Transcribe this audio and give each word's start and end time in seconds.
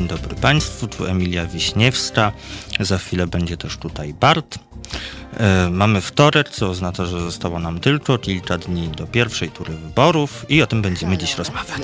Dzień 0.00 0.08
dobry 0.08 0.36
Państwu, 0.36 0.88
tu 0.88 1.06
Emilia 1.06 1.46
Wiśniewska. 1.46 2.32
Za 2.80 2.98
chwilę 2.98 3.26
będzie 3.26 3.56
też 3.56 3.76
tutaj 3.76 4.14
Bart. 4.14 4.58
E, 5.36 5.70
mamy 5.70 6.00
wtorek, 6.00 6.48
co 6.48 6.68
oznacza, 6.68 7.06
że 7.06 7.20
zostało 7.20 7.58
nam 7.58 7.80
tylko 7.80 8.18
kilka 8.18 8.58
dni 8.58 8.88
do 8.88 9.06
pierwszej 9.06 9.50
tury 9.50 9.74
wyborów 9.74 10.46
i 10.48 10.62
o 10.62 10.66
tym 10.66 10.82
będziemy 10.82 11.18
dziś 11.18 11.36
rozmawiać. 11.36 11.82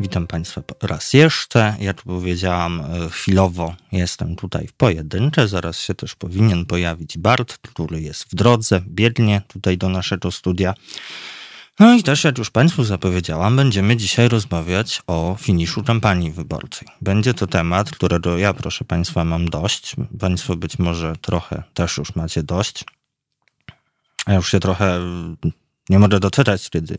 Witam 0.00 0.26
Państwa 0.26 0.62
raz 0.82 1.12
jeszcze. 1.12 1.76
Jak 1.80 2.02
powiedziałam, 2.02 2.80
e, 2.80 3.10
chwilowo 3.10 3.74
jestem 3.92 4.36
tutaj 4.36 4.66
w 4.66 4.72
pojedyncze. 4.72 5.48
Zaraz 5.48 5.80
się 5.80 5.94
też 5.94 6.14
powinien 6.14 6.66
pojawić 6.66 7.18
Bart, 7.18 7.58
który 7.58 8.00
jest 8.00 8.24
w 8.24 8.34
drodze, 8.34 8.82
biegnie 8.86 9.42
tutaj 9.48 9.78
do 9.78 9.88
naszego 9.88 10.30
studia. 10.30 10.74
No 11.78 11.94
i 11.94 12.02
też, 12.02 12.24
jak 12.24 12.38
już 12.38 12.50
Państwu 12.50 12.84
zapowiedziałam, 12.84 13.56
będziemy 13.56 13.96
dzisiaj 13.96 14.28
rozmawiać 14.28 15.02
o 15.06 15.36
finiszu 15.40 15.84
kampanii 15.84 16.30
wyborczej. 16.30 16.88
Będzie 17.02 17.34
to 17.34 17.46
temat, 17.46 17.90
którego 17.90 18.38
ja, 18.38 18.54
proszę 18.54 18.84
Państwa, 18.84 19.24
mam 19.24 19.48
dość. 19.48 19.96
Państwo 20.20 20.56
być 20.56 20.78
może 20.78 21.16
trochę 21.16 21.62
też 21.74 21.96
już 21.98 22.16
macie 22.16 22.42
dość. 22.42 22.84
Ja 24.26 24.34
już 24.34 24.50
się 24.50 24.60
trochę 24.60 25.00
nie 25.88 25.98
mogę 25.98 26.20
doczekać, 26.20 26.70
kiedy 26.70 26.98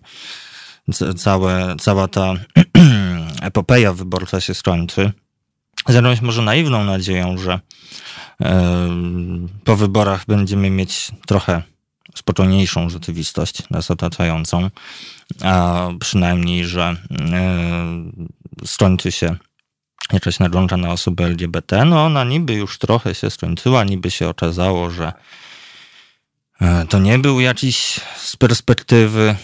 całe, 1.17 1.75
cała 1.79 2.07
ta 2.07 2.33
epopeja 3.41 3.93
wyborcza 3.93 4.41
się 4.41 4.53
skończy. 4.53 5.11
Z 5.87 5.93
jakąś 5.93 6.21
może 6.21 6.41
naiwną 6.41 6.83
nadzieją, 6.83 7.37
że 7.37 7.59
po 9.63 9.75
wyborach 9.75 10.25
będziemy 10.25 10.69
mieć 10.69 11.11
trochę 11.27 11.63
spokojniejszą 12.19 12.89
rzeczywistość 12.89 13.69
nas 13.69 13.91
otaczającą, 13.91 14.69
a 15.43 15.87
przynajmniej, 15.99 16.65
że 16.65 16.95
skończy 18.65 19.11
się 19.11 19.35
jakaś 20.13 20.39
naglącza 20.39 20.77
na 20.77 20.91
osoby 20.91 21.23
LGBT. 21.23 21.85
No 21.85 22.05
ona 22.05 22.23
niby 22.23 22.53
już 22.53 22.77
trochę 22.77 23.15
się 23.15 23.29
skończyła, 23.29 23.83
niby 23.83 24.11
się 24.11 24.27
okazało, 24.27 24.89
że 24.89 25.13
e, 26.61 26.85
to 26.89 26.99
nie 26.99 27.19
był 27.19 27.39
jakiś 27.39 27.99
z 28.17 28.35
perspektywy 28.35 29.35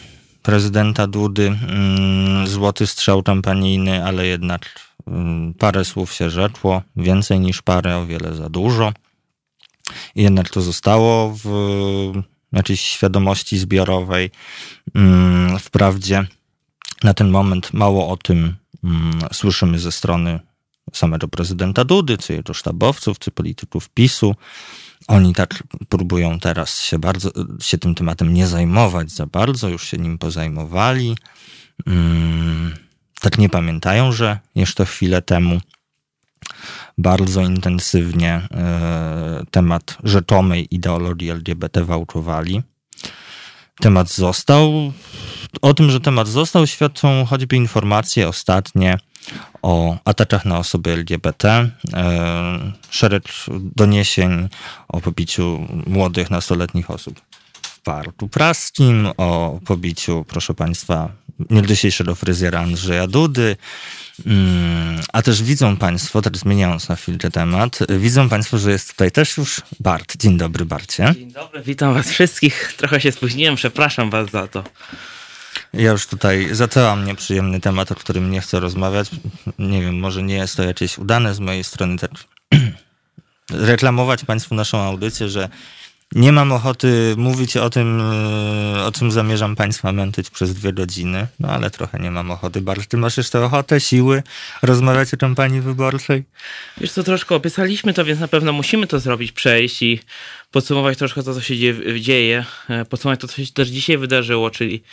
prezydenta 0.43 1.07
Dudy 1.07 1.47
mm, 1.47 2.47
złoty 2.47 2.87
strzał 2.87 3.23
kampanijny, 3.23 4.05
ale 4.05 4.25
jednak 4.25 4.79
mm, 5.07 5.53
parę 5.53 5.85
słów 5.85 6.13
się 6.13 6.29
rzekło, 6.29 6.81
więcej 6.95 7.39
niż 7.39 7.61
parę, 7.61 7.97
o 7.97 8.05
wiele 8.05 8.35
za 8.35 8.49
dużo. 8.49 8.93
I 10.15 10.23
jednak 10.23 10.49
to 10.49 10.61
zostało 10.61 11.35
w 11.43 11.47
jakiejś 12.55 12.81
świadomości 12.81 13.57
zbiorowej. 13.57 14.31
Mm, 14.95 15.59
wprawdzie 15.59 16.27
na 17.03 17.13
ten 17.13 17.29
moment 17.29 17.73
mało 17.73 18.09
o 18.09 18.17
tym 18.17 18.55
słyszymy 19.33 19.79
ze 19.79 19.91
strony 19.91 20.39
samego 20.93 21.27
prezydenta 21.27 21.85
Dudy, 21.85 22.17
czy 22.17 22.33
jego 22.33 22.53
sztabowców, 22.53 23.19
czy 23.19 23.31
polityków 23.31 23.89
PiSu. 23.89 24.35
Oni 25.07 25.33
tak 25.33 25.63
próbują 25.89 26.39
teraz 26.39 26.81
się 26.81 26.99
bardzo, 26.99 27.31
się 27.61 27.77
tym 27.77 27.95
tematem 27.95 28.33
nie 28.33 28.47
zajmować 28.47 29.11
za 29.11 29.25
bardzo, 29.25 29.69
już 29.69 29.87
się 29.87 29.97
nim 29.97 30.17
pozajmowali. 30.17 31.17
Hmm, 31.85 32.73
tak 33.21 33.37
nie 33.37 33.49
pamiętają, 33.49 34.11
że 34.11 34.39
jeszcze 34.55 34.85
chwilę 34.85 35.21
temu 35.21 35.61
bardzo 36.97 37.41
intensywnie 37.41 38.33
e, 38.51 39.43
temat 39.51 39.97
rzekomej 40.03 40.67
ideologii 40.71 41.29
LGBT 41.29 41.85
wałczowali. 41.85 42.61
Temat 43.79 44.11
został. 44.11 44.93
O 45.61 45.73
tym, 45.73 45.91
że 45.91 45.99
temat 45.99 46.27
został, 46.27 46.67
świadczą 46.67 47.25
choćby 47.25 47.55
informacje 47.55 48.27
ostatnie 48.27 48.97
o 49.61 49.97
atakach 50.05 50.45
na 50.45 50.57
osoby 50.57 50.91
LGBT, 50.91 51.69
e, 51.93 52.71
szereg 52.89 53.23
doniesień 53.75 54.49
o 54.87 55.01
pobiciu 55.01 55.67
młodych, 55.87 56.29
nastoletnich 56.29 56.91
osób 56.91 57.21
w 57.61 57.81
parku 57.81 58.27
praskim, 58.27 59.07
o 59.17 59.59
pobiciu, 59.65 60.25
proszę 60.27 60.53
Państwa, 60.53 61.09
niegdysiejszego 61.49 62.15
fryzjera 62.15 62.59
Andrzeja 62.59 63.07
Dudy, 63.07 63.55
a 65.13 65.21
też 65.21 65.43
widzą 65.43 65.77
Państwo, 65.77 66.21
teraz 66.21 66.39
zmieniając 66.39 66.89
na 66.89 66.95
chwilkę 66.95 67.31
temat, 67.31 67.79
widzą 67.89 68.29
Państwo, 68.29 68.57
że 68.57 68.71
jest 68.71 68.91
tutaj 68.91 69.11
też 69.11 69.37
już 69.37 69.61
Bart. 69.79 70.17
Dzień 70.17 70.37
dobry, 70.37 70.65
Barcie. 70.65 71.13
Dzień 71.15 71.31
dobry, 71.31 71.61
witam 71.61 71.93
Was 71.93 72.09
wszystkich. 72.09 72.73
Trochę 72.77 73.01
się 73.01 73.11
spóźniłem, 73.11 73.55
przepraszam 73.55 74.09
Was 74.09 74.31
za 74.31 74.47
to. 74.47 74.63
Ja 75.73 75.91
już 75.91 76.07
tutaj 76.07 76.47
zaczęłam 76.51 77.05
nieprzyjemny 77.05 77.61
temat, 77.61 77.91
o 77.91 77.95
którym 77.95 78.31
nie 78.31 78.41
chcę 78.41 78.59
rozmawiać. 78.59 79.09
Nie 79.59 79.81
wiem, 79.81 79.99
może 79.99 80.23
nie 80.23 80.35
jest 80.35 80.55
to 80.55 80.63
jakieś 80.63 80.97
udane 80.97 81.33
z 81.33 81.39
mojej 81.39 81.63
strony 81.63 81.97
tak 81.97 82.11
reklamować 83.49 84.25
Państwu 84.25 84.55
naszą 84.55 84.81
audycję, 84.81 85.29
że 85.29 85.49
nie 86.15 86.31
mam 86.31 86.51
ochoty 86.51 87.15
mówić 87.17 87.57
o 87.57 87.69
tym, 87.69 88.01
e, 88.01 88.85
o 88.85 88.91
czym 88.91 89.11
zamierzam 89.11 89.55
Państwa 89.55 89.91
męczyć 89.91 90.29
przez 90.29 90.53
dwie 90.53 90.73
godziny, 90.73 91.27
no 91.39 91.49
ale 91.49 91.69
trochę 91.69 91.99
nie 91.99 92.11
mam 92.11 92.31
ochoty. 92.31 92.61
Bardzo, 92.61 92.85
ty 92.89 92.97
masz 92.97 93.17
jeszcze 93.17 93.45
ochotę, 93.45 93.79
siły 93.79 94.23
rozmawiać 94.61 95.13
o 95.13 95.17
kampanii 95.17 95.61
wyborczej? 95.61 96.23
Wiesz 96.77 96.91
co, 96.91 97.03
troszkę 97.03 97.35
opisaliśmy 97.35 97.93
to, 97.93 98.05
więc 98.05 98.19
na 98.19 98.27
pewno 98.27 98.53
musimy 98.53 98.87
to 98.87 98.99
zrobić, 98.99 99.31
przejść 99.31 99.81
i 99.81 99.99
podsumować 100.51 100.97
troszkę 100.97 101.23
to, 101.23 101.33
co 101.33 101.41
się 101.41 101.55
dzieje, 102.01 102.45
e, 102.69 102.85
podsumować 102.85 103.19
to, 103.19 103.27
co 103.27 103.45
się 103.45 103.53
też 103.53 103.67
dzisiaj 103.67 103.97
wydarzyło, 103.97 104.49
czyli 104.49 104.83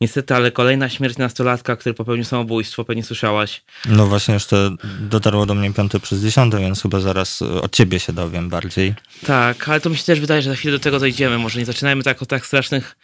niestety, 0.00 0.34
ale 0.34 0.50
kolejna 0.50 0.88
śmierć 0.88 1.18
nastolatka, 1.18 1.76
który 1.76 1.94
popełnił 1.94 2.24
samobójstwo, 2.24 2.84
pewnie 2.84 3.02
słyszałaś. 3.02 3.62
No 3.88 4.06
właśnie, 4.06 4.34
jeszcze 4.34 4.70
dotarło 5.00 5.46
do 5.46 5.54
mnie 5.54 5.72
piąte 5.72 6.00
przez 6.00 6.22
dziesiąte, 6.22 6.58
więc 6.58 6.82
chyba 6.82 7.00
zaraz 7.00 7.42
od 7.42 7.72
ciebie 7.72 8.00
się 8.00 8.12
dowiem 8.12 8.48
bardziej. 8.48 8.94
Tak, 9.26 9.68
ale 9.68 9.80
to 9.80 9.90
mi 9.90 9.96
się 9.96 10.04
też 10.04 10.20
wydaje, 10.20 10.42
że 10.42 10.50
za 10.50 10.56
chwilę 10.56 10.67
do 10.70 10.78
tego 10.78 11.00
dojdziemy. 11.00 11.38
Może 11.38 11.58
nie 11.58 11.66
zaczynajmy 11.66 12.02
tak 12.02 12.22
od 12.22 12.28
tak 12.28 12.46
strasznych 12.46 12.96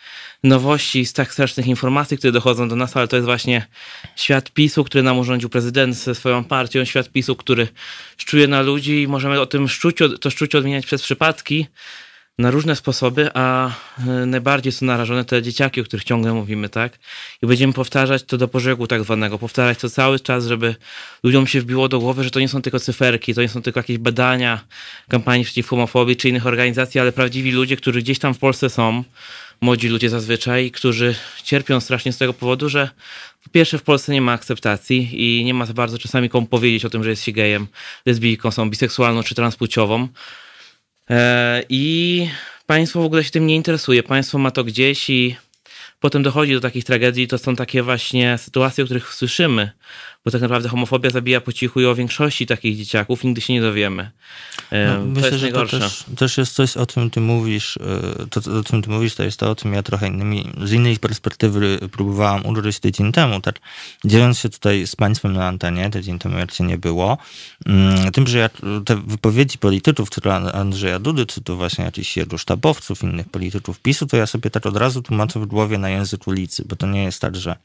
nowości, 0.42 1.06
z 1.06 1.12
tak 1.12 1.32
strasznych 1.32 1.66
informacji, 1.66 2.18
które 2.18 2.32
dochodzą 2.32 2.68
do 2.68 2.76
nas, 2.76 2.96
ale 2.96 3.08
to 3.08 3.16
jest 3.16 3.26
właśnie 3.26 3.66
świat 4.16 4.50
PiSu, 4.50 4.84
który 4.84 5.02
nam 5.02 5.18
urządził 5.18 5.48
prezydent 5.48 5.94
ze 5.94 6.14
swoją 6.14 6.44
partią, 6.44 6.84
świat 6.84 7.08
PiSu, 7.08 7.36
który 7.36 7.68
szczuje 8.18 8.48
na 8.48 8.62
ludzi 8.62 9.02
i 9.02 9.08
możemy 9.08 9.40
o 9.40 9.46
tym 9.46 9.68
szczuciu, 9.68 10.18
to 10.18 10.30
szczucie 10.30 10.58
odmieniać 10.58 10.86
przez 10.86 11.02
przypadki, 11.02 11.66
na 12.38 12.50
różne 12.50 12.76
sposoby, 12.76 13.30
a 13.34 13.70
e, 13.98 14.26
najbardziej 14.26 14.72
są 14.72 14.86
narażone 14.86 15.24
te 15.24 15.42
dzieciaki, 15.42 15.80
o 15.80 15.84
których 15.84 16.04
ciągle 16.04 16.32
mówimy, 16.32 16.68
tak? 16.68 16.98
I 17.42 17.46
będziemy 17.46 17.72
powtarzać 17.72 18.22
to 18.22 18.38
do 18.38 18.48
pożegu 18.48 18.86
tak 18.86 19.02
zwanego, 19.02 19.38
powtarzać 19.38 19.78
to 19.78 19.90
cały 19.90 20.20
czas, 20.20 20.46
żeby 20.46 20.74
ludziom 21.22 21.46
się 21.46 21.60
wbiło 21.60 21.88
do 21.88 22.00
głowy, 22.00 22.24
że 22.24 22.30
to 22.30 22.40
nie 22.40 22.48
są 22.48 22.62
tylko 22.62 22.80
cyferki, 22.80 23.34
to 23.34 23.42
nie 23.42 23.48
są 23.48 23.62
tylko 23.62 23.80
jakieś 23.80 23.98
badania 23.98 24.60
kampanii 25.08 25.44
przeciw 25.44 25.68
homofobii 25.68 26.16
czy 26.16 26.28
innych 26.28 26.46
organizacji, 26.46 27.00
ale 27.00 27.12
prawdziwi 27.12 27.52
ludzie, 27.52 27.76
którzy 27.76 28.02
gdzieś 28.02 28.18
tam 28.18 28.34
w 28.34 28.38
Polsce 28.38 28.70
są, 28.70 29.04
młodzi 29.60 29.88
ludzie 29.88 30.10
zazwyczaj, 30.10 30.70
którzy 30.70 31.14
cierpią 31.44 31.80
strasznie 31.80 32.12
z 32.12 32.18
tego 32.18 32.32
powodu, 32.32 32.68
że 32.68 32.88
po 33.44 33.50
pierwsze 33.50 33.78
w 33.78 33.82
Polsce 33.82 34.12
nie 34.12 34.20
ma 34.20 34.32
akceptacji 34.32 35.08
i 35.12 35.44
nie 35.44 35.54
ma 35.54 35.66
za 35.66 35.74
bardzo 35.74 35.98
czasami 35.98 36.28
komu 36.28 36.46
powiedzieć 36.46 36.84
o 36.84 36.90
tym, 36.90 37.04
że 37.04 37.10
jest 37.10 37.22
się 37.22 37.32
gejem, 37.32 37.66
lesbijką, 38.06 38.50
są 38.50 38.70
biseksualną 38.70 39.22
czy 39.22 39.34
transpłciową. 39.34 40.08
E, 41.10 41.62
I 41.68 42.28
państwo 42.66 43.02
w 43.02 43.04
ogóle 43.04 43.24
się 43.24 43.30
tym 43.30 43.46
nie 43.46 43.56
interesuje. 43.56 44.02
Państwo 44.02 44.38
ma 44.38 44.50
to 44.50 44.64
gdzieś 44.64 45.10
i 45.10 45.36
potem 46.00 46.22
dochodzi 46.22 46.52
do 46.52 46.60
takich 46.60 46.84
tragedii. 46.84 47.28
To 47.28 47.38
są 47.38 47.56
takie 47.56 47.82
właśnie 47.82 48.38
sytuacje, 48.38 48.84
o 48.84 48.86
których 48.86 49.14
słyszymy 49.14 49.70
bo 50.24 50.30
tak 50.30 50.40
naprawdę 50.40 50.68
homofobia 50.68 51.10
zabija 51.10 51.40
po 51.40 51.52
cichu 51.52 51.80
i 51.80 51.86
o 51.86 51.94
większości 51.94 52.46
takich 52.46 52.76
dzieciaków 52.76 53.24
nigdy 53.24 53.40
się 53.40 53.52
nie 53.52 53.60
dowiemy. 53.60 54.10
No, 54.72 55.04
myślę, 55.04 55.38
że 55.38 55.48
to 55.48 55.66
też, 55.66 56.04
też, 56.16 56.38
jest 56.38 56.54
coś, 56.54 56.76
o 56.76 56.86
czym 56.86 57.10
ty 57.10 57.20
mówisz, 57.20 57.76
e, 57.76 58.26
to, 58.26 58.58
o 58.58 58.64
czym 58.64 58.82
ty 58.82 58.90
mówisz, 58.90 59.14
to 59.14 59.22
jest 59.22 59.40
to, 59.40 59.50
o 59.50 59.56
czym 59.56 59.72
ja 59.72 59.82
trochę 59.82 60.08
innymi, 60.08 60.52
z 60.64 60.72
innej 60.72 60.98
perspektywy 60.98 61.78
próbowałam 61.92 62.46
ugryźć 62.46 62.80
tydzień 62.80 63.12
temu, 63.12 63.40
tak, 63.40 63.60
dziejąc 64.04 64.38
się 64.38 64.48
tutaj 64.48 64.86
z 64.86 64.96
państwem 64.96 65.32
na 65.32 65.48
antenie, 65.48 65.90
tydzień 65.90 66.18
temu 66.18 66.38
jak 66.38 66.52
cię 66.52 66.64
nie 66.64 66.78
było, 66.78 67.18
mm, 67.66 68.12
tym, 68.12 68.26
że 68.26 68.38
jak 68.38 68.52
te 68.84 68.96
wypowiedzi 68.96 69.58
polityków, 69.58 70.10
czy 70.10 70.32
Andrzeja 70.32 70.98
Dudy, 70.98 71.26
czy 71.26 71.40
to 71.40 71.56
właśnie 71.56 71.84
jakichś 71.84 72.16
jego 72.16 72.38
sztabowców, 72.38 73.02
innych 73.02 73.28
polityków 73.28 73.80
PiSu, 73.80 74.06
to 74.06 74.16
ja 74.16 74.26
sobie 74.26 74.50
tak 74.50 74.66
od 74.66 74.76
razu 74.76 75.02
tłumaczę 75.02 75.40
w 75.40 75.46
głowie 75.46 75.78
na 75.78 75.90
język 75.90 76.26
ulicy, 76.26 76.64
bo 76.68 76.76
to 76.76 76.86
nie 76.86 77.04
jest 77.04 77.20
tak, 77.20 77.36
że 77.36 77.56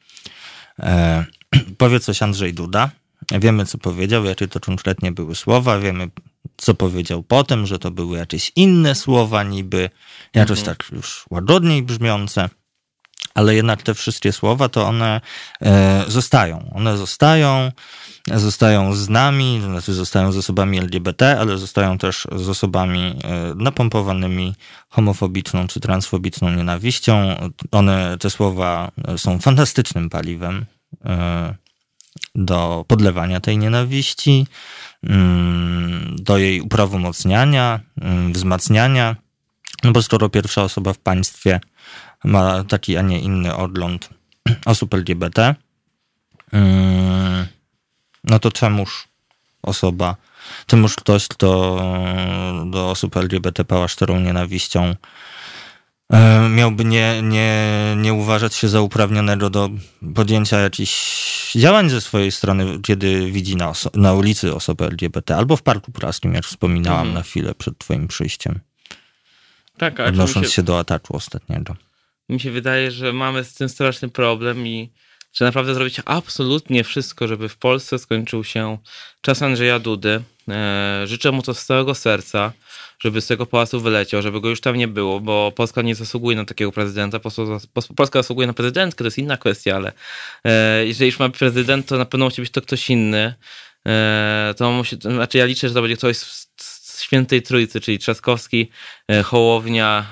e, 0.79 1.25
powie 1.77 1.99
coś 1.99 2.21
Andrzej 2.21 2.53
Duda. 2.53 2.89
Wiemy, 3.31 3.65
co 3.65 3.77
powiedział, 3.77 4.25
jakie 4.25 4.47
to 4.47 4.59
konkretnie 4.59 5.11
były 5.11 5.35
słowa, 5.35 5.79
wiemy, 5.79 6.09
co 6.57 6.73
powiedział 6.73 7.23
potem, 7.23 7.67
że 7.67 7.79
to 7.79 7.91
były 7.91 8.17
jakieś 8.17 8.51
inne 8.55 8.95
słowa, 8.95 9.43
niby 9.43 9.89
jakoś 10.33 10.59
mhm. 10.59 10.77
tak 10.77 10.91
już 10.91 11.25
łagodniej 11.29 11.83
brzmiące. 11.83 12.49
ale 13.33 13.55
jednak 13.55 13.83
te 13.83 13.93
wszystkie 13.93 14.31
słowa 14.31 14.69
to 14.69 14.87
one 14.87 15.21
e, 15.61 16.03
zostają. 16.07 16.71
One 16.75 16.97
zostają, 16.97 17.71
zostają 18.27 18.93
z 18.93 19.09
nami, 19.09 19.61
znaczy 19.61 19.93
zostają 19.93 20.31
z 20.31 20.37
osobami 20.37 20.77
LGBT, 20.77 21.39
ale 21.39 21.57
zostają 21.57 21.97
też 21.97 22.27
z 22.35 22.49
osobami 22.49 23.15
e, 23.23 23.55
napompowanymi 23.55 24.55
homofobiczną 24.89 25.67
czy 25.67 25.79
transfobiczną 25.79 26.49
nienawiścią. 26.49 27.35
One, 27.71 28.17
te 28.19 28.29
słowa 28.29 28.91
są 29.17 29.39
fantastycznym 29.39 30.09
paliwem 30.09 30.65
e, 31.05 31.55
do 32.35 32.85
podlewania 32.87 33.39
tej 33.39 33.57
nienawiści, 33.57 34.47
mm, 35.03 36.15
do 36.19 36.37
jej 36.37 36.61
uprawomocniania, 36.61 37.79
mm, 38.01 38.33
wzmacniania. 38.33 39.15
No 39.83 39.91
bo 39.91 40.01
skoro 40.01 40.29
pierwsza 40.29 40.63
osoba 40.63 40.93
w 40.93 40.97
państwie 40.97 41.59
ma 42.23 42.63
taki, 42.63 42.97
a 42.97 43.01
nie 43.01 43.19
inny 43.19 43.55
odląd 43.55 44.09
osób 44.65 44.93
LGBT, 44.93 45.55
mm, 46.51 47.08
no 48.29 48.39
to 48.39 48.51
czemuż 48.51 49.07
osoba, 49.61 50.15
czemuż 50.67 50.95
ktoś, 50.95 51.27
kto 51.27 51.75
do 52.65 52.89
osób 52.89 53.17
LGBT 53.17 53.65
pała 53.65 53.87
szczerą 53.87 54.19
nienawiścią, 54.19 54.95
e, 56.13 56.49
miałby 56.49 56.85
nie, 56.85 57.21
nie, 57.21 57.63
nie 57.97 58.13
uważać 58.13 58.55
się 58.55 58.67
za 58.67 58.81
uprawnionego 58.81 59.49
do 59.49 59.69
podjęcia 60.15 60.59
jakichś 60.59 61.53
działań 61.55 61.89
ze 61.89 62.01
swojej 62.01 62.31
strony, 62.31 62.79
kiedy 62.81 63.31
widzi 63.31 63.55
na, 63.55 63.73
na 63.93 64.13
ulicy 64.13 64.55
osobę 64.55 64.85
LGBT, 64.85 65.35
albo 65.35 65.55
w 65.55 65.61
parku 65.61 65.91
praskim, 65.91 66.33
jak 66.33 66.45
wspominałam 66.45 67.07
mhm. 67.07 67.15
na 67.15 67.23
chwilę 67.23 67.55
przed 67.55 67.77
twoim 67.77 68.07
przyjściem. 68.07 68.59
Tak, 69.77 69.99
odnosząc 69.99 70.47
się... 70.47 70.53
się 70.53 70.63
do 70.63 70.79
ataku 70.79 71.15
ostatniego 71.15 71.75
mi 72.29 72.39
się 72.39 72.51
wydaje, 72.51 72.91
że 72.91 73.13
mamy 73.13 73.43
z 73.43 73.53
tym 73.53 73.69
straszny 73.69 74.09
problem 74.09 74.67
i 74.67 74.91
że 75.33 75.45
naprawdę 75.45 75.73
zrobić 75.73 76.01
absolutnie 76.05 76.83
wszystko, 76.83 77.27
żeby 77.27 77.49
w 77.49 77.57
Polsce 77.57 77.99
skończył 77.99 78.43
się 78.43 78.77
czas 79.21 79.41
Andrzeja 79.41 79.79
Dudy. 79.79 80.21
E, 80.49 81.01
życzę 81.05 81.31
mu 81.31 81.41
to 81.41 81.53
z 81.53 81.65
całego 81.65 81.95
serca, 81.95 82.53
żeby 82.99 83.21
z 83.21 83.27
tego 83.27 83.45
pałacu 83.45 83.81
wyleciał, 83.81 84.21
żeby 84.21 84.41
go 84.41 84.49
już 84.49 84.61
tam 84.61 84.75
nie 84.75 84.87
było, 84.87 85.19
bo 85.19 85.51
Polska 85.55 85.81
nie 85.81 85.95
zasługuje 85.95 86.37
na 86.37 86.45
takiego 86.45 86.71
prezydenta. 86.71 87.19
Polska 87.95 88.19
zasługuje 88.19 88.47
na 88.47 88.53
prezydentkę, 88.53 88.97
to 88.97 89.05
jest 89.05 89.17
inna 89.17 89.37
kwestia, 89.37 89.75
ale 89.75 89.91
e, 90.45 90.85
jeżeli 90.85 91.05
już 91.05 91.19
ma 91.19 91.29
prezydent, 91.29 91.85
to 91.87 91.97
na 91.97 92.05
pewno 92.05 92.25
musi 92.25 92.41
być 92.41 92.51
to 92.51 92.61
ktoś 92.61 92.89
inny. 92.89 93.33
E, 93.87 94.53
to 94.57 94.71
musi, 94.71 94.95
znaczy 94.95 95.37
ja 95.37 95.45
liczę, 95.45 95.67
że 95.67 95.73
to 95.73 95.81
będzie 95.81 95.97
ktoś 95.97 96.17
z 96.17 97.01
świętej 97.01 97.41
trójcy, 97.41 97.81
czyli 97.81 97.99
Trzaskowski, 97.99 98.69
Hołownia 99.23 100.05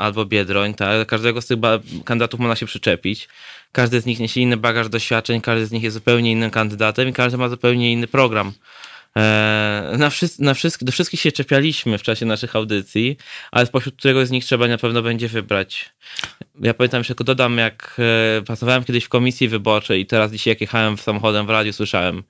albo 0.00 0.24
Biedroń. 0.24 0.74
Tak? 0.74 1.08
Każdego 1.08 1.42
z 1.42 1.46
tych 1.46 1.58
kandydatów 2.04 2.40
można 2.40 2.56
się 2.56 2.66
przyczepić. 2.66 3.28
Każdy 3.76 4.00
z 4.00 4.06
nich 4.06 4.20
niesie 4.20 4.40
inny 4.40 4.56
bagaż 4.56 4.88
doświadczeń, 4.88 5.40
każdy 5.40 5.66
z 5.66 5.72
nich 5.72 5.82
jest 5.82 5.94
zupełnie 5.94 6.32
innym 6.32 6.50
kandydatem 6.50 7.08
i 7.08 7.12
każdy 7.12 7.38
ma 7.38 7.48
zupełnie 7.48 7.92
inny 7.92 8.06
program. 8.06 8.52
E, 9.16 9.96
na, 9.98 10.10
na 10.38 10.54
do 10.80 10.92
wszystkich 10.92 11.20
się 11.20 11.32
czepialiśmy 11.32 11.98
w 11.98 12.02
czasie 12.02 12.26
naszych 12.26 12.56
audycji, 12.56 13.16
ale 13.50 13.66
spośród 13.66 13.96
któregoś 13.96 14.28
z 14.28 14.30
nich 14.30 14.44
trzeba 14.44 14.68
na 14.68 14.78
pewno 14.78 15.02
będzie 15.02 15.28
wybrać. 15.28 15.90
Ja 16.60 16.74
pamiętam, 16.74 17.02
że 17.02 17.06
tylko 17.06 17.24
dodam, 17.24 17.58
jak 17.58 18.00
pracowałem 18.46 18.84
kiedyś 18.84 19.04
w 19.04 19.08
komisji 19.08 19.48
wyborczej 19.48 20.00
i 20.00 20.06
teraz 20.06 20.32
dzisiaj 20.32 20.50
jak 20.50 20.60
jechałem 20.60 20.98
samochodem 20.98 21.46
w 21.46 21.50
radiu, 21.50 21.72
słyszałem 21.72 22.22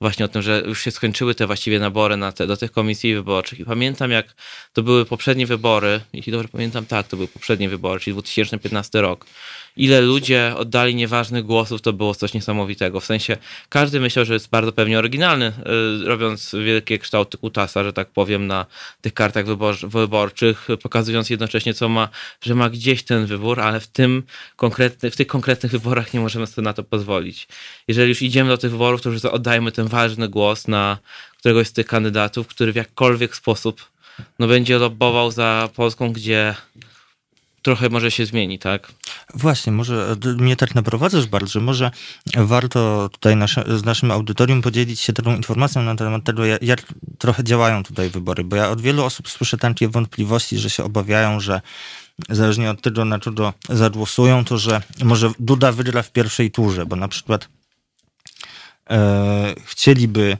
właśnie 0.00 0.24
o 0.24 0.28
tym, 0.28 0.42
że 0.42 0.62
już 0.66 0.82
się 0.82 0.90
skończyły 0.90 1.34
te 1.34 1.46
właściwie 1.46 1.78
nabory 1.80 2.16
na 2.16 2.32
te, 2.32 2.46
do 2.46 2.56
tych 2.56 2.72
komisji 2.72 3.14
wyborczych. 3.14 3.60
I 3.60 3.64
pamiętam, 3.64 4.10
jak 4.10 4.34
to 4.72 4.82
były 4.82 5.04
poprzednie 5.04 5.46
wybory, 5.46 6.00
jeśli 6.12 6.32
dobrze 6.32 6.48
pamiętam, 6.48 6.86
tak, 6.86 7.08
to 7.08 7.16
były 7.16 7.28
poprzednie 7.28 7.68
wybory, 7.68 8.00
czyli 8.00 8.14
2015 8.14 9.00
rok 9.00 9.26
ile 9.78 10.00
ludzie 10.00 10.54
oddali 10.56 10.94
nieważnych 10.94 11.44
głosów, 11.44 11.82
to 11.82 11.92
było 11.92 12.14
coś 12.14 12.34
niesamowitego. 12.34 13.00
W 13.00 13.04
sensie 13.04 13.36
każdy 13.68 14.00
myślał, 14.00 14.24
że 14.24 14.34
jest 14.34 14.50
bardzo 14.50 14.72
pewnie 14.72 14.98
oryginalny, 14.98 15.52
y, 16.02 16.08
robiąc 16.08 16.54
wielkie 16.64 16.98
kształty 16.98 17.38
kutasa, 17.38 17.84
że 17.84 17.92
tak 17.92 18.10
powiem, 18.10 18.46
na 18.46 18.66
tych 19.00 19.14
kartach 19.14 19.46
wybor 19.46 19.76
wyborczych, 19.82 20.68
pokazując 20.82 21.30
jednocześnie, 21.30 21.74
co 21.74 21.88
ma, 21.88 22.08
że 22.40 22.54
ma 22.54 22.70
gdzieś 22.70 23.02
ten 23.02 23.26
wybór, 23.26 23.60
ale 23.60 23.80
w 23.80 23.86
tym 23.86 24.22
w 25.02 25.16
tych 25.16 25.26
konkretnych 25.26 25.72
wyborach 25.72 26.14
nie 26.14 26.20
możemy 26.20 26.46
sobie 26.46 26.64
na 26.64 26.72
to 26.72 26.84
pozwolić. 26.84 27.48
Jeżeli 27.88 28.08
już 28.08 28.22
idziemy 28.22 28.50
do 28.50 28.58
tych 28.58 28.70
wyborów, 28.70 29.02
to 29.02 29.10
już 29.10 29.24
oddajmy 29.24 29.72
ten 29.72 29.86
ważny 29.86 30.28
głos 30.28 30.68
na 30.68 30.98
któregoś 31.38 31.66
z 31.66 31.72
tych 31.72 31.86
kandydatów, 31.86 32.46
który 32.46 32.72
w 32.72 32.76
jakkolwiek 32.76 33.36
sposób 33.36 33.90
no, 34.38 34.46
będzie 34.46 34.78
lobbował 34.78 35.30
za 35.30 35.68
Polską, 35.74 36.12
gdzie 36.12 36.54
trochę 37.68 37.88
może 37.88 38.10
się 38.10 38.26
zmieni, 38.26 38.58
tak? 38.58 38.92
Właśnie, 39.34 39.72
może 39.72 40.16
mnie 40.38 40.56
tak 40.56 40.74
naprowadzasz 40.74 41.26
bardzo, 41.26 41.46
że 41.46 41.60
może 41.60 41.90
warto 42.36 43.08
tutaj 43.12 43.36
nasze, 43.36 43.64
z 43.78 43.84
naszym 43.84 44.10
audytorium 44.10 44.62
podzielić 44.62 45.00
się 45.00 45.12
taką 45.12 45.36
informacją 45.36 45.82
na 45.82 45.94
temat 45.94 46.24
tego, 46.24 46.44
jak, 46.44 46.62
jak 46.62 46.82
trochę 47.18 47.44
działają 47.44 47.82
tutaj 47.82 48.10
wybory, 48.10 48.44
bo 48.44 48.56
ja 48.56 48.70
od 48.70 48.80
wielu 48.80 49.04
osób 49.04 49.28
słyszę 49.28 49.58
takie 49.58 49.88
wątpliwości, 49.88 50.58
że 50.58 50.70
się 50.70 50.84
obawiają, 50.84 51.40
że 51.40 51.60
zależnie 52.28 52.70
od 52.70 52.82
tego, 52.82 53.04
na 53.04 53.18
czego 53.18 53.52
zagłosują, 53.68 54.44
to 54.44 54.58
że 54.58 54.82
może 55.04 55.30
Duda 55.38 55.72
wygra 55.72 56.02
w 56.02 56.12
pierwszej 56.12 56.50
turze, 56.50 56.86
bo 56.86 56.96
na 56.96 57.08
przykład 57.08 57.48
e, 58.90 59.54
chcieliby 59.64 60.36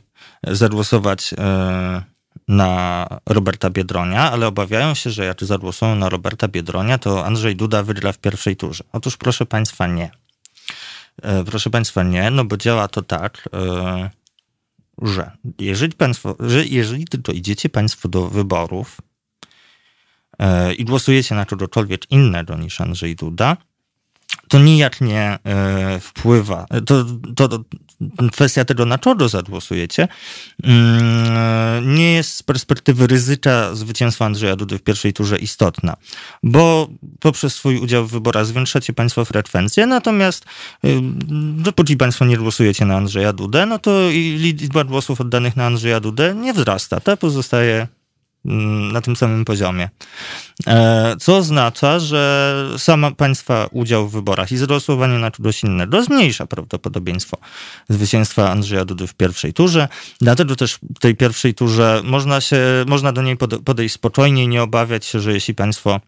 zagłosować 0.46 1.34
e, 1.38 2.02
na 2.48 3.06
Roberta 3.26 3.70
Biedronia, 3.70 4.32
ale 4.32 4.46
obawiają 4.46 4.94
się, 4.94 5.10
że 5.10 5.24
jak 5.24 5.44
zagłosują 5.44 5.94
na 5.94 6.08
Roberta 6.08 6.48
Biedronia, 6.48 6.98
to 6.98 7.26
Andrzej 7.26 7.56
Duda 7.56 7.82
wygra 7.82 8.12
w 8.12 8.18
pierwszej 8.18 8.56
turze. 8.56 8.84
Otóż 8.92 9.16
proszę 9.16 9.46
Państwa, 9.46 9.86
nie. 9.86 10.10
E, 11.22 11.44
proszę 11.44 11.70
Państwa, 11.70 12.02
nie, 12.02 12.30
no 12.30 12.44
bo 12.44 12.56
działa 12.56 12.88
to 12.88 13.02
tak, 13.02 13.48
e, 13.54 14.10
że 15.02 15.30
jeżeli, 15.58 15.92
państwo, 15.92 16.36
że 16.40 16.66
jeżeli 16.66 17.04
tylko 17.04 17.32
idziecie 17.32 17.68
Państwo 17.68 18.08
do 18.08 18.28
wyborów 18.28 19.00
e, 20.38 20.74
i 20.74 20.84
głosujecie 20.84 21.34
na 21.34 21.44
kogokolwiek 21.44 22.10
innego 22.10 22.56
niż 22.56 22.80
Andrzej 22.80 23.16
Duda, 23.16 23.56
to 24.48 24.58
nijak 24.58 25.00
nie 25.00 25.38
wpływa. 26.00 26.66
To, 26.86 27.04
to, 27.36 27.48
to, 27.48 27.64
kwestia 28.32 28.64
tego, 28.64 28.84
na 28.84 28.98
czego 28.98 29.28
zagłosujecie, 29.28 30.08
mm, 30.62 31.94
nie 31.94 32.12
jest 32.12 32.34
z 32.34 32.42
perspektywy 32.42 33.06
ryzyka 33.06 33.74
zwycięstwa 33.74 34.24
Andrzeja 34.24 34.56
Dudy 34.56 34.78
w 34.78 34.82
pierwszej 34.82 35.12
turze 35.12 35.38
istotna, 35.38 35.96
bo 36.42 36.88
poprzez 37.20 37.54
swój 37.54 37.78
udział 37.78 38.06
w 38.06 38.10
wyborach 38.10 38.46
zwiększacie 38.46 38.92
państwo 38.92 39.24
frekwencję, 39.24 39.86
natomiast 39.86 40.44
dopóki 41.56 41.96
państwo 41.96 42.24
nie 42.24 42.36
głosujecie 42.36 42.84
na 42.84 42.96
Andrzeja 42.96 43.32
Dudę, 43.32 43.66
no 43.66 43.78
to 43.78 44.08
liczba 44.38 44.84
głosów 44.84 45.20
oddanych 45.20 45.56
na 45.56 45.66
Andrzeja 45.66 46.00
Dudę 46.00 46.34
nie 46.34 46.54
wzrasta, 46.54 47.00
ta 47.00 47.16
pozostaje 47.16 47.86
na 48.92 49.00
tym 49.00 49.16
samym 49.16 49.44
poziomie. 49.44 49.88
E, 50.66 51.16
co 51.20 51.36
oznacza, 51.36 51.98
że 51.98 52.54
sama 52.78 53.10
państwa 53.10 53.68
udział 53.70 54.08
w 54.08 54.12
wyborach 54.12 54.52
i 54.52 54.56
zagłosowanie 54.56 55.18
na 55.18 55.30
kogoś 55.30 55.64
innego 55.64 56.02
zmniejsza 56.02 56.46
prawdopodobieństwo 56.46 57.36
zwycięstwa 57.88 58.50
Andrzeja 58.50 58.84
Dudy 58.84 59.06
w 59.06 59.14
pierwszej 59.14 59.52
turze. 59.52 59.88
Dlatego 60.20 60.56
też 60.56 60.78
w 60.96 60.98
tej 60.98 61.16
pierwszej 61.16 61.54
turze 61.54 62.02
można, 62.04 62.40
się, 62.40 62.60
można 62.86 63.12
do 63.12 63.22
niej 63.22 63.36
podejść 63.64 63.94
spokojnie 63.94 64.44
i 64.44 64.48
nie 64.48 64.62
obawiać 64.62 65.04
się, 65.04 65.20
że 65.20 65.32
jeśli 65.32 65.54
państwo 65.54 66.00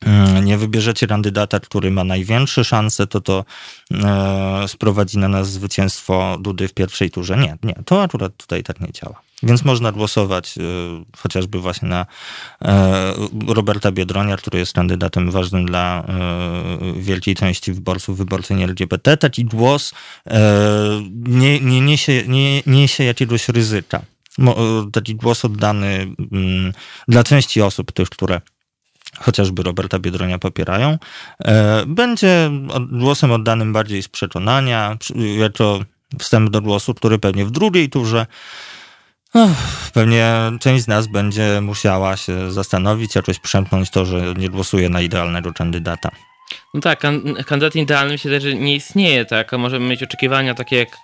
mm, 0.00 0.44
nie 0.44 0.58
wybierzecie 0.58 1.06
kandydata, 1.06 1.60
który 1.60 1.90
ma 1.90 2.04
największe 2.04 2.64
szanse, 2.64 3.06
to 3.06 3.20
to 3.20 3.44
e, 3.92 4.68
sprowadzi 4.68 5.18
na 5.18 5.28
nas 5.28 5.50
zwycięstwo 5.50 6.38
Dudy 6.40 6.68
w 6.68 6.74
pierwszej 6.74 7.10
turze. 7.10 7.36
Nie, 7.36 7.56
nie, 7.62 7.74
to 7.84 8.02
akurat 8.02 8.36
tutaj 8.36 8.62
tak 8.62 8.80
nie 8.80 8.92
działa. 8.92 9.29
Więc 9.42 9.64
można 9.64 9.92
głosować 9.92 10.58
y, 10.58 10.62
chociażby 11.16 11.58
właśnie 11.58 11.88
na 11.88 12.06
e, 12.64 13.14
Roberta 13.46 13.92
Biedronia, 13.92 14.36
który 14.36 14.58
jest 14.58 14.72
kandydatem 14.72 15.30
ważnym 15.30 15.66
dla 15.66 16.04
y, 16.98 17.02
wielkiej 17.02 17.34
części 17.34 17.72
wyborców, 17.72 18.18
wyborcy 18.18 18.54
nie 18.54 18.64
LGBT. 18.64 19.16
Taki 19.16 19.44
głos 19.44 19.94
nie, 21.12 21.60
nie, 21.60 21.80
niesie, 21.80 22.22
nie 22.28 22.62
niesie 22.66 23.04
jakiegoś 23.04 23.48
ryzyka. 23.48 24.02
Taki 24.92 25.14
głos 25.14 25.44
oddany 25.44 26.14
mm, 26.32 26.72
dla 27.08 27.24
części 27.24 27.62
osób, 27.62 27.92
tych, 27.92 28.10
które 28.10 28.40
chociażby 29.18 29.62
Roberta 29.62 29.98
Biedronia 29.98 30.38
popierają, 30.38 30.98
będzie 31.86 32.50
głosem 32.92 33.32
oddanym 33.32 33.72
bardziej 33.72 34.02
z 34.02 34.08
przekonania, 34.08 34.96
jako 35.38 35.80
wstęp 36.18 36.50
do 36.50 36.60
głosu, 36.60 36.94
który 36.94 37.18
pewnie 37.18 37.44
w 37.44 37.50
drugiej 37.50 37.90
turze 37.90 38.26
pewnie 39.92 40.34
część 40.60 40.84
z 40.84 40.88
nas 40.88 41.06
będzie 41.06 41.60
musiała 41.60 42.16
się 42.16 42.52
zastanowić, 42.52 43.14
jakoś 43.14 43.38
przemknąć 43.38 43.90
to, 43.90 44.06
że 44.06 44.34
nie 44.36 44.48
głosuje 44.48 44.88
na 44.88 45.00
idealnego 45.00 45.52
kandydata. 45.52 46.10
No 46.74 46.80
tak, 46.80 47.00
kandydat 47.46 47.76
idealny 47.76 48.18
się 48.18 48.40
że 48.40 48.54
nie 48.54 48.74
istnieje, 48.74 49.24
tak? 49.24 49.52
Możemy 49.52 49.88
mieć 49.88 50.02
oczekiwania 50.02 50.54
takie 50.54 50.76
jak 50.76 50.96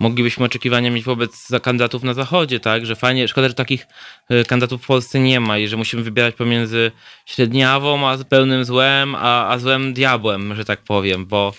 moglibyśmy 0.00 0.44
oczekiwania 0.44 0.90
mieć 0.90 1.04
wobec 1.04 1.48
kandydatów 1.62 2.02
na 2.02 2.14
zachodzie, 2.14 2.60
tak? 2.60 2.86
Że 2.86 2.96
fajnie, 2.96 3.28
szkoda, 3.28 3.48
że 3.48 3.54
takich 3.54 3.86
e, 4.28 4.44
kandydatów 4.44 4.82
w 4.82 4.86
Polsce 4.86 5.20
nie 5.20 5.40
ma 5.40 5.58
i 5.58 5.68
że 5.68 5.76
musimy 5.76 6.02
wybierać 6.02 6.34
pomiędzy 6.34 6.92
średniawą, 7.26 8.08
a 8.08 8.18
pełnym 8.24 8.64
złem, 8.64 9.14
a, 9.14 9.48
a 9.48 9.58
złem 9.58 9.92
diabłem, 9.94 10.54
że 10.54 10.64
tak 10.64 10.80
powiem, 10.82 11.26
bo 11.26 11.54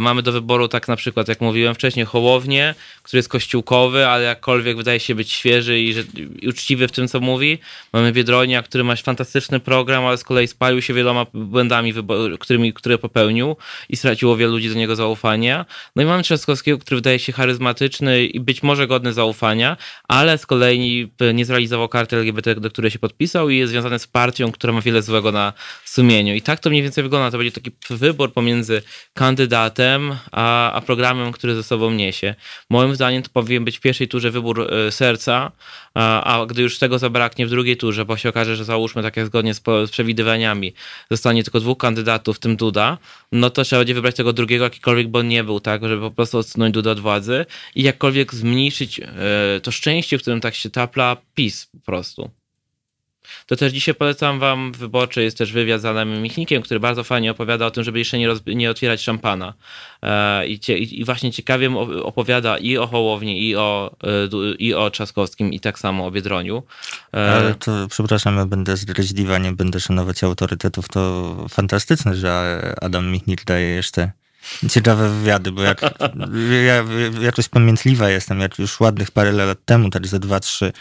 mamy 0.00 0.22
do 0.22 0.32
wyboru 0.32 0.68
tak 0.68 0.88
na 0.88 0.96
przykład, 0.96 1.28
jak 1.28 1.40
mówiłem 1.40 1.74
wcześniej, 1.74 2.06
Hołownię, 2.06 2.74
który 3.02 3.18
jest 3.18 3.28
kościółkowy, 3.28 4.06
ale 4.06 4.24
jakkolwiek 4.24 4.76
wydaje 4.76 5.00
się 5.00 5.14
być 5.14 5.32
świeży 5.32 5.80
i, 5.80 5.92
że, 5.92 6.02
i 6.42 6.48
uczciwy 6.48 6.88
w 6.88 6.92
tym, 6.92 7.08
co 7.08 7.20
mówi. 7.20 7.58
Mamy 7.92 8.12
Biedronia, 8.12 8.62
który 8.62 8.84
ma 8.84 8.96
fantastyczny 8.96 9.60
program, 9.60 10.06
ale 10.06 10.18
z 10.18 10.24
kolei 10.24 10.48
spalił 10.48 10.82
się 10.82 10.94
wieloma 10.94 11.26
błędami, 11.34 11.94
którymi, 12.40 12.72
które 12.72 12.98
popełnił 12.98 13.56
i 13.88 13.96
straciło 13.96 14.36
wielu 14.36 14.52
ludzi 14.52 14.68
do 14.68 14.74
niego 14.74 14.96
zaufania. 14.96 15.66
No 15.96 16.02
i 16.02 16.06
mamy 16.06 16.22
Trzaskowskiego, 16.22 16.78
który 16.78 16.96
wydaje 16.96 17.18
się 17.18 17.32
charyzmatyczny 17.32 18.24
i 18.24 18.40
być 18.40 18.62
może 18.62 18.86
godny 18.86 19.12
zaufania, 19.12 19.76
ale 20.08 20.38
z 20.38 20.46
kolei 20.46 21.10
nie 21.34 21.44
zrealizował 21.44 21.88
karty 21.88 22.16
LGBT, 22.16 22.54
do 22.54 22.70
której 22.70 22.90
się 22.90 22.98
podpisał 22.98 23.50
i 23.50 23.56
jest 23.56 23.72
związany 23.72 23.98
z 23.98 24.06
partią, 24.06 24.52
która 24.52 24.72
ma 24.72 24.80
wiele 24.80 25.02
złego 25.02 25.32
na 25.32 25.52
sumieniu. 25.84 26.34
I 26.34 26.42
tak 26.42 26.60
to 26.60 26.70
mniej 26.70 26.82
więcej 26.82 27.04
wygląda. 27.04 27.30
To 27.30 27.38
będzie 27.38 27.52
taki 27.52 27.70
wybór 27.90 28.32
pomiędzy 28.32 28.82
kandydatem 29.14 29.57
kandydatem, 29.58 30.16
a, 30.32 30.72
a 30.72 30.80
programem, 30.80 31.32
który 31.32 31.54
ze 31.54 31.62
sobą 31.62 31.90
niesie. 31.90 32.34
Moim 32.70 32.94
zdaniem 32.94 33.22
to 33.22 33.30
powinien 33.30 33.64
być 33.64 33.78
w 33.78 33.80
pierwszej 33.80 34.08
turze 34.08 34.30
wybór 34.30 34.60
e, 34.60 34.92
serca, 34.92 35.52
a, 35.94 36.40
a 36.40 36.46
gdy 36.46 36.62
już 36.62 36.78
tego 36.78 36.98
zabraknie 36.98 37.46
w 37.46 37.50
drugiej 37.50 37.76
turze, 37.76 38.04
bo 38.04 38.16
się 38.16 38.28
okaże, 38.28 38.56
że 38.56 38.64
załóżmy 38.64 39.02
tak 39.02 39.16
jak 39.16 39.26
zgodnie 39.26 39.54
z, 39.54 39.62
z 39.86 39.90
przewidywaniami 39.90 40.72
zostanie 41.10 41.44
tylko 41.44 41.60
dwóch 41.60 41.78
kandydatów, 41.78 42.36
w 42.36 42.40
tym 42.40 42.56
Duda, 42.56 42.98
no 43.32 43.50
to 43.50 43.64
trzeba 43.64 43.80
będzie 43.80 43.94
wybrać 43.94 44.16
tego 44.16 44.32
drugiego, 44.32 44.64
jakikolwiek 44.64 45.08
by 45.08 45.18
on 45.18 45.28
nie 45.28 45.44
był, 45.44 45.60
tak, 45.60 45.88
żeby 45.88 46.00
po 46.00 46.10
prostu 46.10 46.38
odsunąć 46.38 46.74
Duda 46.74 46.90
od 46.90 47.00
władzy 47.00 47.46
i 47.74 47.82
jakkolwiek 47.82 48.34
zmniejszyć 48.34 49.00
e, 49.00 49.06
to 49.62 49.70
szczęście, 49.70 50.18
w 50.18 50.20
którym 50.20 50.40
tak 50.40 50.54
się 50.54 50.70
tapla 50.70 51.16
PiS 51.34 51.66
po 51.66 51.78
prostu. 51.80 52.30
To 53.46 53.56
też 53.56 53.72
dzisiaj 53.72 53.94
polecam 53.94 54.38
wam 54.38 54.72
wyborczy, 54.72 55.22
jest 55.22 55.38
też 55.38 55.52
wywiad 55.52 55.80
z 55.80 55.84
Adamem 55.84 56.22
Michnikiem, 56.22 56.62
który 56.62 56.80
bardzo 56.80 57.04
fajnie 57.04 57.30
opowiada 57.30 57.66
o 57.66 57.70
tym, 57.70 57.84
żeby 57.84 57.98
jeszcze 57.98 58.18
nie, 58.18 58.26
roz, 58.26 58.40
nie 58.46 58.70
otwierać 58.70 59.02
szampana. 59.02 59.54
E, 60.02 60.46
i, 60.46 60.58
cie, 60.58 60.78
I 60.78 61.04
właśnie 61.04 61.32
ciekawie 61.32 61.70
opowiada 62.02 62.58
i 62.58 62.76
o 62.76 62.86
Hołowni, 62.86 63.48
i 63.48 63.56
o, 63.56 63.96
e, 64.04 64.54
i 64.58 64.74
o 64.74 64.90
Trzaskowskim, 64.90 65.52
i 65.52 65.60
tak 65.60 65.78
samo 65.78 66.06
o 66.06 66.10
Biedroniu. 66.10 66.62
E, 67.14 67.32
Ale 67.32 67.54
to, 67.54 67.86
przepraszam, 67.90 68.36
ja 68.36 68.46
będę 68.46 68.76
zdradliwa, 68.76 69.38
nie 69.38 69.52
będę 69.52 69.80
szanować 69.80 70.24
autorytetów. 70.24 70.88
To 70.88 71.34
fantastyczne, 71.48 72.16
że 72.16 72.62
Adam 72.80 73.10
Michnik 73.10 73.44
daje 73.44 73.68
jeszcze 73.68 74.10
ciekawe 74.70 75.08
wywiady, 75.08 75.52
bo 75.52 75.62
jak 75.62 75.80
ja 76.66 76.84
jakoś 77.20 77.48
pamiętliwa 77.48 78.10
jestem, 78.10 78.40
jak 78.40 78.58
już 78.58 78.80
ładnych 78.80 79.10
parę 79.10 79.32
lat 79.32 79.58
temu, 79.64 79.90
tak 79.90 80.06
ze 80.06 80.18
dwa, 80.18 80.40
trzy 80.40 80.72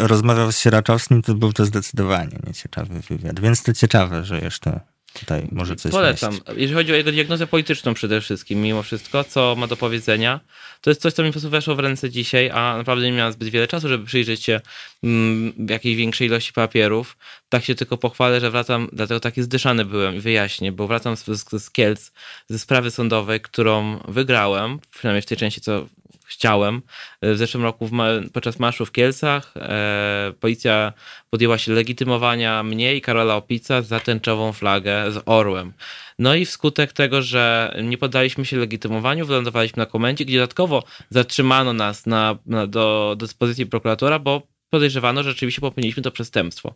rozmawiał 0.00 0.52
z 0.52 0.58
Sieraczowskim, 0.58 1.22
to 1.22 1.34
był 1.34 1.52
to 1.52 1.64
zdecydowanie 1.64 2.38
nieciekawy 2.46 3.00
wywiad. 3.00 3.40
Więc 3.40 3.62
to 3.62 3.72
ciekawe, 3.72 4.24
że 4.24 4.40
jeszcze 4.40 4.80
tutaj 5.20 5.48
może 5.52 5.76
coś 5.76 5.92
Polecam. 5.92 6.38
Jeżeli 6.56 6.74
chodzi 6.74 6.92
o 6.92 6.96
jego 6.96 7.12
diagnozę 7.12 7.46
polityczną 7.46 7.94
przede 7.94 8.20
wszystkim, 8.20 8.62
mimo 8.62 8.82
wszystko, 8.82 9.24
co 9.24 9.56
ma 9.58 9.66
do 9.66 9.76
powiedzenia, 9.76 10.40
to 10.80 10.90
jest 10.90 11.00
coś, 11.00 11.12
co 11.12 11.22
mi 11.22 11.28
po 11.28 11.32
prostu 11.32 11.50
weszło 11.50 11.74
w 11.74 11.78
ręce 11.78 12.10
dzisiaj, 12.10 12.50
a 12.50 12.76
naprawdę 12.76 13.04
nie 13.04 13.12
miałem 13.12 13.32
zbyt 13.32 13.48
wiele 13.48 13.68
czasu, 13.68 13.88
żeby 13.88 14.06
przyjrzeć 14.06 14.42
się 14.42 14.60
mm, 15.02 15.52
jakiejś 15.70 15.96
większej 15.96 16.26
ilości 16.26 16.52
papierów. 16.52 17.16
Tak 17.48 17.64
się 17.64 17.74
tylko 17.74 17.98
pochwalę, 17.98 18.40
że 18.40 18.50
wracam, 18.50 18.88
dlatego 18.92 19.20
taki 19.20 19.42
zdyszany 19.42 19.84
byłem 19.84 20.14
i 20.14 20.20
wyjaśnię, 20.20 20.72
bo 20.72 20.86
wracam 20.86 21.16
z, 21.16 21.24
z, 21.24 21.62
z 21.62 21.70
Kielc, 21.70 22.12
ze 22.48 22.58
sprawy 22.58 22.90
sądowej, 22.90 23.40
którą 23.40 23.98
wygrałem, 24.08 24.78
przynajmniej 24.90 25.22
w 25.22 25.26
tej 25.26 25.38
części, 25.38 25.60
co 25.60 25.86
chciałem. 26.24 26.82
W 27.22 27.36
zeszłym 27.36 27.62
roku 27.62 27.86
w, 27.86 27.92
podczas 28.32 28.58
marszu 28.58 28.86
w 28.86 28.92
Kielcach 28.92 29.54
e, 29.56 30.32
policja 30.40 30.92
podjęła 31.30 31.58
się 31.58 31.72
legitymowania 31.72 32.62
mnie 32.62 32.96
i 32.96 33.00
Karola 33.00 33.36
Opica 33.36 33.82
za 33.82 34.00
tęczową 34.00 34.52
flagę 34.52 35.12
z 35.12 35.22
orłem. 35.26 35.72
No 36.18 36.34
i 36.34 36.44
wskutek 36.44 36.92
tego, 36.92 37.22
że 37.22 37.74
nie 37.82 37.98
poddaliśmy 37.98 38.44
się 38.44 38.56
legitymowaniu, 38.56 39.26
wylądowaliśmy 39.26 39.80
na 39.80 39.86
komendzie, 39.86 40.24
gdzie 40.24 40.38
dodatkowo 40.38 40.82
zatrzymano 41.10 41.72
nas 41.72 42.06
na, 42.06 42.38
na 42.46 42.66
do, 42.66 43.14
do 43.18 43.26
dyspozycji 43.26 43.66
prokuratora, 43.66 44.18
bo 44.18 44.53
podejrzewano, 44.70 45.22
że 45.22 45.30
rzeczywiście 45.30 45.60
popełniliśmy 45.60 46.02
to 46.02 46.10
przestępstwo. 46.10 46.74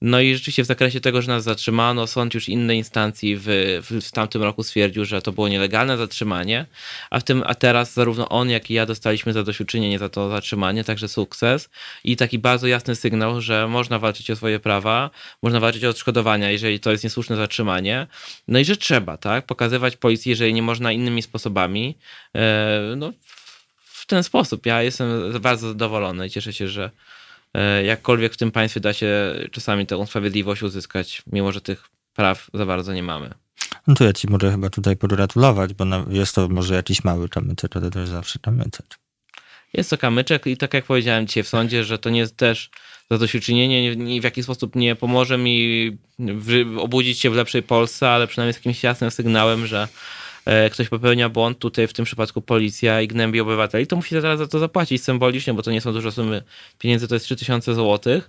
No 0.00 0.20
i 0.20 0.34
rzeczywiście 0.34 0.62
w 0.62 0.66
zakresie 0.66 1.00
tego, 1.00 1.22
że 1.22 1.28
nas 1.28 1.44
zatrzymano, 1.44 2.06
sąd 2.06 2.34
już 2.34 2.48
innej 2.48 2.78
instancji 2.78 3.36
w, 3.36 3.44
w, 3.82 4.06
w 4.08 4.10
tamtym 4.10 4.42
roku 4.42 4.62
stwierdził, 4.62 5.04
że 5.04 5.22
to 5.22 5.32
było 5.32 5.48
nielegalne 5.48 5.96
zatrzymanie, 5.96 6.66
a, 7.10 7.20
w 7.20 7.24
tym, 7.24 7.42
a 7.46 7.54
teraz 7.54 7.92
zarówno 7.92 8.28
on, 8.28 8.50
jak 8.50 8.70
i 8.70 8.74
ja 8.74 8.86
dostaliśmy 8.86 9.32
zadośćuczynienie 9.32 9.98
za 9.98 10.08
to 10.08 10.30
zatrzymanie, 10.30 10.84
także 10.84 11.08
sukces 11.08 11.70
i 12.04 12.16
taki 12.16 12.38
bardzo 12.38 12.66
jasny 12.66 12.96
sygnał, 12.96 13.40
że 13.40 13.68
można 13.68 13.98
walczyć 13.98 14.30
o 14.30 14.36
swoje 14.36 14.60
prawa, 14.60 15.10
można 15.42 15.60
walczyć 15.60 15.84
o 15.84 15.88
odszkodowania, 15.88 16.50
jeżeli 16.50 16.80
to 16.80 16.90
jest 16.90 17.04
niesłuszne 17.04 17.36
zatrzymanie, 17.36 18.06
no 18.48 18.58
i 18.58 18.64
że 18.64 18.76
trzeba, 18.76 19.16
tak, 19.16 19.46
pokazywać 19.46 19.96
policji, 19.96 20.30
jeżeli 20.30 20.54
nie 20.54 20.62
można 20.62 20.92
innymi 20.92 21.22
sposobami, 21.22 21.98
e, 22.34 22.94
no 22.96 23.12
w 24.04 24.06
ten 24.06 24.22
sposób. 24.22 24.66
Ja 24.66 24.82
jestem 24.82 25.32
bardzo 25.40 25.68
zadowolony 25.68 26.26
i 26.26 26.30
cieszę 26.30 26.52
się, 26.52 26.68
że 26.68 26.90
jakkolwiek 27.84 28.34
w 28.34 28.36
tym 28.36 28.50
państwie 28.50 28.80
da 28.80 28.92
się 28.92 29.34
czasami 29.50 29.86
tę 29.86 30.06
sprawiedliwość 30.06 30.62
uzyskać, 30.62 31.22
mimo 31.32 31.52
że 31.52 31.60
tych 31.60 31.88
praw 32.14 32.50
za 32.54 32.66
bardzo 32.66 32.92
nie 32.92 33.02
mamy. 33.02 33.30
No 33.86 33.94
to 33.94 34.04
ja 34.04 34.12
ci 34.12 34.30
mogę 34.30 34.50
chyba 34.50 34.70
tutaj 34.70 34.96
pogratulować, 34.96 35.74
bo 35.74 35.84
jest 36.08 36.34
to 36.34 36.48
może 36.48 36.74
jakiś 36.74 37.04
mały 37.04 37.28
kamyczek, 37.28 37.76
ale 37.76 37.90
to 37.90 38.00
jest 38.00 38.12
zawsze 38.12 38.38
kamyczek. 38.38 38.86
Jest 39.72 39.90
to 39.90 39.98
kamyczek 39.98 40.46
i 40.46 40.56
tak 40.56 40.74
jak 40.74 40.84
powiedziałem 40.84 41.26
dzisiaj 41.26 41.42
w 41.42 41.48
sądzie, 41.48 41.84
że 41.84 41.98
to 41.98 42.10
nie 42.10 42.18
jest 42.18 42.36
też 42.36 42.70
zadośćuczynienie, 43.10 43.96
nie, 43.96 44.20
w 44.20 44.24
jakiś 44.24 44.44
sposób 44.44 44.76
nie 44.76 44.96
pomoże 44.96 45.38
mi 45.38 45.90
obudzić 46.78 47.20
się 47.20 47.30
w 47.30 47.34
lepszej 47.34 47.62
Polsce, 47.62 48.10
ale 48.10 48.26
przynajmniej 48.26 48.54
z 48.54 48.56
jakimś 48.56 48.82
jasnym 48.82 49.10
sygnałem, 49.10 49.66
że 49.66 49.88
E, 49.88 49.88
ktoś 50.72 50.88
popełnia 50.88 51.28
błąd, 51.28 51.58
tutaj 51.58 51.86
w 51.86 51.92
tym 51.92 52.04
przypadku 52.04 52.42
policja 52.42 53.00
i 53.00 53.08
gnębi 53.08 53.40
obywateli, 53.40 53.86
to 53.86 53.96
musi 53.96 54.10
teraz 54.10 54.38
za 54.38 54.46
to 54.46 54.58
zapłacić 54.58 55.04
symbolicznie, 55.04 55.54
bo 55.54 55.62
to 55.62 55.70
nie 55.70 55.80
są 55.80 55.92
duże 55.92 56.12
sumy 56.12 56.42
pieniędzy, 56.78 57.08
to 57.08 57.14
jest 57.14 57.24
3000 57.24 57.74
zł. 57.74 58.14
E, 58.14 58.20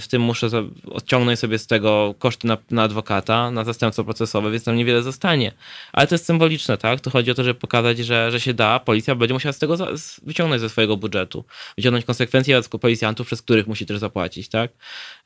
w 0.00 0.04
tym 0.10 0.22
muszę 0.22 0.48
odciągnąć 0.90 1.38
sobie 1.38 1.58
z 1.58 1.66
tego 1.66 2.14
koszty 2.18 2.46
na, 2.46 2.56
na 2.70 2.82
adwokata, 2.82 3.50
na 3.50 3.64
zastępstwo 3.64 4.04
procesowe, 4.04 4.50
więc 4.50 4.64
tam 4.64 4.76
niewiele 4.76 5.02
zostanie. 5.02 5.52
Ale 5.92 6.06
to 6.06 6.14
jest 6.14 6.26
symboliczne, 6.26 6.78
tak? 6.78 7.00
To 7.00 7.10
chodzi 7.10 7.30
o 7.30 7.34
to, 7.34 7.44
żeby 7.44 7.60
pokazać, 7.60 7.98
że, 7.98 8.30
że 8.30 8.40
się 8.40 8.54
da, 8.54 8.80
policja 8.80 9.14
będzie 9.14 9.34
musiała 9.34 9.52
z 9.52 9.58
tego 9.58 9.76
za, 9.76 9.88
wyciągnąć 10.22 10.60
ze 10.60 10.68
swojego 10.68 10.96
budżetu, 10.96 11.44
wyciągnąć 11.76 12.04
konsekwencje 12.04 12.58
od 12.58 12.68
policjantów, 12.68 13.26
przez 13.26 13.42
których 13.42 13.66
musi 13.66 13.86
też 13.86 13.98
zapłacić, 13.98 14.48
tak? 14.48 14.70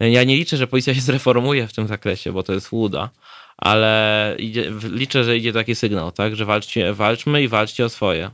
Ja 0.01 0.25
nie 0.25 0.37
liczę, 0.37 0.57
że 0.57 0.67
policja 0.67 0.95
się 0.95 1.01
zreformuje 1.11 1.69
w 1.69 1.73
tym 1.73 1.87
zakresie, 1.87 2.33
bo 2.33 2.43
to 2.43 2.53
jest 2.53 2.73
łuda 2.73 3.11
ale 3.57 4.37
idzie, 4.39 4.73
liczę, 4.83 5.25
że 5.25 5.37
idzie 5.37 5.53
taki 5.53 5.75
sygnał, 5.75 6.13
tak, 6.13 6.37
że 6.37 6.45
walczcie, 6.45 6.95
walczmy 6.95 7.43
i 7.43 7.49
walczcie 7.49 7.85
o 7.85 7.89
swoje. 7.89 8.31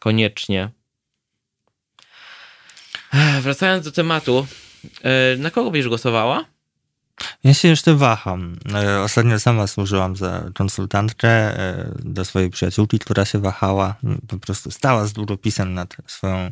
Koniecznie. 0.00 0.70
Wracając 3.40 3.84
do 3.84 3.92
tematu, 3.92 4.46
e, 5.02 5.36
na 5.36 5.50
kogo 5.50 5.70
byś 5.70 5.88
głosowała? 5.88 6.51
Ja 7.44 7.54
się 7.54 7.68
jeszcze 7.68 7.94
waham. 7.94 8.56
E, 8.74 9.00
ostatnio 9.00 9.40
sama 9.40 9.66
służyłam 9.66 10.16
za 10.16 10.44
konsultantkę 10.54 11.28
e, 11.28 11.92
do 11.98 12.24
swojej 12.24 12.50
przyjaciółki, 12.50 12.98
która 12.98 13.24
się 13.24 13.38
wahała. 13.38 13.94
Po 14.28 14.38
prostu 14.38 14.70
stała 14.70 15.06
z 15.06 15.12
długopisem 15.12 15.74
nad 15.74 15.96
swoją 16.06 16.50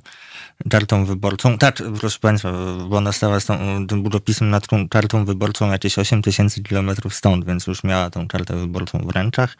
kartą 0.70 1.04
wyborczą. 1.04 1.58
Tak, 1.58 1.82
proszę 2.00 2.18
Państwa, 2.18 2.52
bo 2.88 2.96
ona 2.96 3.12
stała 3.12 3.40
z 3.40 3.46
tą, 3.46 3.86
tym 3.86 4.02
długopisem 4.02 4.50
nad 4.50 4.66
tą 4.66 4.88
kartą 4.88 5.24
wyborczą 5.24 5.70
jakieś 5.70 5.98
8 5.98 6.22
tysięcy 6.22 6.62
kilometrów 6.62 7.14
stąd, 7.14 7.46
więc 7.46 7.66
już 7.66 7.84
miała 7.84 8.10
tą 8.10 8.28
kartę 8.28 8.56
wyborczą 8.56 8.98
w 8.98 9.10
rękach. 9.10 9.56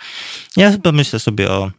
Ja 0.57 0.71
chyba 0.71 0.93
myślę 0.93 1.19
sobie 1.19 1.51
o, 1.51 1.71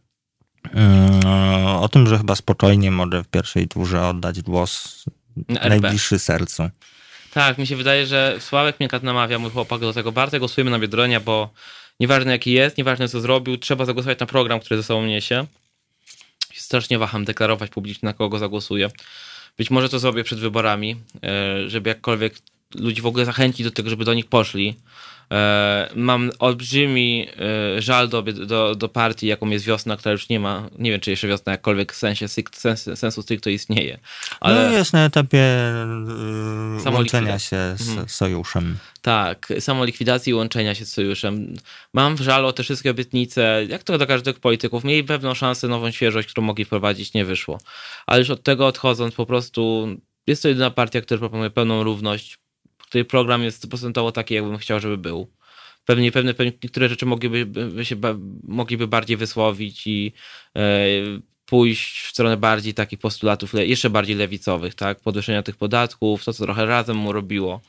mm, 0.74 1.66
o 1.66 1.90
tym, 1.90 2.08
że 2.08 2.18
chyba 2.18 2.36
spokojnie 2.36 2.92
mogę 2.92 3.24
w 3.24 3.28
pierwszej 3.28 3.68
turze 3.68 4.08
oddać 4.08 4.42
głos 4.42 5.04
najbliższy 5.48 6.20
sercu. 6.20 6.70
Tak, 7.34 7.58
mi 7.58 7.68
się 7.68 7.76
wydaje, 7.76 8.06
że 8.06 8.36
Sławek 8.40 8.80
mnie 8.80 8.90
namawia, 9.04 9.40
mój 9.40 9.52
chłopak, 9.52 9.82
do 9.82 9.94
tego 9.94 10.12
Bartek, 10.12 10.40
głosujemy 10.40 10.72
na 10.72 10.80
Biedronia, 10.80 11.20
bo 11.20 11.50
nieważne 12.00 12.32
jaki 12.32 12.52
jest, 12.52 12.78
nieważne 12.78 13.08
co 13.08 13.22
zrobił, 13.22 13.58
trzeba 13.58 13.86
zagłosować 13.86 14.20
na 14.20 14.26
program, 14.26 14.60
który 14.60 14.78
ze 14.78 14.84
sobą 14.84 15.06
niesie. 15.06 15.46
Strasznie 16.54 17.00
waham 17.00 17.26
deklarować 17.26 17.70
publicznie, 17.70 18.08
na 18.08 18.14
kogo 18.14 18.40
zagłosuję. 18.40 18.90
Być 19.58 19.72
może 19.72 19.90
to 19.90 20.00
zrobię 20.00 20.24
przed 20.24 20.40
wyborami, 20.40 20.96
e, 21.24 21.70
żeby 21.70 21.90
jakkolwiek 21.90 22.34
ludzi 22.76 23.02
w 23.02 23.06
ogóle 23.06 23.26
zachęcić 23.26 23.64
do 23.64 23.72
tego, 23.72 23.90
żeby 23.90 24.06
do 24.06 24.14
nich 24.14 24.26
poszli. 24.26 24.76
E, 25.32 25.90
mam 25.96 26.32
olbrzymi 26.40 27.28
e, 27.78 27.82
żal 27.82 28.10
do, 28.10 28.22
do, 28.22 28.76
do 28.76 28.90
partii, 28.90 29.28
jaką 29.28 29.50
jest 29.50 29.66
wiosna, 29.66 29.98
która 29.98 30.12
już 30.12 30.30
nie 30.30 30.40
ma, 30.40 30.70
nie 30.80 30.92
wiem, 30.92 31.00
czy 31.00 31.12
jeszcze 31.12 31.28
wiosna 31.28 31.52
jakkolwiek 31.52 31.94
w 31.94 31.96
sensie 31.96 32.28
sens, 32.28 32.90
sensu 32.96 33.22
stricto 33.22 33.50
istnieje. 33.50 34.00
Ale 34.40 34.70
no 34.70 34.78
jest 34.78 34.94
na 34.94 35.06
etapie 35.06 35.56
yy, 36.86 36.92
łączenia 36.92 37.40
się 37.40 37.58
z 37.78 37.90
mhm. 37.90 38.10
sojuszem. 38.10 38.78
Tak, 39.02 39.54
samolikwidacji 39.60 40.32
i 40.32 40.34
łączenia 40.34 40.76
się 40.76 40.86
z 40.86 40.94
sojuszem. 40.94 41.54
Mam 41.94 42.18
żal 42.18 42.46
o 42.46 42.54
te 42.54 42.64
wszystkie 42.64 42.92
obietnice, 42.92 43.66
jak 43.70 43.84
to 43.84 43.98
do 43.98 44.08
każdego 44.08 44.40
polityków. 44.40 44.84
Mieli 44.84 45.04
pewną 45.04 45.34
szansę, 45.34 45.68
nową 45.68 45.92
świeżość, 45.92 46.28
którą 46.28 46.48
mogli 46.48 46.66
wprowadzić, 46.66 47.14
nie 47.14 47.26
wyszło. 47.26 47.58
Ale 48.08 48.20
już 48.20 48.30
od 48.30 48.44
tego 48.44 48.68
odchodząc, 48.68 49.16
po 49.16 49.26
prostu 49.26 49.88
jest 50.28 50.42
to 50.42 50.48
jedyna 50.48 50.72
partia, 50.72 51.02
która 51.02 51.20
proponuje 51.20 51.50
pełną 51.50 51.84
równość, 51.84 52.38
której 52.91 53.05
program 53.05 53.43
jest 53.43 53.69
procentowo 53.69 54.12
taki, 54.12 54.33
jakbym 54.33 54.57
chciał, 54.57 54.79
żeby 54.79 54.98
był. 54.98 55.27
Pewnie, 55.86 56.12
pewne, 56.12 56.33
pewnie 56.33 56.53
niektóre 56.63 56.89
rzeczy 56.89 57.05
mogliby, 57.05 57.45
by 57.45 57.86
się, 57.86 57.95
mogliby 58.43 58.88
bardziej 58.88 59.17
wysłowić 59.17 59.88
i 59.88 60.13
e, 60.55 60.62
pójść 61.45 62.01
w 62.01 62.10
stronę 62.10 62.38
bardziej 62.38 62.74
takich 62.74 63.00
postulatów, 63.00 63.53
jeszcze 63.53 63.89
bardziej 63.89 64.15
lewicowych, 64.15 64.75
tak? 64.75 65.00
Podwyższenia 65.00 65.43
tych 65.43 65.55
podatków, 65.55 66.24
to 66.24 66.33
co 66.33 66.43
trochę 66.43 66.65
razem 66.65 66.98
mu 66.98 67.12
robiło, 67.13 67.62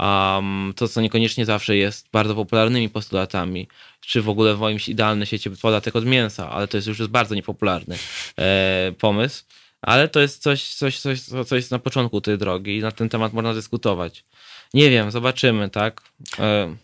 um, 0.00 0.72
to 0.76 0.88
co 0.88 1.00
niekoniecznie 1.00 1.44
zawsze 1.44 1.76
jest 1.76 2.08
bardzo 2.12 2.34
popularnymi 2.34 2.88
postulatami, 2.88 3.68
czy 4.00 4.22
w 4.22 4.28
ogóle 4.28 4.54
w 4.54 4.60
moim 4.60 4.78
idealnym 4.88 5.26
świecie 5.26 5.50
podatek 5.50 5.96
od 5.96 6.06
mięsa, 6.06 6.50
ale 6.50 6.68
to 6.68 6.76
jest 6.76 6.88
już 6.88 6.98
jest 6.98 7.10
bardzo 7.10 7.34
niepopularny 7.34 7.96
e, 8.38 8.92
pomysł. 8.98 9.44
Ale 9.82 10.08
to 10.08 10.20
jest 10.20 10.42
coś, 10.42 10.74
coś, 10.74 11.00
coś, 11.00 11.20
co 11.46 11.56
jest 11.56 11.70
na 11.70 11.78
początku 11.78 12.20
tej 12.20 12.38
drogi 12.38 12.76
i 12.76 12.80
na 12.80 12.92
ten 12.92 13.08
temat 13.08 13.32
można 13.32 13.54
dyskutować. 13.54 14.24
Nie 14.74 14.90
wiem, 14.90 15.10
zobaczymy, 15.10 15.70
tak? 15.70 16.02
E... 16.38 16.76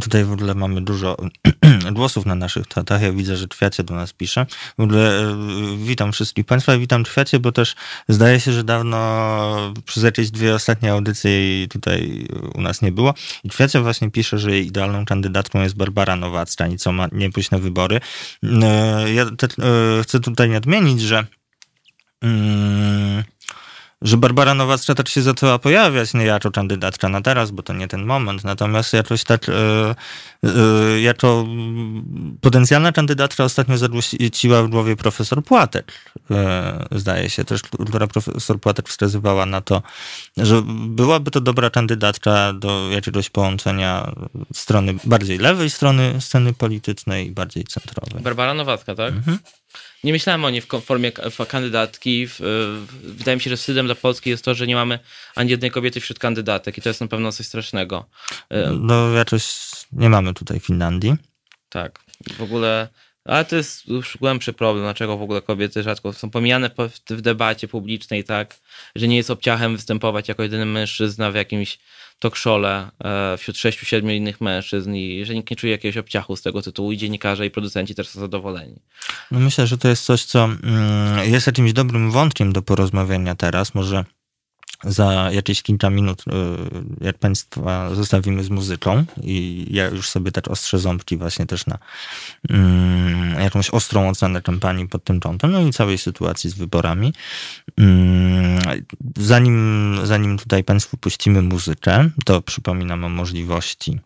Tutaj 0.00 0.24
w 0.24 0.32
ogóle 0.32 0.54
mamy 0.54 0.80
dużo 0.80 1.16
głosów 1.92 2.26
na 2.26 2.34
naszych 2.34 2.66
tatach. 2.66 3.02
Ja 3.02 3.12
widzę, 3.12 3.36
że 3.36 3.48
Twiacie 3.48 3.84
do 3.84 3.94
nas 3.94 4.12
pisze. 4.12 4.46
W 4.78 4.82
ogóle 4.82 5.20
e, 5.20 5.36
witam 5.76 6.12
wszystkich 6.12 6.46
Państwa, 6.46 6.78
witam 6.78 7.04
Twiacie, 7.04 7.38
bo 7.38 7.52
też 7.52 7.74
zdaje 8.08 8.40
się, 8.40 8.52
że 8.52 8.64
dawno 8.64 9.74
przez 9.84 10.02
jakieś 10.02 10.30
dwie 10.30 10.54
ostatnie 10.54 10.92
audycje 10.92 11.62
i 11.62 11.68
tutaj 11.68 12.28
u 12.54 12.60
nas 12.60 12.82
nie 12.82 12.92
było. 12.92 13.14
I 13.44 13.48
Twiacie 13.48 13.80
właśnie 13.80 14.10
pisze, 14.10 14.38
że 14.38 14.50
jej 14.50 14.66
idealną 14.66 15.04
kandydatką 15.04 15.62
jest 15.62 15.76
Barbara 15.76 16.16
Nowacka 16.16 16.66
i 16.66 16.76
co 16.76 16.92
ma 16.92 17.08
nie 17.12 17.30
pójść 17.30 17.50
na 17.50 17.58
wybory. 17.58 18.00
E, 18.42 19.12
ja 19.12 19.26
te, 19.26 19.48
chcę 20.02 20.20
tutaj 20.20 20.50
nadmienić, 20.50 21.00
że 21.00 21.26
mm, 22.22 23.24
że 24.06 24.16
Barbara 24.16 24.54
Nowacka 24.54 24.94
też 24.94 25.12
się 25.12 25.22
zaczęła 25.22 25.58
pojawiać 25.58 26.14
nie 26.14 26.24
jako 26.24 26.50
kandydatka 26.50 27.08
na 27.08 27.20
teraz, 27.20 27.50
bo 27.50 27.62
to 27.62 27.72
nie 27.72 27.88
ten 27.88 28.04
moment, 28.04 28.44
natomiast 28.44 28.92
jakoś 28.92 29.24
tak 29.24 29.48
e, 29.48 29.52
e, 30.44 31.00
jako 31.00 31.46
potencjalna 32.40 32.92
kandydatka 32.92 33.44
ostatnio 33.44 33.78
zadłuciła 33.78 34.62
w 34.62 34.68
głowie 34.68 34.96
profesor 34.96 35.44
Płatek, 35.44 35.92
e, 36.30 36.86
zdaje 36.92 37.30
się 37.30 37.44
też, 37.44 37.62
która 37.62 38.06
profesor 38.06 38.60
Płatek 38.60 38.88
wskazywała 38.88 39.46
na 39.46 39.60
to, 39.60 39.82
że 40.36 40.62
byłaby 40.88 41.30
to 41.30 41.40
dobra 41.40 41.70
kandydatka 41.70 42.52
do 42.52 42.90
jakiegoś 42.90 43.30
połączenia 43.30 44.12
strony 44.54 44.94
bardziej 45.04 45.38
lewej 45.38 45.70
strony 45.70 46.20
sceny 46.20 46.52
politycznej 46.52 47.26
i 47.26 47.30
bardziej 47.30 47.64
centrowej. 47.64 48.22
Barbara 48.22 48.54
Nowacka, 48.54 48.94
tak? 48.94 49.14
Mhm. 49.14 49.38
Nie 50.06 50.12
myślałem 50.12 50.44
o 50.44 50.50
niej 50.50 50.60
w 50.60 50.66
formie 50.66 51.12
kandydatki. 51.48 52.28
Wydaje 53.02 53.36
mi 53.36 53.42
się, 53.42 53.50
że 53.50 53.56
wstydem 53.56 53.86
dla 53.86 53.94
Polski 53.94 54.30
jest 54.30 54.44
to, 54.44 54.54
że 54.54 54.66
nie 54.66 54.74
mamy 54.74 54.98
ani 55.34 55.50
jednej 55.50 55.70
kobiety 55.70 56.00
wśród 56.00 56.18
kandydatek 56.18 56.78
i 56.78 56.82
to 56.82 56.88
jest 56.88 57.00
na 57.00 57.06
pewno 57.06 57.32
coś 57.32 57.46
strasznego. 57.46 58.06
No 58.80 59.10
jakoś 59.10 59.54
nie 59.92 60.08
mamy 60.08 60.34
tutaj 60.34 60.60
Finlandii. 60.60 61.16
Tak. 61.68 62.00
W 62.36 62.42
ogóle 62.42 62.88
ale 63.24 63.44
to 63.44 63.56
jest 63.56 63.88
już 63.88 64.16
głębszy 64.16 64.52
problem, 64.52 64.84
dlaczego 64.84 65.16
w 65.16 65.22
ogóle 65.22 65.42
kobiety 65.42 65.82
rzadko 65.82 66.12
są 66.12 66.30
pomijane 66.30 66.70
w 67.10 67.20
debacie 67.20 67.68
publicznej, 67.68 68.24
tak, 68.24 68.56
że 68.96 69.08
nie 69.08 69.16
jest 69.16 69.30
obciachem 69.30 69.76
występować 69.76 70.28
jako 70.28 70.42
jedyny 70.42 70.66
mężczyzna 70.66 71.30
w 71.30 71.34
jakimś 71.34 71.78
show'le 72.22 72.90
e, 73.04 73.36
wśród 73.36 73.58
sześciu, 73.58 73.86
siedmiu 73.86 74.12
innych 74.12 74.40
mężczyzn 74.40 74.94
i 74.94 75.24
że 75.24 75.34
nikt 75.34 75.50
nie 75.50 75.56
czuje 75.56 75.72
jakiegoś 75.72 75.96
obciachu 75.96 76.36
z 76.36 76.42
tego 76.42 76.62
tytułu 76.62 76.92
i 76.92 76.96
dziennikarze 76.96 77.46
i 77.46 77.50
producenci 77.50 77.94
też 77.94 78.08
są 78.08 78.20
zadowoleni. 78.20 78.76
No 79.30 79.40
myślę, 79.40 79.66
że 79.66 79.78
to 79.78 79.88
jest 79.88 80.04
coś, 80.04 80.24
co 80.24 80.44
mm, 80.44 81.30
jest 81.30 81.46
jakimś 81.46 81.72
dobrym 81.72 82.10
wątkiem 82.10 82.52
do 82.52 82.62
porozmawiania 82.62 83.34
teraz. 83.34 83.74
Może 83.74 84.04
za 84.84 85.30
jakieś 85.32 85.62
kilka 85.62 85.90
minut, 85.90 86.24
y, 87.00 87.04
jak 87.04 87.18
Państwa 87.18 87.94
zostawimy 87.94 88.44
z 88.44 88.50
muzyką 88.50 89.04
i 89.22 89.66
ja 89.70 89.86
już 89.88 90.08
sobie 90.08 90.32
tak 90.32 90.48
ostrzę 90.48 90.78
ząbki 90.78 91.16
właśnie 91.16 91.46
też 91.46 91.66
na 91.66 91.78
mm, 92.50 93.40
jakąś 93.40 93.70
ostrą 93.70 94.08
ocenę 94.08 94.42
kampanii 94.42 94.88
pod 94.88 95.04
tym 95.04 95.20
kątem, 95.20 95.52
no 95.52 95.60
i 95.60 95.72
całej 95.72 95.98
sytuacji 95.98 96.50
z 96.50 96.54
wyborami. 96.54 97.12
Mm, 97.78 98.58
zanim, 99.16 99.96
zanim 100.04 100.38
tutaj 100.38 100.64
Państwu 100.64 100.96
puścimy 100.96 101.42
muzykę, 101.42 102.10
to 102.24 102.42
przypominam 102.42 103.04
o 103.04 103.08
możliwości 103.08 104.00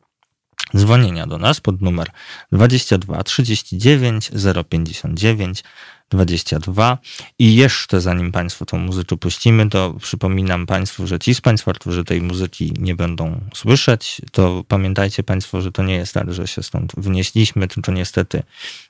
dzwonienia 0.77 1.27
do 1.27 1.39
nas 1.39 1.61
pod 1.61 1.83
numer 1.83 2.11
22 2.53 3.23
39 3.23 4.31
059 4.69 5.65
22. 6.11 6.99
I 7.39 7.55
jeszcze 7.55 8.01
zanim 8.01 8.33
Państwu 8.33 8.67
tą 8.67 8.79
muzykę 8.79 9.17
puścimy, 9.17 9.69
to 9.69 9.95
przypominam 10.01 10.67
Państwu, 10.67 11.07
że 11.07 11.19
ci 11.19 11.35
z 11.35 11.41
Państwa, 11.41 11.73
którzy 11.73 12.05
tej 12.05 12.23
muzyki 12.23 12.73
nie 12.79 12.95
będą 12.95 13.41
słyszeć, 13.55 14.21
to 14.33 14.65
pamiętajcie 14.69 15.23
Państwo, 15.23 15.61
że 15.61 15.73
to 15.73 15.83
nie 15.83 15.95
jest 15.95 16.15
tak, 16.15 16.33
że 16.33 16.47
się 16.47 16.63
stąd 16.63 16.93
wynieśliśmy, 16.97 17.69
tylko 17.69 17.93
niestety, 17.93 18.43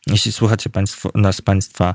jeśli 0.07 0.33
słuchacie 0.33 0.71
państwo, 0.71 1.11
nas 1.15 1.41
Państwa, 1.41 1.95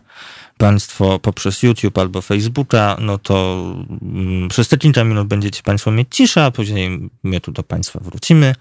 Państwo 0.57 1.19
poprzez 1.19 1.63
YouTube 1.63 1.97
albo 1.97 2.21
Facebooka, 2.21 2.97
no 2.99 3.17
to 3.17 3.65
mm, 4.01 4.49
przez 4.49 4.67
te 4.67 4.77
kilka 4.77 5.03
minut 5.03 5.27
będziecie 5.27 5.63
Państwo 5.63 5.91
mieć 5.91 6.07
ciszę, 6.11 6.45
a 6.45 6.51
później 6.51 7.09
my 7.23 7.41
tu 7.41 7.51
do 7.51 7.63
Państwa 7.63 7.99
wrócimy. 7.99 8.55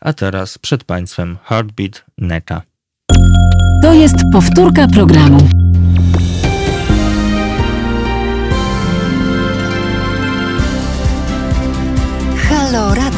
A 0.00 0.12
teraz 0.12 0.58
przed 0.58 0.84
Państwem 0.84 1.38
Heartbeat 1.44 2.04
Neta. 2.18 2.62
To 3.82 3.92
jest 3.92 4.16
powtórka 4.32 4.88
programu. 4.88 5.65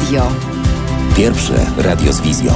Radio. 0.09 0.31
Pierwsze 1.17 1.65
radio 1.77 2.13
z 2.13 2.21
wizją. 2.21 2.53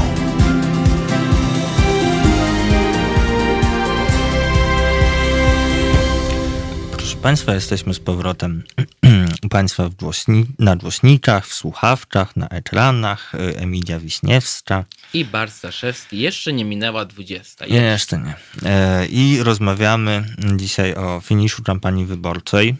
Proszę 6.91 7.17
Państwa, 7.17 7.53
jesteśmy 7.53 7.93
z 7.93 7.99
powrotem 7.99 8.63
u 9.45 9.49
Państwa 9.49 9.89
w 9.89 9.95
głośni 9.95 10.45
na 10.59 10.75
głośnikach, 10.75 11.47
w 11.47 11.53
słuchawkach, 11.53 12.35
na 12.35 12.47
ekranach. 12.47 13.35
Y, 13.35 13.57
Emilia 13.57 13.99
Wiśniewska. 13.99 14.85
I 15.13 15.25
Bart 15.25 15.53
Staszewski. 15.53 16.19
Jeszcze 16.19 16.53
nie 16.53 16.65
minęła 16.65 17.05
20. 17.05 17.65
Jeszcze, 17.65 17.83
Jeszcze 17.83 18.17
nie. 18.17 18.35
E, 18.69 19.05
I 19.05 19.43
rozmawiamy 19.43 20.23
dzisiaj 20.55 20.95
o 20.95 21.21
finiszu 21.21 21.63
kampanii 21.63 22.05
wyborczej. 22.05 22.75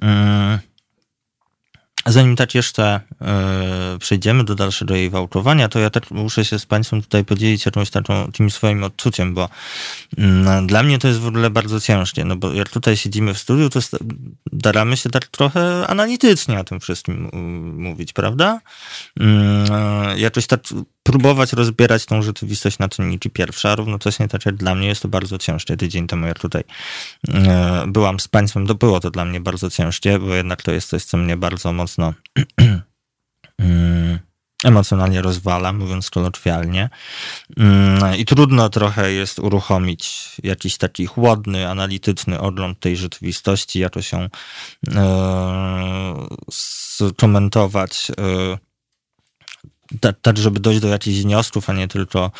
Mm. 0.00 0.58
Zanim 2.06 2.36
tak 2.36 2.54
jeszcze 2.54 3.00
yy, 3.20 3.28
przejdziemy 3.98 4.44
do 4.44 4.54
dalszego 4.54 4.94
jej 4.94 5.10
wałkowania, 5.10 5.68
to 5.68 5.78
ja 5.78 5.90
tak 5.90 6.10
muszę 6.10 6.44
się 6.44 6.58
z 6.58 6.66
Państwem 6.66 7.02
tutaj 7.02 7.24
podzielić 7.24 7.66
jakąś 7.66 7.90
taką, 7.90 8.32
tym 8.32 8.50
swoim 8.50 8.84
odczuciem, 8.84 9.34
bo 9.34 9.48
yy, 10.18 10.26
dla 10.66 10.82
mnie 10.82 10.98
to 10.98 11.08
jest 11.08 11.20
w 11.20 11.26
ogóle 11.26 11.50
bardzo 11.50 11.80
ciężkie, 11.80 12.24
no 12.24 12.36
bo 12.36 12.52
jak 12.52 12.68
tutaj 12.68 12.96
siedzimy 12.96 13.34
w 13.34 13.38
studiu, 13.38 13.70
to 13.70 13.80
staramy 13.82 14.96
się 14.96 15.10
tak 15.10 15.26
trochę 15.26 15.86
analitycznie 15.86 16.60
o 16.60 16.64
tym 16.64 16.80
wszystkim 16.80 17.30
mówić, 17.76 18.12
prawda? 18.12 18.60
Yy, 19.16 19.26
jakoś 20.16 20.46
tak 20.46 20.60
próbować 21.06 21.52
rozbierać 21.52 22.06
tą 22.06 22.22
rzeczywistość 22.22 22.78
na 22.78 22.88
czynniki 22.88 23.30
pierwsze, 23.30 23.70
a 23.70 23.74
równocześnie 23.74 24.28
tak 24.28 24.46
jak 24.46 24.54
dla 24.54 24.74
mnie 24.74 24.88
jest 24.88 25.02
to 25.02 25.08
bardzo 25.08 25.38
ciężkie. 25.38 25.76
Tydzień 25.76 26.06
temu 26.06 26.26
jak 26.26 26.38
tutaj 26.38 26.64
e, 27.28 27.84
byłam 27.88 28.20
z 28.20 28.28
państwem, 28.28 28.66
to 28.66 28.74
było 28.74 29.00
to 29.00 29.10
dla 29.10 29.24
mnie 29.24 29.40
bardzo 29.40 29.70
ciężkie, 29.70 30.18
bo 30.18 30.34
jednak 30.34 30.62
to 30.62 30.72
jest 30.72 30.88
coś, 30.88 31.04
co 31.04 31.16
mnie 31.16 31.36
bardzo 31.36 31.72
mocno 31.72 32.14
mm, 33.58 34.18
emocjonalnie 34.64 35.22
rozwala, 35.22 35.72
mówiąc 35.72 36.10
kolokwialnie. 36.10 36.90
Mm, 37.56 38.16
I 38.16 38.24
trudno 38.24 38.68
trochę 38.68 39.12
jest 39.12 39.38
uruchomić 39.38 40.28
jakiś 40.42 40.76
taki 40.76 41.06
chłodny, 41.06 41.68
analityczny 41.68 42.40
ogląd 42.40 42.80
tej 42.80 42.96
rzeczywistości, 42.96 43.78
jako 43.78 44.02
się 44.02 44.28
skomentować 46.50 48.10
e, 48.10 48.65
tak, 50.22 50.38
żeby 50.38 50.60
dojść 50.60 50.80
do 50.80 50.88
jakichś 50.88 51.18
wniosków, 51.18 51.70
a 51.70 51.72
nie 51.72 51.88
tylko 51.88 52.30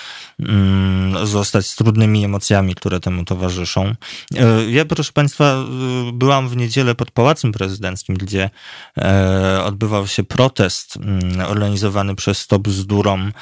mm, 0.40 1.26
zostać 1.26 1.66
z 1.66 1.76
trudnymi 1.76 2.24
emocjami, 2.24 2.74
które 2.74 3.00
temu 3.00 3.24
towarzyszą. 3.24 3.94
E, 4.34 4.70
ja, 4.70 4.84
proszę 4.84 5.12
Państwa, 5.12 5.44
e, 5.44 5.66
byłam 6.12 6.48
w 6.48 6.56
niedzielę 6.56 6.94
pod 6.94 7.10
Pałacem 7.10 7.52
Prezydenckim, 7.52 8.16
gdzie 8.16 8.50
e, 8.98 9.62
odbywał 9.64 10.06
się 10.06 10.24
protest 10.24 10.96
mm, 10.96 11.40
organizowany 11.40 12.14
przez 12.14 12.38
Stop 12.38 12.62
Bzdurom 12.62 13.32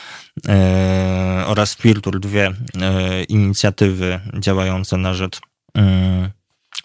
oraz 1.47 1.77
Filtur, 1.77 2.21
dwie 2.21 2.53
inicjatywy 3.29 4.21
działające 4.39 4.97
na 4.97 5.15
rzecz 5.15 5.41
mm, 5.75 6.31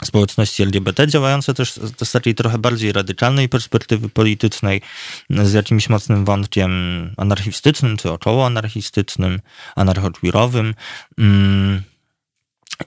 społeczności 0.06 0.64
LGBT, 0.64 1.08
działające 1.08 1.54
też 1.54 1.74
z 2.04 2.12
takiej 2.12 2.36
trochę 2.36 2.58
bardziej 2.58 2.92
radykalnej 2.92 3.50
perspektywy 3.50 4.10
politycznej, 4.10 4.82
z 5.30 5.54
jakimś 5.54 5.90
mocnym 5.90 6.26
wątkiem 6.26 6.72
anarchistycznym, 7.18 7.98
czy 7.98 8.12
około 8.12 8.46
anarchistycznym, 8.46 9.40
anarchoqueerowym. 9.76 10.76
Mm, 11.18 11.82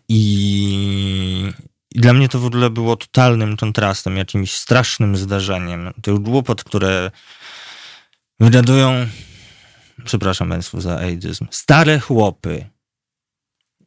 I, 0.09 1.53
I 1.94 2.01
dla 2.01 2.12
mnie 2.12 2.29
to 2.29 2.38
w 2.38 2.44
ogóle 2.44 2.70
było 2.70 2.96
totalnym 2.96 3.57
kontrastem, 3.57 4.16
jakimś 4.16 4.53
strasznym 4.53 5.16
zdarzeniem. 5.16 5.90
Tych 6.03 6.18
głupot, 6.18 6.64
które 6.64 7.11
wygadują, 8.40 9.07
przepraszam 10.05 10.48
Państwu 10.48 10.81
za 10.81 10.96
aidyzm, 10.98 11.46
stare 11.51 12.01
chłopy, 12.01 12.72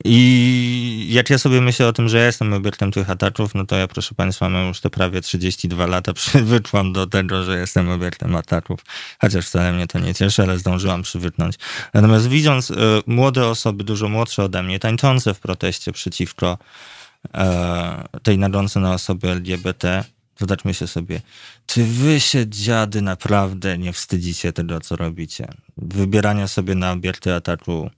i 0.04 1.08
jak 1.10 1.30
ja 1.30 1.38
sobie 1.38 1.62
myślę 1.62 1.88
o 1.88 1.94
tym, 1.94 2.10
że 2.10 2.18
ja 2.18 2.26
jestem 2.26 2.54
obiektem 2.54 2.92
tych 2.92 3.10
ataków, 3.10 3.56
no 3.56 3.66
to 3.66 3.76
ja, 3.78 3.88
proszę 3.88 4.16
Państwa, 4.16 4.50
mam 4.50 4.68
już 4.68 4.80
te 4.80 4.90
prawie 4.90 5.22
32 5.22 5.88
lata, 5.88 6.14
przywykłam 6.14 6.94
do 6.94 7.08
tego, 7.08 7.44
że 7.44 7.60
jestem 7.60 7.90
obiektem 7.90 8.36
ataków. 8.36 8.80
Chociaż 9.22 9.46
wcale 9.46 9.74
mnie 9.74 9.88
to 9.88 10.00
nie 10.00 10.16
cieszy, 10.16 10.44
ale 10.44 10.60
zdążyłam 10.60 11.02
przywyknąć. 11.02 11.56
Natomiast 11.94 12.28
widząc 12.28 12.72
y, 12.72 12.76
młode 13.08 13.48
osoby, 13.48 13.84
dużo 13.84 14.10
młodsze 14.10 14.44
ode 14.44 14.64
mnie, 14.64 14.80
tańczące 14.80 15.34
w 15.34 15.40
proteście 15.40 15.92
przeciwko 15.92 16.58
y, 17.26 17.30
tej 18.24 18.38
nagonce 18.38 18.80
na 18.80 18.94
osoby 18.94 19.30
LGBT, 19.30 20.04
Zobaczmy 20.40 20.74
się 20.74 20.88
sobie, 20.88 21.22
czy 21.66 21.84
wy 21.84 22.20
się 22.20 22.50
dziady 22.50 23.02
naprawdę 23.02 23.78
nie 23.78 23.94
wstydzicie 23.94 24.54
tego, 24.54 24.82
co 24.82 24.96
robicie? 24.96 25.48
Wybierania 25.78 26.48
sobie 26.48 26.76
na 26.76 26.92
obiekty 26.92 27.34
ataku 27.34 27.90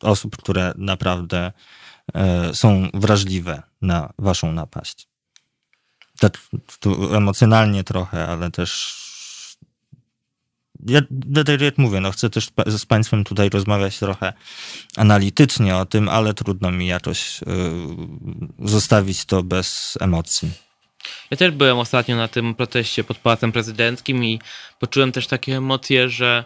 osób, 0.00 0.36
które 0.36 0.74
naprawdę 0.76 1.52
e, 2.14 2.54
są 2.54 2.88
wrażliwe 2.94 3.62
na 3.82 4.12
waszą 4.18 4.52
napaść. 4.52 5.08
Tak 6.18 6.38
tu 6.80 7.14
emocjonalnie 7.14 7.84
trochę, 7.84 8.26
ale 8.26 8.50
też 8.50 8.94
ja, 10.86 11.00
jak 11.60 11.78
mówię, 11.78 12.00
no 12.00 12.12
chcę 12.12 12.30
też 12.30 12.48
z 12.66 12.86
Państwem 12.86 13.24
tutaj 13.24 13.50
rozmawiać 13.50 13.98
trochę 13.98 14.32
analitycznie 14.96 15.76
o 15.76 15.86
tym, 15.86 16.08
ale 16.08 16.34
trudno 16.34 16.70
mi 16.70 16.86
jakoś 16.86 17.42
y, 17.42 17.46
zostawić 18.68 19.24
to 19.24 19.42
bez 19.42 19.98
emocji. 20.00 20.50
Ja 21.30 21.36
też 21.36 21.50
byłem 21.50 21.78
ostatnio 21.78 22.16
na 22.16 22.28
tym 22.28 22.54
proteście 22.54 23.04
pod 23.04 23.18
Pałacem 23.18 23.52
Prezydenckim 23.52 24.24
i 24.24 24.40
poczułem 24.80 25.12
też 25.12 25.26
takie 25.26 25.56
emocje, 25.56 26.08
że 26.08 26.44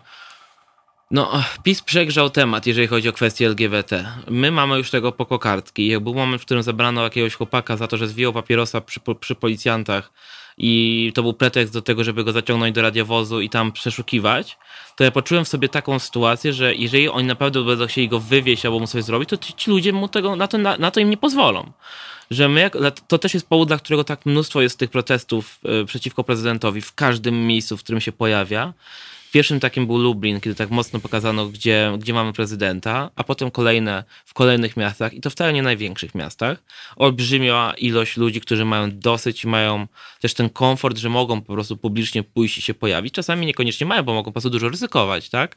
no, 1.11 1.43
PiS 1.63 1.83
przegrzał 1.83 2.31
temat, 2.31 2.67
jeżeli 2.67 2.87
chodzi 2.87 3.09
o 3.09 3.13
kwestię 3.13 3.47
LGBT. 3.47 4.13
My 4.31 4.51
mamy 4.51 4.79
już 4.79 4.91
tego 4.91 5.13
po 5.13 5.27
kokardki. 5.27 5.87
Jak 5.87 6.01
był 6.01 6.15
moment, 6.15 6.43
w 6.43 6.45
którym 6.45 6.63
zabrano 6.63 7.03
jakiegoś 7.03 7.35
chłopaka 7.35 7.77
za 7.77 7.87
to, 7.87 7.97
że 7.97 8.09
zwijał 8.09 8.33
papierosa 8.33 8.81
przy, 8.81 9.01
przy 9.21 9.35
policjantach 9.35 10.13
i 10.59 11.13
to 11.15 11.23
był 11.23 11.33
pretekst 11.33 11.73
do 11.73 11.83
tego, 11.83 12.05
żeby 12.05 12.25
go 12.25 12.33
zaciągnąć 12.33 12.75
do 12.75 12.83
radiowozu 12.83 13.41
i 13.41 13.49
tam 13.49 13.73
przeszukiwać, 13.73 14.59
to 14.97 15.05
ja 15.05 15.11
poczułem 15.11 15.45
w 15.45 15.49
sobie 15.49 15.69
taką 15.69 15.99
sytuację, 15.99 16.53
że 16.53 16.75
jeżeli 16.75 17.09
oni 17.09 17.27
naprawdę 17.27 17.65
będą 17.65 17.87
chcieli 17.87 18.09
go 18.09 18.21
wywieźć 18.21 18.67
albo 18.67 18.79
mu 18.79 18.87
coś 18.87 19.05
zrobić, 19.05 19.29
to 19.29 19.37
ci, 19.37 19.55
ci 19.55 19.71
ludzie 19.71 19.93
mu 19.93 20.09
tego, 20.09 20.37
na, 20.37 20.49
to, 20.49 20.59
na, 20.59 20.77
na 20.77 20.91
to 20.91 21.01
im 21.01 21.11
nie 21.11 21.17
pozwolą 21.17 21.73
że 22.31 22.49
my, 22.49 22.71
to 23.09 23.19
też 23.19 23.35
jest 23.35 23.49
powód, 23.49 23.69
dla 23.69 23.79
którego 23.79 24.05
tak 24.05 24.27
mnóstwo 24.27 24.61
jest 24.61 24.79
tych 24.79 24.91
protestów 24.91 25.59
y, 25.83 25.85
przeciwko 25.85 26.25
prezydentowi 26.25 26.81
w 26.81 26.95
każdym 26.95 27.47
miejscu, 27.47 27.77
w 27.77 27.83
którym 27.83 28.01
się 28.01 28.13
pojawia, 28.13 28.73
Pierwszym 29.33 29.61
takim 29.61 29.87
był 29.87 29.99
Lublin, 29.99 30.41
kiedy 30.41 30.55
tak 30.55 30.71
mocno 30.71 31.01
pokazano, 31.01 31.47
gdzie, 31.47 31.93
gdzie 31.99 32.15
mamy 32.15 32.33
prezydenta, 32.33 33.11
a 33.17 33.25
potem 33.25 33.51
kolejne 33.51 34.05
w 34.25 34.35
kolejnych 34.35 34.77
miastach 34.77 35.15
i 35.15 35.21
to 35.21 35.31
wcale 35.31 35.53
nie 35.53 35.63
największych 35.63 36.15
miastach. 36.15 36.63
Olbrzymia 36.97 37.75
ilość 37.79 38.17
ludzi, 38.17 38.41
którzy 38.41 38.65
mają 38.65 38.99
dosyć 38.99 39.45
mają 39.45 39.87
też 40.21 40.35
ten 40.35 40.51
komfort, 40.51 40.99
że 40.99 41.09
mogą 41.09 41.41
po 41.41 41.53
prostu 41.53 41.77
publicznie 41.77 42.23
pójść 42.23 42.59
i 42.59 42.63
się 42.63 42.75
pojawić. 42.75 43.15
Czasami 43.15 43.47
niekoniecznie 43.47 43.87
mają, 43.87 44.03
bo 44.03 44.15
mogą 44.15 44.25
po 44.25 44.33
prostu 44.33 44.51
dużo 44.51 44.69
ryzykować, 44.69 45.29
tak? 45.29 45.57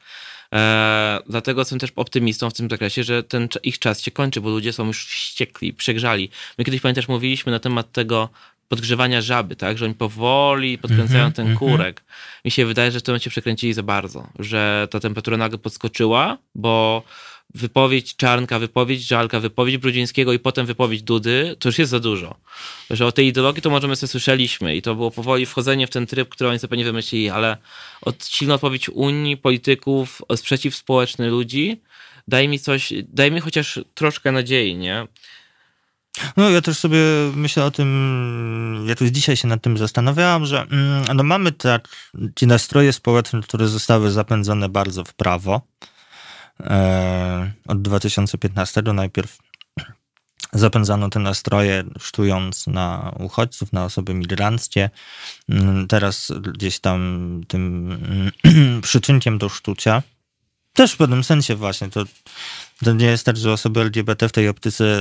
Eee, 0.52 1.20
dlatego 1.30 1.62
jestem 1.62 1.80
też 1.80 1.92
optymistą 1.96 2.50
w 2.50 2.54
tym 2.54 2.70
zakresie, 2.70 3.04
że 3.04 3.24
ten 3.24 3.48
ich 3.64 3.80
czas 3.80 4.02
się 4.02 4.12
kończy, 4.12 4.42
bo 4.42 4.50
ludzie 4.50 4.74
są 4.74 4.88
już 4.88 5.06
wściekli, 5.06 5.74
przegrzali. 5.74 6.30
My 6.58 6.66
kiedyś 6.66 6.82
pamiętasz, 6.82 7.08
mówiliśmy 7.08 7.52
na 7.52 7.60
temat 7.60 7.92
tego 7.92 8.30
podgrzewania 8.72 9.22
żaby, 9.22 9.56
tak? 9.56 9.78
Że 9.78 9.86
oni 9.86 9.94
powoli 9.94 10.78
podkręcają 10.78 11.20
mm 11.20 11.32
-hmm, 11.32 11.36
ten 11.36 11.48
mhm. 11.48 11.60
kurek. 11.60 12.00
Mm 12.00 12.10
-hmm. 12.10 12.46
Mi 12.46 12.52
się 12.52 12.66
wydaje, 12.66 12.92
że 12.92 13.00
w 13.00 13.04
tym 13.04 13.12
momencie 13.12 13.30
przekręcili 13.30 13.74
za 13.74 13.84
bardzo, 13.84 14.28
że 14.40 14.88
ta 14.92 15.00
temperatura 15.00 15.38
nagle 15.38 15.58
podskoczyła, 15.58 16.38
bo 16.56 17.04
wypowiedź 17.56 18.16
Czarnka, 18.16 18.60
wypowiedź 18.60 19.08
Żalka, 19.08 19.40
wypowiedź 19.40 19.78
Brudzińskiego 19.78 20.34
i 20.34 20.40
potem 20.40 20.66
wypowiedź 20.66 21.02
Dudy, 21.02 21.56
to 21.60 21.70
już 21.70 21.80
jest 21.80 21.92
za 21.92 22.00
dużo. 22.00 22.36
Że 22.90 23.06
o 23.06 23.12
tej 23.12 23.28
ideologii 23.28 23.62
to 23.62 23.70
możemy 23.70 23.96
sobie 23.96 24.08
słyszeliśmy 24.08 24.76
i 24.76 24.82
to 24.82 24.96
było 24.96 25.12
powoli 25.12 25.46
wchodzenie 25.46 25.88
w 25.88 25.90
ten 25.90 26.08
tryb, 26.08 26.30
który 26.30 26.50
oni 26.50 26.60
sobie 26.60 26.70
pewnie 26.70 26.86
wymyślili, 26.86 27.30
ale 27.30 27.58
od, 28.02 28.26
silna 28.26 28.54
odpowiedź 28.54 28.90
Unii, 28.90 29.38
polityków, 29.38 30.22
sprzeciw 30.36 30.76
społeczny 30.76 31.30
ludzi, 31.30 31.82
daj 32.28 32.48
mi 32.48 32.60
coś, 32.60 32.94
daj 33.04 33.32
mi 33.32 33.40
chociaż 33.40 33.80
troszkę 33.94 34.32
nadziei, 34.32 34.76
nie? 34.76 35.08
No 36.38 36.50
ja 36.50 36.62
też 36.62 36.80
sobie 36.80 37.00
myślę 37.36 37.65
o 37.65 37.71
tym, 37.71 38.86
jakoś 38.88 39.10
dzisiaj 39.10 39.38
się 39.38 39.47
nad 39.47 39.62
tym 39.62 39.78
zastanawiałam, 39.78 40.45
że 40.45 40.62
mm, 40.62 41.04
no 41.15 41.24
mamy 41.24 41.52
tak, 41.52 41.88
ci 42.36 42.47
nastroje 42.47 42.93
społeczne, 42.93 43.41
które 43.41 43.67
zostały 43.67 44.12
zapędzone 44.12 44.69
bardzo 44.69 45.04
w 45.04 45.13
prawo. 45.13 45.62
E, 46.60 47.52
od 47.67 47.82
2015 47.82 48.82
najpierw 48.82 49.38
zapędzano 50.54 51.10
te 51.10 51.19
nastroje, 51.19 51.84
sztując 52.00 52.67
na 52.67 53.15
uchodźców, 53.19 53.74
na 53.74 53.86
osoby 53.86 54.13
migranckie. 54.13 54.89
Mm, 55.50 55.88
teraz 55.88 56.32
gdzieś 56.41 56.80
tam 56.80 57.41
tym 57.47 58.32
przyczynkiem 58.82 59.38
do 59.38 59.50
sztucia, 59.50 60.04
też 60.74 60.91
w 60.91 60.97
pewnym 60.97 61.24
sensie 61.24 61.56
właśnie, 61.56 61.89
to 61.89 62.04
to 62.86 62.94
nie 62.94 63.06
jest 63.06 63.26
tak, 63.26 63.38
że 63.38 63.52
osoby 63.54 63.82
LGBT 63.82 64.30
w 64.30 64.32
tej 64.32 64.48
optyce 64.48 64.86
e, 64.86 65.00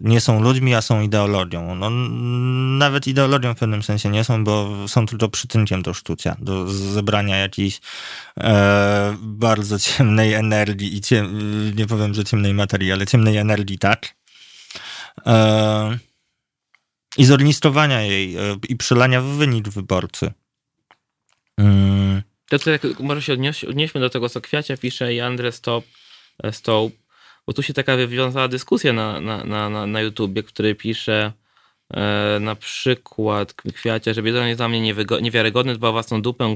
nie 0.00 0.20
są 0.20 0.42
ludźmi, 0.42 0.74
a 0.74 0.82
są 0.82 1.00
ideologią. 1.00 1.74
No, 1.74 1.90
nawet 2.78 3.06
ideologią 3.06 3.54
w 3.54 3.58
pewnym 3.58 3.82
sensie 3.82 4.08
nie 4.08 4.24
są, 4.24 4.44
bo 4.44 4.88
są 4.88 5.06
tylko 5.06 5.28
przyczynkiem 5.28 5.82
do 5.82 5.94
sztucia, 5.94 6.36
do 6.38 6.68
zebrania 6.68 7.36
jakiejś 7.36 7.80
e, 8.38 9.16
bardzo 9.20 9.78
ciemnej 9.78 10.32
energii 10.32 10.96
i 10.96 11.00
ciem, 11.00 11.76
nie 11.76 11.86
powiem, 11.86 12.14
że 12.14 12.24
ciemnej 12.24 12.54
materii, 12.54 12.92
ale 12.92 13.06
ciemnej 13.06 13.36
energii, 13.36 13.78
tak. 13.78 14.14
E, 15.26 15.98
I 17.18 17.24
zorganizowania 17.24 18.02
jej 18.02 18.36
e, 18.36 18.40
i 18.68 18.76
przelania 18.76 19.20
w 19.20 19.24
wynik 19.24 19.68
wyborcy. 19.68 20.32
Mm. 21.58 22.22
To, 22.58 22.70
jak, 22.70 23.00
może 23.00 23.22
się 23.22 23.32
odnieś, 23.32 23.64
odnieśmy 23.64 24.00
do 24.00 24.10
tego, 24.10 24.28
co 24.28 24.40
Kwiacia 24.40 24.76
pisze 24.76 25.14
i 25.14 25.20
Andres 25.20 25.60
Stop 26.50 26.54
Stołp, 26.54 26.94
bo 27.46 27.52
tu 27.52 27.62
się 27.62 27.74
taka 27.74 27.96
wywiązała 27.96 28.48
dyskusja 28.48 28.92
na, 28.92 29.20
na, 29.20 29.44
na, 29.44 29.86
na 29.86 30.00
YouTubie, 30.00 30.42
który 30.42 30.74
pisze 30.74 31.32
e, 31.94 32.38
na 32.40 32.54
przykład 32.54 33.54
Kwiacia, 33.54 34.12
że 34.12 34.22
biedron 34.22 34.46
jest 34.46 34.58
dla 34.58 34.68
mnie 34.68 34.94
niewiarygodny, 35.20 35.74
dba 35.74 35.88
o 35.88 35.92
własną 35.92 36.22
dupę, 36.22 36.54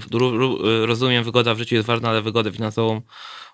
rozumiem, 0.85 1.25
wygoda 1.25 1.55
w 1.55 1.59
życiu 1.59 1.75
jest 1.75 1.87
ważna, 1.87 2.09
ale 2.09 2.23
wygodę 2.23 2.53
finansową 2.53 3.03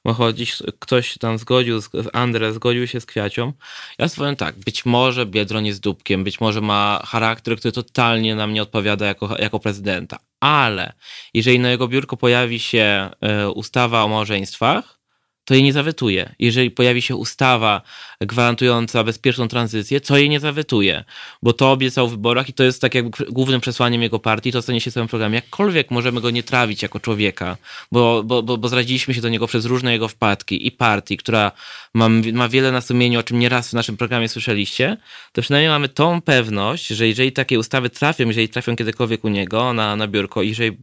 ma 0.04 0.12
chodzić. 0.12 0.56
Ktoś 0.78 1.18
tam 1.18 1.38
zgodził, 1.38 1.80
Andre 2.12 2.52
zgodził 2.52 2.86
się 2.86 3.00
z 3.00 3.06
Kwiacią. 3.06 3.52
Ja 3.98 4.06
powiem 4.16 4.36
tak, 4.36 4.58
być 4.58 4.86
może 4.86 5.26
Biedron 5.26 5.66
jest 5.66 5.80
dupkiem, 5.80 6.24
być 6.24 6.40
może 6.40 6.60
ma 6.60 7.02
charakter, 7.06 7.56
który 7.56 7.72
totalnie 7.72 8.34
nam 8.34 8.52
nie 8.52 8.62
odpowiada 8.62 9.06
jako, 9.06 9.36
jako 9.38 9.60
prezydenta, 9.60 10.18
ale 10.40 10.92
jeżeli 11.34 11.58
na 11.58 11.70
jego 11.70 11.88
biurko 11.88 12.16
pojawi 12.16 12.60
się 12.60 13.10
e, 13.20 13.50
ustawa 13.50 14.04
o 14.04 14.08
małżeństwach, 14.08 15.01
to 15.44 15.54
jej 15.54 15.62
nie 15.62 15.72
zawetuje. 15.72 16.34
Jeżeli 16.38 16.70
pojawi 16.70 17.02
się 17.02 17.16
ustawa 17.16 17.82
gwarantująca 18.20 19.04
bezpieczną 19.04 19.48
tranzycję, 19.48 20.00
co 20.00 20.16
jej 20.16 20.28
nie 20.28 20.40
zawetuje, 20.40 21.04
bo 21.42 21.52
to 21.52 21.72
obiecał 21.72 22.08
w 22.08 22.10
wyborach 22.10 22.48
i 22.48 22.52
to 22.52 22.64
jest 22.64 22.80
tak 22.80 22.94
jakby 22.94 23.24
głównym 23.24 23.60
przesłaniem 23.60 24.02
jego 24.02 24.18
partii, 24.18 24.52
to 24.52 24.62
stanie 24.62 24.80
się 24.80 24.90
w 24.90 24.94
swoim 24.94 25.08
programie. 25.08 25.34
Jakkolwiek 25.34 25.90
możemy 25.90 26.20
go 26.20 26.30
nie 26.30 26.42
trawić 26.42 26.82
jako 26.82 27.00
człowieka, 27.00 27.56
bo, 27.92 28.22
bo, 28.24 28.42
bo, 28.42 28.58
bo 28.58 28.68
zradziliśmy 28.68 29.14
się 29.14 29.20
do 29.20 29.28
niego 29.28 29.46
przez 29.46 29.64
różne 29.64 29.92
jego 29.92 30.08
wpadki 30.08 30.66
i 30.66 30.70
partii, 30.70 31.16
która 31.16 31.52
ma, 31.94 32.08
ma 32.32 32.48
wiele 32.48 32.72
na 32.72 32.80
sumieniu, 32.80 33.20
o 33.20 33.22
czym 33.22 33.38
nieraz 33.38 33.70
w 33.70 33.72
naszym 33.72 33.96
programie 33.96 34.28
słyszeliście, 34.28 34.96
to 35.32 35.42
przynajmniej 35.42 35.70
mamy 35.70 35.88
tą 35.88 36.20
pewność, 36.20 36.86
że 36.86 37.08
jeżeli 37.08 37.32
takie 37.32 37.58
ustawy 37.58 37.90
trafią, 37.90 38.26
jeżeli 38.26 38.48
trafią 38.48 38.76
kiedykolwiek 38.76 39.24
u 39.24 39.28
niego 39.28 39.72
na, 39.72 39.96
na 39.96 40.08
biurko, 40.08 40.42
jeżeli 40.42 40.76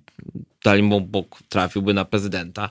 dali 0.64 0.84
mu 0.84 1.02
Bóg, 1.02 1.40
trafiłby 1.50 1.94
na 1.94 2.06
prezydenta, 2.06 2.70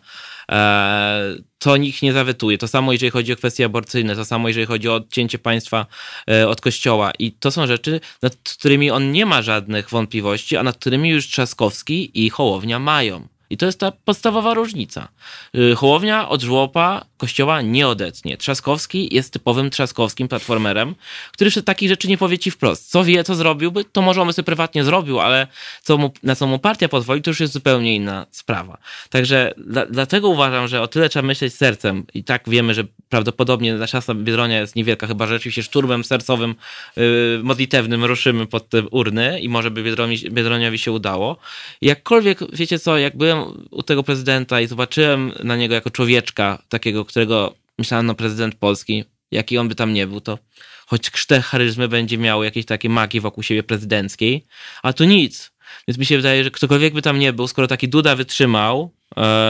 e, 0.51 1.37
to 1.59 1.77
nikt 1.77 2.03
nie 2.03 2.13
zawetuje. 2.13 2.59
To 2.59 2.69
samo 2.69 2.93
jeżeli 2.93 3.11
chodzi 3.11 3.33
o 3.33 3.37
kwestie 3.37 3.65
aborcyjne, 3.65 4.17
to 4.17 4.25
samo 4.25 4.49
jeżeli 4.49 4.67
chodzi 4.67 4.89
o 4.89 4.95
odcięcie 4.95 5.39
państwa 5.39 5.87
e, 6.31 6.49
od 6.49 6.61
kościoła. 6.61 7.13
I 7.19 7.33
to 7.33 7.51
są 7.51 7.67
rzeczy, 7.67 8.01
nad 8.23 8.37
którymi 8.37 8.91
on 8.91 9.13
nie 9.13 9.27
ma 9.27 9.43
żadnych 9.43 9.91
wątpliwości, 9.91 10.57
a 10.57 10.63
nad 10.63 10.77
którymi 10.77 11.11
już 11.11 11.27
Trzaskowski 11.27 12.27
i 12.27 12.31
Hołownia 12.31 12.79
mają. 12.79 13.29
I 13.51 13.57
to 13.57 13.67
jest 13.67 13.81
ta 13.81 13.93
podstawowa 13.93 14.55
różnica. 14.55 15.09
Y, 15.55 15.75
Hołownia 15.75 16.29
od 16.29 16.43
żłopa 16.43 17.05
kościoła 17.19 17.63
nie 17.63 17.89
odetnie. 17.89 18.37
Trzaskowski 18.37 19.15
jest 19.15 19.33
typowym 19.33 19.71
trzaskowskim 19.71 20.29
platformerem, 20.29 20.95
który 21.33 21.51
takich 21.63 21.89
rzeczy 21.89 22.09
nie 22.09 22.19
powie 22.19 22.39
ci 22.39 22.51
wprost. 22.51 22.91
Co 22.91 23.05
wie, 23.05 23.25
co 23.25 23.35
zrobiłby, 23.35 23.85
to 23.85 24.03
może 24.03 24.23
on 24.23 24.33
sobie 24.33 24.45
prywatnie 24.45 24.85
zrobił, 24.85 25.21
ale 25.21 25.47
co 25.83 25.99
mu, 25.99 26.13
na 26.23 26.35
co 26.35 26.47
mu 26.47 26.59
partia 26.59 26.89
pozwoli, 26.89 27.23
to 27.23 27.31
już 27.31 27.41
jest 27.41 27.53
zupełnie 27.53 27.95
inna 27.95 28.27
sprawa. 28.31 28.79
Także 29.11 29.55
dla, 29.57 29.87
dlatego 29.87 30.29
uważam, 30.29 30.69
że 30.69 30.83
o 30.83 30.89
tyle 30.89 31.09
trzeba 31.09 31.27
myśleć 31.27 31.55
sercem 31.55 32.05
i 32.15 32.25
tak 32.25 32.43
wiemy, 32.47 32.75
że 32.75 32.85
prawdopodobnie 33.09 33.75
nasza 33.75 34.03
Biedronia 34.15 34.61
jest 34.61 34.77
niewielka, 34.77 35.07
chyba 35.07 35.27
że 35.27 35.35
rzeczywiście 35.35 35.63
szturmem 35.63 36.05
sercowym, 36.05 36.55
yy, 36.97 37.41
modlitewnym 37.43 38.05
ruszymy 38.05 38.47
pod 38.47 38.69
te 38.69 38.83
urny 38.83 39.41
i 39.41 39.49
może 39.49 39.71
by 39.71 39.83
Biedroniowi, 39.83 40.31
Biedroniowi 40.31 40.79
się 40.79 40.93
udało. 40.93 41.37
Jakkolwiek, 41.83 42.39
wiecie 42.53 42.79
co, 42.79 42.99
jak 42.99 43.17
byłem 43.17 43.67
u 43.71 43.83
tego 43.83 44.03
prezydenta 44.03 44.61
i 44.61 44.67
zobaczyłem 44.67 45.33
na 45.45 45.57
niego 45.57 45.75
jako 45.75 45.91
człowieczka, 45.91 46.63
takiego, 46.69 47.05
którego 47.09 47.55
myślałem, 47.79 48.07
no 48.07 48.15
prezydent 48.15 48.55
Polski, 48.55 49.05
jaki 49.31 49.59
on 49.59 49.69
by 49.69 49.75
tam 49.75 49.93
nie 49.93 50.07
był, 50.07 50.21
to 50.21 50.39
choć 50.87 51.11
krztech 51.11 51.45
charyzmy 51.45 51.89
będzie 51.89 52.19
miał 52.19 52.45
jakieś 52.45 52.67
takie 52.67 52.89
magii 52.89 53.21
wokół 53.21 53.43
siebie 53.43 53.63
prezydenckiej, 53.63 54.47
a 54.83 54.93
tu 54.93 55.05
nic. 55.05 55.53
Więc 55.89 55.99
mi 55.99 56.07
się 56.07 56.17
wydaje, 56.17 56.45
że 56.45 56.51
ktokolwiek 56.51 56.95
by 56.95 57.03
tam 57.03 57.19
nie 57.19 57.33
był, 57.33 57.49
skoro 57.49 57.69
taki 57.69 57.89
Duda 57.89 58.17
wytrzymał, 58.17 58.91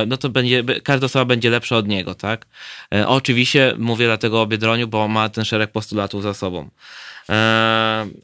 no 0.07 0.17
to 0.17 0.29
będzie, 0.29 0.65
każda 0.85 1.07
osoba 1.07 1.25
będzie 1.25 1.51
lepsza 1.51 1.77
od 1.77 1.89
niego, 1.89 2.15
tak? 2.15 2.47
E, 2.95 3.09
oczywiście 3.09 3.75
mówię 3.79 4.07
dlatego 4.07 4.43
o 4.43 4.47
Biedroniu, 4.47 4.89
bo 4.89 5.09
ma 5.09 5.29
ten 5.29 5.45
szereg 5.45 5.73
postulatów 5.73 6.23
za 6.23 6.35
sobą. 6.35 6.71
E, 7.29 7.35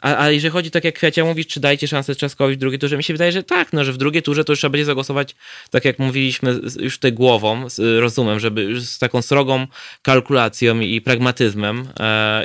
a, 0.00 0.18
a 0.18 0.30
jeżeli 0.30 0.52
chodzi, 0.52 0.70
tak 0.70 0.84
jak 0.84 0.94
Kwiacia 0.94 1.24
mówisz, 1.24 1.46
czy 1.46 1.60
dajcie 1.60 1.88
szansę 1.88 2.14
Trzaskowi 2.14 2.54
w 2.54 2.58
drugiej 2.58 2.78
turze, 2.78 2.96
mi 2.96 3.04
się 3.04 3.14
wydaje, 3.14 3.32
że 3.32 3.42
tak, 3.42 3.72
no, 3.72 3.84
że 3.84 3.92
w 3.92 3.96
drugiej 3.96 4.22
turze 4.22 4.44
to 4.44 4.52
już 4.52 4.58
trzeba 4.58 4.72
będzie 4.72 4.84
zagłosować, 4.84 5.34
tak 5.70 5.84
jak 5.84 5.98
mówiliśmy, 5.98 6.60
już 6.80 6.94
tutaj 6.94 7.12
głową, 7.12 7.68
z 7.68 8.00
rozumem, 8.00 8.40
żeby 8.40 8.80
z 8.80 8.98
taką 8.98 9.22
srogą 9.22 9.66
kalkulacją 10.02 10.80
i 10.80 11.00
pragmatyzmem 11.00 11.88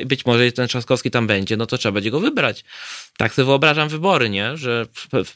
i 0.02 0.06
być 0.06 0.26
może 0.26 0.52
ten 0.52 0.68
Trzaskowski 0.68 1.12
tam 1.12 1.28
będzie, 1.28 1.58
no 1.58 1.66
to 1.66 1.78
trzeba 1.78 1.94
będzie 1.94 2.12
go 2.12 2.20
wybrać 2.20 2.64
tak 3.20 3.34
sobie 3.34 3.46
wyobrażam 3.46 3.90
wybory, 3.90 4.30
nie? 4.30 4.58
Że 4.58 4.86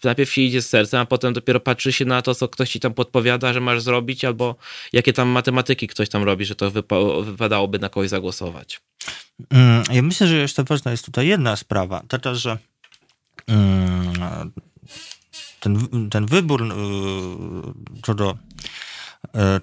najpierw 0.03 0.31
się 0.31 0.41
idzie 0.41 0.61
z 0.61 0.69
sercem, 0.69 0.99
a 0.99 1.05
potem 1.05 1.33
dopiero 1.33 1.59
patrzy 1.59 1.93
się 1.93 2.05
na 2.05 2.21
to, 2.21 2.35
co 2.35 2.47
ktoś 2.47 2.69
ci 2.69 2.79
tam 2.79 2.93
podpowiada, 2.93 3.42
że 3.51 3.59
masz 3.59 3.81
zrobić, 3.81 4.25
albo 4.25 4.55
jakie 4.93 5.13
tam 5.13 5.27
matematyki 5.29 5.87
ktoś 5.87 6.09
tam 6.09 6.23
robi, 6.23 6.45
że 6.45 6.55
to 6.55 6.71
wypa- 6.71 7.23
wypadałoby 7.23 7.79
na 7.79 7.89
kogoś 7.89 8.09
zagłosować. 8.09 8.81
Mm, 9.49 9.83
ja 9.91 10.01
myślę, 10.01 10.27
że 10.27 10.35
jeszcze 10.35 10.63
ważna 10.63 10.91
jest 10.91 11.05
tutaj 11.05 11.27
jedna 11.27 11.55
sprawa. 11.55 12.03
Taka, 12.07 12.35
że 12.35 12.57
mm, 13.47 14.51
ten, 15.59 15.87
ten 16.09 16.25
wybór, 16.25 16.63
y, 16.63 16.71
co 18.03 18.13
do, 18.13 18.37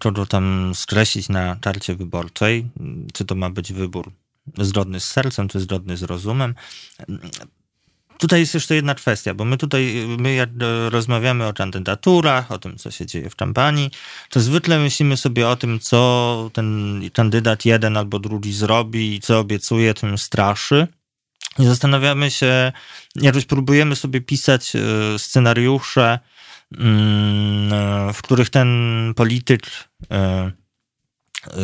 co 0.00 0.10
do 0.10 0.26
tam 0.26 0.72
skreślić 0.74 1.28
na 1.28 1.56
karcie 1.60 1.94
wyborczej, 1.94 2.70
czy 3.12 3.24
to 3.24 3.34
ma 3.34 3.50
być 3.50 3.72
wybór 3.72 4.12
zgodny 4.58 5.00
z 5.00 5.04
sercem, 5.04 5.48
czy 5.48 5.60
zgodny 5.60 5.96
z 5.96 6.02
rozumem, 6.02 6.54
Tutaj 8.20 8.40
jest 8.40 8.54
jeszcze 8.54 8.74
jedna 8.74 8.94
kwestia, 8.94 9.34
bo 9.34 9.44
my 9.44 9.56
tutaj, 9.56 10.06
my 10.18 10.34
jak 10.34 10.50
rozmawiamy 10.88 11.46
o 11.46 11.52
kandydaturach, 11.52 12.52
o 12.52 12.58
tym, 12.58 12.76
co 12.76 12.90
się 12.90 13.06
dzieje 13.06 13.30
w 13.30 13.36
kampanii, 13.36 13.90
to 14.28 14.40
zwykle 14.40 14.78
myślimy 14.78 15.16
sobie 15.16 15.48
o 15.48 15.56
tym, 15.56 15.80
co 15.80 16.50
ten 16.52 17.00
kandydat 17.12 17.64
jeden 17.64 17.96
albo 17.96 18.18
drugi 18.18 18.52
zrobi 18.52 19.14
i 19.14 19.20
co 19.20 19.38
obiecuje, 19.38 19.94
tym 19.94 20.18
straszy. 20.18 20.86
I 21.58 21.64
zastanawiamy 21.64 22.30
się, 22.30 22.72
jakoś 23.16 23.44
próbujemy 23.44 23.96
sobie 23.96 24.20
pisać 24.20 24.72
e, 24.76 25.18
scenariusze, 25.18 26.18
mm, 26.78 28.12
w 28.12 28.22
których 28.22 28.50
ten 28.50 29.12
polityk 29.16 29.62
e, 30.10 30.50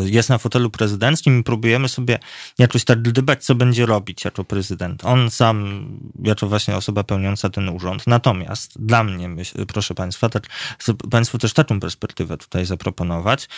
jest 0.04 0.28
na 0.28 0.38
fotelu 0.38 0.70
prezydenckim 0.70 1.40
i 1.40 1.42
próbujemy 1.42 1.88
sobie 1.88 2.18
jakoś 2.58 2.84
tak 2.84 3.02
gdybać, 3.02 3.44
co 3.44 3.54
będzie 3.54 3.86
robić 3.86 4.24
jako 4.24 4.44
prezydent. 4.44 5.04
On 5.04 5.30
sam, 5.30 5.86
jako 6.22 6.48
właśnie 6.48 6.76
osoba 6.76 7.04
pełniąca 7.04 7.50
ten 7.50 7.68
urząd. 7.68 8.06
Natomiast 8.06 8.86
dla 8.86 9.04
mnie, 9.04 9.28
myśl, 9.28 9.66
proszę 9.66 9.94
Państwa, 9.94 10.28
tak, 10.28 10.46
chcę 10.78 10.94
Państwu 10.94 11.38
też 11.38 11.52
taką 11.52 11.80
perspektywę 11.80 12.36
tutaj 12.36 12.66
zaproponować. 12.66 13.48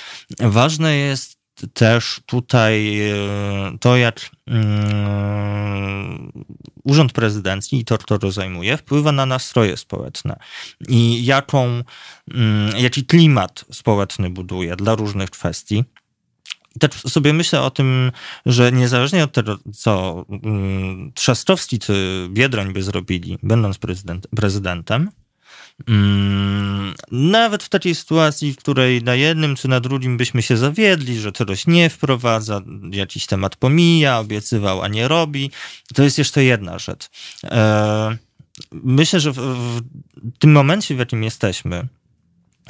Ważne 0.40 0.96
jest 0.96 1.38
też 1.74 2.20
tutaj 2.26 3.00
e, 3.10 3.14
to, 3.80 3.96
jak 3.96 4.30
mm, 4.46 6.32
Urząd 6.84 7.12
Prezydencki 7.12 7.78
i 7.78 7.84
to, 7.84 7.98
kto 7.98 8.30
zajmuje, 8.30 8.76
wpływa 8.76 9.12
na 9.12 9.26
nastroje 9.26 9.76
społeczne 9.76 10.38
i 10.88 11.24
jaką, 11.24 11.82
jaki 12.78 13.04
klimat 13.06 13.64
społeczny 13.72 14.30
buduje 14.30 14.76
dla 14.76 14.94
różnych 14.94 15.30
kwestii 15.30 15.84
też 16.78 17.02
sobie 17.02 17.32
myślę 17.32 17.62
o 17.62 17.70
tym, 17.70 18.12
że 18.46 18.72
niezależnie 18.72 19.24
od 19.24 19.32
tego, 19.32 19.58
co 19.74 20.24
mm, 20.28 21.12
Trzaskowski 21.14 21.78
czy 21.78 22.26
Biedroń 22.30 22.72
by 22.72 22.82
zrobili, 22.82 23.38
będąc 23.42 23.78
prezydent, 23.78 24.26
prezydentem, 24.36 25.10
mm, 25.88 26.94
nawet 27.12 27.62
w 27.62 27.68
takiej 27.68 27.94
sytuacji, 27.94 28.52
w 28.52 28.56
której 28.56 29.02
na 29.02 29.14
jednym 29.14 29.56
czy 29.56 29.68
na 29.68 29.80
drugim 29.80 30.16
byśmy 30.16 30.42
się 30.42 30.56
zawiedli, 30.56 31.20
że 31.20 31.32
czegoś 31.32 31.66
nie 31.66 31.90
wprowadza, 31.90 32.60
jakiś 32.90 33.26
temat 33.26 33.56
pomija, 33.56 34.18
obiecywał, 34.18 34.82
a 34.82 34.88
nie 34.88 35.08
robi, 35.08 35.50
to 35.94 36.02
jest 36.02 36.18
jeszcze 36.18 36.44
jedna 36.44 36.78
rzecz. 36.78 37.08
E, 37.44 38.16
myślę, 38.72 39.20
że 39.20 39.32
w, 39.32 39.36
w 39.36 39.80
tym 40.38 40.52
momencie, 40.52 40.94
w 40.94 40.98
jakim 40.98 41.24
jesteśmy, 41.24 41.88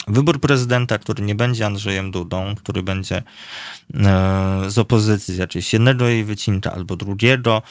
Wybór 0.08 0.40
prezydenta, 0.40 0.98
który 0.98 1.24
nie 1.24 1.34
będzie 1.34 1.66
Andrzejem 1.66 2.10
Dudą, 2.10 2.54
który 2.54 2.82
będzie 2.82 3.22
e, 3.94 4.64
z 4.68 4.78
opozycji, 4.78 5.36
jakiejś 5.36 5.72
jednego 5.72 6.08
jej 6.08 6.24
wycinka 6.24 6.72
albo 6.72 6.96
drugiego, 6.96 7.62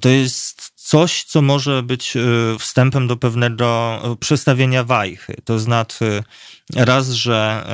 to 0.00 0.08
jest 0.08 0.72
coś, 0.74 1.24
co 1.24 1.42
może 1.42 1.82
być 1.82 2.16
e, 2.16 2.20
wstępem 2.58 3.06
do 3.06 3.16
pewnego 3.16 4.00
przestawienia 4.20 4.84
wajchy. 4.84 5.36
To 5.44 5.58
znaczy, 5.58 6.22
raz, 6.76 7.08
że 7.08 7.64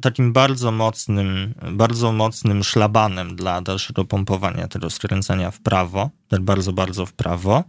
takim 0.00 0.32
bardzo 0.32 0.72
mocnym, 0.72 1.54
bardzo 1.72 2.12
mocnym 2.12 2.64
szlabanem 2.64 3.36
dla 3.36 3.62
dalszego 3.62 4.04
pompowania 4.04 4.68
tego 4.68 4.90
skręcania 4.90 5.50
w 5.50 5.60
prawo, 5.60 6.10
tak 6.28 6.40
bardzo, 6.40 6.72
bardzo 6.72 7.06
w 7.06 7.12
prawo. 7.12 7.64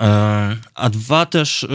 E, 0.00 0.56
a 0.74 0.90
dwa 0.90 1.26
też 1.26 1.66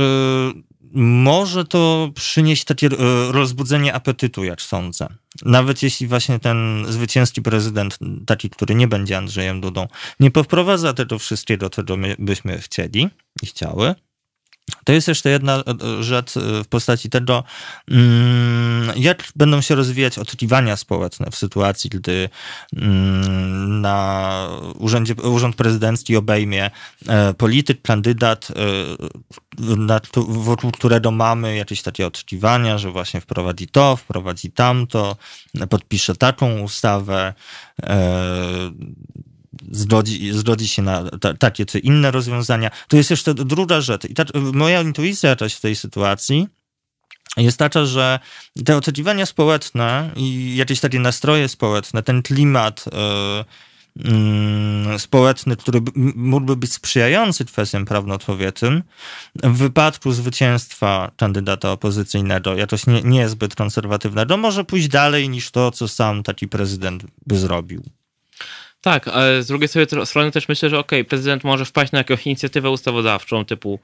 może 0.93 1.65
to 1.65 2.11
przynieść 2.15 2.63
takie 2.63 2.87
e, 2.87 2.91
rozbudzenie 3.31 3.93
apetytu, 3.93 4.43
jak 4.43 4.61
sądzę. 4.61 5.07
Nawet 5.45 5.83
jeśli 5.83 6.07
właśnie 6.07 6.39
ten 6.39 6.85
zwycięski 6.89 7.41
prezydent, 7.41 7.99
taki, 8.25 8.49
który 8.49 8.75
nie 8.75 8.87
będzie 8.87 9.17
Andrzejem 9.17 9.61
Dudą, 9.61 9.87
nie 10.19 10.31
poprowadza 10.31 10.93
tego 10.93 11.19
wszystkiego, 11.19 11.69
czego 11.69 11.97
my 11.97 12.15
byśmy 12.19 12.59
chcieli 12.59 13.09
i 13.41 13.45
chciały, 13.45 13.95
to 14.83 14.93
jest 14.93 15.07
jeszcze 15.07 15.29
jedna 15.29 15.57
e, 15.57 16.03
rzecz 16.03 16.37
e, 16.37 16.63
w 16.63 16.67
postaci 16.67 17.09
tego, 17.09 17.43
mm, 17.91 18.91
jak 18.95 19.23
będą 19.35 19.61
się 19.61 19.75
rozwijać 19.75 20.19
oczekiwania 20.19 20.75
społeczne 20.75 21.31
w 21.31 21.35
sytuacji, 21.35 21.89
gdy 21.89 22.29
mm, 22.75 23.81
na 23.81 24.49
urzędzie, 24.77 25.15
urząd 25.15 25.55
prezydencki 25.55 26.15
obejmie 26.15 26.71
polityk, 27.37 27.81
kandydat, 27.81 28.51
wokół 30.27 30.71
którego 30.71 31.11
mamy 31.11 31.55
jakieś 31.55 31.81
takie 31.81 32.07
oczekiwania, 32.07 32.77
że 32.77 32.91
właśnie 32.91 33.21
wprowadzi 33.21 33.67
to, 33.67 33.95
wprowadzi 33.95 34.51
tamto, 34.51 35.17
podpisze 35.69 36.15
taką 36.15 36.59
ustawę, 36.59 37.33
zgodzi, 39.71 40.33
zgodzi 40.33 40.67
się 40.67 40.81
na 40.81 41.09
ta, 41.21 41.33
takie 41.33 41.65
czy 41.65 41.79
inne 41.79 42.11
rozwiązania. 42.11 42.71
To 42.87 42.97
jest 42.97 43.11
jeszcze 43.11 43.33
druga 43.33 43.81
rzecz. 43.81 44.05
I 44.05 44.13
ta, 44.13 44.23
moja 44.53 44.81
intuicja 44.81 45.35
w 45.35 45.61
tej 45.61 45.75
sytuacji 45.75 46.47
jest 47.37 47.57
taka, 47.57 47.85
że 47.85 48.19
te 48.65 48.77
oczekiwania 48.77 49.25
społeczne 49.25 50.11
i 50.15 50.55
jakieś 50.55 50.79
takie 50.79 50.99
nastroje 50.99 51.47
społeczne, 51.47 52.03
ten 52.03 52.21
klimat 52.21 52.85
yy, 52.85 53.45
społeczny, 54.97 55.55
który 55.55 55.81
mógłby 56.15 56.55
być 56.55 56.73
sprzyjający 56.73 57.45
kwestiom 57.45 57.85
prawnoczłowieczym, 57.85 58.83
w 59.43 59.57
wypadku 59.57 60.11
zwycięstwa 60.11 61.11
kandydata 61.17 61.71
opozycyjnego, 61.71 62.55
jakoś 62.55 62.87
nie, 62.87 63.01
niezbyt 63.01 63.55
konserwatywnego, 63.55 64.37
może 64.37 64.63
pójść 64.63 64.87
dalej 64.87 65.29
niż 65.29 65.51
to, 65.51 65.71
co 65.71 65.87
sam 65.87 66.23
taki 66.23 66.47
prezydent 66.47 67.03
by 67.27 67.37
zrobił. 67.37 67.83
Tak, 68.81 69.07
ale 69.07 69.43
z 69.43 69.47
drugiej 69.47 69.69
strony 70.05 70.31
też 70.31 70.47
myślę, 70.47 70.69
że 70.69 70.79
okej, 70.79 71.01
okay, 71.01 71.09
prezydent 71.09 71.43
może 71.43 71.65
wpaść 71.65 71.91
na 71.91 71.97
jakąś 71.97 72.25
inicjatywę 72.25 72.69
ustawodawczą 72.69 73.45
typu 73.45 73.79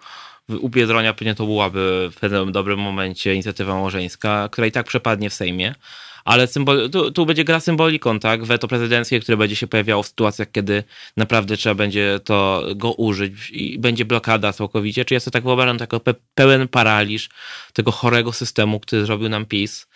u 0.49 0.69
Biedronia 0.69 1.13
pewnie 1.13 1.35
to 1.35 1.45
byłaby 1.45 2.09
w 2.15 2.19
pewnym 2.19 2.51
dobrym 2.51 2.79
momencie 2.79 3.33
inicjatywa 3.33 3.73
małżeńska, 3.73 4.49
która 4.51 4.67
i 4.67 4.71
tak 4.71 4.87
przepadnie 4.87 5.29
w 5.29 5.33
Sejmie 5.33 5.75
ale 6.25 6.47
symbol, 6.47 6.89
tu, 6.89 7.11
tu, 7.11 7.25
będzie 7.25 7.43
gra 7.43 7.59
symboliką, 7.59 8.19
tak? 8.19 8.45
Weto 8.45 8.67
prezydenckie, 8.67 9.19
które 9.19 9.37
będzie 9.37 9.55
się 9.55 9.67
pojawiało 9.67 10.03
w 10.03 10.07
sytuacjach, 10.07 10.51
kiedy 10.51 10.83
naprawdę 11.17 11.57
trzeba 11.57 11.75
będzie 11.75 12.19
to 12.23 12.65
go 12.75 12.93
użyć 12.93 13.49
i 13.49 13.79
będzie 13.79 14.05
blokada 14.05 14.53
całkowicie. 14.53 15.05
Czy 15.05 15.13
ja 15.13 15.19
sobie 15.19 15.31
tak 15.31 15.43
wyobrażam, 15.43 15.77
jako 15.79 15.99
pe 15.99 16.13
pełen 16.35 16.67
paraliż 16.67 17.29
tego 17.73 17.91
chorego 17.91 18.33
systemu, 18.33 18.79
który 18.79 19.05
zrobił 19.05 19.29
nam 19.29 19.45
PiS, 19.45 19.87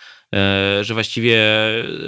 że 0.82 0.94
właściwie 0.94 1.44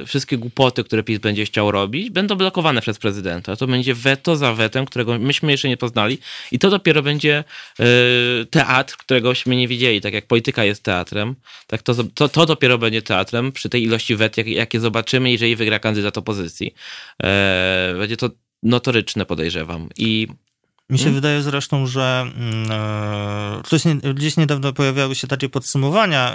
wszystkie 0.05 0.37
głupoty, 0.37 0.83
które 0.83 1.03
PiS 1.03 1.19
będzie 1.19 1.45
chciał 1.45 1.71
robić, 1.71 2.09
będą 2.09 2.35
blokowane 2.35 2.81
przez 2.81 2.97
prezydenta. 2.97 3.55
To 3.55 3.67
będzie 3.67 3.93
weto 3.93 4.35
za 4.35 4.53
wetem, 4.53 4.85
którego 4.85 5.19
myśmy 5.19 5.51
jeszcze 5.51 5.69
nie 5.69 5.77
poznali 5.77 6.17
i 6.51 6.59
to 6.59 6.69
dopiero 6.69 7.01
będzie 7.01 7.43
e, 7.79 7.85
teatr, 8.45 8.97
któregośmy 8.97 9.55
nie 9.55 9.67
widzieli. 9.67 10.01
Tak 10.01 10.13
jak 10.13 10.27
polityka 10.27 10.63
jest 10.63 10.83
teatrem, 10.83 11.35
tak 11.67 11.81
to, 11.81 11.93
to, 12.13 12.29
to 12.29 12.45
dopiero 12.45 12.77
będzie 12.77 13.01
teatrem 13.01 13.51
przy 13.51 13.69
tej 13.69 13.83
ilości 13.83 14.15
wet, 14.15 14.37
jak, 14.37 14.47
jakie 14.47 14.79
zobaczymy, 14.79 15.31
jeżeli 15.31 15.55
wygra 15.55 15.79
kandydat 15.79 16.17
opozycji. 16.17 16.73
E, 17.23 17.95
będzie 17.97 18.17
to 18.17 18.29
notoryczne, 18.63 19.25
podejrzewam. 19.25 19.89
I 19.97 20.27
mi 20.89 20.97
się 20.97 21.03
hmm? 21.03 21.15
wydaje 21.15 21.41
zresztą, 21.41 21.87
że 21.87 22.31
yy, 24.03 24.13
gdzieś 24.13 24.37
niedawno 24.37 24.73
pojawiały 24.73 25.15
się 25.15 25.27
takie 25.27 25.49
podsumowania 25.49 26.33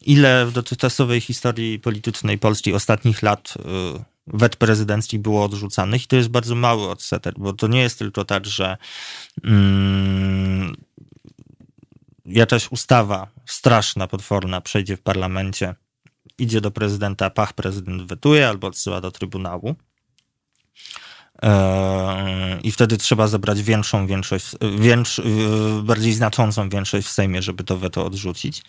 ile 0.00 0.46
w 0.46 0.52
dotychczasowej 0.52 1.20
historii 1.20 1.78
politycznej 1.78 2.38
Polski 2.38 2.74
ostatnich 2.74 3.22
lat 3.22 3.54
y, 3.56 4.04
wet 4.26 4.56
prezydenckich 4.56 5.20
było 5.20 5.44
odrzucanych 5.44 6.04
i 6.04 6.06
to 6.06 6.16
jest 6.16 6.28
bardzo 6.28 6.54
mały 6.54 6.90
odsetek, 6.90 7.34
bo 7.38 7.52
to 7.52 7.66
nie 7.66 7.80
jest 7.80 7.98
tylko 7.98 8.24
tak, 8.24 8.46
że 8.46 8.76
mm, 9.44 10.76
jakaś 12.26 12.72
ustawa 12.72 13.26
straszna, 13.46 14.06
potworna 14.06 14.60
przejdzie 14.60 14.96
w 14.96 15.02
parlamencie, 15.02 15.74
idzie 16.38 16.60
do 16.60 16.70
prezydenta, 16.70 17.30
pach, 17.30 17.52
prezydent 17.52 18.02
wetuje 18.02 18.48
albo 18.48 18.66
odsyła 18.66 19.00
do 19.00 19.10
Trybunału. 19.10 19.74
E, 21.42 22.60
I 22.62 22.72
wtedy 22.72 22.96
trzeba 22.96 23.28
zebrać 23.28 23.62
większą 23.62 24.06
większość, 24.06 24.46
większ, 24.78 25.18
y, 25.18 25.22
bardziej 25.82 26.12
znaczącą 26.12 26.68
większość 26.68 27.06
w 27.06 27.10
Sejmie, 27.10 27.42
żeby 27.42 27.64
to 27.64 27.76
weto 27.76 28.06
odrzucić. 28.06 28.62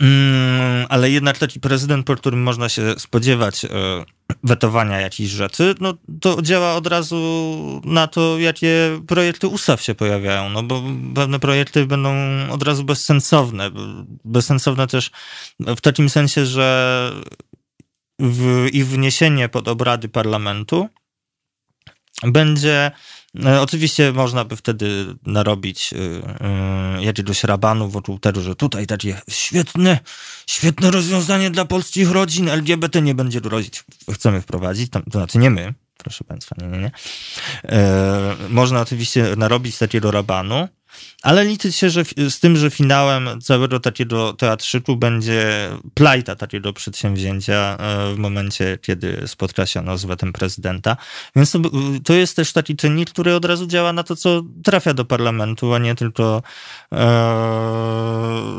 Mm, 0.00 0.86
ale 0.88 1.10
jednak 1.10 1.38
taki 1.38 1.60
prezydent, 1.60 2.06
po 2.06 2.16
którym 2.16 2.42
można 2.42 2.68
się 2.68 2.94
spodziewać 2.98 3.64
e, 3.64 3.68
wetowania 4.44 5.00
jakichś 5.00 5.30
rzeczy, 5.30 5.74
no 5.80 5.94
to 6.20 6.42
działa 6.42 6.74
od 6.74 6.86
razu 6.86 7.82
na 7.84 8.06
to, 8.06 8.38
jakie 8.38 9.00
projekty 9.06 9.48
ustaw 9.48 9.82
się 9.82 9.94
pojawiają, 9.94 10.50
no 10.50 10.62
bo 10.62 10.82
pewne 11.14 11.38
projekty 11.38 11.86
będą 11.86 12.14
od 12.50 12.62
razu 12.62 12.84
bezsensowne. 12.84 13.70
Bezsensowne 14.24 14.86
też 14.86 15.10
w 15.60 15.80
takim 15.80 16.08
sensie, 16.08 16.46
że 16.46 17.12
w, 18.18 18.68
ich 18.72 18.86
wniesienie 18.86 19.48
pod 19.48 19.68
obrady 19.68 20.08
parlamentu 20.08 20.88
będzie 22.22 22.90
oczywiście 23.60 24.12
można 24.12 24.44
by 24.44 24.56
wtedy 24.56 25.14
narobić 25.26 25.92
yy, 25.92 25.98
yy, 26.96 27.04
jakiegoś 27.04 27.44
rabanu 27.44 27.88
wokół 27.88 28.18
tego, 28.18 28.40
że 28.40 28.56
tutaj 28.56 28.86
takie 28.86 29.20
świetne, 29.28 29.98
świetne 30.46 30.90
rozwiązanie 30.90 31.50
dla 31.50 31.64
polskich 31.64 32.10
rodzin, 32.10 32.48
LGBT 32.48 33.02
nie 33.02 33.14
będzie 33.14 33.40
grozić. 33.40 33.84
Chcemy 34.14 34.40
wprowadzić, 34.40 34.90
to, 34.90 35.00
to 35.00 35.10
znaczy 35.10 35.38
nie 35.38 35.50
my, 35.50 35.74
proszę 35.96 36.24
Państwa, 36.24 36.56
nie, 36.58 36.66
nie, 36.66 36.78
nie. 36.78 36.90
Można 38.48 38.80
oczywiście 38.80 39.36
narobić 39.36 39.78
takiego 39.78 40.10
rabanu, 40.10 40.68
ale 41.22 41.44
liczyć 41.44 41.76
się 41.76 41.90
że, 41.90 42.04
z 42.28 42.40
tym, 42.40 42.56
że 42.56 42.70
finałem 42.70 43.40
całego 43.40 43.80
takiego 43.80 44.32
teatrzyku 44.32 44.96
będzie 44.96 45.70
plajta 45.94 46.36
takiego 46.36 46.72
przedsięwzięcia 46.72 47.76
e, 47.80 48.14
w 48.14 48.18
momencie, 48.18 48.78
kiedy 48.82 49.22
spotka 49.26 49.66
się 49.66 49.80
ono 49.80 49.98
z 49.98 50.04
wetem 50.04 50.32
prezydenta. 50.32 50.96
Więc 51.36 51.50
to, 51.50 51.58
to, 52.04 52.14
jest 52.14 52.36
też 52.36 52.52
taki 52.52 52.76
czynnik, 52.76 53.10
który 53.10 53.34
od 53.34 53.44
razu 53.44 53.66
działa 53.66 53.92
na 53.92 54.02
to, 54.02 54.16
co 54.16 54.42
trafia 54.64 54.94
do 54.94 55.04
parlamentu, 55.04 55.74
a 55.74 55.78
nie 55.78 55.94
tylko 55.94 56.42
e, 56.92 56.96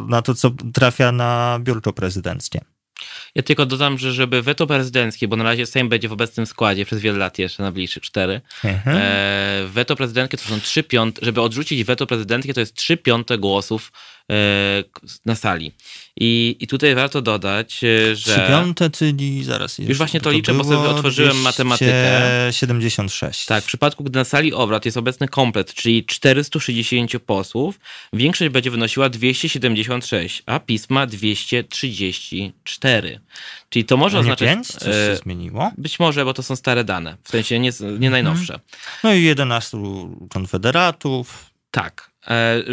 na 0.08 0.22
to, 0.22 0.36
co 0.36 0.52
trafia 0.74 1.12
na 1.12 1.60
biurko 1.62 1.94
prezydenckie. 1.94 2.62
Ja 3.36 3.44
tylko 3.44 3.66
dodam, 3.66 3.98
że 3.98 4.14
żeby 4.14 4.42
weto 4.42 4.68
prezydenckie, 4.68 5.28
bo 5.28 5.36
na 5.36 5.44
razie 5.44 5.66
Sejm 5.66 5.90
będzie 5.90 6.10
w 6.10 6.14
obecnym 6.14 6.46
składzie 6.46 6.86
przez 6.86 7.00
wiele 7.00 7.18
lat 7.18 7.40
jeszcze, 7.40 7.64
na 7.64 7.72
bliższych 7.72 8.04
cztery. 8.04 8.42
Mhm. 8.64 8.98
E, 8.98 9.68
weto 9.68 9.96
prezydenckie 9.96 10.38
to 10.38 10.44
są 10.44 10.60
trzy 10.62 10.84
piąte, 10.84 11.26
żeby 11.26 11.42
odrzucić 11.42 11.84
weto 11.84 12.08
prezydenckie 12.08 12.54
to 12.54 12.60
jest 12.60 12.74
trzy 12.74 12.98
piąte 12.98 13.38
głosów 13.38 13.92
na 15.26 15.36
sali. 15.36 15.72
I, 16.22 16.58
I 16.60 16.68
tutaj 16.68 16.96
warto 16.96 17.22
dodać, 17.22 17.84
e, 17.84 18.16
że. 18.16 18.32
Trzy 18.32 18.42
piąte, 18.48 18.90
czyli 18.90 19.44
zaraz. 19.44 19.80
Już 19.80 19.98
właśnie 19.98 20.20
to, 20.20 20.24
to 20.24 20.32
liczę, 20.32 20.54
bo 20.54 20.64
sobie 20.64 20.78
otworzyłem 20.78 21.38
matematykę. 21.38 22.48
76. 22.52 23.46
Tak, 23.46 23.64
w 23.64 23.68
przypadku, 23.68 24.04
gdy 24.04 24.20
na 24.20 24.26
sali 24.26 24.54
obrad 24.54 24.86
jest 24.86 24.98
obecny 24.98 25.28
komplet, 25.28 25.74
czyli 25.74 26.06
460 26.06 27.12
posłów, 27.26 27.80
większość 28.14 28.52
będzie 28.52 28.72
wynosiła 28.72 29.10
276, 29.10 30.44
a 30.46 30.60
pisma 30.60 31.06
234. 31.06 33.20
Czyli 33.70 33.86
to 33.86 33.98
może 33.98 34.18
nie 34.18 34.22
oznaczać. 34.22 34.48
5? 34.48 34.68
Coś 34.68 34.84
się 34.84 34.90
e, 34.90 35.16
zmieniło? 35.16 35.72
Być 35.78 36.00
może, 36.00 36.26
bo 36.26 36.34
to 36.34 36.44
są 36.44 36.56
stare 36.56 36.84
dane, 36.84 37.18
w 37.24 37.30
sensie 37.30 37.60
nie, 37.60 37.72
nie 38.00 38.10
najnowsze. 38.10 38.60
No 39.04 39.14
i 39.14 39.24
11 39.24 39.78
konfederatów. 40.30 41.50
Tak. 41.72 42.09
E, 42.28 42.64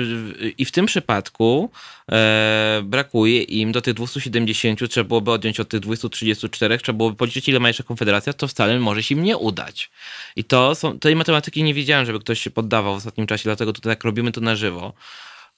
I 0.59 0.65
w 0.65 0.73
tym 0.73 0.87
przypadku 0.87 1.71
e, 2.13 2.81
brakuje 2.85 3.43
im 3.43 3.73
do 3.73 3.81
tych 3.83 3.95
270, 3.95 4.91
trzeba 4.91 5.09
byłoby 5.09 5.31
odjąć 5.31 5.61
od 5.61 5.69
tych 5.69 5.81
234, 5.81 6.79
trzeba 6.79 6.97
byłoby 6.97 7.17
policzyć, 7.17 7.49
ile 7.49 7.61
ma 7.61 7.69
jeszcze 7.69 7.85
Konfederacja, 7.85 8.33
to 8.33 8.49
wcale 8.49 8.81
może 8.81 9.03
się 9.03 9.15
im 9.15 9.25
nie 9.25 9.37
udać. 9.37 9.91
I 10.37 10.45
to 10.45 10.75
są, 10.75 10.99
tej 10.99 11.17
matematyki 11.17 11.63
nie 11.63 11.75
wiedziałem, 11.75 12.07
żeby 12.07 12.21
ktoś 12.21 12.41
się 12.41 12.51
poddawał 12.51 12.95
w 12.95 12.97
ostatnim 12.97 13.27
czasie, 13.27 13.45
dlatego 13.45 13.73
tutaj 13.73 13.93
tak 13.93 14.05
robimy 14.05 14.33
to 14.33 14.41
na 14.41 14.57
żywo. 14.57 14.93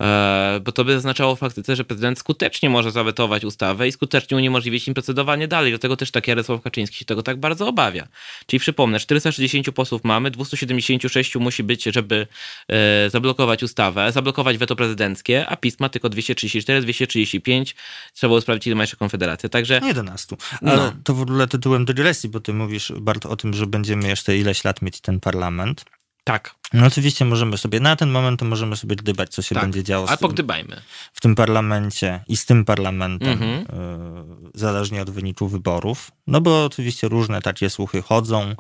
E, 0.02 0.60
bo 0.64 0.72
to 0.72 0.84
by 0.84 0.96
oznaczało 0.96 1.36
w 1.36 1.38
faktyce, 1.38 1.76
że 1.76 1.84
prezydent 1.84 2.18
skutecznie 2.18 2.70
może 2.70 2.90
zawetować 2.90 3.44
ustawę 3.44 3.88
i 3.88 3.92
skutecznie 3.92 4.36
uniemożliwić 4.36 4.88
im 4.88 4.94
procedowanie 4.94 5.48
dalej. 5.48 5.72
Dlatego 5.72 5.96
też 5.96 6.10
tak 6.10 6.28
Jarosław 6.28 6.62
Kaczyński 6.62 6.96
się 6.96 7.04
tego 7.04 7.22
tak 7.22 7.40
bardzo 7.40 7.68
obawia. 7.68 8.08
Czyli 8.46 8.60
przypomnę, 8.60 9.00
460 9.00 9.70
posłów 9.70 10.04
mamy, 10.04 10.30
276 10.30 11.36
musi 11.36 11.62
być, 11.62 11.84
żeby 11.84 12.26
e, 12.68 13.10
zablokować 13.10 13.62
ustawę, 13.62 14.12
zablokować 14.12 14.58
weto 14.58 14.76
prezydenckie, 14.76 15.46
a 15.46 15.56
PiS 15.56 15.80
ma 15.80 15.88
tylko 15.88 16.08
234, 16.08 16.80
235. 16.80 17.76
Trzeba 18.14 18.28
było 18.28 18.40
sprawdzić, 18.40 18.66
ile 18.66 18.76
ma 18.76 18.82
jeszcze 18.82 18.96
Konfederacja. 18.96 19.48
Także... 19.48 19.80
11. 19.86 20.36
Ale 20.62 20.76
no. 20.76 20.92
to 21.04 21.14
w 21.14 21.22
ogóle 21.22 21.46
tytułem 21.48 21.84
dygresji, 21.84 22.28
bo 22.28 22.40
ty 22.40 22.54
mówisz 22.54 22.92
bardzo 23.00 23.30
o 23.30 23.36
tym, 23.36 23.54
że 23.54 23.66
będziemy 23.66 24.08
jeszcze 24.08 24.36
ileś 24.36 24.64
lat 24.64 24.82
mieć 24.82 25.00
ten 25.00 25.20
parlament. 25.20 25.84
Tak. 26.24 26.54
No 26.72 26.86
oczywiście 26.86 27.24
możemy 27.24 27.58
sobie, 27.58 27.80
na 27.80 27.96
ten 27.96 28.10
moment 28.10 28.40
to 28.40 28.46
możemy 28.46 28.76
sobie 28.76 28.96
gdybać, 28.96 29.28
co 29.28 29.42
się 29.42 29.54
tak, 29.54 29.64
będzie 29.64 29.84
działo. 29.84 30.08
Ale 30.08 30.18
pogdybajmy. 30.18 30.80
W 31.12 31.20
tym 31.20 31.34
parlamencie 31.34 32.24
i 32.28 32.36
z 32.36 32.46
tym 32.46 32.64
parlamentem, 32.64 33.28
mhm. 33.28 33.60
y, 33.60 34.58
zależnie 34.58 35.02
od 35.02 35.10
wyniku 35.10 35.48
wyborów. 35.48 36.10
No 36.26 36.40
bo 36.40 36.64
oczywiście 36.64 37.08
różne 37.08 37.42
takie 37.42 37.70
słuchy 37.70 38.02
chodzą, 38.02 38.54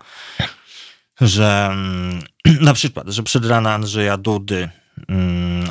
że 1.20 1.76
y, 2.48 2.60
na 2.60 2.74
przykład, 2.74 3.08
że 3.08 3.22
przedrana 3.22 3.74
Andrzeja 3.74 4.16
Dudy 4.16 4.68
Mm, 4.68 4.87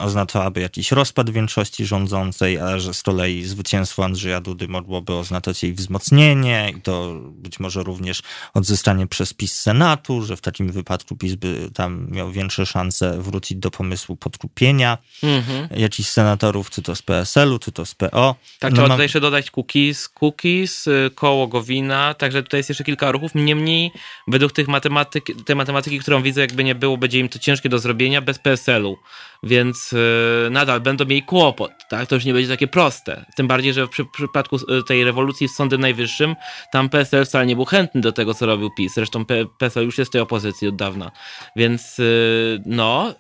oznaczałaby 0.01 0.61
jakiś 0.61 0.91
rozpad 0.91 1.29
większości 1.29 1.85
rządzącej, 1.85 2.59
a 2.59 2.79
że 2.79 2.93
z 2.93 3.03
kolei 3.03 3.43
zwycięstwo 3.43 4.05
Andrzeja 4.05 4.41
Dudy 4.41 4.67
mogłoby 4.67 5.13
oznaczać 5.13 5.63
jej 5.63 5.73
wzmocnienie 5.73 6.73
i 6.77 6.81
to 6.81 7.13
być 7.31 7.59
może 7.59 7.83
również 7.83 8.21
odzyskanie 8.53 9.07
przez 9.07 9.33
PiS 9.33 9.61
Senatu, 9.61 10.21
że 10.21 10.37
w 10.37 10.41
takim 10.41 10.71
wypadku 10.71 11.15
PiS 11.15 11.35
by 11.35 11.69
tam 11.73 12.07
miał 12.11 12.31
większe 12.31 12.65
szanse 12.65 13.21
wrócić 13.21 13.57
do 13.57 13.71
pomysłu 13.71 14.15
podkupienia 14.15 14.97
mhm. 15.23 15.67
jakichś 15.79 16.09
senatorów, 16.09 16.69
czy 16.69 16.81
to 16.81 16.95
z 16.95 17.01
PSL-u, 17.01 17.59
czy 17.59 17.71
to 17.71 17.85
z 17.85 17.95
PO. 17.95 18.35
Tak, 18.59 18.71
no 18.71 18.75
trzeba 18.75 18.89
tutaj 18.89 19.05
jeszcze 19.05 19.21
dodać 19.21 19.51
cookies, 19.51 20.09
cookies, 20.09 20.87
y, 20.87 21.11
koło 21.15 21.47
Gowina, 21.47 22.13
także 22.13 22.43
tutaj 22.43 22.59
jest 22.59 22.69
jeszcze 22.69 22.83
kilka 22.83 23.11
ruchów. 23.11 23.31
Niemniej 23.35 23.91
według 24.27 24.51
tych 24.51 24.67
matematyk, 24.67 25.25
tej 25.45 25.55
matematyki, 25.55 25.99
którą 25.99 26.21
widzę, 26.21 26.41
jakby 26.41 26.63
nie 26.63 26.75
było, 26.75 26.97
będzie 26.97 27.19
im 27.19 27.29
to 27.29 27.39
ciężkie 27.39 27.69
do 27.69 27.79
zrobienia 27.79 28.21
bez 28.21 28.39
PSL-u 28.39 28.97
więc 29.43 29.91
yy, 29.91 30.49
nadal 30.51 30.81
będą 30.81 31.05
mieli 31.05 31.23
kłopot, 31.23 31.71
tak? 31.89 32.07
To 32.07 32.15
już 32.15 32.25
nie 32.25 32.33
będzie 32.33 32.49
takie 32.49 32.67
proste. 32.67 33.25
Tym 33.35 33.47
bardziej, 33.47 33.73
że 33.73 33.87
w 33.87 33.89
przy, 33.89 34.05
przypadku 34.05 34.55
y, 34.55 34.83
tej 34.87 35.03
rewolucji 35.03 35.47
z 35.47 35.55
Sądem 35.55 35.81
Najwyższym, 35.81 36.35
tam 36.71 36.89
PSL 36.89 37.25
wcale 37.25 37.45
nie 37.45 37.55
był 37.55 37.65
chętny 37.65 38.01
do 38.01 38.11
tego, 38.11 38.33
co 38.33 38.45
robił 38.45 38.69
PiS. 38.77 38.93
Zresztą 38.93 39.25
PSL 39.57 39.85
już 39.85 39.97
jest 39.97 40.11
w 40.11 40.13
tej 40.13 40.21
opozycji 40.21 40.67
od 40.67 40.75
dawna. 40.75 41.11
Więc 41.55 41.97
yy, 41.97 42.61
no, 42.65 43.13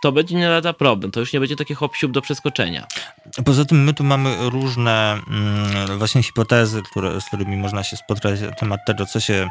to 0.00 0.12
będzie 0.12 0.36
nie 0.36 0.48
lada 0.48 0.72
problem. 0.72 1.10
To 1.10 1.20
już 1.20 1.32
nie 1.32 1.40
będzie 1.40 1.56
taki 1.56 1.74
hop 1.74 1.92
do 2.08 2.22
przeskoczenia. 2.22 2.86
Poza 3.44 3.64
tym 3.64 3.84
my 3.84 3.94
tu 3.94 4.04
mamy 4.04 4.50
różne 4.50 5.18
mm, 5.28 5.98
właśnie 5.98 6.22
hipotezy, 6.22 6.82
które, 6.82 7.20
z 7.20 7.24
którymi 7.24 7.56
można 7.56 7.84
się 7.84 7.96
spotkać 7.96 8.40
na 8.40 8.52
temat 8.52 8.80
tego, 8.86 9.06
co 9.06 9.20
się 9.20 9.48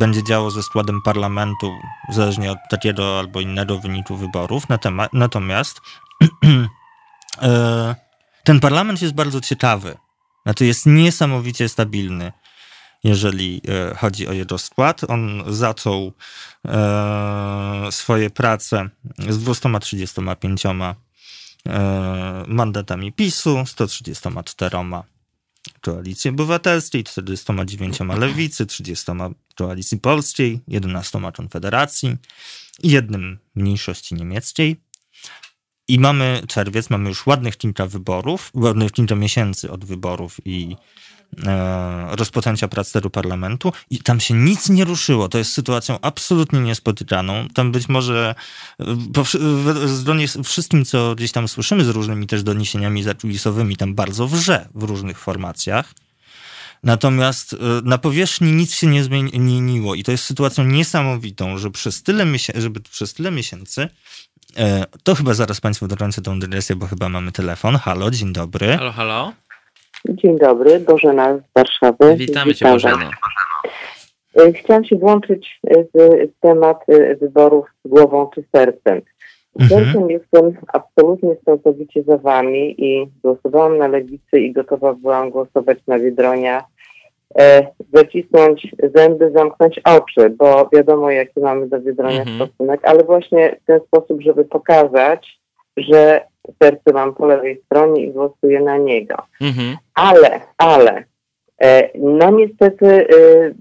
będzie 0.00 0.24
działo 0.24 0.50
ze 0.50 0.62
składem 0.62 1.02
parlamentu, 1.02 1.72
zależnie 2.08 2.52
od 2.52 2.58
takiego 2.70 3.18
albo 3.18 3.40
innego 3.40 3.78
wyniku 3.78 4.16
wyborów. 4.16 4.64
Natomiast 5.12 5.80
e, 7.42 7.94
ten 8.44 8.60
parlament 8.60 9.02
jest 9.02 9.14
bardzo 9.14 9.40
ciekawy. 9.40 9.96
Znaczy 10.42 10.66
jest 10.66 10.86
niesamowicie 10.86 11.68
stabilny 11.68 12.32
jeżeli 13.06 13.60
e, 13.68 13.94
chodzi 13.94 14.28
o 14.28 14.32
jego 14.32 14.58
skład. 14.58 15.00
On 15.08 15.42
zaczął 15.48 16.12
e, 16.64 17.88
swoje 17.90 18.30
prace 18.30 18.88
z 19.28 19.38
235 19.38 20.66
e, 20.66 20.94
mandatami 22.46 23.12
PiSu, 23.12 23.66
134 23.66 24.78
Koalicji 25.80 26.30
Obywatelskiej, 26.30 27.04
49 27.04 27.98
Lewicy, 28.18 28.66
30 28.66 29.12
Koalicji 29.54 29.98
Polskiej, 29.98 30.60
11 30.68 31.20
Konfederacji 31.34 32.16
i 32.82 32.90
jednym 32.90 33.38
mniejszości 33.54 34.14
niemieckiej. 34.14 34.76
I 35.88 35.98
mamy 35.98 36.42
czerwiec, 36.48 36.90
mamy 36.90 37.08
już 37.08 37.26
ładnych 37.26 37.56
kilka 37.56 37.86
wyborów, 37.86 38.50
ładnych 38.54 38.92
kilka 38.92 39.14
miesięcy 39.14 39.70
od 39.70 39.84
wyborów 39.84 40.36
i 40.44 40.76
rozpoczęcia 42.10 42.68
prac 42.68 42.92
tego 42.92 43.10
parlamentu 43.10 43.72
i 43.90 43.98
tam 43.98 44.20
się 44.20 44.34
nic 44.34 44.68
nie 44.68 44.84
ruszyło. 44.84 45.28
To 45.28 45.38
jest 45.38 45.52
sytuacją 45.52 45.98
absolutnie 46.02 46.60
niespotykaną. 46.60 47.48
Tam 47.54 47.72
być 47.72 47.88
może 47.88 48.34
e, 48.80 49.88
zgodnie 49.88 50.28
z 50.28 50.46
wszystkim, 50.46 50.84
co 50.84 51.14
gdzieś 51.14 51.32
tam 51.32 51.48
słyszymy 51.48 51.84
z 51.84 51.88
różnymi 51.88 52.26
też 52.26 52.42
doniesieniami 52.42 53.02
zakulisowymi, 53.02 53.76
tam 53.76 53.94
bardzo 53.94 54.28
wrze 54.28 54.68
w 54.74 54.82
różnych 54.82 55.18
formacjach. 55.18 55.94
Natomiast 56.82 57.52
e, 57.52 57.56
na 57.84 57.98
powierzchni 57.98 58.52
nic 58.52 58.74
się 58.74 58.86
nie 58.86 59.04
zmieniło 59.04 59.94
i 59.94 60.04
to 60.04 60.12
jest 60.12 60.24
sytuacją 60.24 60.64
niesamowitą, 60.64 61.58
że 61.58 61.70
przez 61.70 62.02
tyle, 62.02 62.24
miesięcy, 62.24 62.60
żeby 62.60 62.80
przez 62.80 63.14
tyle 63.14 63.30
miesięcy 63.30 63.88
to 65.02 65.14
chyba 65.14 65.34
zaraz 65.34 65.60
Państwu 65.60 65.88
dokończę 65.88 66.22
tą 66.22 66.38
dygresję, 66.38 66.76
bo 66.76 66.86
chyba 66.86 67.08
mamy 67.08 67.32
telefon. 67.32 67.76
Halo, 67.76 68.10
dzień 68.10 68.32
dobry. 68.32 68.76
Halo, 68.76 68.92
halo. 68.92 69.32
Dzień 70.08 70.38
dobry, 70.38 70.80
Bożena 70.80 71.38
z 71.38 71.42
Warszawy. 71.54 72.16
Witamy 72.16 72.54
Cię 72.54 72.64
Bożena. 72.64 73.10
E, 74.38 74.52
chciałam 74.52 74.84
się 74.84 74.96
włączyć 74.96 75.60
w 75.94 76.28
temat 76.40 76.84
e, 76.88 77.16
wyborów 77.16 77.66
z 77.84 77.88
głową 77.88 78.30
czy 78.34 78.44
sercem. 78.56 79.02
Mhm. 79.60 79.84
Sercem 79.84 80.10
jestem 80.10 80.56
absolutnie 80.72 81.36
całkowicie 81.44 82.02
za 82.02 82.18
Wami 82.18 82.84
i 82.84 83.08
głosowałam 83.22 83.78
na 83.78 83.88
lewicy 83.88 84.40
i 84.40 84.52
gotowa 84.52 84.94
byłam 84.94 85.30
głosować 85.30 85.78
na 85.86 85.98
Wiedronia, 85.98 86.64
e, 87.38 87.66
zacisnąć 87.92 88.68
zęby, 88.94 89.30
zamknąć 89.34 89.80
oczy, 89.84 90.30
bo 90.30 90.68
wiadomo 90.72 91.10
jaki 91.10 91.40
mamy 91.40 91.68
do 91.68 91.80
Wiedronia 91.80 92.20
mhm. 92.20 92.36
stosunek, 92.36 92.80
ale 92.82 93.04
właśnie 93.04 93.56
w 93.62 93.66
ten 93.66 93.80
sposób, 93.80 94.22
żeby 94.22 94.44
pokazać, 94.44 95.38
że 95.76 96.20
serce 96.62 96.92
mam 96.92 97.14
po 97.14 97.26
lewej 97.26 97.62
stronie 97.64 98.02
i 98.02 98.10
głosuję 98.10 98.60
na 98.60 98.76
niego. 98.76 99.14
Mhm. 99.40 99.76
Ale, 99.94 100.40
ale, 100.58 101.04
e, 101.62 101.90
no 101.98 102.30
niestety 102.30 102.86
e, 102.86 103.06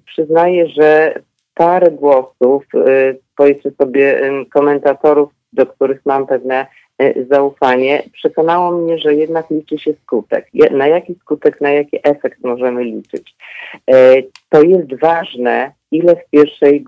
przyznaję, 0.05 0.67
że 0.67 1.19
parę 1.53 1.91
głosów, 1.91 2.65
e, 2.75 3.71
sobie 3.77 4.31
komentatorów, 4.53 5.29
do 5.53 5.65
których 5.65 6.01
mam 6.05 6.27
pewne 6.27 6.65
zaufanie, 7.29 8.03
przekonało 8.13 8.71
mnie, 8.71 8.97
że 8.97 9.15
jednak 9.15 9.49
liczy 9.49 9.79
się 9.79 9.93
skutek. 10.03 10.47
Na 10.71 10.88
jaki 10.88 11.15
skutek, 11.15 11.61
na 11.61 11.71
jaki 11.71 11.99
efekt 12.03 12.43
możemy 12.43 12.83
liczyć? 12.83 13.36
To 14.49 14.63
jest 14.63 14.99
ważne, 15.01 15.71
ile 15.91 16.15
w 16.15 16.29
pierwszej 16.29 16.86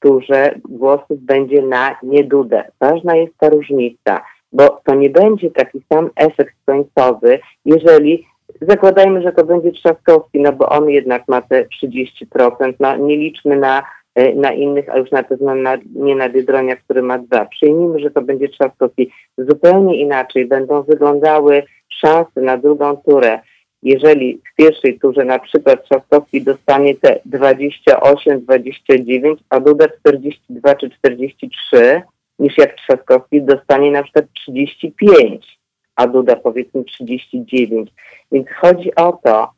turze 0.00 0.54
głosów 0.68 1.20
będzie 1.20 1.62
na 1.62 1.96
niedudę. 2.02 2.64
Ważna 2.80 3.16
jest 3.16 3.38
ta 3.38 3.48
różnica 3.48 4.20
bo 4.52 4.80
to 4.84 4.94
nie 4.94 5.10
będzie 5.10 5.50
taki 5.50 5.80
sam 5.92 6.10
efekt 6.16 6.54
końcowy, 6.66 7.38
jeżeli 7.64 8.26
zakładajmy, 8.60 9.22
że 9.22 9.32
to 9.32 9.44
będzie 9.44 9.72
Trzaskowski, 9.72 10.40
no 10.40 10.52
bo 10.52 10.68
on 10.68 10.90
jednak 10.90 11.28
ma 11.28 11.42
te 11.42 11.64
30%, 11.64 12.74
no 12.80 12.96
nie 12.96 13.16
liczmy 13.16 13.56
na, 13.56 13.82
e, 14.14 14.34
na 14.34 14.52
innych, 14.52 14.88
a 14.88 14.98
już 14.98 15.10
na 15.10 15.22
pewno 15.22 15.54
na, 15.54 15.76
nie 15.94 16.16
na 16.16 16.28
Biedronia, 16.28 16.76
który 16.76 17.02
ma 17.02 17.18
dwa. 17.18 17.44
Przyjmijmy, 17.44 18.00
że 18.00 18.10
to 18.10 18.22
będzie 18.22 18.48
Trzaskowski. 18.48 19.10
Zupełnie 19.38 20.00
inaczej 20.00 20.46
będą 20.46 20.82
wyglądały 20.82 21.62
szanse 21.88 22.40
na 22.40 22.56
drugą 22.56 22.96
turę. 22.96 23.40
Jeżeli 23.82 24.40
w 24.52 24.56
pierwszej 24.56 24.98
turze 24.98 25.24
na 25.24 25.38
przykład 25.38 25.84
Trzaskowski 25.84 26.42
dostanie 26.42 26.94
te 26.94 27.20
28, 27.24 28.40
29, 28.40 29.40
a 29.50 29.60
Duda 29.60 29.88
42 30.00 30.74
czy 30.74 30.90
43, 30.90 32.02
niż 32.38 32.58
jak 32.58 32.76
Trzaskowski 32.76 33.42
dostanie 33.42 33.90
na 33.90 34.02
przykład 34.02 34.24
35, 34.34 35.58
a 35.96 36.06
Duda 36.06 36.36
powiedzmy 36.36 36.84
39. 36.84 37.90
Więc 38.32 38.46
chodzi 38.60 38.94
o 38.94 39.18
to, 39.24 39.50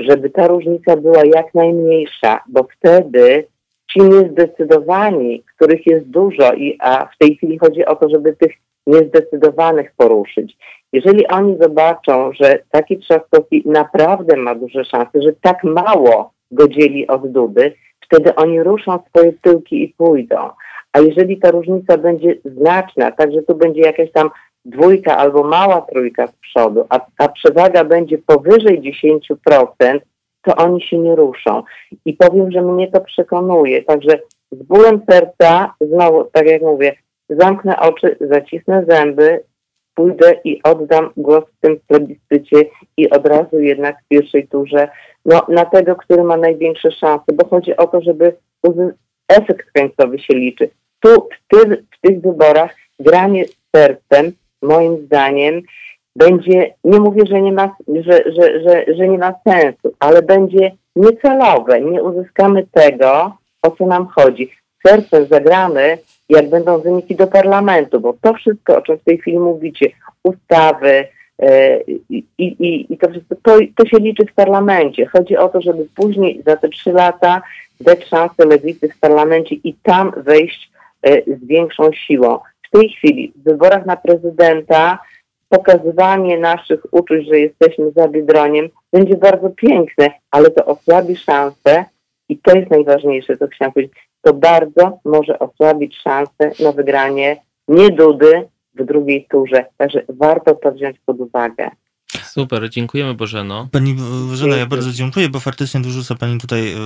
żeby 0.00 0.30
ta 0.30 0.46
różnica 0.46 0.96
była 0.96 1.22
jak 1.34 1.54
najmniejsza, 1.54 2.40
bo 2.48 2.66
wtedy 2.78 3.46
ci 3.90 4.00
niezdecydowani, 4.00 5.42
których 5.56 5.86
jest 5.86 6.06
dużo, 6.06 6.52
i, 6.52 6.76
a 6.80 7.06
w 7.06 7.18
tej 7.18 7.36
chwili 7.36 7.58
chodzi 7.58 7.84
o 7.84 7.96
to, 7.96 8.08
żeby 8.08 8.36
tych 8.36 8.52
niezdecydowanych 8.86 9.92
poruszyć. 9.96 10.56
Jeżeli 10.92 11.26
oni 11.26 11.56
zobaczą, 11.60 12.32
że 12.32 12.58
taki 12.70 12.98
Trzaskowski 12.98 13.62
naprawdę 13.66 14.36
ma 14.36 14.54
duże 14.54 14.84
szanse, 14.84 15.22
że 15.22 15.32
tak 15.40 15.64
mało 15.64 16.32
go 16.50 16.68
dzieli 16.68 17.06
od 17.06 17.32
Dudy, 17.32 17.74
wtedy 18.04 18.34
oni 18.34 18.62
ruszą 18.62 18.98
swoje 19.08 19.32
tyłki 19.32 19.84
i 19.84 19.88
pójdą. 19.88 20.50
A 20.94 21.00
jeżeli 21.00 21.38
ta 21.38 21.50
różnica 21.50 21.98
będzie 21.98 22.34
znaczna, 22.44 23.12
także 23.12 23.42
tu 23.42 23.54
będzie 23.54 23.80
jakaś 23.80 24.12
tam 24.12 24.30
dwójka 24.64 25.16
albo 25.16 25.44
mała 25.44 25.80
trójka 25.80 26.26
z 26.26 26.32
przodu, 26.32 26.86
a 26.88 27.00
ta 27.18 27.28
przewaga 27.28 27.84
będzie 27.84 28.18
powyżej 28.18 28.94
10%, 29.40 30.00
to 30.42 30.56
oni 30.56 30.82
się 30.82 30.98
nie 30.98 31.16
ruszą. 31.16 31.62
I 32.04 32.12
powiem, 32.12 32.52
że 32.52 32.62
mnie 32.62 32.90
to 32.90 33.00
przekonuje. 33.00 33.82
Także 33.82 34.18
z 34.52 34.62
bólem 34.62 35.02
serca, 35.10 35.74
znowu, 35.80 36.24
tak 36.24 36.46
jak 36.46 36.62
mówię, 36.62 36.96
zamknę 37.28 37.80
oczy, 37.80 38.16
zacisnę 38.20 38.84
zęby, 38.88 39.44
pójdę 39.94 40.34
i 40.44 40.62
oddam 40.62 41.10
głos 41.16 41.44
w 41.44 41.60
tym 41.60 41.80
plebiscycie 41.86 42.70
i 42.96 43.10
od 43.10 43.26
razu 43.26 43.60
jednak 43.60 43.96
w 44.00 44.08
pierwszej 44.08 44.48
turze 44.48 44.88
no, 45.24 45.46
na 45.48 45.64
tego, 45.64 45.96
który 45.96 46.24
ma 46.24 46.36
największe 46.36 46.92
szanse, 46.92 47.24
bo 47.34 47.48
chodzi 47.48 47.76
o 47.76 47.86
to, 47.86 48.00
żeby 48.00 48.36
efekt 49.28 49.66
końcowy 49.72 50.18
się 50.18 50.34
liczy 50.34 50.70
tu 51.04 51.28
w, 51.52 51.66
w 51.96 52.00
tych 52.00 52.20
wyborach 52.20 52.74
granie 53.00 53.44
sercem, 53.76 54.32
moim 54.62 55.06
zdaniem, 55.06 55.62
będzie, 56.16 56.74
nie 56.84 57.00
mówię, 57.00 57.22
że 57.26 57.42
nie 57.42 57.52
ma, 57.52 57.76
że, 57.88 58.24
że, 58.26 58.60
że, 58.60 58.84
że 58.94 59.08
nie 59.08 59.18
ma 59.18 59.34
sensu, 59.48 59.94
ale 60.00 60.22
będzie 60.22 60.72
niecelowe. 60.96 61.80
Nie 61.80 62.02
uzyskamy 62.02 62.66
tego, 62.72 63.36
o 63.62 63.70
co 63.70 63.86
nam 63.86 64.06
chodzi. 64.06 64.50
Sercem 64.86 65.26
zagramy, 65.26 65.98
jak 66.28 66.50
będą 66.50 66.78
wyniki 66.78 67.16
do 67.16 67.26
parlamentu, 67.26 68.00
bo 68.00 68.14
to 68.20 68.34
wszystko, 68.34 68.76
o 68.76 68.82
czym 68.82 68.98
w 68.98 69.04
tej 69.04 69.18
chwili 69.18 69.38
mówicie, 69.38 69.90
ustawy 70.22 71.06
yy, 71.38 71.48
i, 72.10 72.24
i, 72.38 72.92
i 72.92 72.98
to 72.98 73.10
wszystko, 73.10 73.34
to, 73.42 73.58
to 73.76 73.86
się 73.86 73.96
liczy 73.96 74.26
w 74.26 74.34
parlamencie. 74.34 75.06
Chodzi 75.06 75.36
o 75.36 75.48
to, 75.48 75.60
żeby 75.60 75.86
później 75.94 76.42
za 76.46 76.56
te 76.56 76.68
trzy 76.68 76.92
lata 76.92 77.42
dać 77.80 78.04
szansę 78.04 78.44
lewicy 78.46 78.88
w 78.88 79.00
parlamencie 79.00 79.54
i 79.64 79.74
tam 79.82 80.12
wejść 80.16 80.74
E, 80.74 80.83
z 81.26 81.46
większą 81.46 81.92
siłą. 81.92 82.38
W 82.66 82.70
tej 82.70 82.88
chwili 82.88 83.32
w 83.36 83.44
wyborach 83.44 83.86
na 83.86 83.96
prezydenta 83.96 84.98
pokazywanie 85.48 86.38
naszych 86.38 86.86
uczuć, 86.90 87.28
że 87.28 87.38
jesteśmy 87.38 87.90
za 87.96 88.08
Biedroniem 88.08 88.68
będzie 88.92 89.16
bardzo 89.16 89.50
piękne, 89.50 90.10
ale 90.30 90.50
to 90.50 90.66
osłabi 90.66 91.16
szanse 91.16 91.84
i 92.28 92.38
to 92.38 92.56
jest 92.56 92.70
najważniejsze, 92.70 93.36
co 93.36 93.46
chciałam 93.46 93.72
powiedzieć. 93.72 93.96
To 94.22 94.34
bardzo 94.34 94.98
może 95.04 95.38
osłabić 95.38 95.96
szanse 95.96 96.50
na 96.60 96.72
wygranie 96.72 97.36
nie 97.68 97.90
Dudy 97.90 98.48
w 98.74 98.84
drugiej 98.84 99.26
turze. 99.30 99.64
Także 99.76 100.02
warto 100.08 100.54
to 100.54 100.72
wziąć 100.72 100.98
pod 101.06 101.20
uwagę. 101.20 101.70
Super, 102.22 102.70
dziękujemy 102.70 103.14
Bożeno. 103.14 103.68
Pani 103.72 103.94
Bożena, 104.28 104.56
ja 104.56 104.66
bardzo 104.66 104.92
dziękuję, 104.92 105.28
bo 105.28 105.40
faktycznie 105.40 105.80
dorzuca 105.80 106.14
Pani 106.14 106.40
tutaj 106.40 106.72
e, 106.72 106.76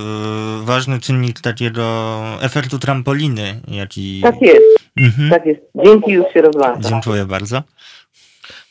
ważny 0.63 0.99
czynnik 0.99 1.41
takiego 1.41 2.21
efektu 2.41 2.79
trampoliny, 2.79 3.61
jaki... 3.67 4.21
Tak 4.21 4.41
jest, 4.41 4.65
mhm. 4.97 5.29
tak 5.29 5.45
jest. 5.45 5.61
Dzięki, 5.85 6.11
już 6.11 6.25
się 6.33 6.41
rozłączam. 6.41 6.83
Dziękuję 6.91 7.25
bardzo. 7.25 7.63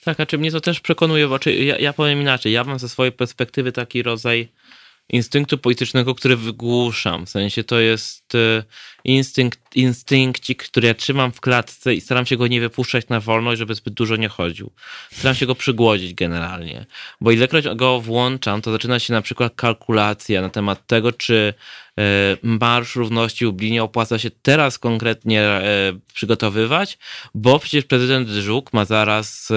Tak, 0.05 0.21
a 0.21 0.27
czy 0.27 0.39
mnie 0.39 0.53
to 0.53 0.61
też 0.61 0.81
przekonuje, 0.81 1.29
bo 1.29 1.39
czy 1.39 1.55
ja, 1.55 1.79
ja 1.79 1.93
powiem 1.93 2.21
inaczej, 2.21 2.53
ja 2.53 2.65
mam 2.65 2.79
ze 2.79 2.89
swojej 2.89 3.13
perspektywy 3.13 3.73
taki 3.73 4.03
rodzaj 4.03 4.49
instynktu 5.09 5.59
politycznego, 5.59 6.15
który 6.15 6.37
wygłuszam. 6.37 7.27
W 7.27 7.31
sensie 7.31 7.65
to 7.65 7.81
jest 7.81 8.35
e, 8.35 8.63
instynkt 9.05 9.68
instynkcik, 9.75 10.63
który 10.63 10.89
ja 10.89 10.95
trzymam 10.95 11.33
w 11.33 11.41
klatce 11.41 11.95
i 11.95 12.01
staram 12.01 12.27
się 12.27 12.37
go 12.37 12.47
nie 12.47 12.61
wypuszczać 12.61 13.09
na 13.09 13.21
wolność, 13.21 13.59
żeby 13.59 13.75
zbyt 13.75 13.95
dużo 13.95 14.17
nie 14.17 14.29
chodził. 14.29 14.73
Staram 15.13 15.35
się 15.35 15.47
go 15.47 15.55
przygłodzić 15.55 16.15
generalnie, 16.15 16.87
bo 17.21 17.31
ilekroć 17.31 17.65
go 17.77 18.01
włączam, 18.01 18.63
to 18.63 18.73
zaczyna 18.73 18.99
się 18.99 19.13
na 19.13 19.23
przykład 19.23 19.55
kalkulacja 19.55 20.43
na 20.43 20.49
temat 20.49 20.87
tego, 20.87 21.13
czy 21.13 21.55
E, 21.99 22.37
Marsz 22.43 22.97
Równości 22.97 23.45
w 23.45 23.49
Lublinie 23.49 23.83
opłaca 23.83 24.19
się 24.19 24.31
teraz 24.31 24.79
konkretnie 24.79 25.43
e, 25.43 25.63
przygotowywać, 26.15 26.99
bo 27.35 27.59
przecież 27.59 27.85
prezydent 27.85 28.29
Żuk 28.29 28.73
ma 28.73 28.85
zaraz 28.85 29.51
e, 29.51 29.55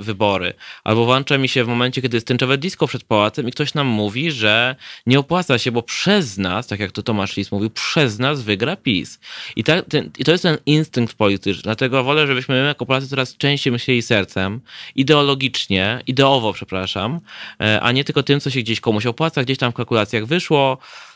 wybory. 0.00 0.54
Albo 0.84 1.04
włącza 1.04 1.38
mi 1.38 1.48
się 1.48 1.64
w 1.64 1.68
momencie, 1.68 2.02
kiedy 2.02 2.16
jest 2.16 2.26
tęczowe 2.26 2.58
disco 2.58 2.86
przed 2.86 3.04
pałacem 3.04 3.48
i 3.48 3.52
ktoś 3.52 3.74
nam 3.74 3.86
mówi, 3.86 4.30
że 4.30 4.76
nie 5.06 5.18
opłaca 5.18 5.58
się, 5.58 5.72
bo 5.72 5.82
przez 5.82 6.38
nas, 6.38 6.66
tak 6.66 6.80
jak 6.80 6.92
to 6.92 7.02
Tomasz 7.02 7.36
Lis 7.36 7.52
mówił, 7.52 7.70
przez 7.70 8.18
nas 8.18 8.42
wygra 8.42 8.76
PiS. 8.76 9.20
I, 9.56 9.64
ta, 9.64 9.82
ten, 9.82 10.10
i 10.18 10.24
to 10.24 10.32
jest 10.32 10.42
ten 10.42 10.58
instynkt 10.66 11.14
polityczny. 11.14 11.62
Dlatego 11.62 12.04
wolę, 12.04 12.26
żebyśmy 12.26 12.54
my 12.54 12.66
jako 12.66 12.86
Polacy 12.86 13.08
coraz 13.08 13.36
częściej 13.36 13.72
myśleli 13.72 14.02
sercem, 14.02 14.60
ideologicznie, 14.94 16.00
ideowo, 16.06 16.52
przepraszam, 16.52 17.20
a 17.80 17.92
nie 17.92 18.04
tylko 18.04 18.22
tym, 18.22 18.40
co 18.40 18.50
się 18.50 18.60
gdzieś 18.60 18.80
komuś 18.80 19.06
opłaca, 19.06 19.44
gdzieś 19.44 19.58
tam 19.58 19.72
w 19.72 19.74
kalkulacjach 19.74 20.26
wyszło, 20.26 20.78
E, 20.78 21.11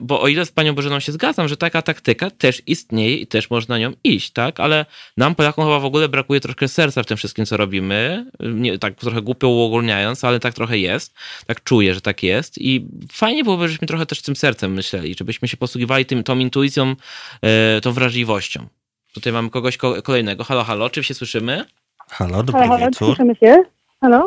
bo 0.00 0.20
o 0.20 0.28
ile 0.28 0.46
z 0.46 0.52
panią 0.52 0.74
Bożeną 0.74 1.00
się 1.00 1.12
zgadzam, 1.12 1.48
że 1.48 1.56
taka 1.56 1.82
taktyka 1.82 2.30
też 2.30 2.62
istnieje 2.66 3.16
i 3.16 3.26
też 3.26 3.50
można 3.50 3.78
nią 3.78 3.92
iść, 4.04 4.30
tak? 4.30 4.60
Ale 4.60 4.86
nam 5.16 5.34
Polakom 5.34 5.64
chyba 5.64 5.80
w 5.80 5.84
ogóle 5.84 6.08
brakuje 6.08 6.40
troszkę 6.40 6.68
serca 6.68 7.02
w 7.02 7.06
tym 7.06 7.16
wszystkim, 7.16 7.46
co 7.46 7.56
robimy. 7.56 8.26
Nie, 8.40 8.78
tak 8.78 8.94
trochę 8.94 9.22
głupio 9.22 9.48
uogólniając, 9.48 10.24
ale 10.24 10.40
tak 10.40 10.54
trochę 10.54 10.78
jest. 10.78 11.14
Tak 11.46 11.62
czuję, 11.62 11.94
że 11.94 12.00
tak 12.00 12.22
jest. 12.22 12.58
I 12.58 12.86
fajnie 13.12 13.44
byłoby, 13.44 13.68
żebyśmy 13.68 13.88
trochę 13.88 14.06
też 14.06 14.22
tym 14.22 14.36
sercem 14.36 14.72
myśleli, 14.72 15.14
żebyśmy 15.18 15.48
się 15.48 15.56
posługiwali 15.56 16.06
tym, 16.06 16.22
tą 16.22 16.38
intuicją, 16.38 16.96
e, 17.42 17.80
tą 17.80 17.92
wrażliwością. 17.92 18.66
Tutaj 19.14 19.32
mamy 19.32 19.50
kogoś 19.50 19.76
kolejnego. 20.04 20.44
Halo, 20.44 20.64
halo, 20.64 20.90
czy 20.90 21.04
się 21.04 21.14
słyszymy? 21.14 21.64
Halo, 22.10 22.42
dobry 22.42 22.62
halo, 22.62 22.78
wieczór. 22.78 23.16
Słyszymy 23.16 23.34
się. 23.34 23.62
Halo? 24.04 24.26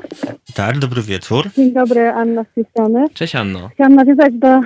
Tak, 0.55 0.79
dobry 0.79 1.01
wieczór. 1.01 1.49
Dzień 1.55 1.73
dobry, 1.73 2.09
Anna 2.09 2.43
z 2.43 2.53
tej 2.55 2.65
strony. 2.65 3.05
Cześć 3.13 3.35
Anno. 3.35 3.69
Chciałam 3.73 3.95
nawiązać 3.95 4.33
do, 4.33 4.61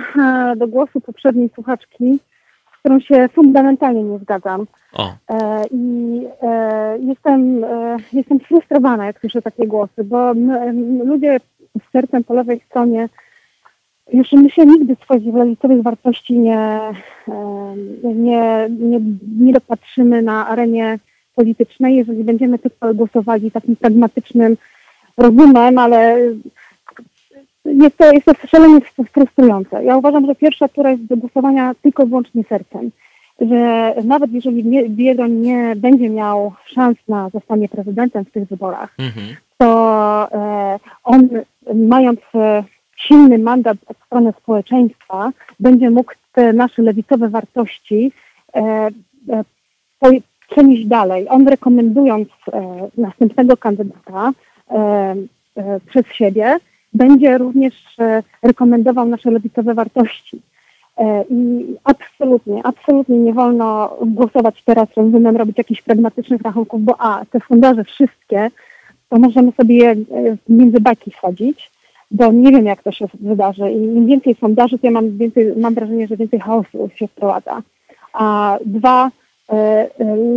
do 0.56 0.68
głosu 0.68 1.00
poprzedniej 1.00 1.50
słuchaczki, 1.54 2.18
z 2.76 2.78
którą 2.78 3.00
się 3.00 3.28
fundamentalnie 3.34 4.02
nie 4.02 4.18
zgadzam. 4.18 4.66
O. 4.92 5.14
E, 5.28 5.64
I 5.70 6.26
e, 6.42 6.98
jestem, 6.98 7.64
e, 7.64 7.96
jestem 8.12 8.40
frustrowana, 8.40 9.06
jak 9.06 9.20
słyszę 9.20 9.42
takie 9.42 9.66
głosy, 9.66 10.04
bo 10.04 10.30
m, 10.30 11.02
ludzie 11.04 11.40
z 11.78 11.92
sercem 11.92 12.24
po 12.24 12.34
lewej 12.34 12.60
stronie 12.70 13.08
już 14.12 14.32
my 14.32 14.50
się 14.50 14.66
nigdy 14.66 14.96
swoich 15.04 15.34
lewicowych 15.34 15.82
wartości 15.82 16.38
nie, 16.38 16.80
e, 17.28 17.74
nie, 18.04 18.68
nie, 18.70 19.00
nie 19.38 19.52
dopatrzymy 19.52 20.22
na 20.22 20.48
arenie 20.48 20.98
politycznej, 21.34 21.96
jeżeli 21.96 22.24
będziemy 22.24 22.58
tylko 22.58 22.94
głosowali 22.94 23.50
takim 23.50 23.76
pragmatycznym 23.76 24.56
rozumem, 25.16 25.78
ale 25.78 26.18
jest 27.64 27.96
to, 27.96 28.12
jest 28.12 28.26
to 28.26 28.46
szalenie 28.46 28.80
frustrujące. 29.12 29.84
Ja 29.84 29.96
uważam, 29.96 30.26
że 30.26 30.34
pierwsza 30.34 30.68
tura 30.68 30.90
jest 30.90 31.04
do 31.04 31.16
głosowania 31.16 31.74
tylko 31.82 32.06
wyłącznie 32.06 32.44
sercem. 32.44 32.90
Że 33.40 33.94
nawet 34.04 34.32
jeżeli 34.32 34.88
Biedroń 34.88 35.32
nie 35.32 35.76
będzie 35.76 36.10
miał 36.10 36.52
szans 36.66 36.98
na 37.08 37.30
zostanie 37.30 37.68
prezydentem 37.68 38.24
w 38.24 38.30
tych 38.30 38.48
wyborach, 38.48 38.94
mhm. 38.98 39.26
to 39.58 40.28
e, 40.32 40.78
on 41.04 41.28
mając 41.74 42.20
e, 42.34 42.64
silny 42.96 43.38
mandat 43.38 43.76
od 43.86 43.96
strony 44.06 44.32
społeczeństwa, 44.42 45.32
będzie 45.60 45.90
mógł 45.90 46.12
te 46.32 46.52
nasze 46.52 46.82
lewicowe 46.82 47.28
wartości 47.28 48.12
e, 48.54 48.60
e, 49.30 50.12
przenieść 50.50 50.86
dalej. 50.86 51.26
On 51.28 51.48
rekomendując 51.48 52.28
e, 52.52 52.88
następnego 52.96 53.56
kandydata, 53.56 54.32
przez 55.86 56.06
siebie, 56.06 56.56
będzie 56.94 57.38
również 57.38 57.74
e, 57.98 58.22
rekomendował 58.42 59.06
nasze 59.06 59.30
lewicowe 59.30 59.74
wartości. 59.74 60.40
I 61.30 61.64
absolutnie, 61.84 62.60
absolutnie 62.64 63.18
nie 63.18 63.32
wolno 63.32 63.96
głosować 64.06 64.62
teraz 64.64 64.88
rozumem, 64.96 65.36
robić 65.36 65.58
jakichś 65.58 65.82
pragmatycznych 65.82 66.42
rachunków, 66.42 66.82
bo 66.82 67.00
a, 67.00 67.24
te 67.30 67.38
sondaże 67.48 67.84
wszystkie, 67.84 68.50
to 69.08 69.18
możemy 69.18 69.52
sobie 69.52 69.76
je 69.76 69.96
między 70.48 70.80
baki 70.80 71.10
wsadzić, 71.10 71.70
bo 72.10 72.32
nie 72.32 72.50
wiem, 72.50 72.66
jak 72.66 72.82
to 72.82 72.92
się 72.92 73.06
wydarzy. 73.20 73.72
I 73.72 73.76
im 73.76 74.06
więcej 74.06 74.34
sondaży, 74.34 74.78
to 74.78 74.86
ja 74.86 74.90
mam, 74.90 75.18
więcej, 75.18 75.52
mam 75.56 75.74
wrażenie, 75.74 76.06
że 76.06 76.16
więcej 76.16 76.40
chaosu 76.40 76.90
się 76.96 77.08
wprowadza. 77.08 77.62
A 78.12 78.58
dwa, 78.66 79.10
E, 79.10 79.10
e, 79.10 79.21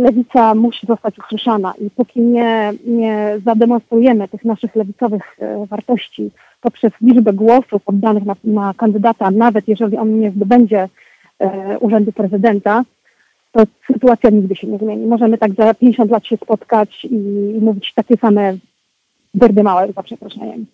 lewica 0.02 0.54
musi 0.54 0.86
zostać 0.86 1.18
usłyszana 1.18 1.74
i 1.80 1.90
póki 1.90 2.20
nie, 2.20 2.72
nie 2.86 3.38
zademonstrujemy 3.44 4.28
tych 4.28 4.44
naszych 4.44 4.76
lewicowych 4.76 5.36
e, 5.38 5.66
wartości 5.66 6.30
poprzez 6.60 6.92
liczbę 7.00 7.32
głosów 7.32 7.82
oddanych 7.86 8.24
na, 8.24 8.36
na 8.44 8.74
kandydata, 8.74 9.30
nawet 9.30 9.68
jeżeli 9.68 9.96
on 9.96 10.20
nie 10.20 10.30
zdobędzie 10.30 10.88
urzędu 11.80 12.12
prezydenta, 12.12 12.84
to 13.52 13.62
sytuacja 13.92 14.30
nigdy 14.30 14.56
się 14.56 14.66
nie 14.66 14.78
zmieni. 14.78 15.06
Możemy 15.06 15.38
tak 15.38 15.54
za 15.54 15.74
50 15.74 16.10
lat 16.10 16.26
się 16.26 16.36
spotkać 16.36 17.04
i, 17.04 17.16
mówić 17.60 17.92
takie 17.94 18.16
same 18.16 18.56
werdy 19.34 19.62
małe, 19.62 19.92
za 19.92 20.02
przeproszeniem. 20.02 20.66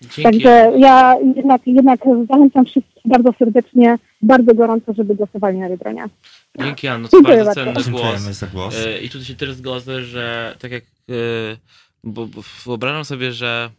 Dzięki. 0.00 0.22
Także 0.22 0.72
ja 0.78 1.16
jednak, 1.36 1.66
jednak 1.66 2.00
zachęcam 2.28 2.64
wszystkich 2.64 3.02
bardzo 3.04 3.32
serdecznie, 3.38 3.98
bardzo 4.22 4.54
gorąco, 4.54 4.92
żeby 4.92 5.14
głosowali 5.14 5.58
na 5.58 5.68
Biedronia. 5.68 6.08
Dzięki 6.58 6.88
Anno, 6.88 7.08
to 7.08 7.22
bardzo 7.22 7.54
cenny 7.54 7.82
głos. 7.90 8.20
Za 8.20 8.46
głos. 8.46 8.86
E, 8.86 8.98
I 8.98 9.08
tutaj 9.08 9.26
się 9.26 9.34
też 9.34 9.52
zgodzę, 9.52 10.02
że 10.02 10.56
tak 10.58 10.72
jak 10.72 10.82
e, 10.82 11.14
bo, 12.04 12.26
bo 12.26 12.42
wyobrażam 12.66 13.04
sobie, 13.04 13.32
że 13.32 13.70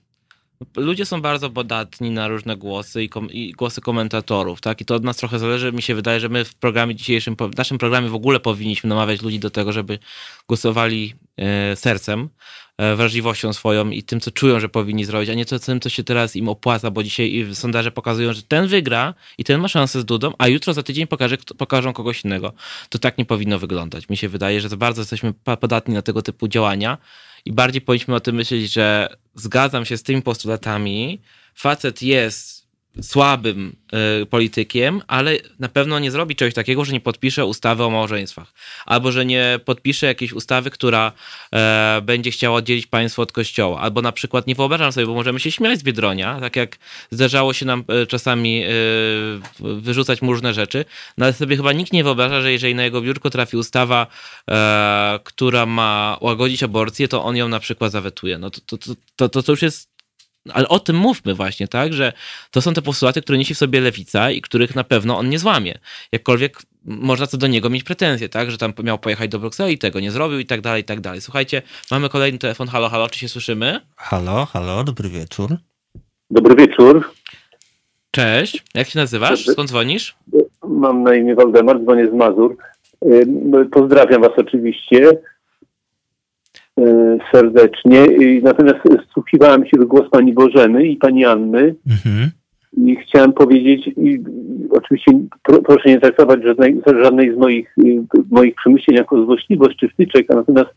ludzie 0.75 1.05
są 1.05 1.21
bardzo 1.21 1.49
podatni 1.49 2.11
na 2.11 2.27
różne 2.27 2.57
głosy 2.57 3.03
i, 3.03 3.09
kom, 3.09 3.31
i, 3.31 3.51
głosy 3.51 3.81
komentatorów, 3.81 4.61
tak? 4.61 4.81
I 4.81 4.85
to 4.85 4.95
od 4.95 5.03
nas 5.03 5.17
trochę 5.17 5.39
zależy. 5.39 5.71
Mi 5.71 5.81
się 5.81 5.95
wydaje, 5.95 6.19
że 6.19 6.29
my 6.29 6.45
w 6.45 6.55
programie 6.55 6.95
dzisiejszym, 6.95 7.35
w 7.35 7.57
naszym 7.57 7.77
programie 7.77 8.09
w 8.09 8.15
ogóle 8.15 8.39
powinniśmy 8.39 8.89
namawiać 8.89 9.21
ludzi 9.21 9.39
do 9.39 9.49
tego, 9.49 9.71
żeby 9.71 9.99
głosowali 10.47 11.13
e, 11.37 11.75
sercem, 11.75 12.29
e, 12.77 12.95
wrażliwością 12.95 13.53
swoją 13.53 13.89
i 13.89 14.03
tym, 14.03 14.19
co 14.19 14.31
czują, 14.31 14.59
że 14.59 14.69
powinni 14.69 15.05
zrobić, 15.05 15.29
a 15.29 15.33
nie 15.33 15.45
to 15.45 15.59
tym, 15.59 15.79
co 15.79 15.89
się 15.89 16.03
teraz 16.03 16.35
im 16.35 16.49
opłaca, 16.49 16.91
bo 16.91 17.03
dzisiaj 17.03 17.45
sondaże 17.53 17.91
pokazują, 17.91 18.33
że 18.33 18.43
ten 18.43 18.67
wygra 18.67 19.13
i 19.37 19.43
ten 19.43 19.61
ma 19.61 19.67
szansę 19.67 20.01
z 20.01 20.05
Dudą, 20.05 20.33
a 20.37 20.47
jutro 20.47 20.73
za 20.73 20.83
tydzień 20.83 21.07
pokaże, 21.07 21.37
pokażą 21.57 21.93
kogoś 21.93 22.25
innego. 22.25 22.53
To 22.89 22.99
tak 22.99 23.17
nie 23.17 23.25
powinno 23.25 23.59
wyglądać. 23.59 24.09
Mi 24.09 24.17
się 24.17 24.29
wydaje, 24.29 24.61
że 24.61 24.69
bardzo 24.69 25.01
jesteśmy 25.01 25.33
podatni 25.59 25.93
na 25.93 26.01
tego 26.01 26.21
typu 26.21 26.47
działania 26.47 26.97
i 27.45 27.51
bardziej 27.53 27.81
powinniśmy 27.81 28.15
o 28.15 28.19
tym 28.19 28.35
myśleć, 28.35 28.73
że 28.73 29.15
zgadzam 29.35 29.85
się 29.85 29.97
z 29.97 30.03
tymi 30.03 30.21
postulatami. 30.21 31.21
Facet 31.55 32.01
jest 32.01 32.58
słabym 33.01 33.75
y, 34.21 34.25
politykiem, 34.25 35.01
ale 35.07 35.37
na 35.59 35.69
pewno 35.69 35.99
nie 35.99 36.11
zrobi 36.11 36.35
czegoś 36.35 36.53
takiego, 36.53 36.85
że 36.85 36.93
nie 36.93 36.99
podpisze 36.99 37.45
ustawy 37.45 37.83
o 37.83 37.89
małżeństwach. 37.89 38.53
Albo 38.85 39.11
że 39.11 39.25
nie 39.25 39.59
podpisze 39.65 40.05
jakiejś 40.05 40.33
ustawy, 40.33 40.69
która 40.69 41.11
e, 41.53 42.01
będzie 42.03 42.31
chciała 42.31 42.57
oddzielić 42.57 42.87
państwo 42.87 43.21
od 43.21 43.31
kościoła. 43.31 43.79
Albo 43.79 44.01
na 44.01 44.11
przykład 44.11 44.47
nie 44.47 44.55
wyobrażam 44.55 44.91
sobie, 44.91 45.07
bo 45.07 45.13
możemy 45.13 45.39
się 45.39 45.51
śmiać 45.51 45.79
z 45.79 45.83
Biedronia, 45.83 46.39
tak 46.39 46.55
jak 46.55 46.77
zdarzało 47.11 47.53
się 47.53 47.65
nam 47.65 47.83
e, 47.87 48.05
czasami 48.05 48.63
wyrzucać 49.59 50.21
mu 50.21 50.31
różne 50.31 50.53
rzeczy, 50.53 50.85
no 51.17 51.25
ale 51.25 51.33
sobie 51.33 51.57
chyba 51.57 51.73
nikt 51.73 51.93
nie 51.93 52.03
wyobraża, 52.03 52.41
że 52.41 52.51
jeżeli 52.51 52.75
na 52.75 52.83
jego 52.83 53.01
biurko 53.01 53.29
trafi 53.29 53.57
ustawa, 53.57 54.07
która 55.23 55.65
ma 55.65 56.17
łagodzić 56.21 56.63
aborcję, 56.63 57.07
to 57.07 57.23
on 57.23 57.35
ją 57.35 57.47
na 57.47 57.59
przykład 57.59 57.91
zawetuje. 57.91 58.37
No 58.37 58.49
to, 58.49 58.61
to, 58.65 58.95
to, 59.15 59.29
to, 59.29 59.43
to 59.43 59.51
już 59.51 59.61
jest 59.61 59.88
ale 60.53 60.67
o 60.67 60.79
tym 60.79 60.95
mówmy 60.95 61.33
właśnie, 61.33 61.67
tak, 61.67 61.93
że 61.93 62.13
to 62.51 62.61
są 62.61 62.73
te 62.73 62.81
postulaty, 62.81 63.21
które 63.21 63.37
niesie 63.37 63.53
w 63.53 63.57
sobie 63.57 63.81
lewica 63.81 64.31
i 64.31 64.41
których 64.41 64.75
na 64.75 64.83
pewno 64.83 65.17
on 65.17 65.29
nie 65.29 65.39
złamie. 65.39 65.79
Jakkolwiek 66.11 66.61
można 66.85 67.27
co 67.27 67.37
do 67.37 67.47
niego 67.47 67.69
mieć 67.69 67.83
pretensje, 67.83 68.29
tak, 68.29 68.51
że 68.51 68.57
tam 68.57 68.73
miał 68.83 68.99
pojechać 68.99 69.29
do 69.29 69.39
Brukseli, 69.39 69.77
tego 69.77 69.99
nie 69.99 70.11
zrobił 70.11 70.39
i 70.39 70.45
tak 70.45 70.61
dalej, 70.61 70.81
i 70.81 70.85
tak 70.85 71.01
dalej. 71.01 71.21
Słuchajcie, 71.21 71.61
mamy 71.91 72.09
kolejny 72.09 72.37
telefon. 72.37 72.67
Halo, 72.67 72.89
halo, 72.89 73.09
czy 73.09 73.19
się 73.19 73.29
słyszymy? 73.29 73.81
Halo, 73.95 74.45
halo, 74.45 74.83
dobry 74.83 75.09
wieczór. 75.09 75.57
Dobry 76.31 76.55
wieczór. 76.55 77.11
Cześć, 78.11 78.63
jak 78.73 78.89
się 78.89 78.99
nazywasz? 78.99 79.45
Skąd 79.45 79.69
dzwonisz? 79.69 80.15
Mam 80.67 81.03
na 81.03 81.15
imię 81.15 81.35
Waldemar, 81.35 81.81
dzwonię 81.81 82.09
z 82.09 82.13
Mazur. 82.13 82.57
Pozdrawiam 83.71 84.21
was 84.21 84.31
oczywiście. 84.37 85.09
E, 86.79 87.17
serdecznie. 87.31 88.07
Natomiast 88.41 88.79
wsłuchiwałem 89.09 89.65
się 89.65 89.77
w 89.77 89.85
głos 89.85 90.09
pani 90.09 90.33
Bożeny 90.33 90.87
i 90.87 90.97
pani 90.97 91.25
Anny 91.25 91.75
mhm. 91.89 92.31
i 92.77 92.95
chciałem 92.95 93.33
powiedzieć, 93.33 93.87
i 93.87 94.23
oczywiście 94.71 95.11
proszę 95.43 95.89
nie 95.89 95.99
traktować 95.99 96.43
żadnej, 96.43 96.81
żadnej 97.03 97.35
z 97.35 97.37
moich, 97.37 97.77
y, 97.77 98.03
moich 98.31 98.55
przemyśleń 98.55 98.97
jako 98.97 99.25
złośliwość 99.25 99.77
czy 99.77 99.89
wtyczek, 99.89 100.27
natomiast 100.29 100.69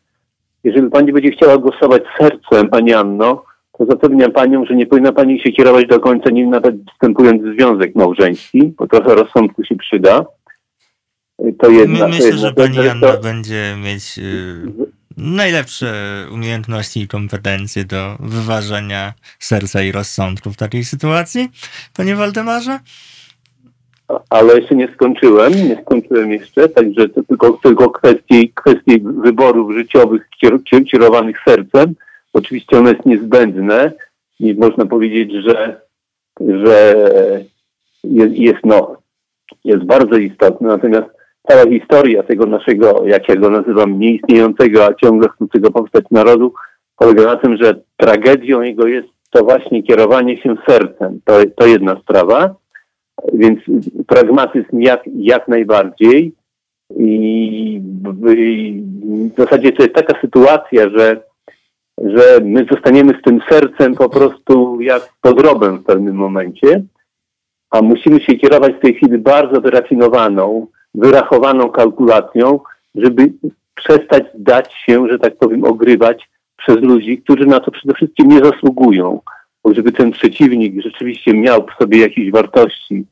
jeżeli 0.64 0.90
pani 0.90 1.12
będzie 1.12 1.30
chciała 1.30 1.58
głosować 1.58 2.02
sercem, 2.18 2.68
pani 2.68 2.92
Anno, 2.92 3.44
to 3.78 3.86
zapewniam 3.86 4.32
panią, 4.32 4.64
że 4.64 4.76
nie 4.76 4.86
powinna 4.86 5.12
pani 5.12 5.40
się 5.40 5.52
kierować 5.52 5.86
do 5.86 6.00
końca, 6.00 6.30
nim 6.30 6.50
nawet 6.50 6.74
wstępując 6.94 7.42
w 7.42 7.54
związek 7.54 7.94
małżeński, 7.94 8.72
bo 8.78 8.86
trochę 8.86 9.14
rozsądku 9.14 9.64
się 9.64 9.76
przyda. 9.76 10.24
To 11.58 11.70
jedna, 11.70 12.08
Myślę, 12.08 12.20
to 12.20 12.26
jedna, 12.26 12.40
że 12.40 12.52
pani 12.52 12.88
Anna 12.88 13.12
to... 13.12 13.22
będzie 13.22 13.76
mieć 13.84 14.18
y, 14.18 15.01
najlepsze 15.16 15.94
umiejętności 16.32 17.00
i 17.00 17.08
kompetencje 17.08 17.84
do 17.84 18.16
wyważenia 18.20 19.12
serca 19.38 19.82
i 19.82 19.92
rozsądku 19.92 20.50
w 20.50 20.56
takiej 20.56 20.84
sytuacji, 20.84 21.48
panie 21.96 22.16
Waldemarze? 22.16 22.78
Ale 24.30 24.60
jeszcze 24.60 24.74
nie 24.74 24.88
skończyłem, 24.94 25.52
nie 25.52 25.82
skończyłem 25.82 26.32
jeszcze, 26.32 26.68
także 26.68 27.08
to 27.08 27.22
tylko, 27.22 27.58
tylko 27.62 27.90
kwestii, 27.90 28.52
kwestii 28.54 29.00
wyborów 29.00 29.72
życiowych 29.74 30.28
kierowanych 30.90 31.36
sercem. 31.44 31.94
Oczywiście 32.32 32.78
one 32.78 32.90
jest 32.90 33.06
niezbędne 33.06 33.92
i 34.40 34.54
można 34.54 34.86
powiedzieć, 34.86 35.32
że, 35.32 35.80
że 36.40 36.94
jest, 38.30 38.60
no, 38.64 38.96
jest 39.64 39.84
bardzo 39.84 40.16
istotne, 40.16 40.68
natomiast 40.68 41.21
cała 41.48 41.70
historia 41.70 42.22
tego 42.22 42.46
naszego, 42.46 43.02
jak 43.06 43.28
ja 43.28 43.36
go 43.36 43.50
nazywam, 43.50 43.98
nieistniejącego, 43.98 44.86
a 44.86 44.94
ciągle 44.94 45.28
chcącego 45.28 45.70
powstać 45.70 46.04
narodu, 46.10 46.54
polega 46.96 47.22
na 47.22 47.36
tym, 47.36 47.56
że 47.56 47.74
tragedią 47.96 48.60
jego 48.60 48.86
jest 48.86 49.08
to 49.32 49.44
właśnie 49.44 49.82
kierowanie 49.82 50.36
się 50.36 50.54
sercem. 50.68 51.20
To, 51.24 51.38
to 51.56 51.66
jedna 51.66 51.96
sprawa. 52.00 52.54
Więc 53.32 53.60
pragmatyzm 54.06 54.80
jak, 54.80 55.02
jak 55.14 55.48
najbardziej. 55.48 56.34
I 56.96 57.80
w, 59.34 59.34
zasadzie 59.36 59.72
to 59.72 59.82
jest 59.82 59.94
taka 59.94 60.20
sytuacja, 60.20 60.88
że, 60.88 61.20
że 62.04 62.40
my 62.44 62.66
zostaniemy 62.70 63.18
z 63.20 63.22
tym 63.22 63.40
sercem 63.48 63.94
po 63.94 64.08
prostu 64.08 64.80
jak 64.80 65.08
podrobem 65.20 65.78
w 65.78 65.84
pewnym 65.84 66.14
momencie, 66.14 66.82
a 67.70 67.82
musimy 67.82 68.20
się 68.20 68.34
kierować 68.34 68.72
w 68.72 68.80
tej 68.80 68.94
chwili 68.94 69.18
bardzo 69.18 69.60
wyrafinowaną, 69.60 70.66
wyrachowaną 70.94 71.70
kalkulacją, 71.70 72.60
żeby 72.94 73.32
przestać 73.74 74.24
dać 74.34 74.74
się, 74.74 75.08
że 75.08 75.18
tak 75.18 75.36
powiem, 75.36 75.64
ogrywać 75.64 76.28
przez 76.56 76.76
ludzi, 76.76 77.18
którzy 77.18 77.46
na 77.46 77.60
to 77.60 77.70
przede 77.70 77.94
wszystkim 77.94 78.28
nie 78.28 78.38
zasługują. 78.38 79.20
Bo 79.64 79.74
żeby 79.74 79.92
ten 79.92 80.10
przeciwnik 80.10 80.82
rzeczywiście 80.82 81.34
miał 81.34 81.66
w 81.66 81.82
sobie 81.82 82.00
jakieś 82.00 82.30
wartości, 82.30 83.06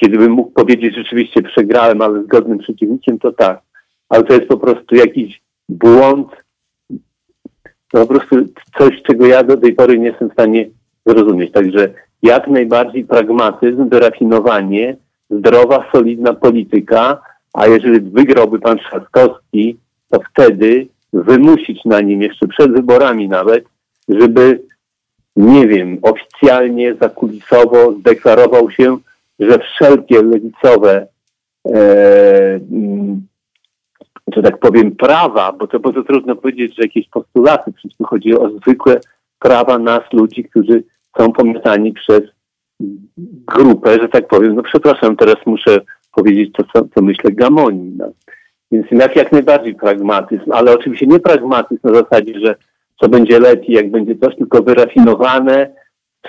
kiedy 0.00 0.18
bym 0.18 0.32
mógł 0.32 0.50
powiedzieć, 0.50 0.94
rzeczywiście 0.94 1.42
przegrałem, 1.42 2.02
ale 2.02 2.22
zgodnym 2.22 2.58
przeciwnikiem, 2.58 3.18
to 3.18 3.32
tak. 3.32 3.60
Ale 4.08 4.24
to 4.24 4.34
jest 4.34 4.48
po 4.48 4.56
prostu 4.56 4.94
jakiś 4.94 5.42
błąd, 5.68 6.28
no 7.94 8.00
po 8.00 8.06
prostu 8.06 8.36
coś, 8.78 9.02
czego 9.02 9.26
ja 9.26 9.42
do 9.42 9.56
tej 9.56 9.74
pory 9.74 9.98
nie 9.98 10.06
jestem 10.06 10.30
w 10.30 10.32
stanie 10.32 10.68
zrozumieć. 11.06 11.52
Także 11.52 11.94
jak 12.22 12.48
najbardziej 12.48 13.04
pragmatyzm, 13.04 13.88
wyrafinowanie, 13.88 14.96
zdrowa, 15.38 15.84
solidna 15.92 16.34
polityka, 16.34 17.22
a 17.52 17.66
jeżeli 17.66 18.00
wygrałby 18.00 18.58
pan 18.58 18.78
Trzaskowski, 18.78 19.76
to 20.10 20.20
wtedy 20.30 20.86
wymusić 21.12 21.84
na 21.84 22.00
nim 22.00 22.22
jeszcze 22.22 22.48
przed 22.48 22.72
wyborami 22.72 23.28
nawet, 23.28 23.64
żeby, 24.08 24.62
nie 25.36 25.66
wiem, 25.66 25.98
oficjalnie, 26.02 26.94
zakulisowo 26.94 27.92
zdeklarował 27.92 28.70
się, 28.70 28.98
że 29.38 29.58
wszelkie 29.58 30.22
lewicowe, 30.22 31.06
e, 31.68 31.80
mm, 32.72 33.26
że 34.36 34.42
tak 34.42 34.58
powiem, 34.58 34.96
prawa, 34.96 35.52
bo 35.52 35.66
to 35.66 35.80
bardzo 35.80 36.02
trudno 36.02 36.36
powiedzieć, 36.36 36.76
że 36.76 36.82
jakieś 36.82 37.08
postulaty, 37.08 37.72
przecież 37.72 37.96
tu 37.96 38.04
chodzi 38.04 38.38
o 38.38 38.50
zwykłe 38.50 39.00
prawa 39.38 39.78
nas, 39.78 40.02
ludzi, 40.12 40.44
którzy 40.44 40.84
są 41.18 41.32
pomiatani 41.32 41.92
przez 41.92 42.22
grupę, 43.46 43.98
że 44.00 44.08
tak 44.08 44.28
powiem, 44.28 44.54
no 44.54 44.62
przepraszam, 44.62 45.16
teraz 45.16 45.36
muszę 45.46 45.80
powiedzieć 46.12 46.52
to, 46.52 46.64
co, 46.72 46.88
co 46.94 47.02
myślę, 47.02 47.32
gamoni. 47.32 47.94
No. 47.96 48.12
Więc 48.72 48.86
jak, 48.90 49.16
jak 49.16 49.32
najbardziej 49.32 49.74
pragmatyzm, 49.74 50.52
ale 50.52 50.72
oczywiście 50.72 51.06
nie 51.06 51.20
pragmatyzm 51.20 51.80
na 51.84 51.94
zasadzie, 51.94 52.40
że 52.40 52.54
co 53.00 53.08
będzie 53.08 53.40
lepiej, 53.40 53.74
jak 53.74 53.90
będzie 53.90 54.14
coś, 54.16 54.36
tylko 54.36 54.62
wyrafinowane 54.62 55.70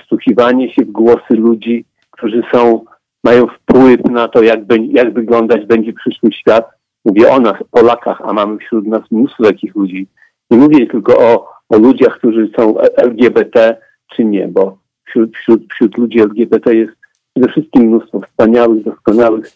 wsłuchiwanie 0.02 0.72
się 0.72 0.84
w 0.84 0.90
głosy 0.90 1.34
ludzi, 1.34 1.84
którzy 2.10 2.42
są, 2.54 2.84
mają 3.24 3.46
wpływ 3.46 4.04
na 4.04 4.28
to, 4.28 4.42
jak, 4.42 4.64
be, 4.64 4.76
jak 4.76 5.12
wyglądać 5.12 5.66
będzie 5.66 5.92
przyszły 5.92 6.32
świat. 6.32 6.68
Mówię 7.04 7.32
o 7.32 7.40
nas, 7.40 7.54
Polakach, 7.70 8.22
a 8.24 8.32
mamy 8.32 8.58
wśród 8.58 8.86
nas 8.86 9.10
mnóstwo 9.10 9.44
takich 9.44 9.74
ludzi. 9.74 10.06
Nie 10.50 10.58
mówię 10.58 10.86
tylko 10.86 11.18
o, 11.18 11.48
o 11.68 11.78
ludziach, 11.78 12.18
którzy 12.18 12.50
są 12.56 12.78
LGBT 12.80 13.76
czy 14.16 14.24
nie, 14.24 14.48
bo 14.48 14.83
wśród, 15.04 15.36
wśród, 15.36 15.72
wśród 15.72 15.98
ludzi 15.98 16.20
LGBT 16.20 16.74
jest 16.74 16.92
przede 17.34 17.52
wszystkim 17.52 17.82
mnóstwo 17.82 18.20
wspaniałych, 18.20 18.84
doskonałych 18.84 19.52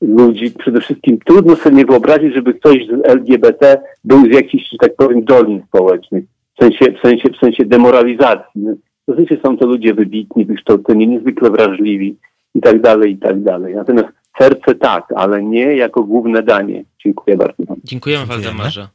ludzi. 0.00 0.50
Przede 0.50 0.80
wszystkim 0.80 1.18
trudno 1.18 1.56
sobie 1.56 1.76
nie 1.76 1.84
wyobrazić, 1.84 2.34
żeby 2.34 2.54
ktoś 2.54 2.86
z 2.86 3.06
LGBT 3.06 3.82
był 4.04 4.32
z 4.32 4.34
jakichś, 4.34 4.70
że 4.72 4.78
tak 4.78 4.96
powiem, 4.96 5.24
dolin 5.24 5.62
społecznych, 5.68 6.24
w 6.54 6.62
sensie, 6.62 6.92
w 6.98 7.00
sensie, 7.00 7.28
w 7.30 7.36
sensie 7.36 7.64
demoralizacji. 7.64 8.62
W 9.08 9.16
sensie 9.16 9.36
są 9.42 9.56
to 9.56 9.66
ludzie 9.66 9.94
wybitni, 9.94 10.44
wykształceni, 10.44 11.08
niezwykle 11.08 11.50
wrażliwi 11.50 12.16
i 12.54 12.60
tak 12.60 12.80
dalej, 12.80 13.12
i 13.12 13.18
tak 13.18 13.42
dalej. 13.42 13.74
Natomiast 13.74 14.08
serce 14.38 14.74
tak, 14.74 15.04
ale 15.16 15.42
nie 15.42 15.76
jako 15.76 16.04
główne 16.04 16.42
danie. 16.42 16.84
Dziękuję 17.04 17.36
bardzo. 17.36 17.62
Dziękujemy, 17.84 18.26
Waldemarze. 18.26 18.88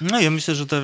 No 0.00 0.20
ja 0.20 0.30
myślę, 0.30 0.54
że 0.54 0.66
to, 0.66 0.76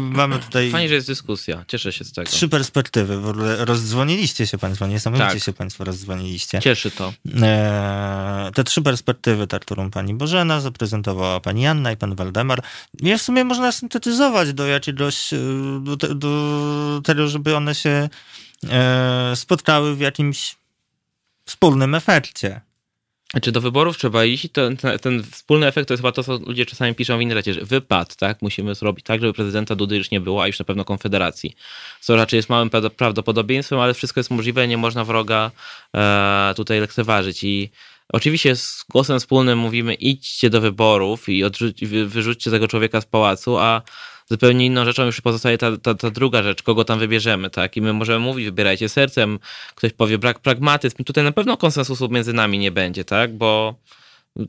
mamy 0.00 0.38
tutaj... 0.38 0.70
Fajnie, 0.70 0.88
że 0.88 0.94
jest 0.94 1.06
dyskusja. 1.06 1.64
Cieszę 1.68 1.92
się 1.92 2.04
z 2.04 2.12
tego. 2.12 2.30
Trzy 2.30 2.48
perspektywy. 2.48 3.20
W 3.20 3.28
ogóle 3.28 3.64
rozdzwoniliście 3.64 4.46
się 4.46 4.58
państwo, 4.58 4.86
niesamowicie 4.86 5.30
tak. 5.30 5.42
się 5.42 5.52
państwo 5.52 5.84
rozdzwoniliście. 5.84 6.60
Cieszy 6.60 6.90
to. 6.90 7.12
E, 7.42 8.50
te 8.54 8.64
trzy 8.64 8.82
perspektywy, 8.82 9.46
ta, 9.46 9.58
którą 9.58 9.90
pani 9.90 10.14
Bożena 10.14 10.60
zaprezentowała, 10.60 11.40
pani 11.40 11.66
Anna 11.66 11.92
i 11.92 11.96
pan 11.96 12.14
Waldemar, 12.14 12.62
je 13.02 13.18
w 13.18 13.22
sumie 13.22 13.44
można 13.44 13.72
syntetyzować 13.72 14.52
do 14.52 14.66
jakiegoś, 14.66 15.32
e, 15.32 15.38
do, 15.82 15.96
do 15.96 17.00
tego, 17.04 17.28
żeby 17.28 17.56
one 17.56 17.74
się 17.74 18.08
e, 18.70 19.32
spotkały 19.36 19.96
w 19.96 20.00
jakimś 20.00 20.56
wspólnym 21.44 21.94
efekcie. 21.94 22.67
Czy 23.42 23.52
do 23.52 23.60
wyborów 23.60 23.98
trzeba 23.98 24.24
iść 24.24 24.48
ten, 24.52 24.76
ten, 24.76 25.22
wspólny 25.22 25.66
efekt 25.66 25.88
to 25.88 25.94
jest 25.94 26.02
chyba 26.02 26.12
to, 26.12 26.24
co 26.24 26.38
ludzie 26.38 26.66
czasami 26.66 26.94
piszą 26.94 27.18
w 27.18 27.20
internecie, 27.20 27.54
że 27.54 27.64
wypad, 27.64 28.16
tak? 28.16 28.42
Musimy 28.42 28.74
zrobić 28.74 29.04
tak, 29.04 29.20
żeby 29.20 29.32
prezydenta 29.32 29.76
Dudy 29.76 29.96
już 29.96 30.10
nie 30.10 30.20
było, 30.20 30.42
a 30.42 30.46
już 30.46 30.58
na 30.58 30.64
pewno 30.64 30.84
Konfederacji. 30.84 31.56
Co 32.00 32.16
raczej 32.16 32.36
jest 32.36 32.48
małym 32.48 32.70
prawdopodobieństwem, 32.96 33.78
ale 33.78 33.94
wszystko 33.94 34.20
jest 34.20 34.30
możliwe, 34.30 34.68
nie 34.68 34.76
można 34.76 35.04
wroga 35.04 35.50
e, 35.94 36.52
tutaj 36.56 36.80
lekceważyć. 36.80 37.44
I 37.44 37.70
oczywiście 38.08 38.56
z 38.56 38.84
głosem 38.90 39.18
wspólnym 39.18 39.58
mówimy 39.58 39.94
idźcie 39.94 40.50
do 40.50 40.60
wyborów 40.60 41.28
i 41.28 41.44
odrzuć, 41.44 41.84
wyrzućcie 41.86 42.50
tego 42.50 42.68
człowieka 42.68 43.00
z 43.00 43.06
pałacu, 43.06 43.58
a 43.58 43.82
zupełnie 44.30 44.66
inną 44.66 44.84
rzeczą 44.84 45.04
już 45.04 45.20
pozostaje 45.20 45.58
ta, 45.58 45.76
ta, 45.76 45.94
ta 45.94 46.10
druga 46.10 46.42
rzecz, 46.42 46.62
kogo 46.62 46.84
tam 46.84 46.98
wybierzemy, 46.98 47.50
tak? 47.50 47.76
I 47.76 47.82
my 47.82 47.92
możemy 47.92 48.18
mówić, 48.18 48.44
wybierajcie 48.44 48.88
sercem, 48.88 49.38
ktoś 49.74 49.92
powie 49.92 50.18
brak 50.18 50.38
pragmatyzm. 50.38 51.04
Tutaj 51.04 51.24
na 51.24 51.32
pewno 51.32 51.56
konsensusu 51.56 52.08
między 52.08 52.32
nami 52.32 52.58
nie 52.58 52.70
będzie, 52.70 53.04
tak? 53.04 53.36
Bo 53.36 53.74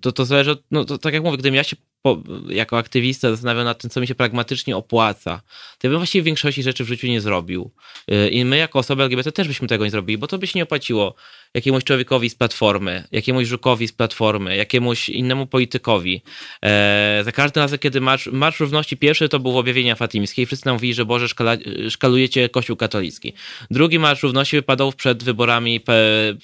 to, 0.01 0.11
to 0.11 0.25
zależy 0.25 0.51
od, 0.51 0.63
no 0.71 0.86
to 0.86 0.97
tak 0.97 1.13
jak 1.13 1.23
mówię, 1.23 1.38
gdybym 1.38 1.55
ja 1.55 1.63
się 1.63 1.75
po, 2.01 2.17
jako 2.47 2.77
aktywista 2.77 3.30
zastanawiał 3.30 3.63
nad 3.63 3.82
tym, 3.82 3.89
co 3.89 4.01
mi 4.01 4.07
się 4.07 4.15
pragmatycznie 4.15 4.77
opłaca, 4.77 5.41
to 5.77 5.88
ja 5.88 5.89
bym 5.89 5.99
właściwie 5.99 6.23
większości 6.23 6.63
rzeczy 6.63 6.84
w 6.84 6.88
życiu 6.88 7.07
nie 7.07 7.21
zrobił. 7.21 7.71
Y, 8.11 8.30
I 8.30 8.45
my 8.45 8.57
jako 8.57 8.80
osoby 8.80 9.03
LGBT 9.03 9.32
też 9.32 9.47
byśmy 9.47 9.67
tego 9.67 9.86
nie 9.86 9.91
zrobili, 9.91 10.17
bo 10.17 10.27
to 10.27 10.38
by 10.38 10.47
się 10.47 10.59
nie 10.59 10.63
opłaciło 10.63 11.15
jakiemuś 11.54 11.84
człowiekowi 11.84 12.30
z 12.30 12.36
platformy, 12.36 13.04
jakiemuś 13.12 13.47
żukowi 13.47 13.88
z 13.88 13.93
platformy, 13.93 14.56
jakiemuś 14.56 15.10
innemu 15.10 15.47
politykowi. 15.47 16.24
E, 16.66 17.22
za 17.26 17.32
każdym 17.32 17.64
razem, 17.64 17.80
kiedy 17.80 18.02
Marsz, 18.02 18.28
Marsz 18.28 18.60
Równości 18.60 18.97
pierwszy 18.97 19.30
to 19.30 19.39
był 19.39 19.58
objawienia 19.58 19.95
fatimskie 19.95 20.41
i 20.41 20.45
wszyscy 20.45 20.66
nam 20.66 20.76
mówili, 20.76 20.93
że 20.93 21.06
Boże, 21.06 21.28
szkala, 21.28 21.58
szkalujecie 21.89 22.50
Kościół 22.50 22.76
katolicki. 22.76 23.34
Drugi 23.72 24.00
Marsz 24.00 24.24
Równości 24.24 24.56
wypadał 24.56 24.91
przed 24.91 25.24
wyborami 25.24 25.80
pe, 25.80 25.93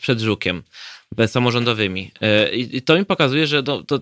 przed 0.02 0.20
Żukiem 0.20 0.64
samorządowymi. 1.28 2.12
E, 2.22 2.56
I 2.56 2.82
to 2.82 2.98
mi 2.98 3.06
pokazuje, 3.06 3.48
że 3.48 3.64
to, 3.64 3.84
to, 3.84 4.00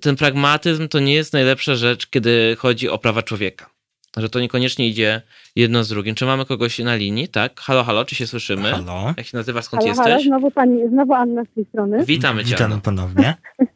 ten 0.00 0.16
pragmatyzm 0.16 0.88
to 0.88 1.00
nie 1.00 1.14
jest 1.14 1.32
najlepsza 1.32 1.74
rzecz, 1.74 2.06
kiedy 2.06 2.56
chodzi 2.58 2.88
o 2.88 2.98
prawa 2.98 3.22
człowieka. 3.22 3.77
Że 4.18 4.28
to 4.28 4.40
niekoniecznie 4.40 4.88
idzie 4.88 5.22
jedno 5.56 5.84
z 5.84 5.88
drugim. 5.88 6.14
Czy 6.14 6.26
mamy 6.26 6.44
kogoś 6.44 6.78
na 6.78 6.96
linii? 6.96 7.28
Tak? 7.28 7.60
Halo, 7.60 7.84
halo, 7.84 8.04
czy 8.04 8.14
się 8.14 8.26
słyszymy? 8.26 8.70
Halo. 8.70 9.14
Jak 9.16 9.26
się 9.26 9.36
nazywa, 9.36 9.62
skąd 9.62 9.82
halo, 9.82 9.88
jesteś? 9.90 10.06
Halo, 10.06 10.22
znowu, 10.22 10.50
pani, 10.50 10.88
znowu 10.88 11.14
Anna 11.14 11.44
z 11.44 11.54
tej 11.54 11.64
strony. 11.64 12.04
Witamy 12.04 12.44
cię. 12.44 12.50
Witamy 12.50 12.80
ponownie. 12.80 13.34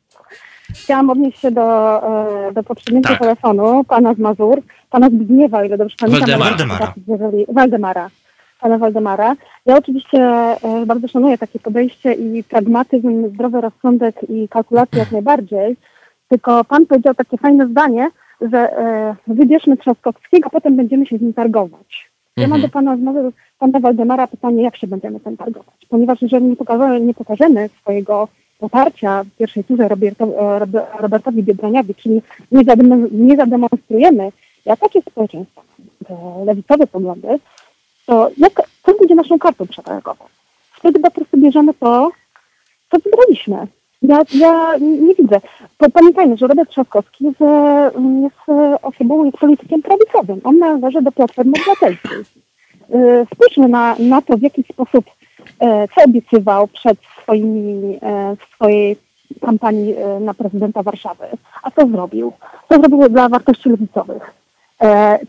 Chciałam 0.84 1.10
odnieść 1.10 1.40
się 1.40 1.50
do, 1.50 1.62
e, 2.48 2.52
do 2.52 2.62
poprzedniego 2.62 3.08
tak. 3.08 3.18
telefonu, 3.18 3.84
pana 3.84 4.14
z 4.14 4.18
Mazur, 4.18 4.62
pana 4.90 5.08
Zbigniewa, 5.08 5.64
ile 5.64 5.78
dobrze 5.78 5.96
pamiętam. 5.98 6.40
Waldemara. 6.40 6.94
Waldemara 7.48 8.10
pana 8.62 8.78
Waldemara. 8.78 9.36
Ja 9.66 9.76
oczywiście 9.76 10.18
e, 10.18 10.56
bardzo 10.86 11.08
szanuję 11.08 11.38
takie 11.38 11.58
podejście 11.58 12.12
i 12.12 12.44
pragmatyzm, 12.44 13.28
zdrowy 13.34 13.60
rozsądek 13.60 14.16
i 14.28 14.48
kalkulację 14.48 14.98
jak 14.98 15.12
najbardziej, 15.12 15.76
tylko 16.28 16.64
pan 16.64 16.86
powiedział 16.86 17.14
takie 17.14 17.38
fajne 17.38 17.68
zdanie, 17.68 18.10
że 18.50 18.78
e, 18.78 19.16
wybierzmy 19.26 19.76
Trzaskowskiego, 19.76 20.50
potem 20.50 20.76
będziemy 20.76 21.06
się 21.06 21.18
z 21.18 21.20
nim 21.20 21.32
targować. 21.34 22.10
Ja 22.36 22.48
mam 22.48 22.56
mhm. 22.56 22.62
do 22.62 22.68
pana 22.68 22.96
znowu, 22.96 23.32
pana 23.58 23.80
Waldemara 23.80 24.26
pytanie, 24.26 24.62
jak 24.62 24.76
się 24.76 24.86
będziemy 24.86 25.20
tym 25.20 25.36
targować. 25.36 25.86
Ponieważ 25.88 26.22
jeżeli 26.22 26.46
nie 26.46 26.56
pokażemy, 26.56 27.00
nie 27.00 27.14
pokażemy 27.14 27.68
swojego 27.80 28.28
poparcia 28.58 29.24
w 29.24 29.36
pierwszej 29.36 29.64
turze 29.64 29.88
Robertowi 30.98 31.42
Biedroniowi, 31.42 31.94
czyli 31.94 32.22
nie 33.12 33.36
zademonstrujemy, 33.36 34.32
jak 34.64 34.80
takie 34.80 35.02
społeczeństwo, 35.02 35.62
lewicowe 36.46 36.86
poglądy, 36.86 37.28
to 38.06 38.30
jak, 38.36 38.52
co 38.82 38.94
będzie 38.94 39.14
naszą 39.14 39.38
kartą 39.38 39.66
przetargową? 39.66 40.24
Wtedy 40.72 41.00
po 41.00 41.10
prostu 41.10 41.36
bierzemy 41.36 41.74
to, 41.74 42.10
co 42.90 42.98
wybraliśmy. 42.98 43.66
Ja, 44.02 44.22
ja 44.34 44.76
nie 44.78 45.14
widzę. 45.14 45.40
Pamiętajmy, 45.92 46.36
że 46.36 46.46
Robert 46.46 46.70
Trzaskowski 46.70 47.24
jest, 47.24 47.40
jest 48.22 48.60
osobą, 48.82 49.24
jest 49.24 49.38
politykiem 49.38 49.82
prawicowym. 49.82 50.40
On 50.44 50.58
należy 50.58 51.02
do 51.02 51.12
Platformy 51.12 51.52
Obywatelskiej. 51.52 52.18
Y, 52.94 53.26
spójrzmy 53.34 53.68
na, 53.68 53.96
na 53.98 54.22
to, 54.22 54.36
w 54.36 54.42
jaki 54.42 54.62
sposób, 54.62 55.04
e, 55.60 55.88
co 55.88 56.04
obiecywał 56.04 56.68
przed 56.68 56.98
swoimi, 57.22 57.98
e, 58.02 58.36
w 58.36 58.54
swojej 58.54 58.96
kampanii 59.40 59.94
e, 59.96 60.20
na 60.20 60.34
prezydenta 60.34 60.82
Warszawy. 60.82 61.24
A 61.62 61.70
co 61.70 61.86
zrobił? 61.86 62.32
Co 62.68 62.80
zrobił 62.80 63.08
dla 63.08 63.28
wartości 63.28 63.68
lewicowych? 63.68 64.34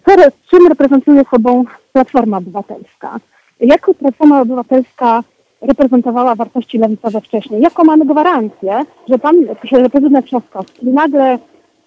Co, 0.05 0.15
czym 0.49 0.67
reprezentuje 0.67 1.23
sobą 1.31 1.63
Platforma 1.91 2.37
Obywatelska? 2.37 3.19
Jako 3.59 3.93
Platforma 3.93 4.41
Obywatelska 4.41 5.23
reprezentowała 5.67 6.35
wartości 6.35 6.77
lewicowe 6.77 7.21
wcześniej? 7.21 7.61
Jaką 7.61 7.83
mamy 7.83 8.05
gwarancję, 8.05 8.85
że 9.09 9.19
pan 9.19 9.35
że 9.63 9.89
prezydent 9.89 10.25
Trzaskowski 10.25 10.87
nagle 10.87 11.37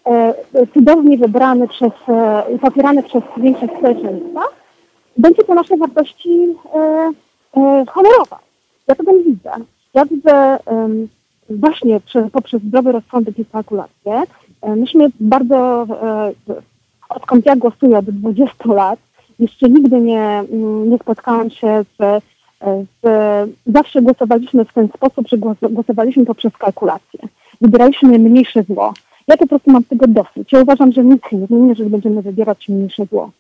e, 0.07 0.35
cudownie 0.75 1.19
wybrany 1.19 1.69
przez, 1.69 1.93
e, 2.09 2.43
popierany 2.61 3.03
przez 3.03 3.23
większość 3.37 3.73
społeczeństwa, 3.79 4.41
będzie 5.19 5.45
to 5.45 5.55
nasze 5.55 5.77
wartości 5.77 6.57
e, 6.75 6.79
e, 7.57 7.85
honorować. 7.89 8.41
Ja 8.89 8.95
tego 8.95 9.13
nie 9.13 9.23
widzę. 9.23 9.51
Ja 9.95 10.05
widzę 10.05 10.33
e, 10.33 10.59
właśnie 11.51 12.01
przez, 12.01 12.31
poprzez 12.31 12.63
zdrowy 12.63 12.93
rozsądek 12.93 13.39
i 13.39 13.45
kalkulację. 13.45 14.23
E, 14.63 14.77
myśmy 14.77 15.09
bardzo, 15.21 15.87
e, 16.03 16.33
odkąd 17.09 17.47
ja 17.47 17.57
głosuję 17.57 17.99
od 17.99 18.05
20 18.05 18.73
lat, 18.73 18.99
jeszcze 19.39 19.69
nigdy 19.69 20.01
nie, 20.01 20.21
mm, 20.21 20.91
nie 20.91 20.99
spotkałam 20.99 21.51
się 21.51 21.85
z, 21.99 22.23
zawsze 23.67 24.03
głosowaliśmy 24.03 24.65
w 24.65 24.73
ten 24.73 24.89
sposób, 24.89 25.29
że 25.29 25.37
głosowaliśmy 25.71 26.27
poprzez 26.27 26.57
kalkulację. 26.57 27.21
Wybieraliśmy 27.61 28.19
mniejsze 28.19 28.63
zło. 28.63 28.95
Ja 29.29 29.37
po 29.37 29.47
prostu 29.47 29.71
mam 29.71 29.85
tego 29.85 30.07
dosyć. 30.07 30.53
Ja 30.53 30.61
uważam, 30.61 30.93
że 30.93 31.05
nic 31.05 31.23
nie 31.33 31.47
zmieni, 31.47 31.75
że 31.75 31.85
będziemy 31.85 32.23
wybierać 32.23 32.69
mniejsze 32.69 33.07
zło. 33.07 33.31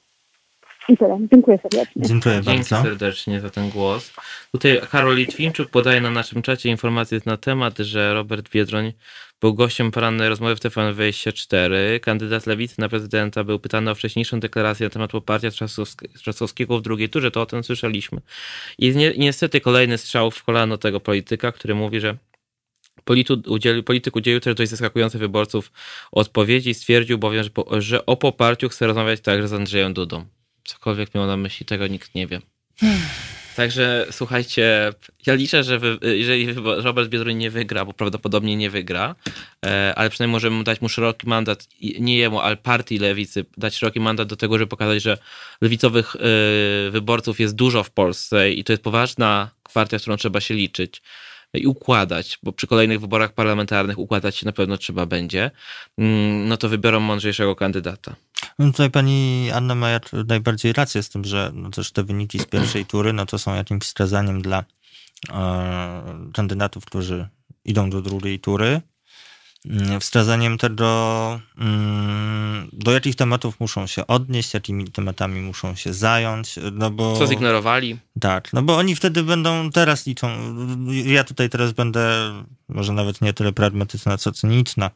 I 0.88 0.96
tyle. 0.96 1.18
Dziękuję 1.32 1.58
serdecznie. 1.58 2.02
Dziękuję 2.02 2.34
Dzięki 2.34 2.70
bardzo. 2.70 2.82
serdecznie 2.82 3.40
za 3.40 3.50
ten 3.50 3.70
głos. 3.70 4.12
Tutaj 4.52 4.80
Karol 4.90 5.16
Litwinczuk 5.16 5.70
podaje 5.70 6.00
na 6.00 6.10
naszym 6.10 6.42
czacie 6.42 6.68
informację 6.68 7.20
na 7.26 7.36
temat, 7.36 7.78
że 7.78 8.14
Robert 8.14 8.50
Biedroń 8.50 8.92
był 9.40 9.54
gościem 9.54 9.90
porannej 9.90 10.28
rozmowy 10.28 10.56
w 10.56 10.60
TVN24. 10.60 12.00
Kandydat 12.00 12.46
Lewicy 12.46 12.74
na 12.78 12.88
prezydenta 12.88 13.44
był 13.44 13.58
pytany 13.58 13.90
o 13.90 13.94
wcześniejszą 13.94 14.40
deklarację 14.40 14.86
na 14.86 14.90
temat 14.90 15.10
poparcia 15.10 15.48
Trzaskowskiego 16.14 16.78
w 16.78 16.82
drugiej 16.82 17.08
turze, 17.08 17.30
to 17.30 17.42
o 17.42 17.46
tym 17.46 17.64
słyszeliśmy. 17.64 18.20
I 18.78 19.14
niestety 19.18 19.60
kolejny 19.60 19.98
strzał 19.98 20.30
w 20.30 20.44
kolano 20.44 20.78
tego 20.78 21.00
polityka, 21.00 21.52
który 21.52 21.74
mówi, 21.74 22.00
że 22.00 22.16
udzielił, 23.46 23.82
polityk 23.82 24.16
udzielił 24.16 24.40
też 24.40 24.54
dość 24.54 24.70
zaskakujących 24.70 25.20
wyborców 25.20 25.72
odpowiedzi. 26.12 26.74
Stwierdził 26.74 27.18
bowiem, 27.18 27.44
że, 27.44 27.50
po, 27.50 27.80
że 27.80 28.06
o 28.06 28.16
poparciu 28.16 28.68
chce 28.68 28.86
rozmawiać 28.86 29.20
także 29.20 29.48
z 29.48 29.52
Andrzejem 29.52 29.94
Dudą 29.94 30.26
cokolwiek 30.66 31.14
miał 31.14 31.26
na 31.26 31.36
myśli, 31.36 31.66
tego 31.66 31.86
nikt 31.86 32.14
nie 32.14 32.26
wie. 32.26 32.40
Także 33.56 34.06
słuchajcie, 34.10 34.92
ja 35.26 35.34
liczę, 35.34 35.64
że 35.64 35.78
wy, 35.78 35.98
jeżeli 36.02 36.54
Robert 36.76 37.08
Biedroń 37.08 37.36
nie 37.36 37.50
wygra, 37.50 37.84
bo 37.84 37.92
prawdopodobnie 37.92 38.56
nie 38.56 38.70
wygra, 38.70 39.14
e, 39.66 39.94
ale 39.96 40.10
przynajmniej 40.10 40.32
możemy 40.32 40.64
dać 40.64 40.80
mu 40.80 40.88
szeroki 40.88 41.28
mandat, 41.28 41.68
nie 42.00 42.18
jemu, 42.18 42.40
ale 42.40 42.56
partii 42.56 42.98
lewicy, 42.98 43.44
dać 43.56 43.76
szeroki 43.76 44.00
mandat 44.00 44.28
do 44.28 44.36
tego, 44.36 44.58
żeby 44.58 44.68
pokazać, 44.68 45.02
że 45.02 45.18
lewicowych 45.60 46.16
e, 46.16 46.90
wyborców 46.90 47.40
jest 47.40 47.54
dużo 47.54 47.82
w 47.82 47.90
Polsce 47.90 48.50
i 48.50 48.64
to 48.64 48.72
jest 48.72 48.82
poważna 48.82 49.50
partia, 49.74 49.98
z 49.98 50.02
którą 50.02 50.16
trzeba 50.16 50.40
się 50.40 50.54
liczyć 50.54 51.02
i 51.54 51.66
układać, 51.66 52.38
bo 52.42 52.52
przy 52.52 52.66
kolejnych 52.66 53.00
wyborach 53.00 53.32
parlamentarnych 53.32 53.98
układać 53.98 54.36
się 54.36 54.46
na 54.46 54.52
pewno 54.52 54.78
trzeba 54.78 55.06
będzie, 55.06 55.50
mm, 55.98 56.48
no 56.48 56.56
to 56.56 56.68
wybiorą 56.68 57.00
mądrzejszego 57.00 57.56
kandydata. 57.56 58.16
No 58.58 58.66
tutaj 58.66 58.90
pani 58.90 59.50
Anna 59.54 59.74
ma 59.74 59.88
najbardziej 60.26 60.72
rację 60.72 61.02
z 61.02 61.08
tym, 61.08 61.24
że 61.24 61.50
no 61.54 61.70
też 61.70 61.92
te 61.92 62.02
wyniki 62.02 62.38
z 62.38 62.46
pierwszej 62.46 62.86
tury, 62.86 63.12
no 63.12 63.26
to 63.26 63.38
są 63.38 63.54
jakimś 63.54 63.84
wskazaniem 63.84 64.42
dla 64.42 64.64
e, 65.30 66.30
kandydatów, 66.32 66.84
którzy 66.84 67.28
idą 67.64 67.90
do 67.90 68.02
drugiej 68.02 68.40
tury. 68.40 68.80
Mm, 69.66 70.00
wskazaniem 70.00 70.58
tego, 70.58 71.40
mm, 71.58 72.68
do 72.72 72.92
jakich 72.92 73.16
tematów 73.16 73.60
muszą 73.60 73.86
się 73.86 74.06
odnieść, 74.06 74.54
jakimi 74.54 74.84
tematami 74.84 75.40
muszą 75.40 75.74
się 75.74 75.92
zająć, 75.92 76.54
no 76.72 76.90
bo... 76.90 77.18
Co 77.18 77.26
zignorowali. 77.26 77.98
Tak, 78.20 78.52
no 78.52 78.62
bo 78.62 78.76
oni 78.76 78.96
wtedy 78.96 79.22
będą, 79.22 79.70
teraz 79.70 80.06
liczą, 80.06 80.28
ja 81.04 81.24
tutaj 81.24 81.50
teraz 81.50 81.72
będę, 81.72 82.32
może 82.68 82.92
nawet 82.92 83.20
nie 83.20 83.32
tyle 83.32 83.52
pragmatyczna, 83.52 84.18
co 84.18 84.32
cyniczna, 84.32 84.90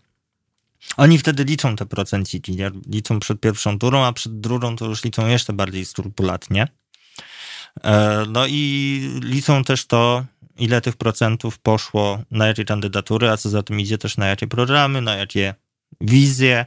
oni 0.97 1.18
wtedy 1.18 1.45
liczą 1.45 1.76
te 1.76 1.87
procenciki, 1.87 2.57
liczą 2.93 3.20
przed 3.20 3.41
pierwszą 3.41 3.78
turą, 3.78 4.05
a 4.05 4.12
przed 4.12 4.41
drugą 4.41 4.76
to 4.76 4.87
już 4.87 5.05
liczą 5.05 5.26
jeszcze 5.26 5.53
bardziej 5.53 5.85
skrupulatnie. 5.85 6.68
E, 7.85 8.24
no 8.28 8.47
i 8.49 9.20
liczą 9.22 9.64
też 9.64 9.87
to, 9.87 10.24
ile 10.59 10.81
tych 10.81 10.97
procentów 10.97 11.59
poszło 11.59 12.18
na 12.31 12.47
jakie 12.47 12.64
kandydatury, 12.64 13.31
a 13.31 13.37
co 13.37 13.49
za 13.49 13.62
tym 13.62 13.81
idzie 13.81 13.99
też 13.99 14.16
na 14.16 14.26
jakie 14.26 14.47
programy, 14.47 15.03
na 15.03 15.16
jakie 15.16 15.55
wizje, 16.01 16.66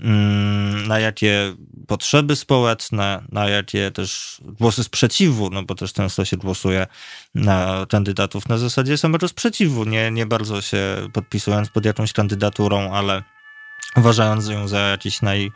mm, 0.00 0.86
na 0.88 0.98
jakie 0.98 1.56
potrzeby 1.86 2.36
społeczne, 2.36 3.22
na 3.32 3.48
jakie 3.48 3.90
też 3.90 4.40
głosy 4.44 4.84
sprzeciwu, 4.84 5.50
no 5.50 5.62
bo 5.62 5.74
też 5.74 5.92
często 5.92 6.24
się 6.24 6.36
głosuje 6.36 6.86
na 7.34 7.86
kandydatów 7.88 8.48
na 8.48 8.58
zasadzie 8.58 8.98
samego 8.98 9.28
sprzeciwu, 9.28 9.84
nie, 9.84 10.10
nie 10.10 10.26
bardzo 10.26 10.60
się 10.60 11.08
podpisując 11.12 11.68
pod 11.68 11.84
jakąś 11.84 12.12
kandydaturą, 12.12 12.92
ale 12.92 13.22
uważając 13.96 14.48
ją 14.48 14.68
za 14.68 14.78
jakiś 14.78 15.22
naj, 15.22 15.52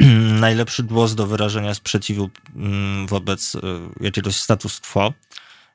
najlepszy 0.46 0.82
głos 0.82 1.14
do 1.14 1.26
wyrażenia 1.26 1.74
sprzeciwu 1.74 2.30
mm, 2.56 3.06
wobec 3.06 3.54
e, 3.54 3.60
jakiegoś 4.00 4.36
status 4.36 4.80
quo. 4.80 5.12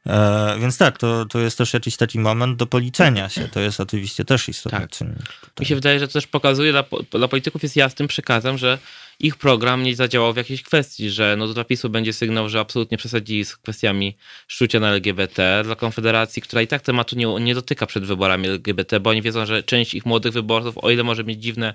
E, 0.06 0.58
więc 0.60 0.78
tak, 0.78 0.98
to, 0.98 1.26
to 1.26 1.40
jest 1.40 1.58
też 1.58 1.74
jakiś 1.74 1.98
taki 1.98 2.20
moment 2.20 2.58
do 2.58 2.68
policzenia 2.68 3.30
się. 3.30 3.48
To 3.48 3.60
jest 3.60 3.80
oczywiście 3.80 4.26
też 4.26 4.50
istotny 4.50 4.80
tak. 4.80 4.90
czynnik. 4.90 5.52
Mi 5.60 5.66
się 5.66 5.76
wydaje, 5.76 6.00
że 6.00 6.08
to 6.08 6.14
też 6.14 6.28
pokazuje, 6.28 6.72
dla, 6.72 6.84
dla 7.12 7.28
polityków 7.28 7.64
jest 7.64 7.76
jasnym 7.76 8.08
przekazem, 8.08 8.58
że 8.58 8.78
ich 9.20 9.36
program 9.36 9.84
nie 9.84 9.96
zadziałał 9.96 10.34
w 10.34 10.38
jakiejś 10.38 10.64
kwestii, 10.64 11.10
że 11.10 11.36
no 11.38 11.48
dla 11.48 11.64
PiSu 11.64 11.90
będzie 11.90 12.14
sygnał, 12.14 12.50
że 12.50 12.60
absolutnie 12.60 12.98
przesadzili 12.98 13.46
z 13.46 13.58
kwestiami 13.58 14.18
szczucia 14.48 14.80
na 14.80 14.90
LGBT. 14.90 15.62
Dla 15.64 15.76
Konfederacji, 15.76 16.42
która 16.42 16.62
i 16.62 16.68
tak 16.68 16.82
tematu 16.82 17.16
nie, 17.16 17.26
nie 17.26 17.56
dotyka 17.56 17.86
przed 17.86 18.06
wyborami 18.06 18.48
LGBT, 18.48 19.00
bo 19.00 19.10
oni 19.10 19.22
wiedzą, 19.22 19.46
że 19.46 19.64
część 19.64 19.94
ich 19.94 20.06
młodych 20.06 20.34
wyborców, 20.34 20.78
o 20.78 20.92
ile 20.92 21.04
może 21.04 21.24
mieć 21.24 21.44
dziwne 21.44 21.74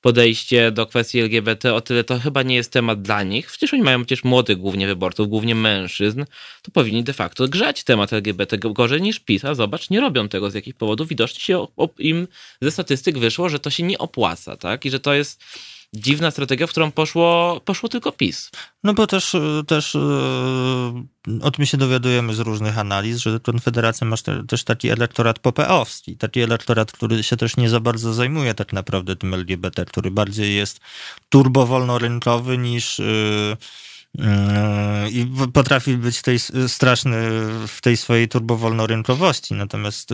podejście 0.00 0.72
do 0.72 0.86
kwestii 0.86 1.18
LGBT, 1.20 1.74
o 1.74 1.80
tyle 1.80 2.04
to 2.04 2.18
chyba 2.18 2.42
nie 2.42 2.54
jest 2.54 2.72
temat 2.72 3.02
dla 3.02 3.22
nich. 3.22 3.46
Przecież 3.46 3.74
oni 3.74 3.82
mają 3.82 4.04
przecież 4.04 4.24
młodych 4.24 4.58
głównie 4.58 4.86
wyborców, 4.86 5.28
głównie 5.28 5.54
mężczyzn, 5.54 6.24
to 6.62 6.70
powinni 6.70 7.04
de 7.04 7.12
facto 7.12 7.48
grzać 7.48 7.84
temat 7.84 8.12
LGBT 8.12 8.58
gorzej 8.58 9.02
niż 9.02 9.20
PiS, 9.20 9.44
a 9.44 9.54
zobacz, 9.54 9.90
nie 9.90 10.00
robią 10.00 10.28
tego 10.28 10.50
z 10.50 10.54
jakich 10.54 10.74
powodów. 10.74 11.08
Widocznie 11.08 11.40
się 11.40 11.66
im 11.98 12.28
ze 12.60 12.70
statystyk 12.70 13.18
wyszło, 13.18 13.48
że 13.48 13.58
to 13.58 13.70
się 13.70 13.82
nie 13.82 13.98
opłaca, 13.98 14.56
tak? 14.56 14.84
I 14.84 14.90
że 14.90 15.00
to 15.00 15.14
jest 15.14 15.44
dziwna 15.94 16.30
strategia, 16.30 16.66
w 16.66 16.70
którą 16.70 16.92
poszło, 16.92 17.60
poszło 17.64 17.88
tylko 17.88 18.12
PiS. 18.12 18.50
No 18.84 18.94
bo 18.94 19.06
też, 19.06 19.36
też 19.66 19.94
e, 19.94 20.00
o 21.42 21.50
tym 21.50 21.66
się 21.66 21.76
dowiadujemy 21.76 22.34
z 22.34 22.38
różnych 22.38 22.78
analiz, 22.78 23.18
że 23.18 23.40
Konfederacja 23.40 24.06
ma 24.06 24.16
też 24.48 24.64
taki 24.64 24.88
elektorat 24.88 25.38
popeowski, 25.38 26.16
taki 26.16 26.40
elektorat, 26.40 26.92
który 26.92 27.22
się 27.22 27.36
też 27.36 27.56
nie 27.56 27.68
za 27.68 27.80
bardzo 27.80 28.14
zajmuje 28.14 28.54
tak 28.54 28.72
naprawdę 28.72 29.16
tym 29.16 29.34
LGBT, 29.34 29.84
który 29.84 30.10
bardziej 30.10 30.56
jest 30.56 30.80
turbowolnorynkowy 31.28 32.58
niż 32.58 33.00
e, 33.00 33.04
e, 34.18 35.10
i 35.10 35.26
potrafi 35.52 35.96
być 35.96 36.22
tej 36.22 36.38
straszny 36.68 37.16
w 37.68 37.78
tej 37.80 37.96
swojej 37.96 38.28
turbowolnorynkowości. 38.28 39.54
Natomiast 39.54 40.10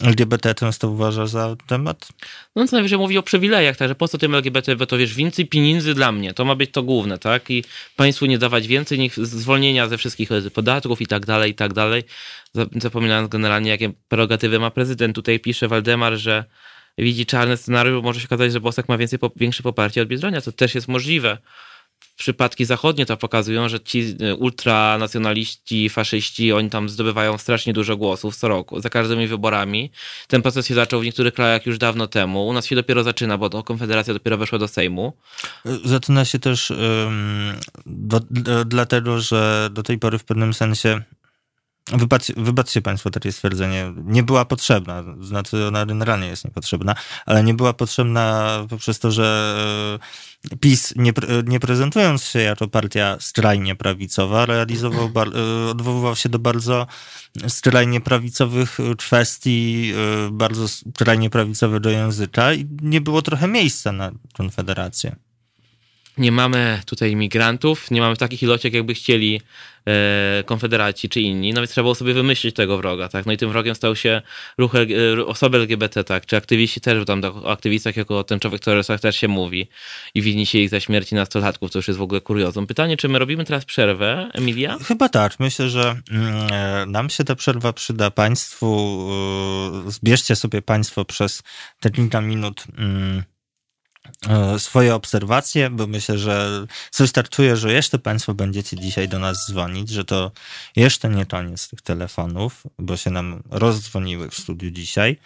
LGBT 0.00 0.54
często 0.54 0.88
uważa 0.88 1.26
za 1.26 1.56
temat? 1.66 2.08
No 2.56 2.66
co 2.66 2.76
najwyżej 2.76 2.98
mówi 2.98 3.18
o 3.18 3.22
przywilejach, 3.22 3.76
także 3.76 3.94
po 3.94 4.08
co 4.08 4.18
tym 4.18 4.34
LGBT, 4.34 4.76
bo 4.76 4.86
to 4.86 4.98
wiesz, 4.98 5.14
więcej 5.14 5.46
pieniędzy 5.46 5.94
dla 5.94 6.12
mnie, 6.12 6.34
to 6.34 6.44
ma 6.44 6.54
być 6.54 6.70
to 6.70 6.82
główne, 6.82 7.18
tak? 7.18 7.50
I 7.50 7.64
państwu 7.96 8.26
nie 8.26 8.38
dawać 8.38 8.66
więcej, 8.66 8.98
niech 8.98 9.26
zwolnienia 9.26 9.88
ze 9.88 9.98
wszystkich 9.98 10.28
podatków 10.54 11.00
i 11.00 11.06
tak 11.06 11.26
dalej, 11.26 11.50
i 11.50 11.54
tak 11.54 11.72
dalej. 11.72 12.02
Zapominając 12.82 13.28
generalnie, 13.28 13.70
jakie 13.70 13.92
prerogatywy 14.08 14.58
ma 14.58 14.70
prezydent. 14.70 15.14
Tutaj 15.14 15.40
pisze 15.40 15.68
Waldemar, 15.68 16.16
że 16.16 16.44
widzi 16.98 17.26
czarny 17.26 17.56
scenariusz, 17.56 17.94
bo 17.94 18.02
może 18.02 18.20
się 18.20 18.26
okazać, 18.26 18.52
że 18.52 18.60
Bosak 18.60 18.88
ma 18.88 18.98
więcej, 18.98 19.18
większe 19.36 19.62
poparcie 19.62 20.02
od 20.02 20.08
Biedronia, 20.08 20.40
to 20.40 20.52
też 20.52 20.74
jest 20.74 20.88
możliwe 20.88 21.38
przypadki 22.18 22.64
zachodnie 22.64 23.06
to 23.06 23.16
pokazują, 23.16 23.68
że 23.68 23.80
ci 23.80 24.16
e, 24.20 24.34
ultranacjonaliści, 24.34 25.88
faszyści, 25.88 26.52
oni 26.52 26.70
tam 26.70 26.88
zdobywają 26.88 27.38
strasznie 27.38 27.72
dużo 27.72 27.96
głosów 27.96 28.36
co 28.36 28.48
roku, 28.48 28.80
za 28.80 28.90
każdymi 28.90 29.26
wyborami. 29.26 29.90
Ten 30.28 30.42
proces 30.42 30.66
się 30.66 30.74
zaczął 30.74 31.00
w 31.00 31.04
niektórych 31.04 31.34
krajach 31.34 31.66
już 31.66 31.78
dawno 31.78 32.06
temu. 32.06 32.48
U 32.48 32.52
nas 32.52 32.66
się 32.66 32.76
dopiero 32.76 33.02
zaczyna, 33.02 33.38
bo 33.38 33.50
to 33.50 33.62
Konfederacja 33.62 34.14
dopiero 34.14 34.36
weszła 34.36 34.58
do 34.58 34.68
Sejmu. 34.68 35.12
Zaczyna 35.84 36.24
się 36.24 36.38
też 36.38 36.70
um, 36.70 37.54
do, 37.86 38.20
do, 38.30 38.64
dlatego, 38.64 39.20
że 39.20 39.68
do 39.72 39.82
tej 39.82 39.98
pory 39.98 40.18
w 40.18 40.24
pewnym 40.24 40.54
sensie 40.54 41.02
Wybaczcie, 41.92 42.34
wybaczcie 42.36 42.82
Państwo 42.82 43.10
takie 43.10 43.32
stwierdzenie. 43.32 43.92
Nie 44.04 44.22
była 44.22 44.44
potrzebna, 44.44 45.04
znaczy 45.20 45.66
ona 45.66 45.86
generalnie 45.86 46.26
jest 46.26 46.44
niepotrzebna, 46.44 46.94
ale 47.26 47.42
nie 47.44 47.54
była 47.54 47.72
potrzebna 47.72 48.48
poprzez 48.68 48.98
to, 48.98 49.10
że 49.10 49.98
e, 50.52 50.56
PiS, 50.56 50.94
nie, 50.96 51.12
nie 51.46 51.60
prezentując 51.60 52.24
się 52.24 52.38
jako 52.38 52.68
partia 52.68 53.16
skrajnie 53.20 53.74
prawicowa, 53.74 54.46
realizował, 54.46 55.10
e, 55.16 55.70
odwoływał 55.70 56.16
się 56.16 56.28
do 56.28 56.38
bardzo 56.38 56.86
skrajnie 57.48 58.00
prawicowych 58.00 58.78
kwestii, 58.98 59.92
e, 60.26 60.30
bardzo 60.30 60.68
skrajnie 60.68 61.30
prawicowego 61.30 61.90
języka 61.90 62.54
i 62.54 62.66
nie 62.82 63.00
było 63.00 63.22
trochę 63.22 63.48
miejsca 63.48 63.92
na 63.92 64.10
Konfederację 64.36 65.27
nie 66.18 66.32
mamy 66.32 66.80
tutaj 66.86 67.10
imigrantów, 67.10 67.90
nie 67.90 68.00
mamy 68.00 68.16
takich 68.16 68.42
ilości, 68.42 68.70
jakby 68.72 68.94
chcieli 68.94 69.40
e, 69.86 70.42
konfederaci 70.46 71.08
czy 71.08 71.20
inni, 71.20 71.52
no 71.52 71.60
więc 71.60 71.70
trzeba 71.70 71.82
było 71.82 71.94
sobie 71.94 72.14
wymyślić 72.14 72.56
tego 72.56 72.78
wroga, 72.78 73.08
tak? 73.08 73.26
No 73.26 73.32
i 73.32 73.36
tym 73.36 73.50
wrogiem 73.50 73.74
stał 73.74 73.96
się 73.96 74.22
ruch, 74.58 74.74
e, 74.74 75.26
osoby 75.26 75.56
LGBT, 75.56 76.04
tak? 76.04 76.26
Czy 76.26 76.36
aktywiści 76.36 76.80
też, 76.80 77.04
tam 77.06 77.24
o 77.24 77.50
aktywistach 77.50 77.96
jako 77.96 78.18
o 78.18 78.24
tęczowych 78.24 78.60
terrorystach 78.60 79.00
też 79.00 79.16
się 79.16 79.28
mówi 79.28 79.68
i 80.14 80.22
winni 80.22 80.46
się 80.46 80.58
ich 80.58 80.68
za 80.68 80.80
śmierci 80.80 81.14
nastolatków, 81.14 81.70
to 81.70 81.78
już 81.78 81.88
jest 81.88 81.98
w 81.98 82.02
ogóle 82.02 82.20
kuriozum. 82.20 82.66
Pytanie, 82.66 82.96
czy 82.96 83.08
my 83.08 83.18
robimy 83.18 83.44
teraz 83.44 83.64
przerwę, 83.64 84.30
Emilia? 84.34 84.78
Chyba 84.84 85.08
tak. 85.08 85.40
Myślę, 85.40 85.68
że 85.68 85.96
mm, 86.10 86.52
e, 86.52 86.86
nam 86.86 87.10
się 87.10 87.24
ta 87.24 87.34
przerwa 87.34 87.72
przyda 87.72 88.10
Państwu. 88.10 88.68
Zbierzcie 89.86 90.36
sobie 90.36 90.62
Państwo 90.62 91.04
przez 91.04 91.42
te 91.80 91.90
kilka 91.90 92.20
minut 92.20 92.64
mm, 92.78 93.22
swoje 94.58 94.94
obserwacje, 94.94 95.70
bo 95.70 95.86
myślę, 95.86 96.18
że 96.18 96.66
coś 96.90 97.12
czuję, 97.28 97.56
że 97.56 97.72
jeszcze 97.72 97.98
Państwo 97.98 98.34
będziecie 98.34 98.76
dzisiaj 98.76 99.08
do 99.08 99.18
nas 99.18 99.46
dzwonić, 99.48 99.90
że 99.90 100.04
to 100.04 100.32
jeszcze 100.76 101.08
nie 101.08 101.26
koniec 101.26 101.68
tych 101.68 101.82
telefonów, 101.82 102.62
bo 102.78 102.96
się 102.96 103.10
nam 103.10 103.42
rozdzwoniły 103.50 104.30
w 104.30 104.34
studiu 104.34 104.70
dzisiaj. 104.70 105.16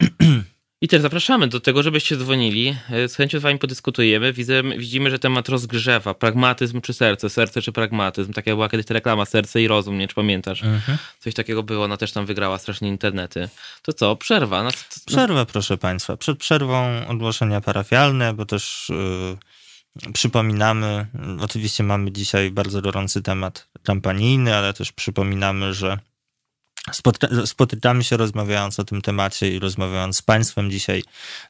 I 0.80 0.88
też 0.88 1.02
zapraszamy 1.02 1.48
do 1.48 1.60
tego, 1.60 1.82
żebyście 1.82 2.16
dzwonili. 2.16 2.76
E, 2.90 3.08
z 3.08 3.16
chęcią 3.16 3.38
z 3.38 3.42
wami 3.42 3.58
podyskutujemy. 3.58 4.32
Widzę, 4.32 4.62
widzimy, 4.62 5.10
że 5.10 5.18
temat 5.18 5.48
rozgrzewa. 5.48 6.14
Pragmatyzm 6.14 6.80
czy 6.80 6.92
serce? 6.94 7.30
Serce 7.30 7.62
czy 7.62 7.72
pragmatyzm? 7.72 8.32
Taka 8.32 8.50
była 8.50 8.68
kiedyś 8.68 8.86
ta 8.86 8.94
reklama 8.94 9.24
Serce 9.24 9.62
i 9.62 9.68
rozum, 9.68 9.98
nie 9.98 10.08
czy 10.08 10.14
pamiętasz? 10.14 10.62
Mhm. 10.62 10.98
Coś 11.18 11.34
takiego 11.34 11.62
było, 11.62 11.84
ona 11.84 11.96
też 11.96 12.12
tam 12.12 12.26
wygrała 12.26 12.58
strasznie 12.58 12.88
internety. 12.88 13.48
To 13.82 13.92
co, 13.92 14.16
przerwa? 14.16 14.62
No, 14.62 14.70
to. 14.70 14.76
Przerwa, 15.06 15.46
proszę 15.46 15.78
państwa. 15.78 16.16
Przed 16.16 16.38
przerwą 16.38 17.06
ogłoszenia 17.06 17.60
parafialne, 17.60 18.34
bo 18.34 18.46
też 18.46 18.92
yy, 20.06 20.12
przypominamy, 20.12 21.06
oczywiście 21.40 21.82
mamy 21.82 22.12
dzisiaj 22.12 22.50
bardzo 22.50 22.82
gorący 22.82 23.22
temat 23.22 23.68
kampanijny, 23.82 24.56
ale 24.56 24.74
też 24.74 24.92
przypominamy, 24.92 25.74
że 25.74 25.98
spotykamy 27.44 28.04
się 28.04 28.16
rozmawiając 28.16 28.80
o 28.80 28.84
tym 28.84 29.02
temacie 29.02 29.54
i 29.54 29.58
rozmawiając 29.58 30.16
z 30.16 30.22
Państwem 30.22 30.70
dzisiaj, 30.70 31.02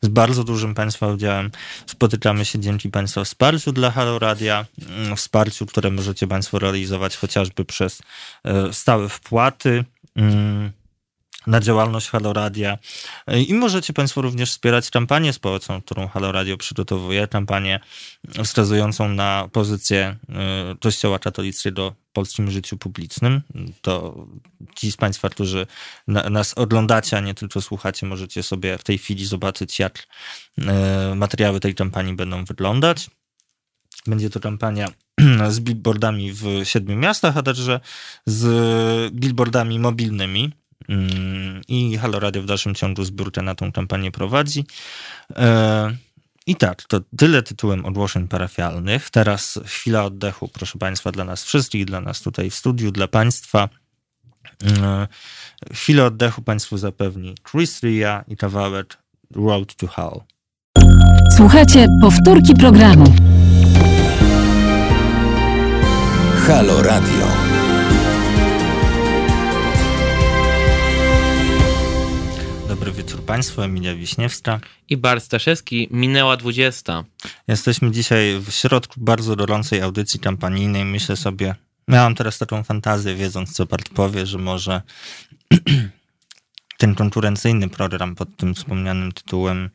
z 0.03 0.09
bardzo 0.09 0.45
dużym 0.45 0.75
Państwa 0.75 1.07
udziałem. 1.07 1.51
Spotykamy 1.87 2.45
się 2.45 2.59
dzięki 2.59 2.91
Państwa 2.91 3.25
wsparciu 3.25 3.73
dla 3.73 3.91
Halo 3.91 4.19
Radia, 4.19 4.67
mm, 4.89 5.17
wsparciu, 5.17 5.67
które 5.67 5.91
możecie 5.91 6.27
Państwo 6.27 6.59
realizować 6.59 7.17
chociażby 7.17 7.65
przez 7.65 8.03
e, 8.45 8.73
stałe 8.73 9.09
wpłaty 9.09 9.85
mm, 10.17 10.73
na 11.49 11.61
działalność 11.61 12.09
Halo 12.09 12.33
Radia. 12.33 12.79
I 13.49 13.55
możecie 13.55 13.93
Państwo 13.93 14.23
również 14.23 14.51
wspierać 14.51 14.91
kampanię 14.91 15.33
społeczną, 15.33 15.83
którą 15.83 16.09
Halo 16.09 16.33
Radio 16.33 16.57
przygotowuje, 16.57 17.29
kampanię 17.29 17.81
wskazującą 18.45 19.09
na 19.09 19.49
pozycję 19.53 20.17
y, 20.73 20.79
Kościoła 20.79 21.19
katolickiego 21.19 21.91
w 21.91 22.13
polskim 22.13 22.51
życiu 22.51 22.77
publicznym. 22.77 23.43
To 23.83 24.27
ci 24.75 24.93
z 24.93 24.97
Państwa, 24.97 25.29
którzy 25.29 25.67
nas 26.07 26.55
oglądacie, 26.55 27.17
a 27.17 27.21
nie 27.21 27.35
tylko 27.35 27.61
słuchacie, 27.61 28.07
możecie 28.07 28.43
sobie 28.43 28.79
w 28.79 28.85
tej 28.85 28.99
chwili 28.99 29.27
zobaczyć, 29.27 29.79
jak 29.79 30.07
y, 30.59 30.63
materiały 31.15 31.61
tej 31.61 31.75
kampanii 31.75 32.15
będą 32.15 32.45
wyglądać. 32.45 33.11
Będzie 34.07 34.31
to 34.31 34.41
kampania 34.41 34.89
z 35.49 35.61
billboardami 35.61 36.33
w 36.33 36.45
siedmiu 36.65 36.97
miastach, 36.97 37.37
a 37.37 37.43
także 37.43 37.81
z 38.27 39.13
billboardami 39.13 39.79
mobilnymi 39.79 40.53
I 41.69 41.97
Halo 41.97 42.21
Radio 42.21 42.43
w 42.43 42.47
dalszym 42.47 42.75
ciągu 42.75 43.05
zbiórkę 43.05 43.43
na 43.43 43.55
tą 43.55 43.73
kampanię 43.73 44.11
prowadzi. 44.11 44.65
E, 45.37 45.97
I 46.47 46.57
tak, 46.57 46.83
to 46.83 47.01
tyle 47.17 47.43
tytułem 47.43 47.87
ogłoszeń 47.87 48.29
parafialnych. 48.29 49.11
Teraz 49.11 49.61
chwila 49.67 50.05
oddechu, 50.05 50.49
proszę 50.49 50.79
Państwa, 50.79 51.13
dla 51.13 51.25
nas 51.25 51.45
wszystkich, 51.45 51.85
dla 51.85 52.01
nas 52.01 52.21
tutaj 52.21 52.51
w 52.51 52.55
studiu, 52.55 52.91
dla 52.91 53.09
Państwa. 53.09 53.69
E, 54.65 55.09
chwilę 55.73 56.05
oddechu 56.05 56.43
Państwu 56.43 56.79
zapewni 56.79 57.35
Chris 57.51 57.83
Ria 57.83 58.25
i 58.29 58.37
kawałek 58.37 58.99
Road 59.35 59.75
to 59.75 59.87
Hell. 59.87 60.21
Słuchajcie, 61.37 61.87
powtórki 62.01 62.55
programu. 62.55 63.15
Halo 66.47 66.83
Radio. 66.83 67.28
Państwu, 73.29 73.63
Emilia 73.63 73.95
Wiśniewska 73.95 74.61
i 74.89 74.97
Bart 74.97 75.25
Staszewski. 75.25 75.89
Minęła 75.91 76.37
20. 76.37 77.05
Jesteśmy 77.49 77.91
dzisiaj 77.91 78.41
w 78.41 78.51
środku 78.51 78.95
bardzo 79.01 79.37
gorącej 79.37 79.83
audycji 79.83 80.21
kampanijnej. 80.21 80.85
Myślę 80.85 81.17
sobie, 81.17 81.55
miałam 81.89 82.15
teraz 82.15 82.39
taką 82.39 82.63
fantazję, 82.63 83.15
wiedząc 83.15 83.53
co 83.53 83.67
Bart 83.67 83.89
powie, 83.89 84.27
że 84.27 84.39
może 84.39 84.83
ten 86.79 86.95
konkurencyjny 86.95 87.69
program 87.69 88.15
pod 88.15 88.37
tym 88.37 88.55
wspomnianym 88.55 89.13
tytułem 89.13 89.71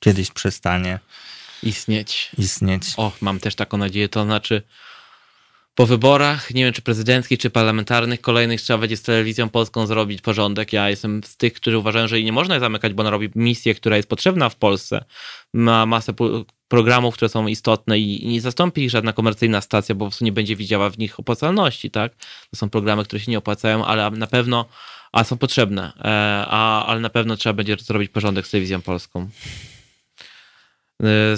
kiedyś 0.00 0.30
przestanie 0.30 0.98
istnieć. 1.62 2.30
Istnieć. 2.38 2.84
Och, 2.96 3.22
mam 3.22 3.40
też 3.40 3.54
taką 3.54 3.76
nadzieję. 3.76 4.08
To 4.08 4.24
znaczy, 4.24 4.62
po 5.80 5.86
wyborach, 5.86 6.54
nie 6.54 6.64
wiem 6.64 6.72
czy 6.72 6.82
prezydenckich, 6.82 7.38
czy 7.38 7.50
parlamentarnych, 7.50 8.20
kolejnych 8.20 8.62
trzeba 8.62 8.78
będzie 8.78 8.96
z 8.96 9.02
telewizją 9.02 9.48
polską 9.48 9.86
zrobić 9.86 10.20
porządek. 10.20 10.72
Ja 10.72 10.90
jestem 10.90 11.24
z 11.24 11.36
tych, 11.36 11.52
którzy 11.52 11.78
uważają, 11.78 12.08
że 12.08 12.16
jej 12.16 12.24
nie 12.24 12.32
można 12.32 12.60
zamykać, 12.60 12.92
bo 12.92 13.00
ona 13.00 13.10
robi 13.10 13.30
misję, 13.34 13.74
która 13.74 13.96
jest 13.96 14.08
potrzebna 14.08 14.48
w 14.48 14.56
Polsce. 14.56 15.04
Ma 15.54 15.86
masę 15.86 16.14
programów, 16.68 17.14
które 17.14 17.28
są 17.28 17.46
istotne 17.46 17.98
i 17.98 18.28
nie 18.28 18.40
zastąpi 18.40 18.82
ich 18.82 18.90
żadna 18.90 19.12
komercyjna 19.12 19.60
stacja, 19.60 19.94
bo 19.94 20.04
po 20.04 20.10
prostu 20.10 20.24
nie 20.24 20.32
będzie 20.32 20.56
widziała 20.56 20.90
w 20.90 20.98
nich 20.98 21.20
opłacalności, 21.20 21.90
tak? 21.90 22.12
To 22.50 22.56
są 22.56 22.70
programy, 22.70 23.04
które 23.04 23.20
się 23.20 23.30
nie 23.30 23.38
opłacają, 23.38 23.84
ale 23.84 24.10
na 24.10 24.26
pewno, 24.26 24.64
a 25.12 25.24
są 25.24 25.38
potrzebne, 25.38 25.92
e, 25.98 26.44
a, 26.48 26.86
ale 26.86 27.00
na 27.00 27.10
pewno 27.10 27.36
trzeba 27.36 27.52
będzie 27.52 27.76
zrobić 27.76 28.10
porządek 28.10 28.46
z 28.46 28.50
telewizją 28.50 28.82
polską. 28.82 29.28
E, 31.00 31.36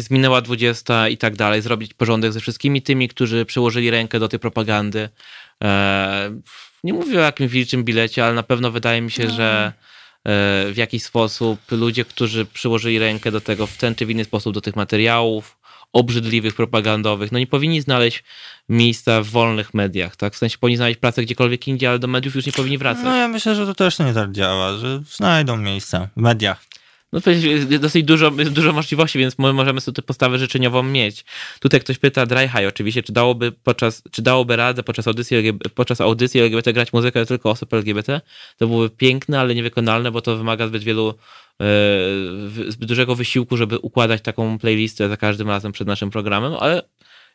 zminęła 0.00 0.40
20 0.40 1.08
i 1.08 1.16
tak 1.16 1.36
dalej, 1.36 1.62
zrobić 1.62 1.94
porządek 1.94 2.32
ze 2.32 2.40
wszystkimi 2.40 2.82
tymi, 2.82 3.08
którzy 3.08 3.44
przyłożyli 3.44 3.90
rękę 3.90 4.20
do 4.20 4.28
tej 4.28 4.38
propagandy. 4.38 5.08
E, 5.64 6.40
nie 6.84 6.92
mówię 6.92 7.18
o 7.18 7.22
jakimś 7.22 7.50
wilczym 7.50 7.84
bilecie, 7.84 8.24
ale 8.24 8.34
na 8.34 8.42
pewno 8.42 8.70
wydaje 8.70 9.00
mi 9.00 9.10
się, 9.10 9.24
no. 9.24 9.34
że 9.34 9.72
e, 10.24 10.32
w 10.72 10.76
jakiś 10.76 11.02
sposób 11.02 11.60
ludzie, 11.70 12.04
którzy 12.04 12.44
przyłożyli 12.44 12.98
rękę 12.98 13.30
do 13.30 13.40
tego 13.40 13.66
w 13.66 13.76
ten 13.76 13.94
czy 13.94 14.06
w 14.06 14.10
inny 14.10 14.24
sposób, 14.24 14.54
do 14.54 14.60
tych 14.60 14.76
materiałów 14.76 15.58
obrzydliwych, 15.92 16.54
propagandowych, 16.54 17.32
no 17.32 17.38
nie 17.38 17.46
powinni 17.46 17.80
znaleźć 17.80 18.24
miejsca 18.68 19.22
w 19.22 19.26
wolnych 19.26 19.74
mediach, 19.74 20.16
tak? 20.16 20.34
W 20.34 20.38
sensie 20.38 20.58
powinni 20.58 20.76
znaleźć 20.76 21.00
pracę 21.00 21.22
gdziekolwiek 21.22 21.68
indziej, 21.68 21.88
ale 21.88 21.98
do 21.98 22.06
mediów 22.06 22.34
już 22.34 22.46
nie 22.46 22.52
powinni 22.52 22.78
wracać. 22.78 23.04
No 23.04 23.16
ja 23.16 23.28
myślę, 23.28 23.54
że 23.54 23.66
to 23.66 23.74
też 23.74 23.98
nie 23.98 24.14
tak 24.14 24.32
działa, 24.32 24.76
że 24.76 25.02
znajdą 25.16 25.56
miejsca 25.56 26.08
w 26.16 26.20
mediach 26.20 26.64
no 27.12 27.20
dosyć 27.80 28.04
dużo, 28.04 28.30
dużo 28.30 28.72
możliwości, 28.72 29.18
więc 29.18 29.38
możemy 29.38 29.80
sobie 29.80 29.94
tę 29.94 30.02
postawę 30.02 30.38
życzeniową 30.38 30.82
mieć. 30.82 31.24
Tutaj 31.60 31.80
ktoś 31.80 31.98
pyta, 31.98 32.26
Dry 32.26 32.48
High 32.48 32.68
oczywiście, 32.68 33.02
czy 33.02 33.12
dałoby, 33.12 33.52
podczas, 33.52 34.02
czy 34.10 34.22
dałoby 34.22 34.56
radę 34.56 34.82
podczas 34.82 35.06
audycji, 35.06 35.36
LGBT, 35.36 35.70
podczas 35.70 36.00
audycji 36.00 36.40
LGBT 36.40 36.72
grać 36.72 36.92
muzykę 36.92 37.26
tylko 37.26 37.50
osób 37.50 37.74
LGBT? 37.74 38.20
To 38.56 38.66
byłoby 38.66 38.90
piękne, 38.90 39.40
ale 39.40 39.54
niewykonalne, 39.54 40.10
bo 40.10 40.20
to 40.20 40.36
wymaga 40.36 40.66
zbyt 40.66 40.84
wielu 40.84 41.14
e, 41.60 41.64
zbyt 42.70 42.88
dużego 42.88 43.14
wysiłku, 43.14 43.56
żeby 43.56 43.78
układać 43.78 44.22
taką 44.22 44.58
playlistę 44.58 45.08
za 45.08 45.16
każdym 45.16 45.48
razem 45.48 45.72
przed 45.72 45.88
naszym 45.88 46.10
programem, 46.10 46.54
ale 46.60 46.82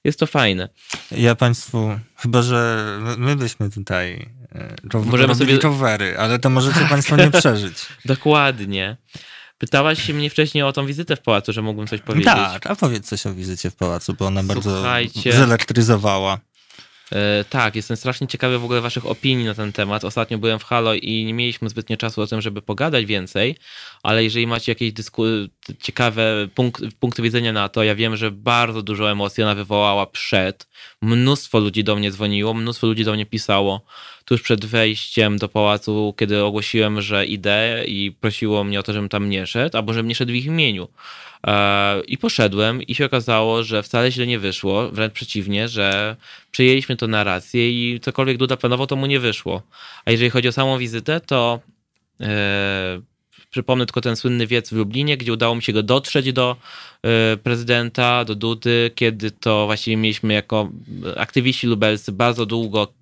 jest 0.03 0.19
to 0.19 0.28
fajne. 0.28 0.69
Ja 1.11 1.36
Państwu, 1.36 1.99
chyba 2.17 2.41
że 2.41 2.88
my 3.17 3.36
byśmy 3.36 3.69
tutaj 3.69 4.30
e, 4.55 4.99
Możemy 5.05 5.36
sobie 5.36 5.57
covery, 5.57 6.17
ale 6.17 6.39
to 6.39 6.49
możecie 6.49 6.80
Państwo 6.80 7.15
nie 7.15 7.32
przeżyć. 7.41 7.76
Dokładnie. 8.05 8.97
Pytałaś 9.64 10.03
się 10.03 10.14
mnie 10.14 10.30
wcześniej 10.30 10.64
o 10.64 10.74
tą 10.74 10.86
wizytę 10.86 11.16
w 11.16 11.22
pałacu, 11.22 11.53
że 11.53 11.61
mógłbym 11.61 11.88
coś 11.88 12.01
powiedzieć. 12.01 12.26
Tak, 12.34 12.68
a 12.68 12.76
powiedz 12.76 13.07
coś 13.07 13.26
o 13.28 13.34
wizycie 13.34 13.70
w 13.70 13.76
pałacu, 13.76 14.14
bo 14.20 14.26
ona 14.26 14.41
Słuchajcie. 14.61 15.30
bardzo 15.30 15.45
zelektryzowała. 15.45 16.39
E, 17.14 17.43
tak, 17.49 17.76
jestem 17.76 17.97
strasznie 17.97 18.28
ciekawy 18.28 18.59
w 18.59 18.64
ogóle 18.64 18.82
waszych 18.82 19.05
opinii 19.05 19.45
na 19.45 19.53
ten 19.53 19.74
temat. 19.74 20.03
Ostatnio 20.03 20.38
byłem 20.38 20.59
w 20.59 20.64
Halo 20.64 20.93
i 20.93 21.26
nie 21.26 21.34
mieliśmy 21.34 21.70
zbytnio 21.70 21.97
czasu 21.97 22.22
o 22.22 22.28
tym, 22.28 22.41
żeby 22.41 22.61
pogadać 22.61 23.05
więcej, 23.05 23.55
ale 24.03 24.24
jeżeli 24.24 24.47
macie 24.47 24.72
jakieś 24.72 24.93
dysku- 24.93 25.47
ciekawe 25.80 26.47
punk 26.55 26.80
punkty 26.99 27.22
widzenia 27.22 27.53
na 27.53 27.70
to, 27.70 27.84
ja 27.84 27.95
wiem, 27.95 28.16
że 28.16 28.32
bardzo 28.32 28.82
dużo 28.82 29.11
emocji 29.11 29.43
ona 29.43 29.55
wywołała 29.55 30.05
przed. 30.05 30.68
Mnóstwo 31.01 31.59
ludzi 31.59 31.84
do 31.84 31.95
mnie 31.95 32.11
dzwoniło, 32.11 32.53
mnóstwo 32.53 32.88
ludzi 32.88 33.03
do 33.03 33.14
mnie 33.14 33.26
pisało 33.26 33.86
tuż 34.26 34.41
przed 34.41 34.66
wejściem 34.66 35.38
do 35.38 35.49
pałacu, 35.49 36.14
kiedy 36.18 36.43
ogłosiłem, 36.43 37.01
że 37.01 37.26
idę 37.26 37.84
i 37.88 38.11
prosiło 38.11 38.64
mnie 38.64 38.80
o 38.80 38.84
to, 38.84 38.93
żebym 38.93 39.09
tam 39.09 39.30
nie 39.30 39.47
szedł, 39.47 39.78
albo 39.78 39.93
żebym 39.93 40.07
nie 40.07 40.16
szedł 40.16 40.32
w 40.32 40.36
ich 40.36 40.45
imieniu. 40.45 40.88
E, 41.48 42.02
I 42.08 42.18
poszedłem 42.18 42.82
i 42.82 42.96
się 42.96 43.06
okazało, 43.06 43.64
że 43.64 43.84
wcale 43.84 44.12
źle 44.12 44.28
nie 44.28 44.39
wyszło, 44.39 44.89
wręcz 44.89 45.14
przeciwnie, 45.14 45.68
że 45.68 46.16
przyjęliśmy 46.52 46.96
to 46.96 47.08
narrację 47.08 47.72
i 47.72 48.00
cokolwiek 48.00 48.38
Duda 48.38 48.58
planował, 48.58 48.88
to 48.88 48.96
mu 48.96 49.06
nie 49.06 49.20
wyszło. 49.20 49.62
A 50.06 50.12
jeżeli 50.12 50.30
chodzi 50.30 50.48
o 50.48 50.52
samą 50.52 50.78
wizytę, 50.78 51.20
to 51.20 51.60
e, 52.22 53.02
Przypomnę 53.54 53.86
tylko 53.86 54.01
ten 54.01 54.16
słynny 54.16 54.47
wiec 54.47 54.70
w 54.70 54.72
Lublinie, 54.72 55.18
gdzie 55.18 55.34
udało 55.34 55.56
mi 55.56 55.62
się 55.64 55.74
go 55.74 55.84
dotrzeć 55.84 56.34
do 56.34 56.56
e, 57.04 57.38
prezydenta, 57.38 58.26
do 58.26 58.36
Dudy, 58.36 58.91
kiedy 58.95 59.32
to 59.32 59.66
właściwie 59.66 59.97
mieliśmy 59.97 60.34
jako 60.34 60.70
aktywiści 61.18 61.68
lubelscy 61.68 62.12
bardzo 62.12 62.45
długo 62.45 62.93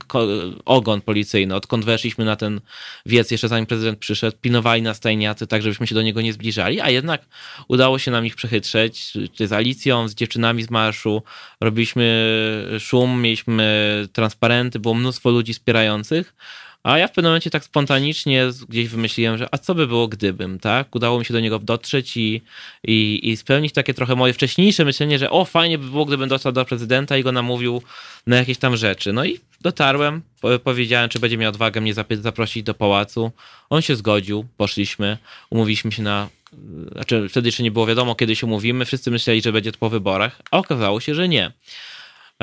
ogon 0.66 1.02
policyjny, 1.02 1.56
odkąd 1.56 1.86
weszliśmy 1.86 2.26
na 2.26 2.36
ten 2.36 2.62
wiec, 3.06 3.32
jeszcze 3.32 3.48
zanim 3.48 3.66
prezydent 3.66 4.00
przyszedł, 4.00 4.38
pilnowali 4.42 4.82
nas 4.82 5.00
tajniacy, 5.00 5.48
tak 5.48 5.62
żebyśmy 5.62 5.88
się 5.88 5.96
do 5.96 6.02
niego 6.02 6.22
nie 6.22 6.34
zbliżali, 6.34 6.82
a 6.82 6.90
jednak 6.90 7.26
udało 7.68 8.00
się 8.00 8.12
nam 8.12 8.26
ich 8.26 8.36
przechytrzeć, 8.36 9.14
czy 9.34 9.48
z 9.48 9.54
Alicją, 9.54 10.08
z 10.08 10.16
dziewczynami 10.16 10.64
z 10.64 10.70
marszu, 10.70 11.24
robiliśmy 11.62 12.26
szum, 12.80 13.22
mieliśmy 13.22 14.08
transparenty, 14.14 14.80
było 14.80 14.94
mnóstwo 14.94 15.30
ludzi 15.30 15.54
wspierających, 15.54 16.34
a 16.84 16.98
ja 16.98 17.08
w 17.08 17.12
pewnym 17.12 17.30
momencie 17.30 17.50
tak 17.50 17.64
spontanicznie 17.64 18.50
gdzieś 18.70 18.88
wymyśliłem, 18.88 19.38
że 19.38 19.48
a 19.52 19.58
co 19.58 19.76
by 19.76 19.88
było 19.88 20.08
gdybym, 20.08 20.60
tak? 20.60 20.96
Udało 20.96 21.20
mi 21.20 21.26
się 21.26 21.34
do 21.34 21.40
niego 21.40 21.60
dotrzeć 21.60 22.18
i, 22.18 22.42
i, 22.84 23.30
i 23.30 23.38
spełnić 23.38 23.74
takie 23.74 23.94
trochę 23.94 24.16
moje 24.16 24.34
wcześniejsze 24.34 24.86
myślenie, 24.86 25.20
że 25.20 25.30
o, 25.30 25.46
fajnie 25.46 25.78
by 25.78 25.90
było, 25.90 26.06
gdybym 26.06 26.30
dotarł 26.30 26.54
do 26.54 26.66
prezydenta 26.66 27.18
i 27.18 27.24
go 27.24 27.32
namówił 27.32 27.82
na 28.28 28.36
jakieś 28.36 28.58
tam 28.58 28.78
rzeczy. 28.78 29.14
No 29.14 29.26
i 29.26 29.40
dotarłem, 29.62 30.22
powiedziałem, 30.64 31.10
czy 31.10 31.20
będzie 31.20 31.38
miał 31.38 31.50
odwagę 31.50 31.82
mnie 31.82 31.94
zaprosić 32.12 32.64
do 32.64 32.74
pałacu. 32.74 33.32
On 33.70 33.82
się 33.82 33.96
zgodził, 33.96 34.46
poszliśmy, 34.58 35.18
umówiliśmy 35.50 35.92
się 35.92 36.04
na 36.04 36.30
znaczy 36.92 37.30
wtedy 37.30 37.48
jeszcze 37.48 37.64
nie 37.64 37.72
było 37.72 37.86
wiadomo, 37.86 38.16
kiedy 38.16 38.36
się 38.36 38.48
umówimy. 38.48 38.86
Wszyscy 38.86 39.12
myśleli, 39.12 39.42
że 39.42 39.52
będzie 39.52 39.72
to 39.72 39.78
po 39.78 39.90
wyborach, 39.90 40.42
a 40.52 40.58
okazało 40.58 41.00
się, 41.00 41.16
że 41.16 41.28
nie. 41.28 41.52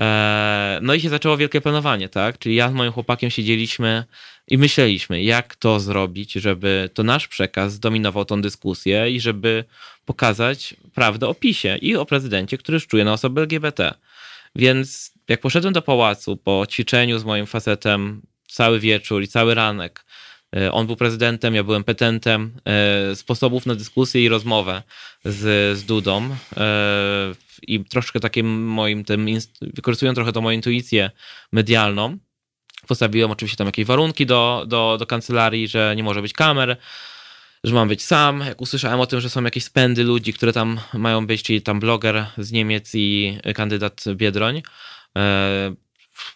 E, 0.01 0.79
no 0.83 0.95
i 0.95 1.01
się 1.01 1.09
zaczęło 1.09 1.37
wielkie 1.37 1.61
planowanie, 1.61 2.09
tak? 2.09 2.39
Czyli 2.39 2.55
ja 2.55 2.71
z 2.71 2.73
moim 2.73 2.93
chłopakiem 2.93 3.31
siedzieliśmy 3.31 4.05
i 4.49 4.59
myśleliśmy, 4.59 5.23
jak 5.23 5.57
to 5.57 5.81
zrobić, 5.81 6.33
żeby 6.33 6.91
to 6.95 7.03
nasz 7.03 7.29
przekaz 7.29 7.73
zdominował 7.73 8.25
tą 8.25 8.43
dyskusję 8.43 9.11
i 9.11 9.21
żeby 9.21 9.65
pokazać 10.05 10.75
prawdę 10.95 11.29
o 11.29 11.35
PiSie 11.35 11.79
i 11.83 11.97
o 11.97 12.07
prezydencie, 12.07 12.59
który 12.59 12.81
czuje 12.81 13.05
na 13.05 13.13
osoby 13.13 13.41
LGBT. 13.41 13.95
Więc 14.57 15.13
jak 15.29 15.41
poszedłem 15.41 15.75
do 15.75 15.83
pałacu 15.83 16.37
po 16.37 16.67
ćwiczeniu 16.71 17.19
z 17.19 17.25
moim 17.25 17.47
facetem 17.47 18.23
cały 18.49 18.81
wieczór 18.81 19.23
i 19.23 19.29
cały 19.29 19.55
ranek, 19.55 20.05
on 20.73 20.87
był 20.87 20.97
prezydentem, 20.97 21.55
ja 21.55 21.65
byłem 21.65 21.85
petentem, 21.85 22.53
e, 22.65 23.17
sposobów 23.17 23.67
na 23.67 23.75
dyskusję 23.75 24.25
i 24.25 24.29
rozmowę 24.29 24.83
z, 25.25 25.79
z 25.79 25.85
Dudą 25.85 26.37
i 27.63 27.85
troszkę 27.85 28.21
takim 28.21 28.67
moim 28.67 29.05
tym, 29.05 29.27
wykorzystują 29.61 30.15
trochę 30.15 30.33
tą 30.33 30.41
moją 30.41 30.57
intuicję 30.57 31.11
medialną. 31.53 32.19
Postawiłem 32.87 33.31
oczywiście 33.31 33.57
tam 33.57 33.67
jakieś 33.67 33.87
warunki 33.87 34.27
do, 34.27 34.65
do, 34.69 34.97
do 34.99 35.07
kancelarii, 35.07 35.69
że 35.69 35.95
nie 35.97 36.03
może 36.03 36.23
być 36.23 36.33
kamer, 36.33 36.77
że 37.65 37.75
mam 37.75 37.89
być 37.89 38.05
sam. 38.05 38.41
Jak 38.41 38.61
usłyszałem 38.61 39.01
o 39.01 39.07
tym, 39.07 39.21
że 39.21 39.31
są 39.31 39.45
jakieś 39.45 39.65
spędy 39.65 40.05
ludzi, 40.05 40.33
które 40.33 40.53
tam 40.53 40.81
mają 40.95 41.27
być, 41.27 41.43
czyli 41.43 41.63
tam 41.63 41.81
bloger 41.81 42.27
z 42.39 42.53
Niemiec 42.53 42.91
i 42.95 43.39
kandydat 43.55 44.05
Biedroń, 44.15 44.63
e, 45.19 45.75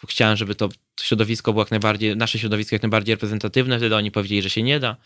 chciałem, 0.08 0.36
żeby 0.36 0.54
to 0.54 0.68
środowisko 1.00 1.52
było 1.52 1.62
jak 1.62 1.70
najbardziej, 1.70 2.16
nasze 2.16 2.38
środowisko 2.38 2.74
jak 2.74 2.82
najbardziej 2.82 3.14
reprezentatywne, 3.14 3.78
wtedy 3.78 3.96
oni 3.96 4.10
powiedzieli, 4.10 4.42
że 4.42 4.50
się 4.50 4.62
nie 4.62 4.80
da. 4.80 4.96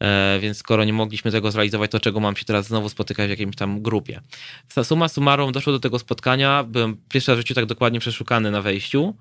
E, 0.00 0.38
więc 0.40 0.58
skoro 0.58 0.84
nie 0.84 0.92
mogliśmy 0.92 1.30
tego 1.30 1.50
zrealizować, 1.50 1.90
to 1.90 2.00
czego 2.00 2.20
mam 2.20 2.36
się 2.36 2.44
teraz 2.44 2.66
znowu 2.66 2.88
spotykać 2.88 3.26
w 3.26 3.30
jakimś 3.30 3.56
tam 3.56 3.82
grupie. 3.82 4.20
Suma 4.82 5.08
summarum 5.08 5.52
doszło 5.52 5.72
do 5.72 5.80
tego 5.80 5.98
spotkania, 5.98 6.64
byłem 6.64 6.96
pierwszy 7.08 7.30
raz 7.30 7.38
w 7.38 7.40
życiu 7.40 7.54
tak 7.54 7.66
dokładnie 7.66 8.00
przeszukany 8.00 8.50
na 8.50 8.62
wejściu, 8.62 9.14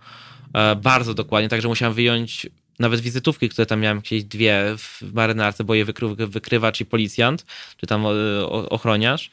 e, 0.53 0.75
bardzo 0.75 1.13
dokładnie, 1.13 1.49
także 1.49 1.67
musiałem 1.67 1.93
wyjąć 1.93 2.47
nawet 2.79 2.99
wizytówki, 3.01 3.49
które 3.49 3.65
tam 3.65 3.79
miałem 3.79 3.97
jakieś 3.97 4.23
dwie 4.23 4.63
w 4.77 5.13
marynarce, 5.13 5.63
bo 5.63 5.73
je 5.75 5.85
wykry, 5.85 6.15
wykrywacz 6.15 6.81
i 6.81 6.85
policjant, 6.85 7.45
czy 7.77 7.87
tam 7.87 8.05
e, 8.05 8.09
ochroniarz. 8.49 9.31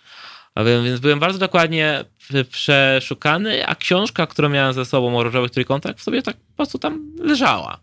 Więc 0.56 1.00
byłem 1.00 1.18
bardzo 1.18 1.38
dokładnie 1.38 2.04
przeszukany, 2.50 3.66
a 3.66 3.74
książka, 3.74 4.26
którą 4.26 4.48
miałem 4.48 4.72
ze 4.72 4.84
sobą 4.84 5.18
o 5.18 5.22
różowych 5.22 5.50
trójkątach, 5.50 5.96
w 5.96 6.02
sobie 6.02 6.22
tak 6.22 6.36
po 6.36 6.56
prostu 6.56 6.78
tam 6.78 7.12
leżała. 7.18 7.80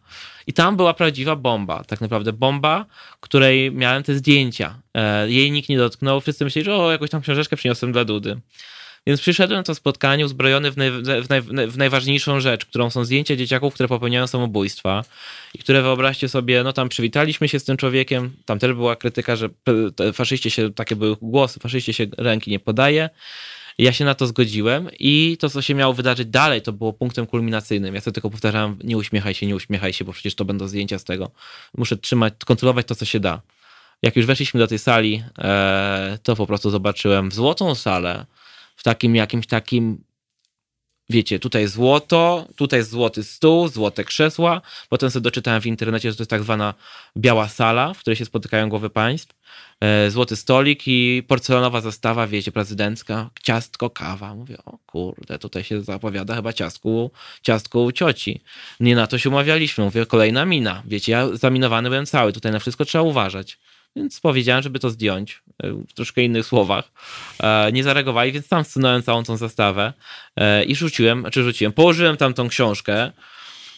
I 0.47 0.53
tam 0.53 0.77
była 0.77 0.93
prawdziwa 0.93 1.35
bomba, 1.35 1.83
tak 1.83 2.01
naprawdę 2.01 2.33
bomba, 2.33 2.85
której 3.19 3.71
miałem 3.71 4.03
te 4.03 4.15
zdjęcia. 4.15 4.81
E, 4.93 5.29
jej 5.29 5.51
nikt 5.51 5.69
nie 5.69 5.77
dotknął, 5.77 6.21
wszyscy 6.21 6.43
myśleli, 6.43 6.65
że 6.65 6.75
o, 6.75 6.91
jakąś 6.91 7.09
tam 7.09 7.21
książeczkę 7.21 7.55
przyniosłem 7.55 7.91
dla 7.91 8.05
Dudy. 8.05 8.41
Więc 9.07 9.21
przyszedłem 9.21 9.59
na 9.59 9.63
to 9.63 9.75
spotkanie 9.75 10.25
uzbrojony 10.25 10.71
w, 10.71 10.77
naj, 10.77 10.91
w, 11.23 11.29
naj, 11.29 11.41
w, 11.41 11.77
najważniejszą 11.77 12.39
rzecz, 12.39 12.65
którą 12.65 12.89
są 12.89 13.05
zdjęcia 13.05 13.35
dzieciaków, 13.35 13.73
które 13.73 13.89
popełniają 13.89 14.27
samobójstwa 14.27 15.03
i 15.53 15.59
które 15.59 15.81
wyobraźcie 15.81 16.29
sobie, 16.29 16.63
no 16.63 16.73
tam 16.73 16.89
przywitaliśmy 16.89 17.47
się 17.47 17.59
z 17.59 17.63
tym 17.63 17.77
człowiekiem, 17.77 18.31
tam 18.45 18.59
też 18.59 18.73
była 18.73 18.95
krytyka, 18.95 19.35
że 19.35 19.49
faszyście 20.13 20.49
się, 20.51 20.73
takie 20.73 20.95
były 20.95 21.15
głosy, 21.21 21.59
faszyście 21.59 21.93
się 21.93 22.05
ręki 22.17 22.51
nie 22.51 22.59
podaje. 22.59 23.09
Ja 23.77 23.93
się 23.93 24.05
na 24.05 24.15
to 24.15 24.27
zgodziłem 24.27 24.89
i 24.99 25.37
to, 25.39 25.49
co 25.49 25.61
się 25.61 25.75
miało 25.75 25.93
wydarzyć 25.93 26.27
dalej, 26.27 26.61
to 26.61 26.73
było 26.73 26.93
punktem 26.93 27.27
kulminacyjnym. 27.27 27.95
Ja 27.95 28.01
sobie 28.01 28.13
tylko 28.13 28.29
powtarzałem, 28.29 28.79
nie 28.83 28.97
uśmiechaj 28.97 29.33
się, 29.33 29.45
nie 29.45 29.55
uśmiechaj 29.55 29.93
się, 29.93 30.05
bo 30.05 30.13
przecież 30.13 30.35
to 30.35 30.45
będą 30.45 30.67
zdjęcia 30.67 30.99
z 30.99 31.03
tego. 31.03 31.31
Muszę 31.77 31.97
trzymać, 31.97 32.33
kontrolować 32.45 32.87
to, 32.87 32.95
co 32.95 33.05
się 33.05 33.19
da. 33.19 33.41
Jak 34.01 34.15
już 34.15 34.25
weszliśmy 34.25 34.59
do 34.59 34.67
tej 34.67 34.79
sali, 34.79 35.23
e, 35.37 36.17
to 36.23 36.35
po 36.35 36.47
prostu 36.47 36.69
zobaczyłem 36.69 37.31
złotą 37.31 37.75
salę 37.75 38.25
w 38.77 38.83
takim 38.83 39.15
jakimś 39.15 39.47
takim 39.47 40.03
wiecie, 41.09 41.39
tutaj 41.39 41.67
złoto, 41.67 42.47
tutaj 42.55 42.83
złoty 42.83 43.23
stół, 43.23 43.67
złote 43.67 44.03
krzesła. 44.03 44.61
Potem 44.89 45.11
sobie 45.11 45.23
doczytałem 45.23 45.61
w 45.61 45.65
internecie, 45.65 46.11
że 46.11 46.17
to 46.17 46.23
jest 46.23 46.29
tak 46.29 46.43
zwana 46.43 46.73
biała 47.17 47.47
sala, 47.47 47.93
w 47.93 47.99
której 47.99 48.17
się 48.17 48.25
spotykają 48.25 48.69
głowy 48.69 48.89
państw. 48.89 49.35
E, 49.81 50.11
złoty 50.11 50.35
stolik 50.35 50.87
i 50.87 51.23
porcelanowa 51.27 51.81
zastawa, 51.81 52.27
wiecie, 52.27 52.51
prezydencka, 52.51 53.29
ciastko, 53.43 53.89
kawa. 53.89 54.35
Mówię, 54.35 54.57
o 54.65 54.77
kurde, 54.85 55.39
tutaj 55.39 55.63
się 55.63 55.81
zapowiada 55.81 56.35
chyba 56.35 56.53
ciastku, 56.53 57.11
ciastku 57.41 57.83
u 57.83 57.91
cioci. 57.91 58.41
Nie 58.79 58.95
na 58.95 59.07
to 59.07 59.17
się 59.17 59.29
umawialiśmy. 59.29 59.83
Mówię, 59.83 60.05
kolejna 60.05 60.45
mina. 60.45 60.83
Wiecie, 60.85 61.11
ja 61.11 61.27
zaminowany 61.33 61.89
byłem 61.89 62.05
cały, 62.05 62.33
tutaj 62.33 62.51
na 62.51 62.59
wszystko 62.59 62.85
trzeba 62.85 63.01
uważać. 63.01 63.59
Więc 63.97 64.19
powiedziałem, 64.19 64.63
żeby 64.63 64.79
to 64.79 64.89
zdjąć 64.89 65.41
e, 65.63 65.71
w 65.71 65.93
troszkę 65.93 66.23
innych 66.23 66.45
słowach. 66.45 66.91
E, 67.39 67.71
nie 67.71 67.83
zareagowali, 67.83 68.31
więc 68.31 68.47
tam 68.47 68.63
wsunąłem 68.63 69.03
całą 69.03 69.23
tą 69.23 69.37
zastawę 69.37 69.93
i 70.67 70.75
rzuciłem, 70.75 71.25
czy 71.31 71.43
rzuciłem, 71.43 71.73
położyłem 71.73 72.17
tam 72.17 72.33
tą 72.33 72.47
książkę, 72.47 73.11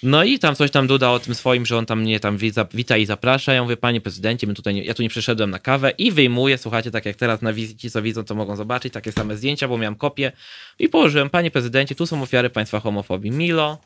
no 0.04 0.24
i 0.24 0.40
tam 0.40 0.56
coś 0.56 0.72
tam 0.72 0.88
Duda 0.88 1.12
o 1.12 1.20
tym 1.20 1.36
swoim, 1.36 1.66
że 1.66 1.78
on 1.78 1.86
tam 1.86 2.02
mnie 2.02 2.20
tam 2.20 2.38
wita 2.74 2.98
i 2.98 3.06
zaprasza. 3.06 3.54
Ja 3.54 3.64
mówię, 3.64 3.78
panie 3.78 4.02
prezydencie, 4.02 4.48
my 4.48 4.54
tutaj 4.54 4.74
nie, 4.74 4.84
ja 4.84 4.94
tu 4.94 5.04
nie 5.04 5.10
przyszedłem 5.10 5.50
na 5.50 5.60
kawę 5.60 5.92
i 5.98 6.12
wyjmuję, 6.12 6.58
słuchajcie, 6.58 6.92
tak 6.92 7.06
jak 7.06 7.16
teraz 7.16 7.42
na 7.42 7.54
wizycie, 7.54 7.90
co 7.90 8.02
widzą, 8.02 8.24
to 8.24 8.36
mogą 8.36 8.56
zobaczyć, 8.56 8.94
takie 8.94 9.12
same 9.12 9.38
zdjęcia, 9.38 9.68
bo 9.68 9.78
miałem 9.78 9.96
kopię 9.96 10.32
i 10.80 10.90
położyłem, 10.90 11.30
panie 11.30 11.52
prezydencie, 11.52 11.96
tu 11.96 12.06
są 12.06 12.22
ofiary 12.22 12.50
państwa 12.50 12.80
homofobii. 12.80 13.32
Milo, 13.32 13.78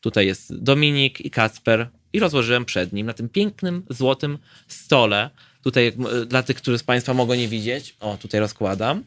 tutaj 0.00 0.26
jest 0.26 0.62
Dominik 0.62 1.20
i 1.20 1.30
Kacper 1.30 1.88
i 2.12 2.20
rozłożyłem 2.20 2.64
przed 2.64 2.92
nim 2.92 3.06
na 3.06 3.12
tym 3.12 3.28
pięknym, 3.28 3.82
złotym 3.90 4.38
stole. 4.68 5.30
Tutaj 5.64 5.92
dla 6.26 6.42
tych, 6.42 6.56
którzy 6.56 6.78
z 6.78 6.82
państwa 6.82 7.14
mogą 7.14 7.34
nie 7.34 7.48
widzieć, 7.48 7.96
o, 8.00 8.16
tutaj 8.16 8.40
rozkładam. 8.40 9.04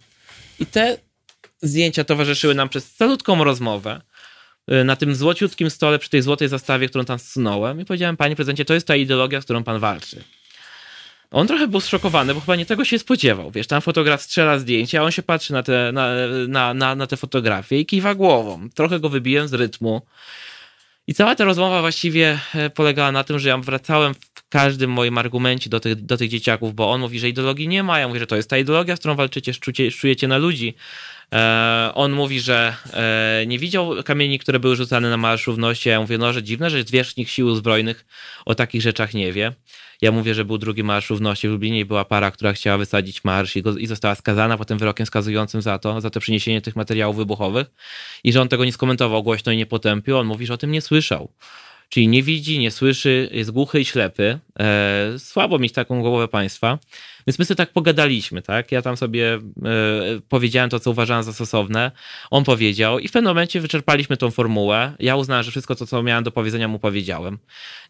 I 0.60 0.66
te 0.66 0.98
zdjęcia 1.62 2.04
towarzyszyły 2.04 2.56
nam 2.56 2.70
przez 2.70 2.94
calutką 2.94 3.44
rozmowę. 3.44 4.02
Y, 4.72 4.84
na 4.84 4.96
tym 4.96 5.16
złociutkim 5.16 5.70
stole 5.70 6.00
przy 6.00 6.10
tej 6.10 6.22
złotej 6.22 6.48
zastawie, 6.48 6.90
którą 6.90 7.06
tam 7.06 7.20
zsunąłem 7.20 7.82
i 7.82 7.86
powiedziałem, 7.86 8.18
panie 8.18 8.36
prezydencie, 8.36 8.66
to 8.66 8.74
jest 8.74 8.88
ta 8.88 8.96
ideologia, 8.96 9.42
z 9.42 9.44
którą 9.44 9.64
pan 9.64 9.80
walczy. 9.80 10.24
On 11.32 11.48
trochę 11.48 11.68
był 11.68 11.82
zszokowany, 11.82 12.34
bo 12.34 12.40
chyba 12.40 12.56
nie 12.56 12.66
tego 12.66 12.86
się 12.86 13.00
spodziewał. 13.00 13.52
Wiesz, 13.52 13.68
tam 13.68 13.82
fotograf 13.82 14.22
strzela 14.22 14.60
zdjęcia, 14.60 15.00
a 15.00 15.04
on 15.04 15.12
się 15.12 15.24
patrzy 15.24 15.54
na 15.54 15.64
te, 15.64 15.92
na, 15.94 16.08
na, 16.48 16.74
na, 16.74 16.96
na 16.96 17.08
te 17.08 17.18
fotografie 17.18 17.80
i 17.80 17.86
kiwa 17.86 18.16
głową. 18.16 18.70
Trochę 18.76 19.00
go 19.00 19.10
wybiłem 19.10 19.48
z 19.48 19.54
rytmu. 19.54 20.02
I 21.08 21.14
cała 21.14 21.36
ta 21.36 21.46
rozmowa 21.46 21.82
właściwie 21.82 22.40
e, 22.56 22.70
polegała 22.70 23.12
na 23.12 23.24
tym, 23.24 23.40
że 23.40 23.50
ja 23.50 23.58
wracałem 23.58 24.14
w 24.14 24.50
każdym 24.50 24.92
moim 24.92 25.18
argumencie 25.18 25.70
do 25.70 25.80
tych, 25.80 25.96
do 25.96 26.18
tych 26.18 26.30
dzieciaków, 26.30 26.76
bo 26.76 26.92
on 26.92 27.02
mówi, 27.02 27.20
że 27.20 27.30
ideologii 27.30 27.68
nie 27.68 27.84
ma. 27.84 28.00
Ja 28.00 28.08
mówię, 28.08 28.20
że 28.20 28.28
to 28.28 28.36
jest 28.36 28.50
ta 28.50 28.58
ideologia, 28.58 28.96
z 28.96 29.00
którą 29.00 29.16
walczycie, 29.16 29.54
czujecie 29.92 30.28
na 30.28 30.38
ludzi. 30.38 30.76
E, 31.34 31.92
on 31.96 32.12
mówi, 32.12 32.40
że 32.40 32.76
e, 32.94 33.44
nie 33.48 33.60
widział 33.60 34.04
kamieni, 34.06 34.40
które 34.40 34.60
były 34.60 34.76
rzucane 34.76 35.10
na 35.10 35.18
Marsz 35.18 35.48
Równości. 35.48 35.90
Ja 35.90 36.02
mówię, 36.02 36.18
no, 36.18 36.34
że 36.34 36.44
dziwne, 36.44 36.70
że 36.70 36.84
zwierzchnik 36.84 37.30
sił 37.30 37.56
zbrojnych 37.56 38.06
o 38.46 38.56
takich 38.56 38.82
rzeczach 38.82 39.14
nie 39.14 39.34
wie. 39.34 39.54
Ja 40.04 40.12
mówię, 40.12 40.34
że 40.34 40.46
był 40.46 40.58
drugi 40.58 40.84
Marsz 40.84 41.10
Równości 41.10 41.48
w 41.48 41.52
Lublinie 41.52 41.80
i 41.80 41.86
była 41.86 42.06
para, 42.06 42.32
która 42.32 42.54
chciała 42.54 42.78
wysadzić 42.78 43.24
marsz 43.24 43.56
i, 43.56 43.62
go, 43.62 43.78
i 43.78 43.88
została 43.88 44.16
skazana 44.16 44.58
potem 44.58 44.78
wyrokiem 44.78 45.06
skazującym 45.06 45.62
za 45.62 45.80
to, 45.80 46.02
za 46.02 46.10
to 46.10 46.20
przyniesienie 46.20 46.62
tych 46.62 46.76
materiałów 46.76 47.16
wybuchowych 47.16 47.68
i 48.24 48.34
że 48.34 48.42
on 48.42 48.48
tego 48.48 48.66
nie 48.66 48.72
skomentował 48.72 49.24
głośno 49.24 49.52
i 49.52 49.58
nie 49.58 49.66
potępił. 49.66 50.18
On 50.18 50.28
mówi, 50.28 50.46
że 50.46 50.54
o 50.54 50.58
tym 50.58 50.72
nie 50.72 50.82
słyszał. 50.82 51.32
Czyli 51.90 52.08
nie 52.08 52.24
widzi, 52.24 52.60
nie 52.60 52.72
słyszy, 52.72 53.30
jest 53.32 53.52
głuchy 53.52 53.80
i 53.80 53.86
ślepy. 53.86 54.40
E, 54.60 55.20
słabo 55.20 55.60
mieć 55.60 55.74
taką 55.74 56.02
głowę 56.02 56.28
państwa. 56.28 56.80
Więc 57.28 57.40
my 57.40 57.46
sobie 57.46 57.56
tak 57.56 57.74
pogadaliśmy, 57.74 58.42
tak? 58.42 58.72
Ja 58.72 58.82
tam 58.82 58.98
sobie 58.98 59.34
e, 59.34 59.40
powiedziałem 60.30 60.70
to, 60.70 60.80
co 60.80 60.92
uważałem 60.92 61.24
za 61.24 61.34
stosowne. 61.34 61.92
On 62.32 62.44
powiedział 62.44 63.00
i 63.00 63.08
w 63.08 63.12
pewnym 63.12 63.30
momencie 63.30 63.62
wyczerpaliśmy 63.62 64.18
tą 64.18 64.32
formułę. 64.32 64.94
Ja 65.00 65.16
uznałem, 65.16 65.44
że 65.44 65.52
wszystko 65.52 65.76
to, 65.76 65.88
co 65.88 66.04
miałem 66.04 66.24
do 66.24 66.32
powiedzenia, 66.32 66.68
mu 66.68 66.80
powiedziałem. 66.80 67.38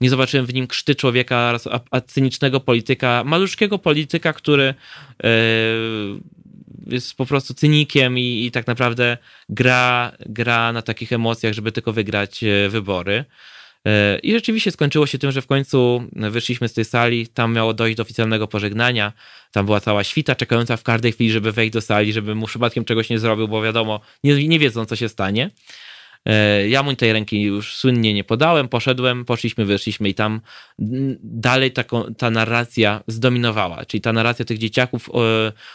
Nie 0.01 0.09
zobaczyłem 0.09 0.45
w 0.45 0.53
nim 0.53 0.67
krzty 0.67 0.95
człowieka, 0.95 1.57
a, 1.71 1.79
a 1.91 2.01
cynicznego 2.01 2.59
polityka, 2.59 3.23
maluszkiego 3.25 3.79
polityka, 3.79 4.33
który 4.33 4.73
e, 5.23 5.29
jest 6.87 7.15
po 7.15 7.25
prostu 7.25 7.53
cynikiem 7.53 8.17
i, 8.17 8.45
i, 8.45 8.51
tak 8.51 8.67
naprawdę 8.67 9.17
gra, 9.49 10.11
gra 10.25 10.73
na 10.73 10.81
takich 10.81 11.13
emocjach, 11.13 11.53
żeby 11.53 11.71
tylko 11.71 11.93
wygrać 11.93 12.43
e, 12.43 12.69
wybory. 12.69 13.25
E, 13.87 14.19
I 14.19 14.31
rzeczywiście 14.31 14.71
skończyło 14.71 15.07
się 15.07 15.17
tym, 15.17 15.31
że 15.31 15.41
w 15.41 15.47
końcu 15.47 16.03
wyszliśmy 16.13 16.67
z 16.67 16.73
tej 16.73 16.85
sali, 16.85 17.27
tam 17.27 17.53
miało 17.53 17.73
dojść 17.73 17.97
do 17.97 18.03
oficjalnego 18.03 18.47
pożegnania, 18.47 19.13
tam 19.51 19.65
była 19.65 19.79
cała 19.79 20.03
świta 20.03 20.35
czekająca 20.35 20.77
w 20.77 20.83
każdej 20.83 21.11
chwili, 21.11 21.31
żeby 21.31 21.51
wejść 21.51 21.73
do 21.73 21.81
sali, 21.81 22.13
żeby 22.13 22.35
mu 22.35 22.45
przypadkiem 22.45 22.85
czegoś 22.85 23.09
nie 23.09 23.19
zrobił, 23.19 23.47
bo 23.47 23.61
wiadomo, 23.61 23.99
nie, 24.23 24.47
nie 24.47 24.59
wiedzą, 24.59 24.85
co 24.85 24.95
się 24.95 25.09
stanie. 25.09 25.49
E, 26.25 26.69
ja 26.69 26.83
mu 26.83 26.95
tej 26.95 27.13
ręki 27.13 27.41
już 27.41 27.75
słynnie 27.75 28.13
nie 28.13 28.23
podałem, 28.23 28.67
poszedłem, 28.67 29.25
poszliśmy, 29.25 29.65
wyszliśmy 29.65 30.09
i 30.09 30.13
tam 30.13 30.41
dalej 31.23 31.71
taką, 31.71 32.13
ta 32.17 32.29
narracja 32.29 33.03
zdominowała, 33.07 33.85
czyli 33.85 34.01
ta 34.01 34.13
narracja 34.13 34.45
tych 34.45 34.57
dzieciaków, 34.57 35.09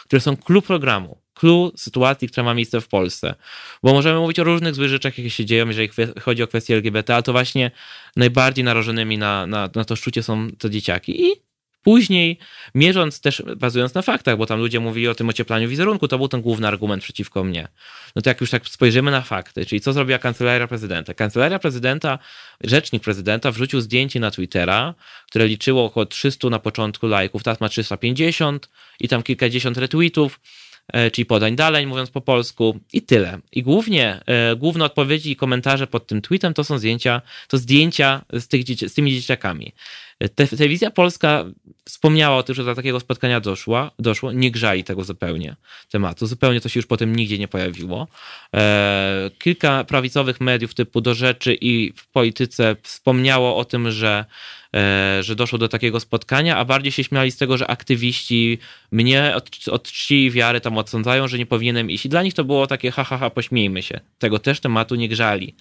które 0.05 0.19
są 0.19 0.37
klub 0.37 0.65
programu, 0.65 1.21
clue 1.33 1.71
sytuacji, 1.75 2.27
która 2.27 2.43
ma 2.43 2.53
miejsce 2.53 2.81
w 2.81 2.87
Polsce. 2.87 3.35
Bo 3.83 3.93
możemy 3.93 4.19
mówić 4.19 4.39
o 4.39 4.43
różnych 4.43 4.75
złych 4.75 4.89
rzeczach, 4.89 5.17
jakie 5.17 5.29
się 5.29 5.45
dzieją, 5.45 5.67
jeżeli 5.67 5.89
chodzi 6.21 6.43
o 6.43 6.47
kwestie 6.47 6.75
LGBT, 6.75 7.13
ale 7.13 7.23
to 7.23 7.31
właśnie 7.31 7.71
najbardziej 8.15 8.65
narażonymi 8.65 9.17
na, 9.17 9.47
na, 9.47 9.69
na 9.75 9.85
to 9.85 9.95
szczucie 9.95 10.23
są 10.23 10.47
te 10.57 10.69
dzieciaki. 10.69 11.25
I 11.25 11.48
Później, 11.83 12.37
mierząc 12.75 13.21
też, 13.21 13.43
bazując 13.57 13.93
na 13.93 14.01
faktach, 14.01 14.37
bo 14.37 14.45
tam 14.45 14.59
ludzie 14.59 14.79
mówili 14.79 15.07
o 15.07 15.15
tym 15.15 15.29
ocieplaniu 15.29 15.69
wizerunku, 15.69 16.07
to 16.07 16.17
był 16.17 16.27
ten 16.27 16.41
główny 16.41 16.67
argument 16.67 17.03
przeciwko 17.03 17.43
mnie. 17.43 17.67
No 18.15 18.21
to 18.21 18.29
jak 18.29 18.41
już 18.41 18.49
tak 18.49 18.67
spojrzymy 18.67 19.11
na 19.11 19.21
fakty, 19.21 19.65
czyli 19.65 19.81
co 19.81 19.93
zrobiła 19.93 20.19
kancelaria 20.19 20.67
prezydenta? 20.67 21.13
Kancelaria 21.13 21.59
prezydenta, 21.59 22.19
rzecznik 22.63 23.03
prezydenta 23.03 23.51
wrzucił 23.51 23.81
zdjęcie 23.81 24.19
na 24.19 24.31
Twittera, 24.31 24.93
które 25.27 25.47
liczyło 25.47 25.85
około 25.85 26.05
300 26.05 26.49
na 26.49 26.59
początku 26.59 27.07
lajków, 27.07 27.43
teraz 27.43 27.61
ma 27.61 27.69
350 27.69 28.69
i 28.99 29.07
tam 29.07 29.23
kilkadziesiąt 29.23 29.77
retweetów 29.77 30.39
E, 30.93 31.11
czyli 31.11 31.25
podań 31.25 31.55
dalej, 31.55 31.87
mówiąc 31.87 32.09
po 32.09 32.21
polsku 32.21 32.79
i 32.93 33.01
tyle. 33.01 33.39
I 33.51 33.63
głównie, 33.63 34.21
e, 34.25 34.55
główne 34.55 34.85
odpowiedzi 34.85 35.31
i 35.31 35.35
komentarze 35.35 35.87
pod 35.87 36.07
tym 36.07 36.21
tweetem 36.21 36.53
to 36.53 36.63
są 36.63 36.77
zdjęcia, 36.77 37.21
to 37.47 37.57
zdjęcia 37.57 38.21
z, 38.33 38.47
tych, 38.47 38.63
z 38.89 38.93
tymi 38.93 39.13
dzieciakami. 39.13 39.73
Te, 40.35 40.47
telewizja 40.47 40.91
polska 40.91 41.45
wspomniała 41.85 42.37
o 42.37 42.43
tym, 42.43 42.55
że 42.55 42.63
do 42.63 42.75
takiego 42.75 42.99
spotkania 42.99 43.39
doszło, 43.39 43.91
doszło, 43.99 44.31
nie 44.31 44.51
grzali 44.51 44.83
tego 44.83 45.03
zupełnie 45.03 45.55
tematu. 45.91 46.27
Zupełnie 46.27 46.61
to 46.61 46.69
się 46.69 46.79
już 46.79 46.87
potem 46.87 47.15
nigdzie 47.15 47.37
nie 47.37 47.47
pojawiło. 47.47 48.07
E, 48.55 49.31
kilka 49.39 49.83
prawicowych 49.83 50.41
mediów 50.41 50.73
typu 50.73 51.01
Do 51.01 51.13
Rzeczy 51.13 51.57
i 51.61 51.93
w 51.95 52.07
polityce 52.07 52.75
wspomniało 52.83 53.57
o 53.57 53.65
tym, 53.65 53.91
że 53.91 54.25
E, 54.75 55.23
że 55.23 55.35
doszło 55.35 55.59
do 55.59 55.67
takiego 55.67 55.99
spotkania, 55.99 56.57
a 56.57 56.65
bardziej 56.65 56.91
się 56.91 57.03
śmiali 57.03 57.31
z 57.31 57.37
tego, 57.37 57.57
że 57.57 57.67
aktywiści 57.67 58.57
mnie 58.91 59.35
od, 59.35 59.49
od 59.71 59.83
czci 59.83 60.25
i 60.25 60.31
wiary 60.31 60.61
tam 60.61 60.77
odsądzają, 60.77 61.27
że 61.27 61.37
nie 61.37 61.45
powinienem 61.45 61.91
iść. 61.91 62.05
I 62.05 62.09
dla 62.09 62.23
nich 62.23 62.33
to 62.33 62.43
było 62.43 62.67
takie 62.67 62.91
ha, 62.91 63.03
ha, 63.03 63.17
ha, 63.17 63.29
pośmiejmy 63.29 63.83
się. 63.83 63.99
Tego 64.19 64.39
też 64.39 64.59
tematu 64.59 64.95
nie 64.95 65.09
grzali. 65.09 65.55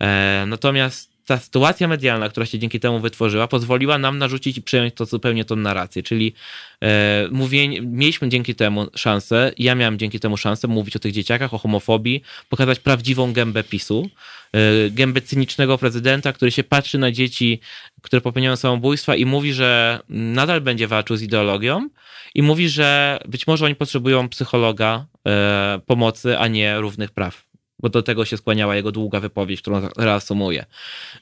E, 0.00 0.44
natomiast 0.46 1.17
ta 1.28 1.38
sytuacja 1.38 1.88
medialna, 1.88 2.28
która 2.28 2.46
się 2.46 2.58
dzięki 2.58 2.80
temu 2.80 3.00
wytworzyła, 3.00 3.48
pozwoliła 3.48 3.98
nam 3.98 4.18
narzucić 4.18 4.58
i 4.58 4.62
przyjąć 4.62 4.94
to 4.94 5.04
zupełnie 5.04 5.44
tą 5.44 5.56
narrację. 5.56 6.02
Czyli 6.02 6.34
e, 6.82 7.28
mówienie, 7.30 7.80
mieliśmy 7.82 8.28
dzięki 8.28 8.54
temu 8.54 8.86
szansę, 8.94 9.52
ja 9.58 9.74
miałem 9.74 9.98
dzięki 9.98 10.20
temu 10.20 10.36
szansę 10.36 10.68
mówić 10.68 10.96
o 10.96 10.98
tych 10.98 11.12
dzieciakach, 11.12 11.54
o 11.54 11.58
homofobii, 11.58 12.22
pokazać 12.48 12.80
prawdziwą 12.80 13.32
gębę 13.32 13.64
PiSu, 13.64 14.10
e, 14.52 14.90
gębę 14.90 15.20
cynicznego 15.20 15.78
prezydenta, 15.78 16.32
który 16.32 16.50
się 16.50 16.64
patrzy 16.64 16.98
na 16.98 17.12
dzieci, 17.12 17.60
które 18.02 18.20
popełniają 18.20 18.56
samobójstwa 18.56 19.16
i 19.16 19.24
mówi, 19.24 19.52
że 19.52 20.00
nadal 20.08 20.60
będzie 20.60 20.88
walczył 20.88 21.16
z 21.16 21.22
ideologią 21.22 21.88
i 22.34 22.42
mówi, 22.42 22.68
że 22.68 23.18
być 23.28 23.46
może 23.46 23.64
oni 23.64 23.74
potrzebują 23.74 24.28
psychologa, 24.28 25.06
e, 25.26 25.80
pomocy, 25.86 26.38
a 26.38 26.48
nie 26.48 26.80
równych 26.80 27.10
praw 27.10 27.47
bo 27.80 27.88
do 27.88 28.02
tego 28.02 28.24
się 28.24 28.36
skłaniała 28.36 28.76
jego 28.76 28.92
długa 28.92 29.20
wypowiedź, 29.20 29.60
którą 29.60 29.88
reasumuję. 29.96 30.66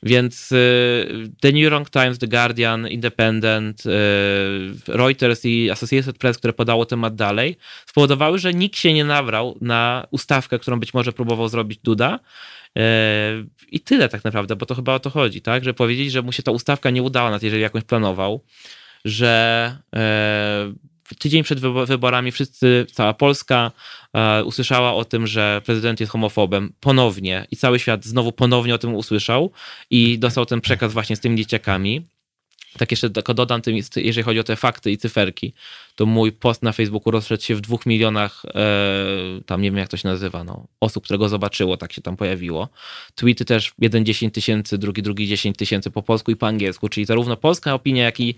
Więc 0.03 0.53
y, 0.53 1.31
The 1.41 1.53
New 1.53 1.63
York 1.63 1.91
Times, 1.91 2.19
The 2.19 2.29
Guardian, 2.29 2.89
Independent, 2.89 3.87
y, 3.87 3.91
Reuters 4.89 5.45
i 5.45 5.71
Associated 5.71 6.19
Press, 6.19 6.39
które 6.39 6.53
podało 6.53 6.87
temat 6.87 7.15
dalej, 7.15 7.57
spowodowały, 7.87 8.39
że 8.39 8.55
nikt 8.55 8.77
się 8.77 8.93
nie 8.93 9.05
nabrał 9.05 9.59
na 9.61 10.07
ustawkę, 10.11 10.59
którą 10.59 10.81
być 10.81 10.95
może 10.95 11.13
próbował 11.13 11.49
zrobić 11.49 11.79
Duda. 11.83 12.21
Y, 12.79 12.81
I 13.71 13.81
tyle 13.81 14.09
tak 14.09 14.25
naprawdę, 14.25 14.57
bo 14.57 14.67
to 14.67 14.75
chyba 14.75 14.95
o 14.95 15.01
to 15.01 15.11
chodzi, 15.11 15.43
tak? 15.43 15.65
Że 15.65 15.75
powiedzieć, 15.75 16.13
że 16.13 16.23
mu 16.23 16.33
się 16.33 16.43
ta 16.43 16.51
ustawka 16.51 16.91
nie 16.91 17.03
udała, 17.03 17.31
nawet 17.31 17.43
jeżeli 17.43 17.63
jakąś 17.63 17.85
planował, 17.85 18.45
że 19.05 19.77
tydzień 21.19 21.43
przed 21.43 21.61
wyborami 21.61 22.33
wszyscy, 22.33 22.87
cała 22.93 23.15
Polska 23.15 23.73
e, 24.13 24.45
usłyszała 24.45 24.95
o 24.95 25.05
tym, 25.05 25.27
że 25.27 25.63
prezydent 25.65 26.01
jest 26.01 26.13
homofobem. 26.13 26.73
Ponownie. 26.81 27.47
I 27.51 27.57
cały 27.57 27.79
świat 27.79 28.05
znowu 28.05 28.33
ponownie 28.33 28.75
o 28.75 28.79
tym 28.79 28.95
usłyszał 28.95 29.53
i 29.91 30.19
dostał 30.19 30.47
ten 30.47 30.61
przekaz 30.61 30.93
właśnie 30.93 31.17
z 31.17 31.21
tymi 31.21 31.37
dzieciakami. 31.37 32.07
Tak 32.79 32.91
jeszcze 32.91 33.11
tylko 33.11 33.35
dodam, 33.35 33.63
tym, 33.63 33.77
jeżeli 33.97 34.25
chodzi 34.25 34.41
o 34.41 34.45
te 34.45 34.57
fakty 34.57 34.91
i 34.91 34.99
cyferki, 34.99 35.55
to 35.97 36.07
mój 36.07 36.33
post 36.33 36.63
na 36.63 36.73
Facebooku 36.73 37.11
rozszedł 37.11 37.43
się 37.43 37.55
w 37.55 37.61
dwóch 37.61 37.87
milionach, 37.87 38.43
e, 38.45 38.51
tam 39.47 39.63
nie 39.63 39.71
wiem 39.71 39.79
jak 39.79 39.89
to 39.89 39.97
się 39.97 40.09
nazywa, 40.09 40.45
no, 40.45 40.67
osób, 40.81 41.05
które 41.05 41.19
go 41.19 41.29
zobaczyło, 41.29 41.77
tak 41.77 41.93
się 41.93 42.03
tam 42.03 42.17
pojawiło. 42.17 42.69
Tweety 43.15 43.45
też 43.45 43.73
jeden 43.79 44.05
10 44.05 44.35
tysięcy, 44.35 44.79
drugi, 44.79 45.03
drugi 45.03 45.29
10 45.29 45.57
tysięcy 45.57 45.91
po 45.91 46.03
polsku 46.03 46.31
i 46.31 46.37
po 46.37 46.47
angielsku, 46.47 46.89
czyli 46.89 47.07
zarówno 47.07 47.37
polska 47.37 47.75
opinia, 47.75 48.05
jak 48.05 48.21
i 48.21 48.35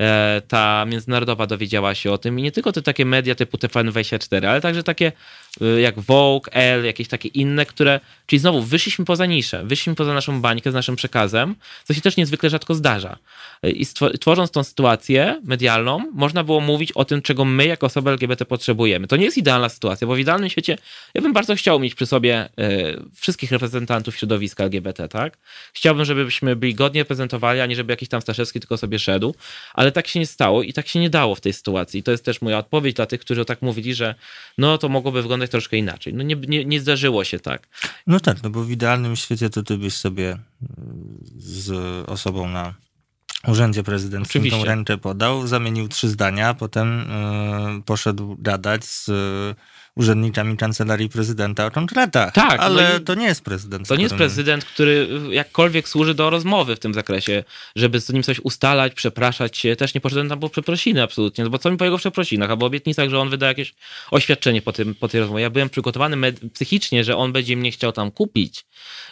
e, 0.00 0.42
ta 0.48 0.84
międzynarodowa 0.84 1.46
dowiedziała 1.46 1.94
się 1.94 2.12
o 2.12 2.18
tym 2.18 2.38
i 2.38 2.42
nie 2.42 2.52
tylko 2.52 2.72
te 2.72 2.82
takie 2.82 3.04
media 3.04 3.34
typu 3.34 3.56
TVN24, 3.56 4.46
ale 4.46 4.60
także 4.60 4.82
takie 4.82 5.12
e, 5.60 5.80
jak 5.80 6.00
Vogue, 6.00 6.50
L, 6.52 6.84
jakieś 6.84 7.08
takie 7.08 7.28
inne, 7.28 7.66
które, 7.66 8.00
czyli 8.26 8.40
znowu 8.40 8.62
wyszliśmy 8.62 9.04
poza 9.04 9.26
niszę, 9.26 9.64
wyszliśmy 9.64 9.94
poza 9.94 10.14
naszą 10.14 10.40
bańkę 10.40 10.70
z 10.70 10.74
naszym 10.74 10.96
przekazem, 10.96 11.54
co 11.84 11.94
się 11.94 12.00
też 12.00 12.16
niezwykle 12.16 12.50
rzadko 12.50 12.74
zdarza. 12.74 13.18
E, 13.62 13.70
I 13.70 13.86
tworząc 14.20 14.50
tą 14.50 14.64
sytuację 14.64 15.40
medialną, 15.44 16.12
można 16.14 16.44
było 16.44 16.60
mówić 16.60 16.92
o 17.00 17.04
tym, 17.04 17.22
czego 17.22 17.44
my 17.44 17.66
jako 17.66 17.86
osoby 17.86 18.10
LGBT 18.10 18.44
potrzebujemy. 18.44 19.06
To 19.06 19.16
nie 19.16 19.24
jest 19.24 19.38
idealna 19.38 19.68
sytuacja, 19.68 20.06
bo 20.06 20.14
w 20.14 20.18
idealnym 20.18 20.50
świecie 20.50 20.78
ja 21.14 21.22
bym 21.22 21.32
bardzo 21.32 21.54
chciał 21.54 21.80
mieć 21.80 21.94
przy 21.94 22.06
sobie 22.06 22.48
y, 22.60 23.02
wszystkich 23.14 23.52
reprezentantów 23.52 24.16
środowiska 24.16 24.64
LGBT, 24.64 25.08
tak? 25.08 25.38
Chciałbym, 25.72 26.04
żebyśmy 26.04 26.56
byli 26.56 26.74
godnie 26.74 27.00
reprezentowali, 27.00 27.60
a 27.60 27.66
nie 27.66 27.76
żeby 27.76 27.92
jakiś 27.92 28.08
tam 28.08 28.20
Staszewski 28.20 28.60
tylko 28.60 28.76
sobie 28.76 28.98
szedł, 28.98 29.34
ale 29.74 29.92
tak 29.92 30.08
się 30.08 30.18
nie 30.18 30.26
stało 30.26 30.62
i 30.62 30.72
tak 30.72 30.88
się 30.88 31.00
nie 31.00 31.10
dało 31.10 31.34
w 31.34 31.40
tej 31.40 31.52
sytuacji. 31.52 32.00
I 32.00 32.02
to 32.02 32.10
jest 32.10 32.24
też 32.24 32.42
moja 32.42 32.58
odpowiedź 32.58 32.96
dla 32.96 33.06
tych, 33.06 33.20
którzy 33.20 33.44
tak 33.44 33.62
mówili, 33.62 33.94
że 33.94 34.14
no 34.58 34.78
to 34.78 34.88
mogłoby 34.88 35.22
wyglądać 35.22 35.50
troszkę 35.50 35.76
inaczej. 35.76 36.14
No 36.14 36.22
nie, 36.22 36.36
nie, 36.36 36.64
nie 36.64 36.80
zdarzyło 36.80 37.24
się 37.24 37.38
tak. 37.38 37.68
No 38.06 38.20
tak, 38.20 38.42
no 38.42 38.50
bo 38.50 38.64
w 38.64 38.70
idealnym 38.70 39.16
świecie 39.16 39.50
to 39.50 39.62
ty 39.62 39.78
byś 39.78 39.94
sobie 39.94 40.38
z 41.38 41.70
osobą 42.08 42.48
na 42.48 42.74
urzędzie 43.46 43.82
prezydenckim 43.82 44.40
Oczywiście. 44.40 44.58
tą 44.58 44.64
rękę 44.64 44.98
podał, 44.98 45.46
zamienił 45.46 45.88
trzy 45.88 46.08
zdania, 46.08 46.54
potem 46.54 47.00
y, 47.00 47.82
poszedł 47.82 48.36
gadać 48.38 48.84
z 48.84 49.10
urzędnikami 49.96 50.56
kancelarii 50.56 51.08
prezydenta 51.08 51.66
o 51.66 51.70
konkretach. 51.70 52.34
Tak. 52.34 52.60
Ale 52.60 52.92
no 52.92 53.00
to 53.00 53.14
nie 53.14 53.26
jest 53.26 53.44
prezydent. 53.44 53.88
To 53.88 53.96
nie 53.96 54.02
jest 54.02 54.14
prezydent, 54.14 54.64
który 54.64 55.08
jakkolwiek 55.30 55.88
służy 55.88 56.14
do 56.14 56.30
rozmowy 56.30 56.76
w 56.76 56.78
tym 56.78 56.94
zakresie, 56.94 57.44
żeby 57.76 58.00
z 58.00 58.12
nim 58.12 58.22
coś 58.22 58.40
ustalać, 58.40 58.94
przepraszać 58.94 59.56
się. 59.58 59.76
Też 59.76 59.94
nie 59.94 60.00
poszedłem 60.00 60.28
tam 60.28 60.40
po 60.40 60.48
przeprosiny 60.48 61.02
absolutnie, 61.02 61.44
no 61.44 61.50
bo 61.50 61.58
co 61.58 61.70
mi 61.70 61.76
po 61.76 61.84
jego 61.84 61.98
przeprosinach, 61.98 62.50
albo 62.50 62.66
obietnicach, 62.66 63.10
że 63.10 63.18
on 63.18 63.30
wyda 63.30 63.46
jakieś 63.46 63.74
oświadczenie 64.10 64.62
po, 64.62 64.72
tym, 64.72 64.94
po 64.94 65.08
tej 65.08 65.20
rozmowie. 65.20 65.42
Ja 65.42 65.50
byłem 65.50 65.70
przygotowany 65.70 66.32
psychicznie, 66.54 67.04
że 67.04 67.16
on 67.16 67.32
będzie 67.32 67.56
mnie 67.56 67.70
chciał 67.72 67.92
tam 67.92 68.10
kupić, 68.10 68.64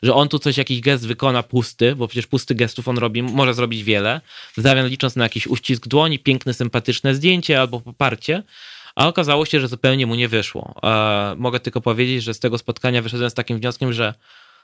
że 0.02 0.14
on 0.14 0.28
tu 0.28 0.38
coś, 0.38 0.56
jakiś 0.56 0.80
gest 0.80 1.06
wykona 1.06 1.42
pusty, 1.42 1.96
bo 1.96 2.08
przecież 2.08 2.26
pusty 2.26 2.54
gestów 2.54 2.88
on 2.88 2.98
robi, 2.98 3.22
może 3.22 3.54
zrobić 3.54 3.84
wiele, 3.84 4.20
w 4.56 4.60
zamian 4.60 4.88
licząc 4.88 5.16
na 5.16 5.24
jakiś 5.24 5.46
uścisk 5.46 5.88
dłoni, 5.88 6.18
piękne, 6.18 6.54
sympatyczne 6.54 7.14
zdjęcie 7.14 7.60
albo 7.60 7.80
poparcie, 7.80 8.42
a 8.98 9.08
okazało 9.08 9.46
się, 9.46 9.60
że 9.60 9.68
zupełnie 9.68 10.06
mu 10.06 10.14
nie 10.14 10.28
wyszło. 10.28 10.74
mogę 11.36 11.60
tylko 11.60 11.80
powiedzieć, 11.80 12.22
że 12.22 12.34
z 12.34 12.40
tego 12.40 12.58
spotkania 12.58 13.02
wyszedłem 13.02 13.30
z 13.30 13.34
takim 13.34 13.58
wnioskiem, 13.58 13.92
że 13.92 14.14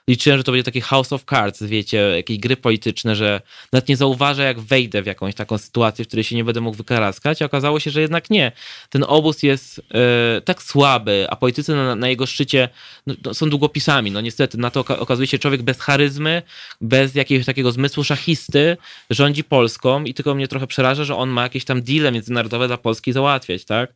liczyłem, 0.08 0.38
że 0.38 0.44
to 0.44 0.52
będzie 0.52 0.64
taki 0.64 0.80
House 0.80 1.12
of 1.12 1.24
Cards, 1.24 1.62
wiecie, 1.62 1.96
jakieś 1.96 2.38
gry 2.38 2.56
polityczne, 2.56 3.16
że 3.16 3.40
nawet 3.72 3.88
nie 3.88 3.96
zauważę, 3.96 4.42
jak 4.42 4.60
wejdę 4.60 5.02
w 5.02 5.06
jakąś 5.06 5.34
taką 5.34 5.58
sytuację, 5.58 6.04
w 6.04 6.08
której 6.08 6.24
się 6.24 6.36
nie 6.36 6.44
będę 6.44 6.60
mógł 6.60 6.76
wykaraskać, 6.76 7.42
a 7.42 7.44
okazało 7.44 7.80
się, 7.80 7.90
że 7.90 8.00
jednak 8.00 8.30
nie. 8.30 8.52
Ten 8.90 9.04
obóz 9.08 9.42
jest 9.42 9.80
e, 9.94 10.40
tak 10.40 10.62
słaby, 10.62 11.26
a 11.30 11.36
politycy 11.36 11.74
na, 11.74 11.94
na 11.94 12.08
jego 12.08 12.26
szczycie 12.26 12.68
no, 13.06 13.14
no, 13.24 13.34
są 13.34 13.50
długopisami. 13.50 14.10
No 14.10 14.20
niestety, 14.20 14.58
na 14.58 14.70
to 14.70 14.80
okazuje 14.80 15.26
się 15.26 15.38
człowiek 15.38 15.62
bez 15.62 15.80
charyzmy, 15.80 16.42
bez 16.80 17.14
jakiegoś 17.14 17.46
takiego 17.46 17.72
zmysłu 17.72 18.04
szachisty, 18.04 18.76
rządzi 19.10 19.44
Polską 19.44 20.04
i 20.04 20.14
tylko 20.14 20.34
mnie 20.34 20.48
trochę 20.48 20.66
przeraża, 20.66 21.04
że 21.04 21.16
on 21.16 21.30
ma 21.30 21.42
jakieś 21.42 21.64
tam 21.64 21.82
deale 21.82 22.12
międzynarodowe 22.12 22.66
dla 22.66 22.76
Polski 22.76 23.12
załatwiać, 23.12 23.64
tak? 23.64 23.92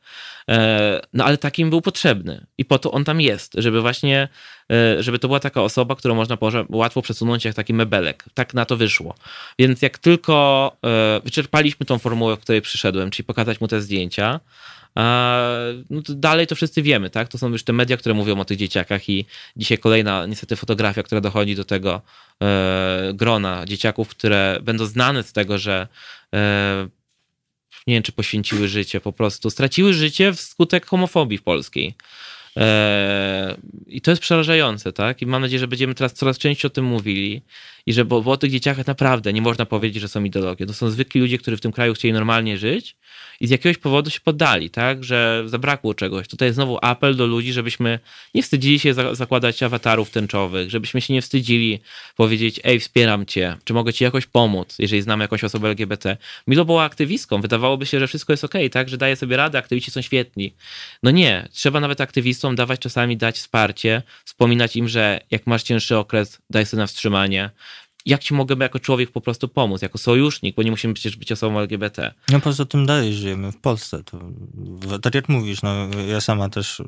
E, 0.48 1.00
no 1.12 1.24
ale 1.24 1.36
takim 1.38 1.70
był 1.70 1.80
potrzebny 1.80 2.46
i 2.58 2.64
po 2.64 2.78
to 2.78 2.92
on 2.92 3.04
tam 3.04 3.20
jest, 3.20 3.52
żeby 3.54 3.80
właśnie 3.80 4.28
żeby 4.98 5.18
to 5.18 5.28
była 5.28 5.40
taka 5.40 5.62
osoba, 5.62 5.96
którą 5.96 6.14
można 6.14 6.38
łatwo 6.68 7.02
przesunąć 7.02 7.44
jak 7.44 7.54
taki 7.54 7.74
mebelek. 7.74 8.24
Tak 8.34 8.54
na 8.54 8.64
to 8.64 8.76
wyszło. 8.76 9.14
Więc 9.58 9.82
jak 9.82 9.98
tylko 9.98 10.76
e, 10.84 11.20
wyczerpaliśmy 11.24 11.86
tą 11.86 11.98
formułę, 11.98 12.36
w 12.36 12.40
której 12.40 12.62
przyszedłem, 12.62 13.10
czyli 13.10 13.24
pokazać 13.26 13.60
mu 13.60 13.68
te 13.68 13.80
zdjęcia, 13.80 14.40
no 15.90 16.02
to 16.02 16.14
dalej 16.14 16.46
to 16.46 16.54
wszyscy 16.54 16.82
wiemy, 16.82 17.10
tak? 17.10 17.28
To 17.28 17.38
są 17.38 17.48
już 17.48 17.64
te 17.64 17.72
media, 17.72 17.96
które 17.96 18.14
mówią 18.14 18.40
o 18.40 18.44
tych 18.44 18.58
dzieciakach 18.58 19.08
i 19.08 19.26
dzisiaj 19.56 19.78
kolejna 19.78 20.26
niestety 20.26 20.56
fotografia, 20.56 21.02
która 21.02 21.20
dochodzi 21.20 21.56
do 21.56 21.64
tego 21.64 22.02
e, 22.42 23.10
grona 23.14 23.66
dzieciaków, 23.66 24.08
które 24.08 24.58
będą 24.62 24.86
znane 24.86 25.22
z 25.22 25.32
tego, 25.32 25.58
że 25.58 25.88
nie 27.86 27.94
wiem, 27.94 28.02
czy 28.02 28.12
poświęciły 28.12 28.68
życie, 28.68 29.00
po 29.00 29.12
prostu 29.12 29.50
straciły 29.50 29.92
życie 29.92 30.32
wskutek 30.32 30.86
homofobii 30.86 31.38
w 31.38 31.42
polskiej. 31.42 31.94
Eee, 32.56 33.56
I 33.86 34.00
to 34.00 34.10
jest 34.10 34.22
przerażające, 34.22 34.92
tak? 34.92 35.22
I 35.22 35.26
mam 35.26 35.42
nadzieję, 35.42 35.58
że 35.58 35.68
będziemy 35.68 35.94
teraz 35.94 36.12
coraz 36.12 36.38
częściej 36.38 36.68
o 36.68 36.70
tym 36.70 36.84
mówili 36.84 37.42
i 37.86 37.92
że 37.92 38.04
bo, 38.04 38.22
bo 38.22 38.30
o 38.30 38.36
tych 38.36 38.50
dzieciakach 38.50 38.86
naprawdę 38.86 39.32
nie 39.32 39.42
można 39.42 39.66
powiedzieć, 39.66 40.02
że 40.02 40.08
są 40.08 40.24
ideologie. 40.24 40.66
To 40.66 40.74
są 40.74 40.90
zwykli 40.90 41.20
ludzie, 41.20 41.38
którzy 41.38 41.56
w 41.56 41.60
tym 41.60 41.72
kraju 41.72 41.94
chcieli 41.94 42.12
normalnie 42.12 42.58
żyć 42.58 42.96
i 43.40 43.46
z 43.46 43.50
jakiegoś 43.50 43.78
powodu 43.78 44.10
się 44.10 44.20
poddali, 44.20 44.70
tak? 44.70 45.04
Że 45.04 45.42
zabrakło 45.46 45.94
czegoś. 45.94 46.28
Tutaj 46.28 46.52
znowu 46.52 46.78
apel 46.82 47.16
do 47.16 47.26
ludzi, 47.26 47.52
żebyśmy 47.52 47.98
nie 48.34 48.42
wstydzili 48.42 48.78
się 48.78 48.94
za 48.94 49.14
zakładać 49.14 49.62
awatarów 49.62 50.10
tęczowych, 50.10 50.70
żebyśmy 50.70 51.00
się 51.00 51.14
nie 51.14 51.22
wstydzili 51.22 51.80
powiedzieć, 52.16 52.60
ej, 52.64 52.80
wspieram 52.80 53.26
cię, 53.26 53.56
czy 53.64 53.74
mogę 53.74 53.92
ci 53.92 54.04
jakoś 54.04 54.26
pomóc, 54.26 54.76
jeżeli 54.78 55.02
znam 55.02 55.20
jakąś 55.20 55.44
osobę 55.44 55.68
LGBT. 55.68 56.16
Milo 56.46 56.64
była 56.64 56.84
aktywistką, 56.84 57.40
wydawałoby 57.40 57.86
się, 57.86 58.00
że 58.00 58.06
wszystko 58.06 58.32
jest 58.32 58.44
okej, 58.44 58.62
okay, 58.62 58.70
tak? 58.70 58.88
Że 58.88 58.96
daje 58.96 59.16
sobie 59.16 59.36
radę, 59.36 59.58
aktywiści 59.58 59.90
są 59.90 60.02
świetni. 60.02 60.54
No 61.02 61.10
nie, 61.10 61.48
trzeba 61.52 61.80
nawet 61.80 62.00
aktywistom 62.00 62.56
dawać 62.56 62.80
czasami 62.80 63.16
dać 63.16 63.36
wsparcie, 63.36 64.02
wspominać 64.24 64.76
im, 64.76 64.88
że 64.88 65.20
jak 65.30 65.46
masz 65.46 65.62
cięższy 65.62 65.96
okres, 65.96 66.38
daj 66.50 66.66
sobie 66.66 66.80
na 66.80 66.86
wstrzymanie, 66.86 67.50
jak 68.08 68.22
ci 68.22 68.34
mogę 68.34 68.56
jako 68.60 68.78
człowiek 68.78 69.10
po 69.10 69.20
prostu 69.20 69.48
pomóc, 69.48 69.82
jako 69.82 69.98
sojusznik, 69.98 70.56
bo 70.56 70.62
nie 70.62 70.70
musimy 70.70 70.94
przecież 70.94 71.16
być 71.16 71.32
osobą 71.32 71.58
LGBT. 71.58 72.14
No 72.30 72.40
poza 72.40 72.64
tym 72.64 72.86
dalej 72.86 73.14
żyjemy 73.14 73.52
w 73.52 73.56
Polsce. 73.56 74.04
To, 74.04 74.18
tak 74.98 75.14
jak 75.14 75.28
mówisz, 75.28 75.62
no, 75.62 75.88
ja 76.08 76.20
sama 76.20 76.48
też 76.48 76.82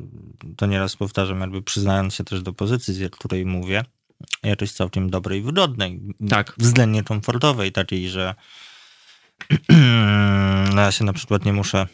to 0.57 0.67
nieraz 0.67 0.97
powtarzam, 0.97 1.41
jakby 1.41 1.63
przyznając 1.63 2.15
się 2.15 2.25
też 2.25 2.43
do 2.43 2.53
pozycji, 2.53 2.95
z 2.95 3.13
której 3.13 3.47
mówię, 3.47 3.85
jakoś 4.43 4.73
całkiem 4.73 5.11
dobrej, 5.11 5.43
wygodnej, 5.43 6.01
tak. 6.29 6.55
względnie 6.59 7.03
komfortowej, 7.03 7.73
takiej, 7.73 8.09
że 8.09 8.35
no 10.75 10.81
ja 10.81 10.93
się 10.93 11.05
na 11.05 11.13
przykład 11.13 11.45
nie 11.45 11.53
muszę 11.53 11.87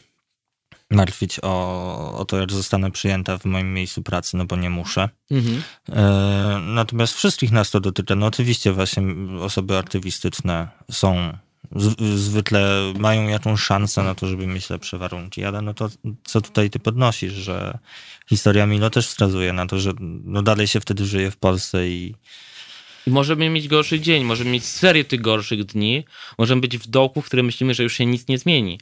martwić 0.91 1.39
o, 1.43 2.19
o 2.19 2.25
to, 2.25 2.37
jak 2.37 2.53
zostanę 2.53 2.91
przyjęta 2.91 3.39
w 3.39 3.45
moim 3.45 3.75
miejscu 3.75 4.03
pracy, 4.03 4.37
no 4.37 4.45
bo 4.45 4.57
nie 4.57 4.71
muszę. 4.71 5.09
Mhm. 5.31 5.63
E, 5.89 6.61
natomiast 6.61 7.15
wszystkich 7.15 7.53
nas 7.53 7.71
to 7.71 7.81
dotyczy. 7.81 8.17
No 8.17 8.27
oczywiście 8.27 8.73
właśnie 8.73 9.03
osoby 9.41 9.79
aktywistyczne 9.79 10.69
są 10.91 11.39
zwykle 12.15 12.93
mają 12.99 13.29
jakąś 13.29 13.61
szansę 13.61 14.03
na 14.03 14.15
to, 14.15 14.27
żeby 14.27 14.47
mieć 14.47 14.71
lepsze 14.71 14.99
warunki, 14.99 15.45
ale 15.45 15.63
no 15.63 15.75
to 15.75 15.89
co 16.25 16.41
tutaj 16.41 16.71
ty 16.71 16.79
podnosisz, 16.79 17.33
że 17.33 17.79
historia 18.29 18.67
Milo 18.67 18.91
też 18.91 19.09
wskazuje 19.09 19.53
na 19.53 19.67
to, 19.67 19.79
że 19.79 19.93
no 20.25 20.43
dalej 20.43 20.67
się 20.67 20.81
wtedy 20.81 21.07
żyje 21.07 21.31
w 21.31 21.37
Polsce 21.37 21.89
i 21.89 22.15
i 23.07 23.11
możemy 23.11 23.51
mieć 23.51 23.69
gorszy 23.69 24.01
dzień, 24.01 24.25
możemy 24.25 24.51
mieć 24.51 24.65
serię 24.65 25.05
tych 25.05 25.21
gorszych 25.21 25.65
dni, 25.65 26.05
możemy 26.39 26.61
być 26.61 26.79
w 26.79 26.87
dołku, 26.87 27.23
w 27.23 27.27
którym 27.27 27.47
myślimy, 27.47 27.75
że 27.75 27.83
już 27.83 27.97
się 27.97 28.07
nic 28.07 28.29
nie 28.29 28.39
zmieni. 28.39 28.79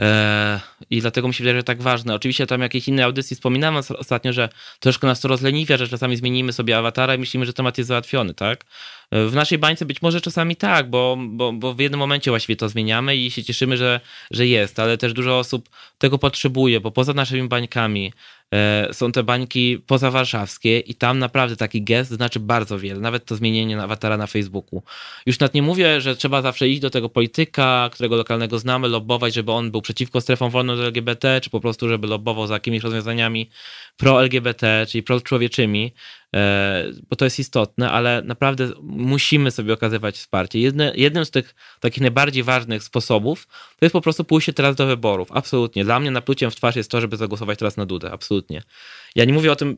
E, 0.00 0.60
I 0.90 1.00
dlatego 1.00 1.28
mi 1.28 1.34
się 1.34 1.44
wydaje, 1.44 1.58
że 1.58 1.64
tak 1.64 1.82
ważne. 1.82 2.14
Oczywiście 2.14 2.46
tam 2.46 2.60
jakieś 2.60 2.88
inne 2.88 3.04
audycje 3.04 3.34
wspominałem 3.34 3.82
ostatnio, 3.98 4.32
że 4.32 4.48
troszkę 4.80 5.06
nas 5.06 5.20
to 5.20 5.28
rozleniwia, 5.28 5.76
że 5.76 5.88
czasami 5.88 6.16
zmienimy 6.16 6.52
sobie 6.52 6.78
awatara 6.78 7.14
i 7.14 7.18
myślimy, 7.18 7.46
że 7.46 7.52
temat 7.52 7.78
jest 7.78 7.88
załatwiony, 7.88 8.34
tak? 8.34 8.64
E, 9.10 9.26
w 9.26 9.34
naszej 9.34 9.58
bańce 9.58 9.86
być 9.86 10.02
może 10.02 10.20
czasami 10.20 10.56
tak, 10.56 10.90
bo, 10.90 11.18
bo, 11.28 11.52
bo 11.52 11.74
w 11.74 11.80
jednym 11.80 11.98
momencie 11.98 12.30
właściwie 12.30 12.56
to 12.56 12.68
zmieniamy 12.68 13.16
i 13.16 13.30
się 13.30 13.44
cieszymy, 13.44 13.76
że, 13.76 14.00
że 14.30 14.46
jest, 14.46 14.78
ale 14.78 14.98
też 14.98 15.12
dużo 15.12 15.38
osób 15.38 15.68
tego 15.98 16.18
potrzebuje, 16.18 16.80
bo 16.80 16.90
poza 16.90 17.12
naszymi 17.12 17.48
bańkami 17.48 18.12
są 18.92 19.12
te 19.12 19.22
bańki 19.22 19.78
pozawarszawskie 19.86 20.78
i 20.78 20.94
tam 20.94 21.18
naprawdę 21.18 21.56
taki 21.56 21.82
gest 21.82 22.10
znaczy 22.10 22.40
bardzo 22.40 22.78
wiele, 22.78 23.00
nawet 23.00 23.24
to 23.24 23.36
zmienienie 23.36 23.82
awatara 23.82 24.16
na 24.16 24.26
Facebooku. 24.26 24.82
Już 25.26 25.38
nawet 25.38 25.54
nie 25.54 25.62
mówię, 25.62 26.00
że 26.00 26.16
trzeba 26.16 26.42
zawsze 26.42 26.68
iść 26.68 26.80
do 26.80 26.90
tego 26.90 27.08
polityka, 27.08 27.90
którego 27.92 28.16
lokalnego 28.16 28.58
znamy, 28.58 28.88
lobbować, 28.88 29.34
żeby 29.34 29.52
on 29.52 29.70
był 29.70 29.82
przeciwko 29.82 30.20
strefom 30.20 30.50
wolnym 30.50 30.76
do 30.76 30.84
LGBT, 30.84 31.40
czy 31.40 31.50
po 31.50 31.60
prostu, 31.60 31.88
żeby 31.88 32.06
lobbował 32.06 32.46
za 32.46 32.54
jakimiś 32.54 32.82
rozwiązaniami 32.82 33.50
pro-LGBT, 33.96 34.86
czyli 34.88 35.02
pro-człowieczymi, 35.02 35.84
e, 35.84 36.21
bo 37.10 37.16
to 37.16 37.24
jest 37.24 37.38
istotne, 37.38 37.90
ale 37.90 38.22
naprawdę 38.24 38.70
musimy 38.82 39.50
sobie 39.50 39.72
okazywać 39.72 40.16
wsparcie. 40.16 40.58
Jedne, 40.58 40.92
jednym 40.96 41.24
z 41.24 41.30
tych 41.30 41.54
takich 41.80 42.00
najbardziej 42.00 42.42
ważnych 42.42 42.82
sposobów 42.82 43.48
to 43.78 43.84
jest 43.84 43.92
po 43.92 44.00
prostu 44.00 44.24
pójście 44.24 44.52
teraz 44.52 44.76
do 44.76 44.86
wyborów. 44.86 45.28
Absolutnie. 45.32 45.84
Dla 45.84 46.00
mnie 46.00 46.10
napluciem 46.10 46.50
w 46.50 46.56
twarz 46.56 46.76
jest 46.76 46.90
to, 46.90 47.00
żeby 47.00 47.16
zagłosować 47.16 47.58
teraz 47.58 47.76
na 47.76 47.86
Dudę. 47.86 48.10
Absolutnie. 48.10 48.62
Ja 49.14 49.24
nie 49.24 49.32
mówię 49.32 49.52
o 49.52 49.56
tym 49.56 49.76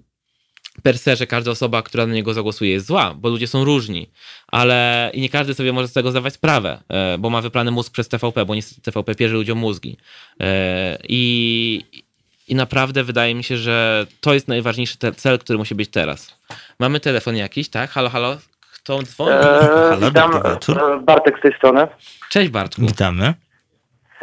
per 0.82 0.98
se, 0.98 1.16
że 1.16 1.26
każda 1.26 1.50
osoba, 1.50 1.82
która 1.82 2.06
na 2.06 2.14
niego 2.14 2.34
zagłosuje 2.34 2.70
jest 2.70 2.86
zła, 2.86 3.14
bo 3.14 3.28
ludzie 3.28 3.46
są 3.46 3.64
różni, 3.64 4.10
ale 4.46 5.10
i 5.14 5.20
nie 5.20 5.28
każdy 5.28 5.54
sobie 5.54 5.72
może 5.72 5.88
z 5.88 5.92
tego 5.92 6.10
zdawać 6.10 6.34
sprawę, 6.34 6.82
e, 6.88 7.18
bo 7.18 7.30
ma 7.30 7.40
wyplany 7.40 7.70
mózg 7.70 7.92
przez 7.92 8.08
TVP, 8.08 8.44
bo 8.44 8.54
niestety 8.54 8.80
TVP 8.80 9.14
pierze 9.14 9.34
ludziom 9.34 9.58
mózgi. 9.58 9.96
E, 10.40 10.98
I, 11.08 12.03
i 12.48 12.54
naprawdę 12.54 13.04
wydaje 13.04 13.34
mi 13.34 13.44
się, 13.44 13.56
że 13.56 14.06
to 14.20 14.34
jest 14.34 14.48
najważniejszy 14.48 14.98
cel, 15.16 15.38
który 15.38 15.58
musi 15.58 15.74
być 15.74 15.90
teraz. 15.90 16.40
Mamy 16.80 17.00
telefon 17.00 17.36
jakiś, 17.36 17.68
tak? 17.68 17.90
Halo, 17.90 18.08
halo? 18.08 18.36
Kto 18.74 19.02
dzwoni? 19.02 19.30
Eee, 19.30 19.68
halo, 19.88 20.06
witam, 20.06 20.32
e, 20.36 21.00
Bartek 21.00 21.38
z 21.38 21.42
tej 21.42 21.52
strony. 21.54 21.86
Cześć 22.30 22.50
Bartku. 22.50 22.82
Witamy. 22.82 23.34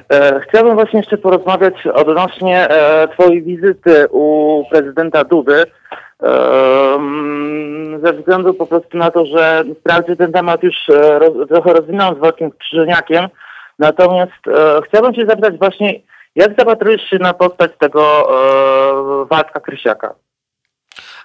E, 0.10 0.40
chciałbym 0.40 0.74
właśnie 0.76 1.00
jeszcze 1.00 1.18
porozmawiać 1.18 1.88
odnośnie 1.94 2.70
e, 2.70 3.08
twojej 3.08 3.44
wizyty 3.44 4.08
u 4.12 4.64
prezydenta 4.72 5.24
Dudy. 5.24 5.66
E, 6.24 6.38
ze 8.04 8.14
względu 8.14 8.54
po 8.54 8.68
prostu 8.68 8.98
na 8.98 9.12
to, 9.12 9.26
że 9.26 9.64
wprawdzie 9.80 10.16
ten 10.16 10.32
temat 10.32 10.64
już 10.64 10.76
roz, 11.20 11.48
trochę 11.48 11.74
rozwinąłem 11.74 12.16
z 12.16 12.20
Wojtkiem 12.20 12.52
Krzyżeniakiem, 12.52 13.28
natomiast 13.80 14.42
chciałbym 14.88 15.16
się 15.16 15.26
zapytać 15.26 15.58
właśnie, 15.58 16.00
jak 16.36 16.56
zapatrujesz 16.60 17.10
się 17.10 17.18
na 17.20 17.34
postać 17.34 17.72
tego 17.80 18.28
e, 19.24 19.26
Waldka 19.26 19.60
Krysiaka? 19.60 20.16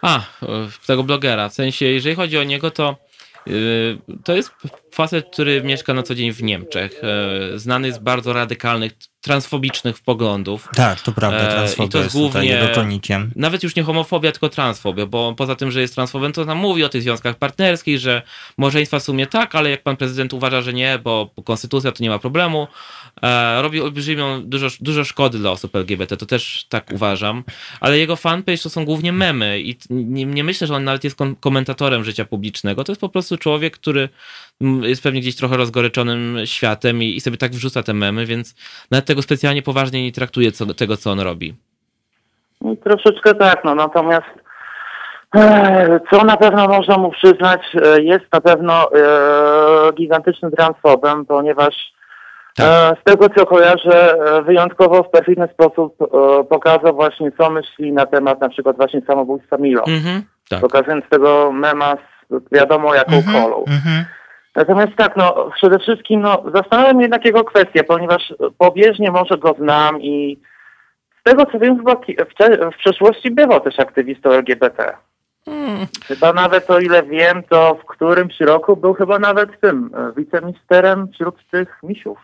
A, 0.03 0.21
tego 0.87 1.03
blogera. 1.03 1.49
W 1.49 1.55
sensie, 1.55 1.87
jeżeli 1.87 2.15
chodzi 2.15 2.39
o 2.39 2.45
niego, 2.45 2.71
to 2.71 2.97
e, 3.47 3.51
to 4.25 4.35
jest 4.35 4.53
facet, 4.95 5.27
który 5.33 5.63
mieszka 5.63 5.95
na 5.95 6.03
co 6.03 6.15
dzień 6.15 6.33
w 6.33 6.43
Niemczech. 6.43 7.05
E, 7.05 7.59
znany 7.59 7.93
z 7.93 7.99
bardzo 7.99 8.33
radykalnych 8.33 8.93
transfobicznych 9.27 10.01
poglądów. 10.01 10.69
Tak, 10.75 11.01
to 11.01 11.13
prawda, 11.13 11.47
transfobia 11.47 11.87
I 11.87 11.89
to 11.89 11.99
jest, 11.99 12.15
jest 12.15 12.17
głównie, 12.17 12.51
Nawet 13.37 13.63
już 13.63 13.77
nie 13.77 13.83
homofobia, 13.83 14.33
tylko 14.33 14.49
transfobia, 14.49 15.07
bo 15.07 15.35
poza 15.35 15.57
tym, 15.57 15.71
że 15.71 15.81
jest 15.81 15.95
transfobem, 15.95 16.33
to 16.33 16.45
nam 16.45 16.59
mówi 16.59 16.85
o 16.85 16.89
tych 16.89 17.03
związkach 17.03 17.37
partnerskich, 17.37 17.99
że 17.99 18.23
małżeństwa 18.59 18.99
w 18.99 19.03
sumie 19.03 19.27
tak, 19.27 19.55
ale 19.55 19.71
jak 19.71 19.83
pan 19.83 19.97
prezydent 19.97 20.33
uważa, 20.33 20.63
że 20.63 20.73
nie, 20.73 20.99
bo 20.99 21.31
konstytucja 21.45 21.93
to 21.93 22.03
nie 22.03 22.11
ma 22.11 22.19
problemu, 22.19 22.67
e, 23.23 23.63
robi 23.63 23.81
olbrzymią, 23.81 24.43
dużo, 24.43 24.69
dużo 24.81 25.05
szkody 25.05 25.39
dla 25.39 25.51
osób 25.51 25.77
LGBT, 25.77 26.17
to 26.17 26.27
też 26.27 26.67
tak 26.69 26.91
uważam, 26.95 27.45
ale 27.81 27.99
jego 27.99 28.17
fanpage 28.17 28.59
to 28.59 28.71
są 28.71 28.85
głównie 28.85 29.13
memy 29.13 29.61
i 29.61 29.77
nie, 29.91 30.25
nie 30.25 30.45
myślę, 30.45 30.67
że 30.67 30.75
on 30.75 30.85
nawet 30.85 31.05
jest 31.05 31.19
komentatorem 31.41 32.05
życia 32.05 32.25
publicznego, 32.25 32.85
to 32.85 32.93
jest 32.93 33.01
po 33.01 33.09
prostu 33.09 33.37
człowiek, 33.37 33.79
który 33.79 34.09
jest 34.61 35.03
pewnie 35.03 35.21
gdzieś 35.21 35.37
trochę 35.37 35.57
rozgoryczonym 35.57 36.37
światem 36.45 37.03
i, 37.03 37.17
i 37.17 37.21
sobie 37.21 37.37
tak 37.37 37.51
wrzuca 37.51 37.83
te 37.83 37.95
memy, 37.95 38.27
więc 38.27 38.55
nawet 38.91 39.07
tego 39.07 39.23
specjalnie 39.23 39.63
poważnie 39.63 40.03
nie 40.03 40.13
traktuje 40.13 40.53
co, 40.53 40.75
tego, 40.75 40.97
co 40.97 41.11
on 41.11 41.21
robi. 41.21 41.55
No, 42.61 42.77
troszeczkę 42.77 43.35
tak, 43.35 43.65
no 43.65 43.75
natomiast 43.75 44.27
e, 45.37 46.01
co 46.11 46.25
na 46.25 46.37
pewno 46.37 46.69
można 46.69 46.99
mu 46.99 47.11
przyznać, 47.11 47.61
e, 47.75 48.03
jest 48.03 48.25
na 48.33 48.41
pewno 48.41 48.93
e, 48.93 49.93
gigantycznym 49.93 50.51
transfobem, 50.51 51.27
ponieważ 51.27 51.75
tak. 52.57 52.99
z 53.01 53.05
tego 53.05 53.29
co 53.29 53.47
kojarzę, 53.47 54.17
wyjątkowo 54.47 55.03
w 55.03 55.11
perfidny 55.11 55.49
sposób 55.55 55.97
pokazał 56.49 56.95
właśnie 56.95 57.33
co 57.33 57.51
myśli 57.51 57.93
na 57.93 58.07
temat 58.07 58.41
na 58.41 58.49
przykład 58.49 58.77
właśnie 58.77 59.01
samobójstwa 59.07 59.57
Milo. 59.57 59.85
Mhm, 59.87 60.23
tak. 60.49 60.61
Pokazując 60.61 61.05
tego 61.11 61.53
mema 61.53 61.97
z 62.31 62.55
wiadomo 62.55 62.95
jaką 62.95 63.17
mhm, 63.17 63.43
kolą. 63.43 63.65
Mhm. 63.65 64.05
Natomiast 64.57 64.97
tak, 64.97 65.17
no 65.17 65.51
przede 65.55 65.79
wszystkim 65.79 66.21
no, 66.21 66.43
zastanawiam 66.55 67.01
jednak 67.01 67.25
jego 67.25 67.45
kwestię, 67.45 67.85
ponieważ 67.85 68.35
pobieżnie 68.59 69.11
może 69.11 69.39
go 69.39 69.55
znam 69.59 70.03
i 70.03 70.39
z 71.21 71.23
tego 71.23 71.47
co 71.47 71.59
wiem 71.59 71.77
chyba 71.77 71.95
w, 71.95 72.05
w 72.75 72.79
przeszłości 72.79 73.31
bywał 73.31 73.61
też 73.61 73.81
aktywistą 73.81 74.31
LGBT. 74.31 74.97
Hmm. 75.45 75.87
Chyba 76.07 76.33
nawet 76.33 76.71
o 76.71 76.79
ile 76.79 77.03
wiem, 77.03 77.43
to 77.43 77.75
w 77.75 77.87
którymś 77.87 78.41
roku 78.41 78.77
był 78.77 78.95
chyba 78.95 79.19
nawet 79.19 79.61
tym 79.61 79.91
e, 79.95 80.13
wiceministerem 80.17 81.09
wśród 81.13 81.51
tych 81.51 81.79
misiów. 81.83 82.19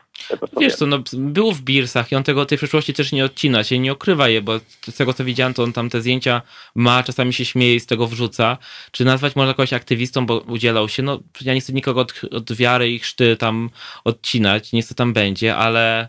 Wiesz 0.61 0.75
co, 0.75 0.87
no, 0.87 0.99
był 1.13 1.53
w 1.53 1.63
Birsach 1.63 2.13
i 2.13 2.17
on 2.17 2.23
tego 2.23 2.47
tej 2.47 2.59
przeszłości 2.59 2.95
też 2.95 3.13
nie 3.13 3.25
odcina 3.25 3.65
się, 3.65 3.79
nie 3.79 3.93
okrywa 3.93 4.29
je, 4.29 4.43
bo 4.43 4.59
z 4.91 4.97
tego 4.97 5.15
co 5.15 5.25
widziałem, 5.25 5.55
to 5.55 5.63
on 5.63 5.73
tam 5.73 5.91
te 5.91 6.01
zdjęcia 6.01 6.43
ma, 6.75 7.03
czasami 7.03 7.35
się 7.35 7.45
śmieje 7.45 7.75
i 7.75 7.81
z 7.81 7.87
tego 7.87 8.07
wrzuca. 8.07 8.59
Czy 8.91 9.05
nazwać 9.05 9.37
można 9.37 9.55
kogoś 9.55 9.73
aktywistą, 9.73 10.27
bo 10.27 10.39
udzielał 10.39 10.89
się? 10.89 11.03
No, 11.03 11.21
ja 11.41 11.55
nie 11.55 11.61
chcę 11.61 11.73
nikogo 11.73 12.01
od, 12.01 12.21
od 12.31 12.53
wiary 12.53 12.91
i 12.91 12.99
chrzty 12.99 13.37
tam 13.37 13.71
odcinać, 14.05 14.73
nie 14.73 14.83
chcę 14.83 14.95
tam 14.95 15.13
będzie, 15.13 15.57
ale 15.57 16.09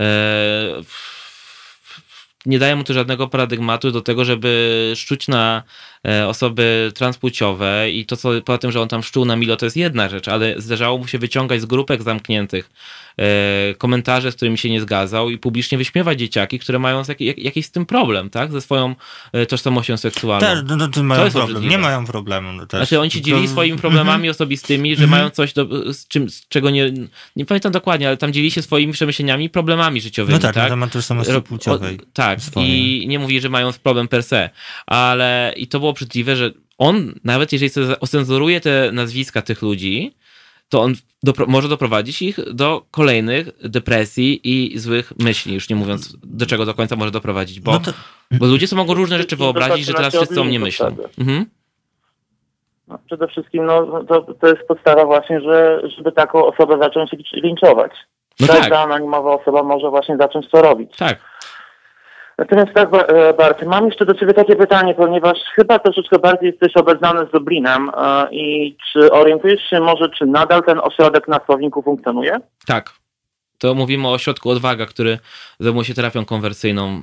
e, 0.00 0.82
nie 2.46 2.58
daje 2.58 2.76
mu 2.76 2.84
to 2.84 2.94
żadnego 2.94 3.28
paradygmatu 3.28 3.90
do 3.90 4.00
tego, 4.00 4.24
żeby 4.24 4.92
szczuć 4.96 5.28
na 5.28 5.62
E, 6.08 6.28
osoby 6.28 6.92
transpłciowe 6.94 7.90
i 7.90 8.06
to, 8.06 8.16
co 8.16 8.30
poza 8.44 8.58
tym, 8.58 8.72
że 8.72 8.80
on 8.80 8.88
tam 8.88 9.02
szczuł 9.02 9.24
na 9.24 9.36
Milo, 9.36 9.56
to 9.56 9.66
jest 9.66 9.76
jedna 9.76 10.08
rzecz, 10.08 10.28
ale 10.28 10.54
zdarzało 10.60 10.98
mu 10.98 11.06
się 11.06 11.18
wyciągać 11.18 11.60
z 11.60 11.64
grupek 11.64 12.02
zamkniętych 12.02 12.70
e, 13.18 13.74
komentarze, 13.74 14.32
z 14.32 14.36
którymi 14.36 14.58
się 14.58 14.70
nie 14.70 14.80
zgadzał 14.80 15.30
i 15.30 15.38
publicznie 15.38 15.78
wyśmiewać 15.78 16.18
dzieciaki, 16.18 16.58
które 16.58 16.78
mają 16.78 17.02
jak, 17.08 17.38
jakiś 17.38 17.66
z 17.66 17.70
tym 17.70 17.86
problem, 17.86 18.30
tak? 18.30 18.52
Ze 18.52 18.60
swoją 18.60 18.94
e, 19.32 19.46
tożsamością 19.46 19.96
seksualną. 19.96 20.46
Tak, 20.46 20.78
no, 20.78 20.88
to 20.88 21.02
mają 21.02 21.30
problem. 21.30 21.68
Nie 21.68 21.78
mają 21.78 22.06
problemu. 22.06 22.52
No 22.52 22.66
też. 22.66 22.78
Znaczy 22.78 23.00
oni 23.00 23.10
ci 23.10 23.22
dzieli 23.22 23.48
swoimi 23.48 23.78
problemami 23.78 24.22
mm 24.22 24.32
-hmm. 24.32 24.36
osobistymi, 24.36 24.96
że 24.96 25.04
-hmm. 25.04 25.08
mają 25.08 25.30
coś, 25.30 25.52
do, 25.52 25.92
z, 25.94 26.08
czym, 26.08 26.30
z 26.30 26.48
czego 26.48 26.70
nie, 26.70 26.92
nie 27.36 27.46
pamiętam 27.46 27.72
dokładnie, 27.72 28.08
ale 28.08 28.16
tam 28.16 28.32
dzieli 28.32 28.50
się 28.50 28.62
swoimi 28.62 28.92
przemyśleniami 28.92 29.44
i 29.44 29.50
problemami 29.50 30.00
życiowymi. 30.00 30.34
No 30.34 30.42
tak, 30.42 30.54
tak? 30.54 30.64
na 30.64 30.70
temat 30.70 30.92
tożsamości 30.92 31.42
płciowej. 31.42 32.00
Tak, 32.12 32.33
swoje. 32.42 32.66
i 32.66 33.08
nie 33.08 33.18
mówi, 33.18 33.40
że 33.40 33.48
mają 33.48 33.70
problem 33.82 34.08
per 34.08 34.22
se, 34.22 34.50
ale 34.86 35.54
i 35.56 35.66
to 35.66 35.78
było 35.78 35.90
obrzydliwe, 35.90 36.36
że 36.36 36.50
on, 36.78 37.14
nawet 37.24 37.52
jeżeli 37.52 37.72
ocenzuruje 38.00 38.60
te 38.60 38.90
nazwiska 38.92 39.42
tych 39.42 39.62
ludzi, 39.62 40.14
to 40.68 40.80
on 40.80 40.94
dopro 41.22 41.46
może 41.46 41.68
doprowadzić 41.68 42.22
ich 42.22 42.38
do 42.52 42.82
kolejnych 42.90 43.50
depresji 43.64 44.40
i 44.44 44.78
złych 44.78 45.12
myśli, 45.18 45.54
już 45.54 45.68
nie 45.68 45.76
mówiąc 45.76 46.16
do 46.22 46.46
czego 46.46 46.66
do 46.66 46.74
końca 46.74 46.96
może 46.96 47.10
doprowadzić, 47.10 47.60
bo, 47.60 47.72
no 47.72 47.80
to... 47.80 47.92
bo 48.30 48.46
ludzie 48.46 48.66
sobie 48.66 48.82
mogą 48.82 48.94
różne 48.94 49.18
rzeczy 49.18 49.36
wyobrazić, 49.36 49.86
że 49.86 49.94
teraz 49.94 50.16
wszyscy 50.16 50.40
o 50.40 50.44
mnie 50.44 50.60
myślą. 50.60 50.96
Mhm. 51.18 51.46
No, 52.88 52.98
przede 53.06 53.28
wszystkim 53.28 53.66
no, 53.66 54.04
to, 54.04 54.34
to 54.40 54.46
jest 54.46 54.68
podstawa 54.68 55.04
właśnie, 55.04 55.40
że, 55.40 55.82
żeby 55.96 56.12
taką 56.12 56.46
osobę 56.46 56.78
zacząć 56.78 57.10
linczować. 57.32 57.92
No 58.40 58.46
Każda 58.46 58.62
tak. 58.62 58.72
anonimowa 58.72 59.34
osoba 59.34 59.62
może 59.62 59.90
właśnie 59.90 60.16
zacząć 60.16 60.50
to 60.50 60.62
robić. 60.62 60.96
Tak. 60.96 61.18
Natomiast 62.38 62.72
tak, 62.74 62.88
e, 62.94 63.34
Bart, 63.34 63.66
mam 63.66 63.86
jeszcze 63.86 64.06
do 64.06 64.14
Ciebie 64.14 64.32
takie 64.32 64.56
pytanie, 64.56 64.94
ponieważ 64.94 65.38
chyba 65.54 65.78
troszeczkę 65.78 66.18
bardziej 66.18 66.50
jesteś 66.50 66.76
obeznany 66.76 67.26
z 67.28 67.30
Dublinem 67.30 67.90
e, 67.96 68.28
i 68.32 68.76
czy 68.92 69.12
orientujesz 69.12 69.62
się 69.70 69.80
może, 69.80 70.08
czy 70.18 70.26
nadal 70.26 70.62
ten 70.62 70.80
ośrodek 70.82 71.28
na 71.28 71.40
Słowniku 71.46 71.82
funkcjonuje? 71.82 72.40
Tak. 72.66 72.90
To 73.58 73.74
mówimy 73.74 74.08
o 74.08 74.12
ośrodku 74.12 74.50
Odwaga, 74.50 74.86
który 74.86 75.18
zajmuje 75.60 75.84
się 75.84 75.94
terapią 75.94 76.24
konwersyjną 76.24 77.02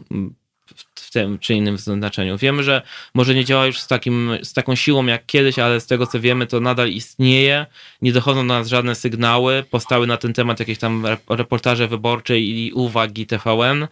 w 0.96 1.12
tym 1.12 1.40
czy 1.40 1.54
innym 1.54 1.78
znaczeniu. 1.78 2.38
Wiemy, 2.38 2.64
że 2.64 2.82
może 3.14 3.36
nie 3.36 3.46
działa 3.46 3.66
już 3.66 3.80
z, 3.80 3.88
takim, 3.88 4.38
z 4.44 4.54
taką 4.54 4.76
siłą 4.76 5.06
jak 5.06 5.26
kiedyś, 5.26 5.60
ale 5.60 5.82
z 5.82 5.88
tego 5.88 6.08
co 6.08 6.20
wiemy, 6.20 6.48
to 6.48 6.60
nadal 6.60 6.90
istnieje. 6.90 7.66
Nie 8.02 8.14
dochodzą 8.14 8.48
do 8.48 8.54
nas 8.54 8.68
żadne 8.68 8.96
sygnały. 8.96 9.64
Powstały 9.72 10.08
na 10.08 10.18
ten 10.18 10.34
temat 10.34 10.60
jakieś 10.60 10.78
tam 10.78 11.06
reportaże 11.30 11.88
wyborcze 11.88 12.40
i 12.40 12.72
uwagi 12.74 13.26
TVN 13.26 13.88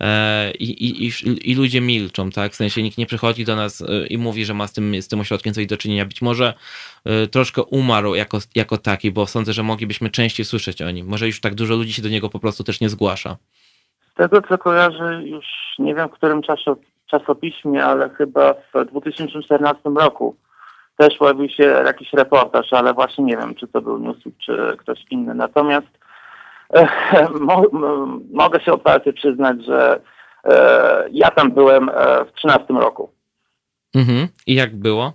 e, 0.00 0.50
i, 0.52 0.86
i, 0.86 1.06
i, 1.06 1.12
i 1.50 1.54
ludzie 1.54 1.80
milczą, 1.80 2.30
tak? 2.30 2.52
W 2.52 2.56
sensie 2.56 2.82
nikt 2.82 2.98
nie 2.98 3.06
przychodzi 3.06 3.44
do 3.44 3.56
nas 3.56 3.80
e, 3.80 4.06
i 4.06 4.18
mówi, 4.18 4.44
że 4.44 4.54
ma 4.54 4.66
z 4.66 4.72
tym, 4.72 5.02
z 5.02 5.08
tym 5.08 5.20
ośrodkiem 5.20 5.54
coś 5.54 5.66
do 5.66 5.76
czynienia. 5.76 6.04
Być 6.04 6.22
może 6.22 6.54
e, 7.04 7.26
troszkę 7.26 7.62
umarł 7.62 8.14
jako, 8.14 8.38
jako 8.54 8.78
taki, 8.78 9.10
bo 9.10 9.26
sądzę, 9.26 9.52
że 9.52 9.62
moglibyśmy 9.62 10.10
częściej 10.10 10.46
słyszeć 10.46 10.82
o 10.82 10.90
nim. 10.90 11.06
Może 11.06 11.26
już 11.26 11.40
tak 11.40 11.54
dużo 11.54 11.76
ludzi 11.76 11.92
się 11.92 12.02
do 12.02 12.08
niego 12.08 12.28
po 12.28 12.38
prostu 12.38 12.64
też 12.64 12.80
nie 12.80 12.88
zgłasza. 12.88 13.36
Tego 14.22 14.42
co 14.42 14.58
kojarzę, 14.58 15.22
już 15.24 15.44
nie 15.78 15.94
wiem 15.94 16.08
w 16.08 16.12
którym 16.12 16.42
czasie, 16.42 16.74
czasopiśmie, 17.06 17.84
ale 17.84 18.10
chyba 18.10 18.54
w 18.54 18.84
2014 18.84 19.90
roku 19.96 20.36
też 20.96 21.16
pojawił 21.18 21.48
się 21.48 21.62
jakiś 21.62 22.12
reportaż, 22.12 22.72
ale 22.72 22.94
właśnie 22.94 23.24
nie 23.24 23.36
wiem, 23.36 23.54
czy 23.54 23.68
to 23.68 23.80
był 23.80 23.98
Newsweek, 23.98 24.34
czy 24.38 24.76
ktoś 24.78 25.04
inny. 25.10 25.34
Natomiast 25.34 25.86
e, 26.74 26.88
mo, 27.40 27.62
mogę 28.32 28.60
się 28.60 28.72
otwarcie 28.72 29.12
przyznać, 29.12 29.64
że 29.64 30.00
e, 30.44 31.04
ja 31.12 31.30
tam 31.30 31.52
byłem 31.52 31.88
e, 31.88 31.92
w 32.24 32.32
2013 32.32 32.74
roku. 32.74 33.10
Mhm. 33.94 34.28
I 34.46 34.54
jak 34.54 34.76
było? 34.76 35.12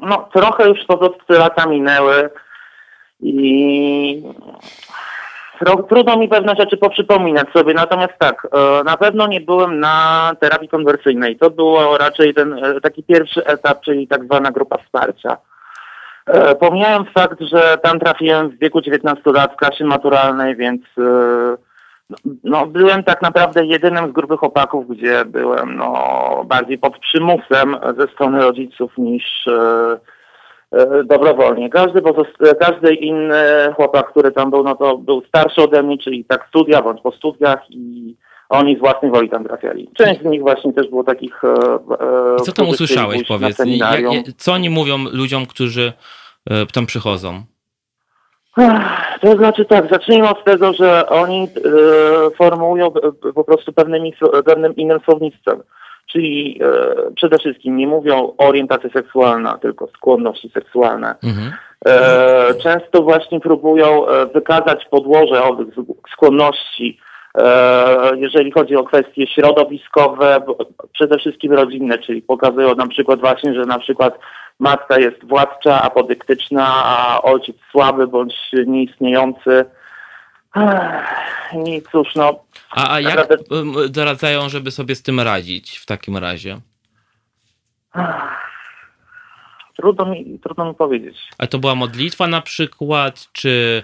No, 0.00 0.28
trochę 0.32 0.68
już 0.68 0.78
po 0.86 0.98
prostu 0.98 1.32
lata 1.32 1.66
minęły 1.66 2.30
i 3.20 4.22
Trudno 5.88 6.16
mi 6.16 6.28
pewne 6.28 6.54
rzeczy 6.58 6.76
poprzypominać 6.76 7.48
sobie, 7.52 7.74
natomiast 7.74 8.12
tak, 8.18 8.46
e, 8.52 8.84
na 8.84 8.96
pewno 8.96 9.26
nie 9.26 9.40
byłem 9.40 9.80
na 9.80 10.32
terapii 10.40 10.68
konwersyjnej. 10.68 11.36
To 11.36 11.50
było 11.50 11.98
raczej 11.98 12.34
ten 12.34 12.64
e, 12.64 12.80
taki 12.80 13.02
pierwszy 13.02 13.44
etap, 13.44 13.80
czyli 13.80 14.08
tak 14.08 14.24
zwana 14.24 14.50
grupa 14.50 14.78
wsparcia. 14.78 15.36
E, 16.26 16.54
pomijając 16.54 17.08
fakt, 17.08 17.40
że 17.40 17.78
tam 17.82 17.98
trafiłem 17.98 18.50
w 18.50 18.58
wieku 18.58 18.80
19 18.80 19.32
lat 19.32 19.52
w 19.52 19.56
klasie 19.56 19.84
maturalnej, 19.84 20.56
więc 20.56 20.82
no, 22.44 22.66
byłem 22.66 23.04
tak 23.04 23.22
naprawdę 23.22 23.64
jedynym 23.64 24.10
z 24.10 24.12
grupy 24.12 24.36
chłopaków, 24.36 24.88
gdzie 24.88 25.24
byłem 25.24 25.76
no, 25.76 25.94
bardziej 26.46 26.78
pod 26.78 26.98
przymusem 26.98 27.76
ze 27.98 28.06
strony 28.06 28.40
rodziców 28.40 28.92
niż 28.98 29.48
dobrowolnie. 31.04 31.70
Każdy, 31.70 32.02
każdy 32.60 32.94
inny 32.94 33.44
chłopak, 33.76 34.10
który 34.10 34.32
tam 34.32 34.50
był, 34.50 34.62
no 34.62 34.74
to 34.74 34.98
był 34.98 35.22
starszy 35.28 35.62
ode 35.62 35.82
mnie, 35.82 35.98
czyli 35.98 36.24
tak 36.24 36.46
studia 36.48 36.82
bądź 36.82 37.00
po 37.00 37.12
studiach 37.12 37.70
i 37.70 38.16
oni 38.48 38.76
z 38.76 38.78
własnej 38.78 39.10
woli 39.10 39.30
tam 39.30 39.44
trafiali. 39.44 39.90
Część 39.94 40.20
z 40.20 40.24
nich 40.24 40.40
właśnie 40.40 40.72
też 40.72 40.88
było 40.88 41.04
takich... 41.04 41.44
E, 41.44 41.48
e 42.34 42.36
co 42.36 42.52
tam 42.52 42.68
usłyszałeś, 42.68 43.24
powiedz? 43.28 43.56
co 44.36 44.52
oni 44.52 44.70
mówią 44.70 44.98
ludziom, 45.12 45.46
którzy 45.46 45.92
e, 46.50 46.66
tam 46.66 46.86
przychodzą? 46.86 47.42
To 49.20 49.36
znaczy 49.36 49.64
tak, 49.64 49.90
zacznijmy 49.90 50.28
od 50.28 50.44
tego, 50.44 50.72
że 50.72 51.08
oni 51.08 51.42
e, 51.42 52.30
formułują 52.30 52.92
po 53.34 53.44
prostu 53.44 53.72
pewnymi, 53.72 54.14
pewnym 54.44 54.76
innym 54.76 55.00
słownictwem. 55.04 55.62
Czyli 56.06 56.60
e, 56.62 57.10
przede 57.16 57.38
wszystkim 57.38 57.76
nie 57.76 57.86
mówią 57.86 58.34
o 58.38 58.46
orientacji 58.48 58.90
seksualna, 58.90 59.58
tylko 59.58 59.86
skłonności 59.86 60.50
seksualne. 60.54 61.14
Mhm. 61.22 61.52
E, 61.86 62.54
często 62.54 63.02
właśnie 63.02 63.40
próbują 63.40 64.08
e, 64.08 64.26
wykazać 64.26 64.84
podłoże 64.90 65.42
owych 65.44 65.68
skłonności, 66.12 66.98
e, 67.38 68.16
jeżeli 68.16 68.52
chodzi 68.52 68.76
o 68.76 68.84
kwestie 68.84 69.26
środowiskowe, 69.26 70.40
przede 70.92 71.18
wszystkim 71.18 71.52
rodzinne, 71.52 71.98
czyli 71.98 72.22
pokazują 72.22 72.74
na 72.74 72.86
przykład 72.86 73.20
właśnie, 73.20 73.54
że 73.54 73.60
na 73.60 73.78
przykład 73.78 74.18
matka 74.58 74.98
jest 74.98 75.24
władcza, 75.24 75.82
apodyktyczna, 75.82 76.66
a 76.84 77.22
ojciec 77.22 77.56
słaby 77.70 78.06
bądź 78.06 78.34
nieistniejący. 78.66 79.64
I 81.66 81.82
cóż, 81.92 82.14
no. 82.14 82.44
A, 82.70 82.92
a 82.92 83.00
jak 83.00 83.16
naprawdę... 83.16 83.88
doradzają, 83.88 84.48
żeby 84.48 84.70
sobie 84.70 84.94
z 84.94 85.02
tym 85.02 85.20
radzić 85.20 85.78
w 85.78 85.86
takim 85.86 86.16
razie? 86.16 86.60
Trudno 89.76 90.06
mi, 90.06 90.38
trudno 90.42 90.64
mi 90.64 90.74
powiedzieć. 90.74 91.16
A 91.38 91.46
to 91.46 91.58
była 91.58 91.74
modlitwa 91.74 92.26
na 92.26 92.40
przykład, 92.40 93.28
czy 93.32 93.82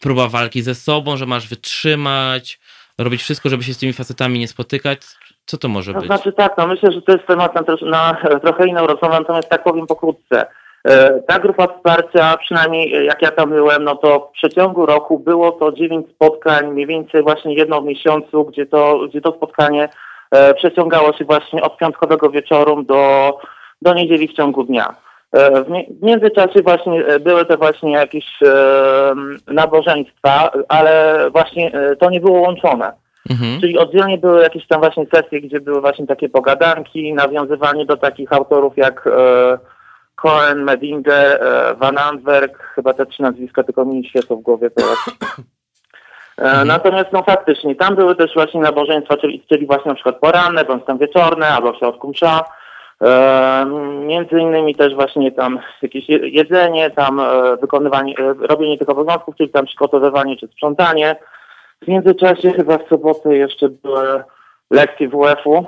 próba 0.00 0.28
walki 0.28 0.62
ze 0.62 0.74
sobą, 0.74 1.16
że 1.16 1.26
masz 1.26 1.48
wytrzymać, 1.48 2.60
robić 2.98 3.22
wszystko, 3.22 3.48
żeby 3.48 3.62
się 3.62 3.74
z 3.74 3.78
tymi 3.78 3.92
facetami 3.92 4.38
nie 4.38 4.48
spotykać? 4.48 5.00
Co 5.46 5.58
to 5.58 5.68
może 5.68 5.92
to 5.92 5.98
być? 5.98 6.06
Znaczy 6.06 6.32
tak, 6.32 6.52
no 6.58 6.66
myślę, 6.66 6.92
że 6.92 7.02
to 7.02 7.12
jest 7.12 7.26
temat 7.26 7.54
na, 7.54 7.62
na 7.90 8.40
trochę 8.40 8.66
inną 8.66 8.86
rozmowę, 8.86 9.18
natomiast 9.18 9.48
tak 9.48 9.62
powiem 9.62 9.86
pokrótce. 9.86 10.46
E, 10.88 11.20
ta 11.20 11.38
grupa 11.38 11.66
wsparcia, 11.66 12.36
przynajmniej 12.36 13.06
jak 13.06 13.22
ja 13.22 13.30
tam 13.30 13.50
byłem, 13.50 13.84
no 13.84 13.96
to 13.96 14.30
w 14.30 14.32
przeciągu 14.32 14.86
roku 14.86 15.18
było 15.18 15.52
to 15.52 15.72
dziewięć 15.72 16.06
spotkań, 16.10 16.72
mniej 16.72 16.86
więcej 16.86 17.22
właśnie 17.22 17.54
jedno 17.54 17.80
w 17.82 17.84
miesiącu, 17.84 18.44
gdzie 18.44 18.66
to, 18.66 18.98
gdzie 19.08 19.20
to 19.20 19.32
spotkanie 19.32 19.88
e, 20.30 20.54
przeciągało 20.54 21.12
się 21.12 21.24
właśnie 21.24 21.62
od 21.62 21.76
piątkowego 21.76 22.30
wieczoru 22.30 22.82
do, 22.82 23.32
do 23.82 23.94
niedzieli 23.94 24.28
w 24.28 24.36
ciągu 24.36 24.64
dnia. 24.64 24.94
E, 25.32 25.64
w 25.64 26.02
międzyczasie 26.02 26.62
właśnie 26.62 27.04
były 27.20 27.44
te 27.44 27.56
właśnie 27.56 27.92
jakieś 27.92 28.26
nabożeństwa, 29.46 30.50
ale 30.68 31.16
właśnie 31.30 31.72
to 31.98 32.10
nie 32.10 32.20
było 32.20 32.40
łączone. 32.40 32.92
Mhm. 33.30 33.60
Czyli 33.60 33.78
oddzielnie 33.78 34.18
były 34.18 34.42
jakieś 34.42 34.66
tam 34.66 34.80
właśnie 34.80 35.06
sesje, 35.14 35.40
gdzie 35.40 35.60
były 35.60 35.80
właśnie 35.80 36.06
takie 36.06 36.28
pogadanki, 36.28 37.12
nawiązywanie 37.14 37.86
do 37.86 37.96
takich 37.96 38.32
autorów 38.32 38.76
jak 38.76 39.08
Cohen, 40.14 40.64
Medinger, 40.64 41.42
e, 41.42 41.74
Van 41.74 41.98
Antwerk, 41.98 42.62
chyba 42.74 42.94
te 42.94 43.06
trzy 43.06 43.22
nazwiska 43.22 43.62
tylko 43.62 43.84
mi 43.84 44.08
świecą 44.08 44.36
w 44.36 44.42
głowie 44.42 44.70
teraz. 44.70 44.98
E, 46.38 46.44
mhm. 46.44 46.68
Natomiast 46.68 47.12
no 47.12 47.22
faktycznie, 47.22 47.74
tam 47.74 47.96
były 47.96 48.16
też 48.16 48.34
właśnie 48.34 48.60
nabożeństwa, 48.60 49.16
czyli, 49.16 49.44
czyli 49.48 49.66
właśnie 49.66 49.88
na 49.88 49.94
przykład 49.94 50.18
poranne, 50.18 50.64
bądź 50.64 50.84
tam 50.84 50.98
wieczorne, 50.98 51.48
albo 51.48 51.72
w 51.72 51.78
środku 51.78 52.08
msza. 52.08 52.44
E, 53.02 53.66
między 54.06 54.40
innymi 54.40 54.74
też 54.74 54.94
właśnie 54.94 55.32
tam 55.32 55.58
jakieś 55.82 56.08
jedzenie, 56.08 56.90
tam 56.90 57.20
wykonywanie, 57.60 58.14
robienie 58.40 58.78
tych 58.78 58.88
obowiązków, 58.88 59.36
czyli 59.36 59.50
tam 59.50 59.66
przygotowywanie 59.66 60.36
czy 60.36 60.48
sprzątanie. 60.48 61.16
W 61.82 61.88
międzyczasie 61.88 62.52
chyba 62.52 62.78
w 62.78 62.88
sobotę 62.88 63.36
jeszcze 63.36 63.68
były 63.68 64.22
lekcje 64.70 65.08
WF-u, 65.08 65.66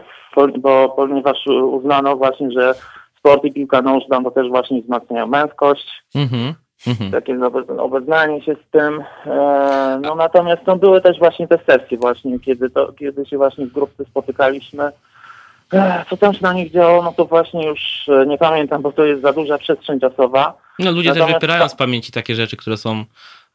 bo, 0.59 0.89
ponieważ 0.89 1.47
uznano 1.47 2.17
właśnie, 2.17 2.51
że 2.51 2.75
sport 3.25 3.45
i 3.45 3.53
piłka 3.53 3.83
nożna 3.83 4.23
to 4.23 4.31
też 4.31 4.49
właśnie 4.49 4.83
wzmacniają 4.83 5.27
męskość. 5.27 6.05
Mm-hmm. 6.15 6.55
Mm-hmm. 6.87 7.11
Takie 7.11 7.39
obeznanie 7.79 8.43
się 8.43 8.55
z 8.55 8.71
tym. 8.71 9.05
E, 9.27 10.01
no 10.03 10.15
natomiast 10.15 10.63
no, 10.67 10.77
były 10.77 11.01
też 11.01 11.19
właśnie 11.19 11.49
te 11.49 11.59
sesje 11.67 11.99
właśnie, 11.99 12.41
kiedy, 12.41 12.71
to, 12.71 12.93
kiedy 12.93 13.27
się 13.27 13.37
właśnie 13.37 13.67
w 13.67 13.73
grupce 13.73 14.05
spotykaliśmy. 14.05 14.91
E, 15.73 16.05
co 16.11 16.17
tam 16.17 16.35
się 16.35 16.43
na 16.43 16.53
nich 16.53 16.73
działo, 16.73 17.03
no 17.03 17.13
to 17.13 17.25
właśnie 17.25 17.67
już 17.67 18.09
e, 18.09 18.27
nie 18.27 18.39
pamiętam, 18.39 18.83
bo 18.83 18.93
to 18.93 19.05
jest 19.05 19.23
za 19.23 19.33
duża 19.33 19.59
przestrzeń 19.59 20.01
czasowa. 20.01 20.55
No 20.79 20.91
ludzie 20.91 21.09
natomiast 21.09 21.33
też 21.33 21.41
wypierają 21.41 21.69
z 21.69 21.75
pamięci 21.75 22.13
takie 22.13 22.35
rzeczy, 22.35 22.57
które 22.57 22.77
są 22.77 23.05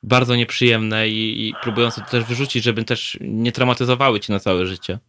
bardzo 0.04 0.36
nieprzyjemne 0.36 1.08
i, 1.08 1.48
i 1.48 1.54
próbują 1.64 1.90
to 1.92 2.02
też 2.12 2.24
wyrzucić, 2.24 2.64
żeby 2.64 2.84
też 2.84 3.18
nie 3.22 3.52
traumatyzowały 3.52 4.20
ci 4.20 4.32
na 4.32 4.40
całe 4.40 4.66
życie. 4.66 5.00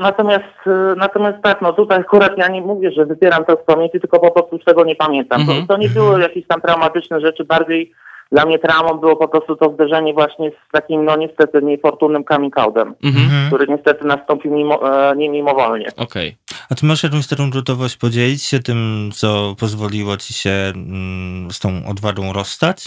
Natomiast, 0.00 0.44
e, 0.66 0.94
natomiast 0.96 1.38
tak, 1.42 1.62
no 1.62 1.72
tutaj 1.72 1.98
akurat 1.98 2.38
ja 2.38 2.48
nie 2.48 2.60
mówię, 2.60 2.92
że 2.92 3.06
wypieram 3.06 3.44
to 3.44 3.58
z 3.62 3.64
pamięci, 3.66 4.00
tylko 4.00 4.20
po 4.20 4.30
prostu 4.30 4.58
tego 4.58 4.84
nie 4.84 4.96
pamiętam. 4.96 5.42
-hmm. 5.42 5.60
To, 5.60 5.74
to, 5.74 5.76
nie 5.76 5.88
były 5.88 6.20
jakieś 6.20 6.46
tam 6.46 6.60
traumatyczne 6.60 7.20
rzeczy, 7.20 7.44
bardziej 7.44 7.92
dla 8.32 8.44
mnie 8.46 8.58
traumą 8.58 8.98
było 8.98 9.16
po 9.16 9.28
prostu 9.28 9.56
to 9.56 9.72
zderzenie 9.74 10.14
właśnie 10.14 10.50
z 10.50 10.72
takim, 10.72 11.04
no 11.04 11.16
niestety, 11.16 11.62
niefortunnym 11.62 12.24
coming 12.24 12.58
outem, 12.58 12.94
mm 13.04 13.14
-hmm. 13.14 13.46
który 13.46 13.66
niestety 13.68 14.06
nastąpił 14.06 14.54
mimo, 14.54 15.10
e, 15.10 15.16
nie 15.16 15.28
mimowolnie. 15.30 15.86
Okej. 15.96 16.04
Okay. 16.28 16.58
A 16.70 16.74
ty 16.74 16.86
masz 16.86 17.02
jakąś 17.02 17.26
taką 17.26 17.50
gotowość 17.50 17.96
podzielić 17.96 18.42
się 18.42 18.58
tym, 18.58 19.10
co 19.14 19.54
pozwoliło 19.60 20.16
ci 20.16 20.34
się 20.34 20.50
mm, 20.50 21.50
z 21.50 21.58
tą 21.58 21.86
odwadą 21.88 22.32
rozstać? 22.32 22.84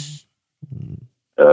E, 1.40 1.46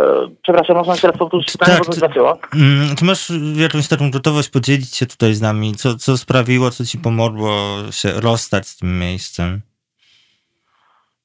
przepraszam, 0.42 0.76
można 0.76 0.96
teraz 0.96 1.16
powtórzyć 1.16 1.52
pytanie, 1.52 1.72
tak, 1.72 1.86
bo 1.86 1.92
to 1.92 2.00
zaczęło. 2.00 2.38
Mm, 2.54 2.96
ty 2.96 3.04
masz 3.04 3.32
jakąś 3.54 3.88
taką 3.88 4.10
gotowość 4.10 4.48
podzielić 4.48 4.96
się 4.96 5.06
tutaj 5.06 5.34
z 5.34 5.42
nami? 5.42 5.74
Co, 5.74 5.94
co 5.94 6.16
sprawiło, 6.16 6.70
co 6.70 6.84
ci 6.84 6.98
pomogło 6.98 7.50
się 7.90 8.08
rozstać 8.20 8.68
z 8.68 8.76
tym 8.76 8.98
miejscem? 8.98 9.60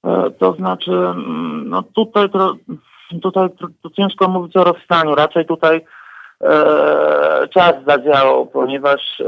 E, 0.06 0.32
to 0.40 0.54
znaczy, 0.54 0.92
mm, 0.92 1.70
no 1.70 1.84
tutaj, 1.84 2.30
to, 2.30 2.56
tutaj 3.22 3.50
to, 3.60 3.68
to 3.84 3.90
ciężko 3.90 4.28
mówić 4.28 4.58
o 4.58 4.64
rozstaniu. 4.64 5.16
Raczej 5.16 5.46
tutaj 5.46 5.86
e, 6.42 7.48
czas 7.54 7.74
zadziałał, 7.88 8.46
ponieważ 8.46 9.02
e, 9.20 9.26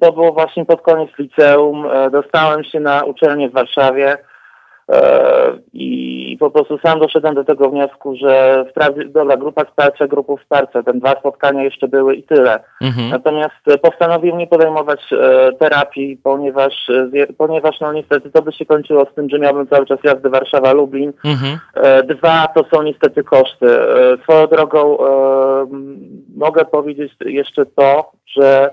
to 0.00 0.12
było 0.12 0.32
właśnie 0.32 0.64
pod 0.64 0.82
koniec 0.82 1.10
liceum. 1.18 1.86
E, 1.86 2.10
dostałem 2.10 2.64
się 2.64 2.80
na 2.80 3.04
uczelnię 3.04 3.48
w 3.48 3.52
Warszawie. 3.52 4.18
E, 4.92 5.58
I 5.72 6.36
po 6.40 6.50
prostu 6.50 6.78
sam 6.78 7.00
doszedłem 7.00 7.34
do 7.34 7.44
tego 7.44 7.70
wniosku, 7.70 8.16
że 8.16 8.64
wprawdzie, 8.70 9.04
dobra, 9.04 9.36
grupa 9.36 9.64
wsparcia, 9.64 10.06
grupów 10.06 10.40
wsparcia, 10.40 10.82
te 10.82 10.94
dwa 10.94 11.10
spotkania 11.10 11.62
jeszcze 11.62 11.88
były 11.88 12.14
i 12.14 12.22
tyle. 12.22 12.60
Mhm. 12.80 13.10
Natomiast 13.10 13.54
postanowiłem 13.82 14.38
nie 14.38 14.46
podejmować 14.46 15.00
e, 15.12 15.52
terapii, 15.52 16.16
ponieważ, 16.16 16.74
e, 17.14 17.26
ponieważ 17.38 17.80
no 17.80 17.92
niestety 17.92 18.30
to 18.30 18.42
by 18.42 18.52
się 18.52 18.66
kończyło 18.66 19.06
z 19.12 19.14
tym, 19.14 19.30
że 19.30 19.38
miałbym 19.38 19.68
cały 19.68 19.86
czas 19.86 19.98
jazdy 20.04 20.30
Warszawa-Lublin. 20.30 21.12
Mhm. 21.24 21.58
E, 21.74 22.02
dwa 22.02 22.46
to 22.54 22.64
są 22.74 22.82
niestety 22.82 23.24
koszty. 23.24 23.80
E, 23.80 24.16
swoją 24.22 24.46
drogą 24.46 24.98
e, 24.98 25.66
mogę 26.36 26.64
powiedzieć 26.64 27.12
jeszcze 27.20 27.66
to, 27.66 28.10
że 28.26 28.70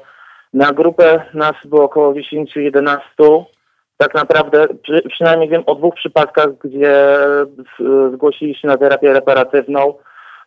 na 0.54 0.72
grupę 0.72 1.22
nas 1.34 1.56
było 1.66 1.84
około 1.84 2.14
10-11 2.14 3.44
tak 4.02 4.14
naprawdę 4.14 4.68
przy, 4.84 5.02
przynajmniej 5.10 5.50
wiem 5.50 5.64
o 5.66 5.76
dwóch 5.76 5.96
przypadkach, 5.96 6.50
gdzie 6.64 7.18
zgłosili 8.14 8.56
się 8.56 8.68
na 8.68 8.78
terapię 8.78 9.14
reparatywną. 9.14 9.94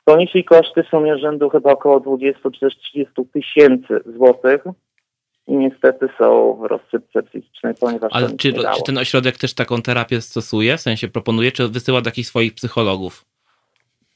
Ponieśli 0.05 0.45
koszty 0.45 0.85
są 0.91 1.19
rzędu 1.19 1.51
chyba 1.51 1.73
około 1.73 2.01
20 2.01 2.51
czy 2.51 2.61
też 2.61 2.77
30 2.77 3.15
tysięcy 3.33 4.01
złotych 4.17 4.65
i 5.47 5.53
niestety 5.53 6.09
są 6.19 6.59
w 6.63 6.65
rozsypce 6.65 7.23
psychicznej, 7.23 7.75
ponieważ. 7.81 8.13
Ale 8.15 8.29
czy, 8.37 8.53
czy, 8.53 8.83
ten 8.87 8.99
ośrodek 8.99 9.39
też 9.39 9.55
taką 9.55 9.83
terapię 9.83 10.21
stosuje, 10.21 10.77
w 10.77 10.81
sensie 10.81 11.09
proponuje, 11.09 11.53
czy 11.53 11.69
wysyła 11.69 12.01
do 12.01 12.09
jakichś 12.09 12.29
swoich 12.29 12.55
psychologów? 12.55 13.25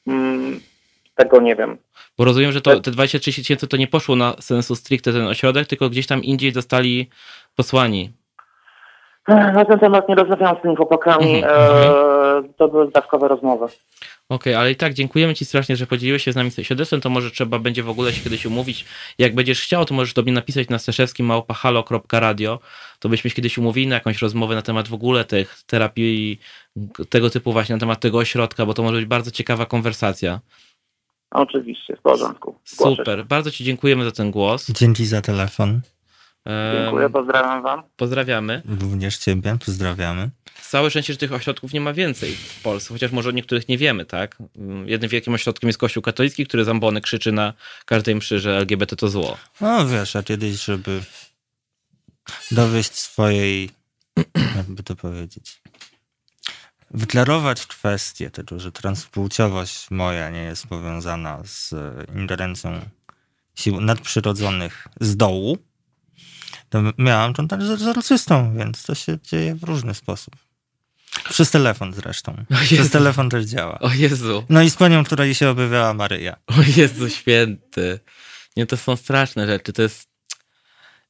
Hmm, 0.05 0.61
tego 1.15 1.41
nie 1.41 1.57
wiem. 1.57 1.79
Bo 2.19 2.25
rozumiem, 2.25 2.53
że 2.53 2.61
to, 2.61 2.81
te 2.81 2.91
23 2.91 3.41
tysięcy 3.43 3.67
to 3.67 3.77
nie 3.77 3.87
poszło 3.89 4.17
na 4.17 4.37
sensu 4.41 4.77
stricte 4.77 5.13
ten 5.13 5.27
ośrodek, 5.27 5.67
tylko 5.67 5.91
gdzieś 5.91 6.07
tam 6.07 6.25
indziej 6.25 6.53
zostali 6.53 7.09
posłani. 7.57 8.13
Na 9.29 9.65
ten 9.65 9.79
temat 9.79 10.09
nie 10.09 10.15
rozmawiałam 10.15 10.57
z 10.59 10.63
tymi 10.63 10.77
chłopakami. 10.77 11.35
Mhm, 11.35 11.55
e, 11.55 11.87
mhm. 11.87 12.55
to 12.55 12.69
były 12.69 12.89
zdawkowe 12.89 13.29
rozmowy. 13.29 13.65
Okej, 13.65 13.75
okay, 14.29 14.59
ale 14.59 14.71
i 14.71 14.77
tak 14.77 14.95
dziękujemy 14.95 15.35
Ci 15.35 15.45
strasznie, 15.45 15.77
że 15.77 15.87
podzieliłeś 15.87 16.25
się 16.25 16.33
z 16.33 16.37
nami 16.37 16.51
świadectwem. 16.63 17.01
To 17.01 17.11
może 17.11 17.31
trzeba 17.31 17.59
będzie 17.59 17.83
w 17.83 17.89
ogóle 17.89 18.13
się 18.13 18.25
kiedyś 18.25 18.47
umówić. 18.47 18.85
Jak 19.19 19.35
będziesz 19.35 19.63
chciał, 19.63 19.85
to 19.85 19.95
możesz 19.95 20.15
do 20.15 20.23
mnie 20.23 20.33
napisać 20.33 20.69
na 20.69 20.79
steszewskim 20.79 21.27
małpahalo.radio. 21.27 22.59
To 22.99 23.09
byśmy 23.09 23.31
się 23.31 23.37
kiedyś 23.37 23.59
umówili 23.59 23.87
na 23.87 23.95
jakąś 23.95 24.23
rozmowę 24.23 24.55
na 24.55 24.63
temat 24.63 24.89
w 24.89 24.95
ogóle 24.95 25.25
tych 25.25 25.63
terapii 25.67 26.41
tego 27.09 27.31
typu 27.31 27.53
właśnie, 27.53 27.75
na 27.75 27.81
temat 27.81 28.01
tego 28.01 28.19
ośrodka, 28.19 28.67
bo 28.67 28.75
to 28.75 28.83
może 28.83 28.97
być 28.97 29.07
bardzo 29.07 29.31
ciekawa 29.31 29.67
konwersacja. 29.67 30.41
Oczywiście, 31.31 31.97
w 31.97 32.01
porządku. 32.01 32.55
Super, 32.65 33.25
bardzo 33.25 33.51
Ci 33.51 33.65
dziękujemy 33.65 34.05
za 34.05 34.13
ten 34.13 34.31
głos. 34.31 34.71
Dzięki 34.71 35.07
za 35.07 35.23
telefon. 35.23 35.81
Dziękuję, 36.83 37.11
pozdrawiam 37.11 37.63
wam. 37.63 37.83
Pozdrawiamy. 37.97 38.63
Również 38.81 39.19
ciebie, 39.19 39.57
pozdrawiamy. 39.67 40.31
Całe 40.63 40.91
szczęście, 40.91 41.13
że 41.13 41.19
tych 41.19 41.33
ośrodków 41.33 41.73
nie 41.73 41.81
ma 41.81 41.93
więcej 41.93 42.35
w 42.35 42.63
Polsce, 42.63 42.95
chociaż 42.95 43.13
może 43.13 43.29
o 43.29 43.33
niektórych 43.33 43.69
nie 43.69 43.79
wiemy, 43.79 44.05
tak? 44.05 44.37
Jednym 44.85 45.11
wielkim 45.11 45.35
ośrodkiem 45.35 45.69
jest 45.69 45.79
Kościół 45.79 46.03
katolicki, 46.03 46.47
który 46.47 46.65
zambony 46.65 47.01
krzyczy 47.01 47.33
na 47.33 47.53
każdej 47.85 48.15
mszy, 48.15 48.41
że 48.41 48.57
LGBT 48.57 48.97
to 48.97 49.09
zło. 49.09 49.37
No 49.61 49.87
wiesz, 49.87 50.17
a 50.17 50.23
kiedyś, 50.23 50.65
żeby 50.65 51.01
dowieść 52.51 52.95
swojej, 52.95 53.71
jakby 54.57 54.83
to 54.83 54.97
powiedzieć, 54.97 55.61
wyklarować 56.91 57.67
kwestię 57.67 58.31
tego, 58.31 58.61
że 58.61 58.73
transpłciowość 58.73 59.91
moja 59.91 60.31
nie 60.31 60.43
jest 60.43 60.67
powiązana 60.67 61.43
z 61.45 61.75
ingerencją 62.17 62.81
sił 63.55 63.81
nadprzyrodzonych 63.81 64.87
z 65.01 65.17
dołu, 65.17 65.59
miałam 66.99 67.33
kontakt 67.33 67.63
z 67.63 67.71
egzorcystą, 67.71 68.57
więc 68.59 68.83
to 68.83 68.95
się 68.95 69.19
dzieje 69.23 69.55
w 69.55 69.63
różny 69.63 69.95
sposób. 69.95 70.37
Przez 71.29 71.51
telefon 71.51 71.93
zresztą. 71.95 72.45
Przez 72.65 72.91
telefon 72.91 73.31
też 73.31 73.45
działa. 73.45 73.79
O 73.79 73.93
Jezu. 73.93 74.45
No 74.49 74.63
i 74.63 74.71
z 74.71 74.77
panią, 74.77 75.05
która 75.05 75.25
jej 75.25 75.35
się 75.35 75.49
objawiała 75.49 75.95
Maryja. 75.95 76.37
O 76.47 76.55
Jezu 76.77 77.11
święty. 77.11 78.01
Nie, 78.57 78.67
to 78.67 78.77
są 78.77 78.97
straszne 78.97 79.47
rzeczy. 79.47 79.73
To 79.73 79.83
jest... 79.83 80.09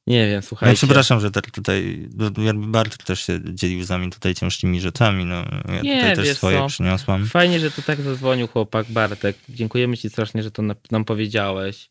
Nie 0.07 0.27
wiem, 0.27 0.41
słuchajcie. 0.41 0.71
Ja 0.71 0.75
przepraszam, 0.75 1.19
że 1.19 1.31
tak 1.31 1.51
tutaj, 1.51 2.09
jakby 2.37 2.67
Bart 2.67 3.05
też 3.05 3.25
się 3.25 3.39
dzielił 3.53 3.83
z 3.83 3.89
nami 3.89 4.11
tutaj 4.11 4.35
ciężkimi 4.35 4.81
rzeczami, 4.81 5.25
no 5.25 5.35
ja 5.67 5.81
nie, 5.81 5.99
tutaj 5.99 6.15
też 6.15 6.37
swoje 6.37 6.57
co? 6.57 6.67
przyniosłam. 6.67 7.25
Fajnie, 7.25 7.59
że 7.59 7.71
to 7.71 7.81
tak 7.81 8.01
zadzwonił 8.01 8.47
chłopak 8.47 8.91
Bartek. 8.91 9.37
Dziękujemy 9.49 9.97
ci 9.97 10.09
strasznie, 10.09 10.43
że 10.43 10.51
to 10.51 10.63
nam 10.91 11.05
powiedziałeś. 11.05 11.89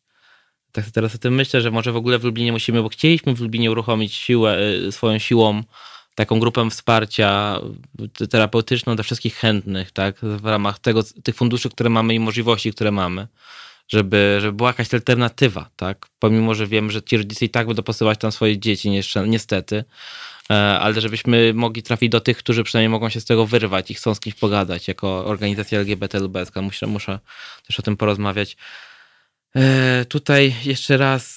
Tak 0.76 0.90
teraz 0.90 1.14
o 1.14 1.18
tym 1.18 1.34
myślę, 1.34 1.60
że 1.60 1.70
może 1.70 1.92
w 1.92 1.96
ogóle 1.96 2.18
w 2.18 2.24
Lublinie 2.24 2.52
musimy, 2.52 2.82
bo 2.82 2.88
chcieliśmy 2.88 3.34
w 3.34 3.40
Lublinie 3.40 3.70
uruchomić 3.70 4.14
siłę, 4.14 4.58
y, 4.88 4.92
swoją 4.92 5.18
siłą 5.18 5.62
taką 6.14 6.40
grupę 6.40 6.70
wsparcia 6.70 7.60
terapeutyczną 8.30 8.94
dla 8.94 9.02
wszystkich 9.02 9.34
chętnych, 9.34 9.90
tak, 9.90 10.16
w 10.20 10.44
ramach 10.44 10.78
tego, 10.78 11.02
tych 11.24 11.34
funduszy, 11.34 11.70
które 11.70 11.90
mamy 11.90 12.14
i 12.14 12.20
możliwości, 12.20 12.72
które 12.72 12.90
mamy 12.90 13.28
żeby, 13.88 14.38
żeby 14.40 14.52
była 14.52 14.70
jakaś 14.70 14.94
alternatywa, 14.94 15.70
tak? 15.76 16.06
Pomimo, 16.18 16.54
że 16.54 16.66
wiem, 16.66 16.90
że 16.90 17.02
ci 17.02 17.16
rodzice 17.16 17.44
i 17.44 17.48
tak 17.48 17.66
będą 17.66 17.82
posyłać 17.82 18.18
tam 18.18 18.32
swoje 18.32 18.58
dzieci, 18.58 18.90
niestety, 19.26 19.84
e, 20.50 20.54
ale 20.54 21.00
żebyśmy 21.00 21.52
mogli 21.54 21.82
trafić 21.82 22.10
do 22.10 22.20
tych, 22.20 22.38
którzy 22.38 22.64
przynajmniej 22.64 22.88
mogą 22.88 23.08
się 23.08 23.20
z 23.20 23.24
tego 23.24 23.46
wyrwać 23.46 23.90
i 23.90 23.94
chcą 23.94 24.14
z 24.14 24.20
kimś 24.20 24.34
pogadać, 24.34 24.88
jako 24.88 25.26
organizacja 25.26 25.78
LGBT 25.78 26.18
lubelska. 26.20 26.62
Muszę, 26.62 26.86
muszę 26.86 27.18
też 27.66 27.80
o 27.80 27.82
tym 27.82 27.96
porozmawiać. 27.96 28.56
E, 29.56 30.04
tutaj 30.04 30.54
jeszcze 30.64 30.96
raz 30.96 31.36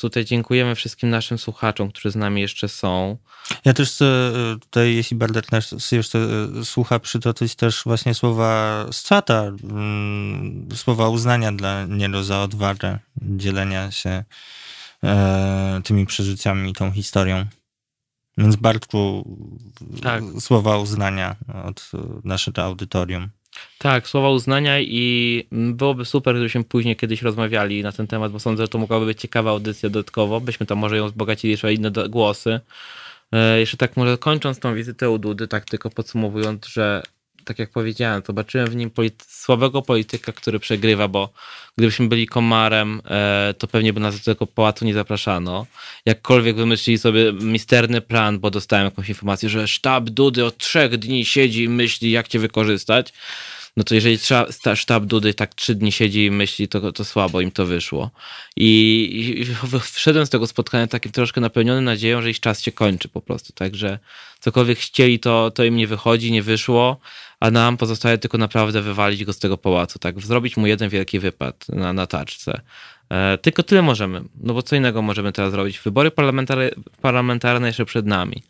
tutaj 0.00 0.24
dziękujemy 0.24 0.74
wszystkim 0.74 1.10
naszym 1.10 1.38
słuchaczom, 1.38 1.88
którzy 1.88 2.10
z 2.10 2.16
nami 2.16 2.40
jeszcze 2.40 2.68
są. 2.68 3.16
Ja 3.64 3.72
też 3.72 3.90
chcę 3.90 4.32
tutaj, 4.60 4.94
jeśli 4.94 5.16
Bardek 5.16 5.52
nas 5.52 5.92
jeszcze 5.92 6.18
e, 6.60 6.64
słucha, 6.64 6.98
przytoczyć 6.98 7.54
też 7.54 7.82
właśnie 7.86 8.14
słowa 8.14 8.86
z 8.92 9.02
czata, 9.02 9.42
mm, 9.42 10.68
słowa 10.74 11.08
uznania 11.08 11.52
dla 11.52 11.84
niego 11.84 12.24
za 12.24 12.42
odwagę 12.42 12.98
dzielenia 13.22 13.90
się 13.90 14.24
e, 15.04 15.80
tymi 15.84 16.06
przeżyciami, 16.06 16.72
tą 16.72 16.92
historią. 16.92 17.46
Więc 18.38 18.56
Bartku, 18.56 19.24
tak. 20.02 20.22
słowa 20.40 20.78
uznania 20.78 21.36
od 21.64 21.90
naszego 22.24 22.62
audytorium. 22.62 23.28
Tak, 23.78 24.08
słowa 24.08 24.30
uznania 24.30 24.80
i 24.80 25.44
byłoby 25.52 26.04
super, 26.04 26.34
gdybyśmy 26.34 26.64
później 26.64 26.96
kiedyś 26.96 27.22
rozmawiali 27.22 27.82
na 27.82 27.92
ten 27.92 28.06
temat, 28.06 28.32
bo 28.32 28.40
sądzę, 28.40 28.64
że 28.64 28.68
to 28.68 28.78
mogłaby 28.78 29.06
być 29.06 29.20
ciekawa 29.20 29.50
audycja 29.50 29.90
dodatkowo. 29.90 30.40
Byśmy 30.40 30.66
tam 30.66 30.78
może 30.78 30.96
ją 30.96 31.06
wzbogacili 31.06 31.50
jeszcze 31.50 31.74
inne 31.74 31.90
głosy. 32.08 32.60
E, 33.32 33.60
jeszcze 33.60 33.76
tak 33.76 33.96
może 33.96 34.18
kończąc 34.18 34.58
tą 34.58 34.74
wizytę 34.74 35.10
u 35.10 35.18
Dudy, 35.18 35.48
tak 35.48 35.64
tylko 35.64 35.90
podsumowując, 35.90 36.66
że 36.66 37.02
tak 37.46 37.58
jak 37.58 37.70
powiedziałem, 37.70 38.22
zobaczyłem 38.26 38.66
w 38.66 38.76
nim 38.76 38.90
słabego 39.28 39.82
polityka, 39.82 40.32
który 40.32 40.58
przegrywa, 40.58 41.08
bo 41.08 41.32
gdybyśmy 41.76 42.08
byli 42.08 42.26
komarem, 42.26 43.02
e, 43.04 43.54
to 43.58 43.66
pewnie 43.66 43.92
by 43.92 44.00
nas 44.00 44.18
do 44.18 44.24
tego 44.24 44.46
pałacu 44.46 44.84
nie 44.84 44.94
zapraszano. 44.94 45.66
Jakkolwiek 46.06 46.56
wymyślili 46.56 46.98
sobie 46.98 47.32
misterny 47.32 48.00
plan, 48.00 48.38
bo 48.38 48.50
dostałem 48.50 48.84
jakąś 48.84 49.08
informację, 49.08 49.48
że 49.48 49.68
sztab 49.68 50.10
Dudy 50.10 50.44
od 50.44 50.58
trzech 50.58 50.96
dni 50.96 51.24
siedzi 51.24 51.62
i 51.62 51.68
myśli, 51.68 52.10
jak 52.10 52.28
cię 52.28 52.38
wykorzystać, 52.38 53.12
no 53.76 53.84
to 53.84 53.94
jeżeli 53.94 54.18
sztab 54.74 55.04
Dudy 55.04 55.34
tak 55.34 55.54
trzy 55.54 55.74
dni 55.74 55.92
siedzi 55.92 56.24
i 56.24 56.30
myśli, 56.30 56.68
to, 56.68 56.92
to 56.92 57.04
słabo 57.04 57.40
im 57.40 57.50
to 57.50 57.66
wyszło. 57.66 58.10
I, 58.56 59.44
I 59.70 59.80
wszedłem 59.82 60.26
z 60.26 60.30
tego 60.30 60.46
spotkania 60.46 60.86
taki 60.86 61.10
troszkę 61.10 61.40
napełniony 61.40 61.80
nadzieją, 61.80 62.22
że 62.22 62.30
ich 62.30 62.40
czas 62.40 62.62
się 62.62 62.72
kończy 62.72 63.08
po 63.08 63.20
prostu. 63.20 63.52
Także 63.52 63.98
cokolwiek 64.46 64.78
chcieli, 64.78 65.18
to, 65.18 65.50
to 65.50 65.64
im 65.64 65.76
nie 65.76 65.86
wychodzi, 65.86 66.32
nie 66.32 66.42
wyszło, 66.42 66.96
a 67.40 67.50
nam 67.50 67.76
pozostaje 67.76 68.18
tylko 68.18 68.38
naprawdę 68.38 68.82
wywalić 68.82 69.24
go 69.24 69.32
z 69.32 69.38
tego 69.38 69.58
pałacu, 69.58 69.98
tak? 69.98 70.20
Zrobić 70.20 70.56
mu 70.56 70.66
jeden 70.66 70.88
wielki 70.88 71.18
wypad 71.18 71.68
na, 71.68 71.92
na 71.92 72.06
taczce. 72.06 72.60
E, 73.10 73.38
tylko 73.38 73.62
tyle 73.62 73.82
możemy, 73.82 74.22
no 74.40 74.54
bo 74.54 74.62
co 74.62 74.76
innego 74.76 75.02
możemy 75.02 75.32
teraz 75.32 75.52
zrobić? 75.52 75.78
Wybory 75.78 76.10
parlamentarne, 76.10 76.70
parlamentarne 77.02 77.66
jeszcze 77.66 77.84
przed 77.84 78.06
nami. 78.06 78.42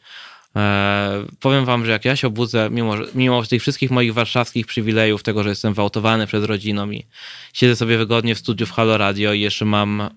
E, 0.56 1.24
powiem 1.40 1.64
wam, 1.64 1.84
że 1.84 1.92
jak 1.92 2.04
ja 2.04 2.16
się 2.16 2.26
obudzę, 2.26 2.68
mimo, 2.70 2.94
mimo 3.14 3.42
tych 3.42 3.62
wszystkich 3.62 3.90
moich 3.90 4.14
warszawskich 4.14 4.66
przywilejów, 4.66 5.22
tego, 5.22 5.42
że 5.42 5.48
jestem 5.48 5.74
wałtowany 5.74 6.26
przez 6.26 6.44
rodziną 6.44 6.90
i 6.90 7.06
siedzę 7.52 7.76
sobie 7.76 7.98
wygodnie 7.98 8.34
w 8.34 8.38
studiu 8.38 8.66
w 8.66 8.72
Halo 8.72 8.98
Radio 8.98 9.32
i 9.32 9.40
jeszcze 9.40 9.64
mam 9.64 10.00
e, 10.00 10.10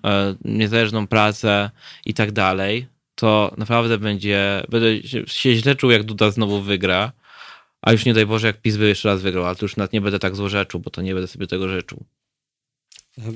niezależną 0.44 1.06
pracę 1.06 1.70
i 2.06 2.14
tak 2.14 2.32
dalej, 2.32 2.86
to 3.20 3.54
naprawdę 3.58 3.98
będzie, 3.98 4.62
będę 4.68 5.02
się 5.26 5.54
źle 5.54 5.76
czuł, 5.76 5.90
jak 5.90 6.02
Duda 6.02 6.30
znowu 6.30 6.62
wygra, 6.62 7.12
a 7.82 7.92
już 7.92 8.04
nie 8.04 8.14
daj 8.14 8.26
Boże, 8.26 8.46
jak 8.46 8.60
PiS 8.60 8.76
by 8.76 8.88
jeszcze 8.88 9.08
raz 9.08 9.22
wygrał, 9.22 9.46
ale 9.46 9.56
to 9.56 9.64
już 9.64 9.76
nawet 9.76 9.92
nie 9.92 10.00
będę 10.00 10.18
tak 10.18 10.36
złorzeczył, 10.36 10.80
bo 10.80 10.90
to 10.90 11.02
nie 11.02 11.14
będę 11.14 11.28
sobie 11.28 11.46
tego 11.46 11.68
życzył. 11.68 12.04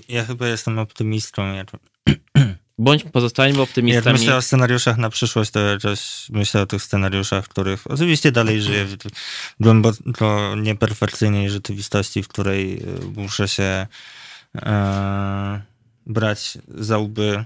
Ja 0.09 0.24
chyba 0.24 0.48
jestem 0.48 0.78
optymistą. 0.78 1.55
Ja 1.55 1.65
Bądź 2.78 3.05
pozostańmy 3.05 3.62
optymistami. 3.62 4.05
Jak 4.06 4.20
myślę 4.20 4.36
o 4.36 4.43
scenariuszach 4.43 4.98
na 4.98 5.11
przyszłość, 5.11 5.51
to 5.51 5.61
jakoś 5.61 6.27
myślę 6.31 6.62
o 6.62 6.66
tych 6.66 6.82
scenariuszach, 6.82 7.44
w 7.44 7.48
których 7.48 7.90
oczywiście 7.90 8.32
dalej 8.32 8.62
żyję 8.62 8.85
w 8.85 8.97
głęboko 9.61 10.55
nieperfekcyjnej 10.56 11.51
rzeczywistości, 11.51 12.23
w 12.23 12.28
której 12.28 12.74
e, 12.77 12.81
muszę 13.16 13.48
się 13.48 13.86
e, 14.56 15.62
brać 16.06 16.59
za 16.69 16.98
łby 16.98 17.44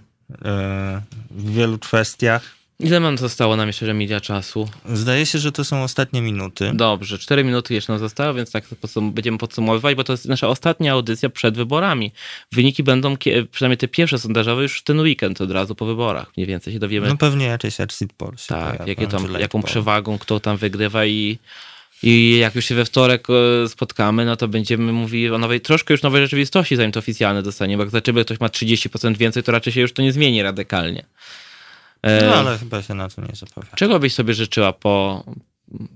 w 1.30 1.52
wielu 1.54 1.78
kwestiach 1.78 2.58
Ile 2.80 3.00
nam 3.00 3.18
zostało 3.18 3.56
nam 3.56 3.66
jeszcze 3.66 3.94
media 3.94 4.20
czasu? 4.20 4.68
Zdaje 4.92 5.26
się, 5.26 5.38
że 5.38 5.52
to 5.52 5.64
są 5.64 5.82
ostatnie 5.82 6.22
minuty. 6.22 6.70
Dobrze, 6.74 7.18
cztery 7.18 7.44
minuty 7.44 7.74
jeszcze 7.74 7.92
nam 7.92 8.00
zostało, 8.00 8.34
więc 8.34 8.50
tak 8.50 8.64
podsum 8.64 9.12
będziemy 9.12 9.38
podsumowywać, 9.38 9.94
bo 9.94 10.04
to 10.04 10.12
jest 10.12 10.28
nasza 10.28 10.48
ostatnia 10.48 10.92
audycja 10.92 11.30
przed 11.30 11.56
wyborami. 11.56 12.12
Wyniki 12.52 12.82
będą, 12.82 13.16
przynajmniej 13.50 13.78
te 13.78 13.88
pierwsze 13.88 14.18
sondażowe, 14.18 14.62
już 14.62 14.82
ten 14.82 15.00
weekend 15.00 15.40
od 15.40 15.50
razu 15.50 15.74
po 15.74 15.86
wyborach. 15.86 16.32
Mniej 16.36 16.46
więcej 16.46 16.72
się 16.72 16.78
dowiemy. 16.78 17.08
No 17.08 17.16
pewnie 17.16 17.46
jakieś 17.46 17.80
exit 17.80 18.12
poll. 18.12 18.34
Tak, 18.46 18.86
jakie 18.86 19.06
tam, 19.06 19.40
jaką 19.40 19.62
przewagą, 19.62 20.18
kto 20.18 20.40
tam 20.40 20.56
wygrywa 20.56 21.06
i 21.06 21.38
i 22.02 22.38
jak 22.38 22.54
już 22.54 22.64
się 22.64 22.74
we 22.74 22.84
wtorek 22.84 23.26
e, 23.30 23.68
spotkamy, 23.68 24.24
no 24.24 24.36
to 24.36 24.48
będziemy 24.48 24.92
mówili 24.92 25.30
o 25.30 25.38
nowej, 25.38 25.60
troszkę 25.60 25.94
już 25.94 26.02
nowej 26.02 26.22
rzeczywistości, 26.22 26.76
zanim 26.76 26.92
to 26.92 27.00
oficjalne 27.00 27.42
dostanie, 27.42 27.76
bo 27.76 27.82
jak 27.82 27.90
zobaczymy, 27.90 28.24
ktoś 28.24 28.40
ma 28.40 28.46
30% 28.46 29.16
więcej, 29.16 29.42
to 29.42 29.52
raczej 29.52 29.72
się 29.72 29.80
już 29.80 29.92
to 29.92 30.02
nie 30.02 30.12
zmieni 30.12 30.42
radykalnie. 30.42 31.04
E, 32.02 32.26
no 32.26 32.34
ale 32.34 32.58
chyba 32.58 32.82
się 32.82 32.94
na 32.94 33.08
to 33.08 33.22
nie 33.22 33.34
zapowiada. 33.34 33.76
Czego 33.76 33.98
byś 33.98 34.14
sobie 34.14 34.34
życzyła 34.34 34.72
po, 34.72 35.24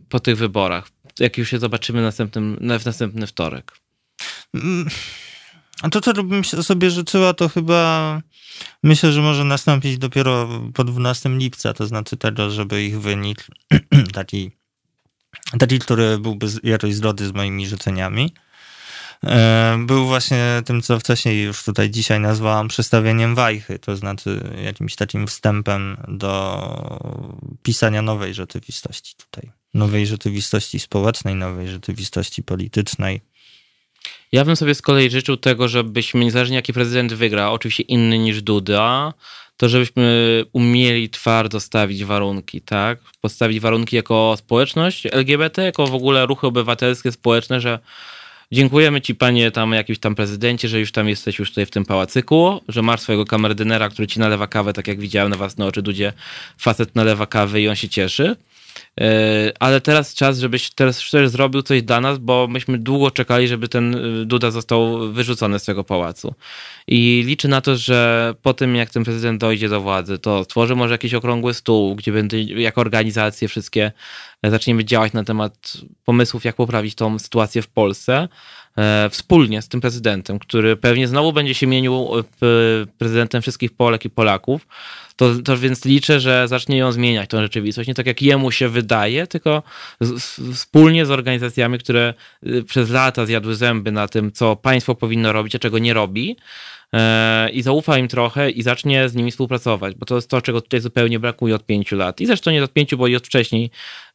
po 0.09 0.21
tych 0.21 0.37
wyborach? 0.37 0.89
Jak 1.19 1.39
już 1.39 1.51
się 1.51 1.59
zobaczymy 1.59 2.03
następnym, 2.03 2.57
w 2.81 2.87
następny 2.87 3.27
wtorek? 3.27 3.73
Mm, 4.55 4.89
a 5.83 5.89
to, 5.89 6.01
co 6.01 6.25
bym 6.25 6.45
sobie 6.45 6.91
życzyła, 6.91 7.35
to 7.35 7.49
chyba 7.49 8.21
myślę, 8.83 9.13
że 9.13 9.23
może 9.23 9.45
nastąpić 9.45 9.99
dopiero 9.99 10.49
po 10.75 10.85
12 10.85 11.29
lipca, 11.29 11.73
to 11.73 11.87
znaczy 11.87 12.17
tego, 12.17 12.51
żeby 12.51 12.85
ich 12.85 13.01
wynik 13.01 13.47
taki, 14.15 14.51
taki 15.59 15.79
który 15.79 16.19
byłby 16.19 16.47
jakoś 16.63 16.95
zgodny 16.95 17.27
z 17.27 17.33
moimi 17.33 17.67
życzeniami, 17.67 18.33
E, 19.27 19.79
był 19.87 20.07
właśnie 20.07 20.63
tym, 20.65 20.83
co 20.83 20.99
wcześniej 20.99 21.43
już 21.43 21.65
tutaj 21.65 21.91
dzisiaj 21.91 22.21
nazwałam 22.21 22.69
przestawieniem 22.69 23.35
wajchy, 23.35 23.79
to 23.79 23.97
znaczy 23.97 24.41
jakimś 24.65 24.97
takim 24.97 25.27
wstępem 25.27 25.97
do 26.09 27.59
pisania 27.63 28.03
nowej 28.03 28.35
rzeczywistości 28.35 29.15
tutaj. 29.17 29.51
Nowej 29.75 30.07
rzeczywistości 30.07 30.81
społecznej, 30.81 31.35
nowej 31.35 31.69
rzeczywistości 31.69 32.43
politycznej. 32.43 33.21
Ja 34.33 34.45
bym 34.45 34.57
sobie 34.57 34.75
z 34.75 34.83
kolei 34.83 35.11
życzył 35.11 35.37
tego, 35.37 35.69
żebyśmy, 35.69 36.25
niezależnie 36.25 36.57
jaki 36.57 36.73
prezydent 36.73 37.13
wygra, 37.13 37.51
oczywiście 37.51 37.83
inny 37.83 38.19
niż 38.19 38.43
Duda, 38.43 39.13
to 39.57 39.69
żebyśmy 39.69 40.45
umieli 40.53 41.11
twardo 41.11 41.61
stawić 41.61 42.05
warunki, 42.05 42.61
tak? 42.61 42.99
Postawić 43.21 43.61
warunki 43.61 43.97
jako 43.97 44.35
społeczność 44.39 45.07
LGBT, 45.07 45.63
jako 45.63 45.87
w 45.87 45.95
ogóle 45.95 46.27
ruchy 46.27 46.47
obywatelskie, 46.47 47.13
społeczne, 47.13 47.61
że 47.61 47.79
Dziękujemy 48.53 49.01
ci, 49.01 49.15
panie 49.15 49.51
tam 49.51 49.73
jakiś 49.73 49.99
tam 49.99 50.15
prezydencie, 50.15 50.69
że 50.69 50.81
już 50.81 50.93
tam 50.93 51.09
jesteś 51.09 51.39
już 51.39 51.49
tutaj 51.49 51.67
w 51.67 51.71
tym 51.71 51.85
pałacyku, 51.85 52.61
że 52.69 52.83
masz 52.83 53.01
swojego 53.01 53.25
kamerdynera, 53.25 53.89
który 53.89 54.09
ci 54.09 54.21
nalewa 54.21 54.47
kawę, 54.47 54.73
tak 54.73 54.89
jak 54.89 55.01
widziałem 55.01 55.31
na 55.31 55.37
własne 55.37 55.67
oczy, 55.67 55.83
dudzie 55.83 56.13
facet 56.59 56.95
nalewa 56.95 57.27
kawę 57.27 57.61
i 57.61 57.69
on 57.69 57.77
się 57.77 57.89
cieszy. 57.89 58.37
E, 59.01 59.53
ale 59.61 59.81
teraz 59.81 60.15
czas, 60.15 60.39
żebyś 60.39 60.71
teraz 60.71 61.11
też 61.11 61.29
zrobił 61.29 61.63
coś 61.63 61.83
dla 61.83 62.01
nas, 62.01 62.19
bo 62.19 62.49
myśmy 62.49 62.79
długo 62.79 63.11
czekali, 63.11 63.49
żeby 63.49 63.69
ten 63.69 63.95
e, 63.95 64.25
Duda 64.25 64.51
został 64.51 65.13
wyrzucony 65.13 65.59
z 65.59 65.65
tego 65.65 65.85
pałacu. 65.85 66.35
I 66.87 67.23
liczę 67.27 67.49
na 67.49 67.61
to, 67.61 67.77
że 67.77 68.35
po 68.43 68.55
tym, 68.55 68.77
jak 68.77 68.91
ten 68.91 69.05
prezydent 69.05 69.41
dojdzie 69.41 69.69
do 69.69 69.81
władzy, 69.81 70.19
to 70.19 70.45
stworzy 70.45 70.77
może 70.77 70.95
jakiś 70.95 71.15
okrągły 71.15 71.55
stół, 71.55 71.95
gdzie 71.95 72.13
będą 72.13 72.37
jako 72.37 72.81
organizacje 72.81 73.49
wszystkie 73.49 73.93
e, 74.43 74.51
zaczniemy 74.51 74.85
działać 74.85 75.13
na 75.13 75.25
temat 75.25 75.77
pomysłów, 76.05 76.45
jak 76.45 76.57
poprawić 76.57 76.95
tą 76.95 77.19
sytuację 77.19 77.63
w 77.63 77.69
Polsce. 77.69 78.29
Wspólnie 79.11 79.63
z 79.63 79.69
tym 79.69 79.81
prezydentem, 79.81 80.39
który 80.39 80.77
pewnie 80.77 81.09
znowu 81.09 81.33
będzie 81.33 81.55
się 81.55 81.67
mienił 81.67 82.09
prezydentem 82.99 83.43
wszystkich 83.43 83.77
Polek 83.77 84.05
i 84.05 84.11
Polaków, 84.11 84.67
to, 85.17 85.35
to 85.45 85.59
więc 85.59 85.85
liczę, 85.85 86.21
że 86.21 86.49
zacznie 86.49 86.79
ją 86.79 86.93
zmieniać, 86.93 87.31
tą 87.31 87.41
rzeczywistość. 87.43 87.89
Nie 87.89 87.95
tak 87.95 88.07
jak 88.07 88.23
jemu 88.23 88.51
się 88.51 88.69
wydaje, 88.69 89.27
tylko 89.27 89.63
z, 90.01 90.41
wspólnie 90.55 91.07
z 91.07 91.11
organizacjami, 91.11 91.79
które 91.79 92.15
y, 92.47 92.65
przez 92.65 92.91
lata 92.91 93.27
zjadły 93.27 93.55
zęby 93.55 93.93
na 93.93 94.09
tym, 94.09 94.33
co 94.33 94.57
państwo 94.57 94.95
powinno 94.95 95.33
robić, 95.33 95.55
a 95.55 95.59
czego 95.59 95.79
nie 95.79 95.95
robi. 95.95 96.37
e, 96.95 97.51
i 97.51 97.63
zaufa 97.63 97.99
im 97.99 98.09
trochę 98.09 98.51
i 98.51 98.63
zacznie 98.63 99.09
z 99.09 99.15
nimi 99.15 99.31
współpracować, 99.31 99.95
bo 99.95 100.07
to 100.07 100.15
jest 100.15 100.31
to, 100.31 100.41
czego 100.43 100.61
tutaj 100.61 100.81
zupełnie 100.81 101.19
brakuje 101.19 101.55
od 101.55 101.67
pięciu 101.67 101.97
lat. 101.97 102.21
I 102.21 102.27
zresztą 102.27 102.51
nie 102.51 102.65
od 102.65 102.73
pięciu, 102.73 102.97
bo 102.99 103.07
i 103.07 103.17
od 103.17 103.27
wcześniej 103.27 103.71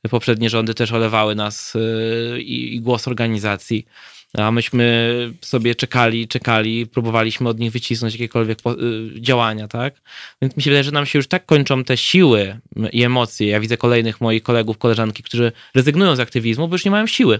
poprzednie 0.10 0.50
rządy 0.50 0.74
też 0.74 0.92
olewały 0.92 1.36
nas 1.36 1.74
e, 1.76 2.40
i, 2.40 2.76
i 2.76 2.82
głos 2.82 3.08
organizacji 3.08 3.86
a 4.34 4.52
myśmy 4.52 5.34
sobie 5.42 5.76
czekali, 5.76 6.28
czekali, 6.28 6.88
próbowaliśmy 6.88 7.50
od 7.50 7.60
nich 7.60 7.72
wycisnąć 7.72 8.14
jakiekolwiek 8.14 8.60
y, 8.68 9.22
działania, 9.22 9.68
tak? 9.68 10.02
Więc 10.42 10.58
mi 10.58 10.64
się 10.64 10.70
wydaje, 10.70 10.84
że 10.84 10.92
nam 10.92 11.06
się 11.06 11.20
już 11.20 11.28
tak 11.28 11.46
kończą 11.46 11.84
te 11.84 11.98
siły 11.98 12.60
i 12.92 13.04
emocje. 13.04 13.48
Ja 13.48 13.60
widzę 13.60 13.78
kolejnych 13.78 14.22
moich 14.22 14.44
kolegów, 14.44 14.78
koleżanki, 14.78 15.24
którzy 15.24 15.52
rezygnują 15.76 16.16
z 16.16 16.20
aktywizmu, 16.20 16.68
bo 16.68 16.76
już 16.76 16.86
nie 16.86 16.92
mają 16.92 17.08
siły. 17.08 17.40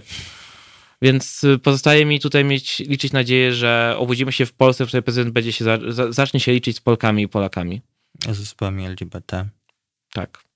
Więc 1.02 1.44
y, 1.44 1.58
pozostaje 1.58 2.04
mi 2.04 2.20
tutaj 2.20 2.44
mieć, 2.44 2.78
liczyć 2.78 3.12
nadzieję, 3.12 3.54
że 3.54 3.94
obudzimy 3.98 4.32
się 4.32 4.46
w 4.46 4.52
Polsce, 4.52 4.84
w 4.84 4.88
której 4.88 5.02
prezydent 5.02 5.34
będzie 5.34 5.52
się, 5.52 5.64
zacznie 6.10 6.40
się 6.40 6.52
liczyć 6.52 6.76
z 6.76 6.80
Polkami 6.80 7.22
i 7.22 7.28
Polakami. 7.28 7.80
Z 8.28 8.36
zespołami 8.36 8.86
LGBT. 8.86 9.48
Tak. 10.12 10.47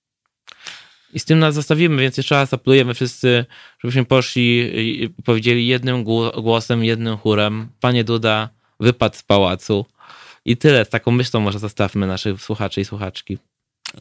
I 1.13 1.21
z 1.21 1.25
tym 1.25 1.39
nas 1.39 1.55
zostawimy, 1.55 2.03
więc 2.03 2.17
jeszcze 2.17 2.35
raz 2.35 2.55
apelujemy 2.55 2.95
wszyscy, 2.95 3.47
żebyśmy 3.79 4.05
poszli 4.05 4.71
i 5.05 5.09
powiedzieli 5.25 5.67
jednym 5.67 6.05
głosem, 6.37 6.85
jednym 6.85 7.17
chórem. 7.17 7.69
Panie 7.81 8.05
Duda, 8.05 8.49
wypadł 8.81 9.17
z 9.17 9.23
pałacu. 9.23 9.87
I 10.45 10.57
tyle, 10.57 10.85
z 10.85 10.89
taką 10.89 11.11
myślą 11.11 11.41
może 11.41 11.59
zostawmy 11.59 12.07
naszych 12.07 12.43
słuchaczy 12.43 12.81
i 12.81 12.85
słuchaczki. 12.85 13.39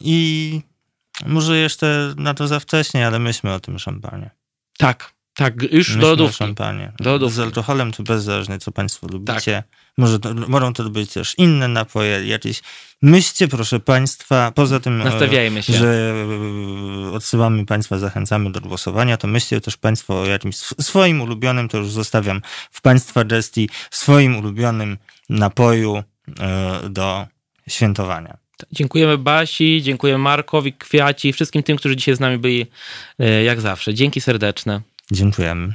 I 0.00 0.60
może 1.26 1.58
jeszcze 1.58 2.14
na 2.16 2.34
to 2.34 2.48
za 2.48 2.60
wcześnie, 2.60 3.06
ale 3.06 3.18
myślmy 3.18 3.52
o 3.52 3.60
tym 3.60 3.78
szampanie. 3.78 4.30
Tak, 4.78 5.12
tak, 5.34 5.62
już 5.62 5.72
Myślmy 5.72 6.02
do 6.02 6.08
lodówki. 6.08 6.44
Do 7.00 7.10
lodówki. 7.10 7.36
Z 7.36 7.38
alkoholem 7.40 7.92
to 7.92 8.02
bezzależnie, 8.02 8.58
co 8.58 8.72
państwo 8.72 9.06
lubicie. 9.06 9.52
Tak. 9.52 9.82
Może 9.98 10.18
to, 10.18 10.34
mogą 10.34 10.72
to 10.72 10.90
być 10.90 11.12
też 11.12 11.34
inne 11.38 11.68
napoje, 11.68 12.26
jakieś. 12.26 12.62
Myślcie, 13.02 13.48
proszę 13.48 13.80
państwa, 13.80 14.52
poza 14.54 14.80
tym, 14.80 15.00
e, 15.00 15.04
Nastawiajmy 15.04 15.62
się. 15.62 15.72
że 15.72 16.14
e, 17.10 17.12
odsyłamy 17.12 17.66
państwa, 17.66 17.98
zachęcamy 17.98 18.52
do 18.52 18.60
głosowania, 18.60 19.16
to 19.16 19.28
myślcie 19.28 19.60
też 19.60 19.76
państwo 19.76 20.20
o 20.20 20.26
jakimś 20.26 20.56
swoim 20.56 21.20
ulubionym, 21.20 21.68
to 21.68 21.78
już 21.78 21.90
zostawiam 21.90 22.42
w 22.70 22.80
państwa 22.80 23.24
gestii, 23.24 23.68
swoim 23.90 24.36
ulubionym 24.36 24.98
napoju 25.28 26.02
e, 26.40 26.80
do 26.88 27.26
świętowania. 27.68 28.36
Dziękujemy 28.72 29.18
Basi, 29.18 29.82
dziękujemy 29.82 30.18
Markowi, 30.18 30.72
Kwiaci, 30.72 31.32
wszystkim 31.32 31.62
tym, 31.62 31.76
którzy 31.76 31.96
dzisiaj 31.96 32.16
z 32.16 32.20
nami 32.20 32.38
byli 32.38 32.66
jak 33.44 33.60
zawsze. 33.60 33.94
Dzięki 33.94 34.20
serdeczne. 34.20 34.80
Dziękujemy. 35.10 35.74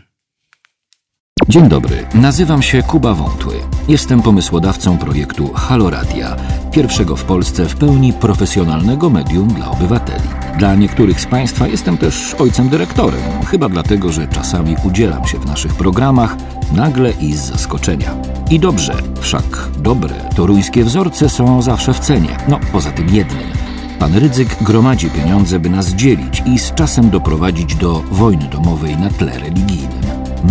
Dzień 1.50 1.70
dobry, 1.70 2.06
nazywam 2.14 2.62
się 2.62 2.84
Kuba 2.84 3.14
Wątły. 3.14 3.54
Jestem 3.88 4.22
pomysłodawcą 4.22 4.98
projektu 4.98 5.54
Haloradia, 5.54 6.36
pierwszego 6.72 7.16
w 7.16 7.24
Polsce 7.24 7.66
w 7.66 7.76
pełni 7.76 8.14
profesjonalnego 8.14 9.10
medium 9.10 9.48
dla 9.48 9.72
obywateli. 9.72 10.30
Dla 10.60 10.76
niektórych 10.76 11.22
z 11.22 11.26
Państwa 11.26 11.68
jestem 11.68 11.98
też 11.98 12.34
ojcem 12.34 12.70
dyrektorem, 12.70 13.46
chyba 13.46 13.70
dlatego, 13.70 14.12
że 14.12 14.28
czasami 14.28 14.76
udzielam 14.84 15.28
się 15.28 15.40
w 15.40 15.46
naszych 15.46 15.76
programach 15.76 16.36
nagle 16.76 17.12
i 17.12 17.34
z 17.34 17.40
zaskoczenia. 17.40 18.16
I 18.50 18.60
dobrze, 18.60 18.94
wszak 19.22 19.70
dobre 19.80 20.16
toruńskie 20.36 20.84
wzorce 20.84 21.30
są 21.30 21.62
zawsze 21.62 21.94
w 21.94 22.00
cenie, 22.00 22.38
no 22.48 22.60
poza 22.72 22.92
tym 22.92 23.10
jednym. 23.10 23.67
Pan 24.00 24.14
Rydzyk 24.14 24.64
gromadzi 24.64 25.10
pieniądze, 25.10 25.60
by 25.60 25.70
nas 25.70 25.94
dzielić 25.94 26.44
i 26.46 26.60
z 26.60 26.74
czasem 26.74 27.10
doprowadzić 27.10 27.76
do 27.76 28.04
wojny 28.12 28.46
domowej 28.46 28.98
na 28.98 29.10
tle 29.10 29.40
religijnym. 29.40 30.02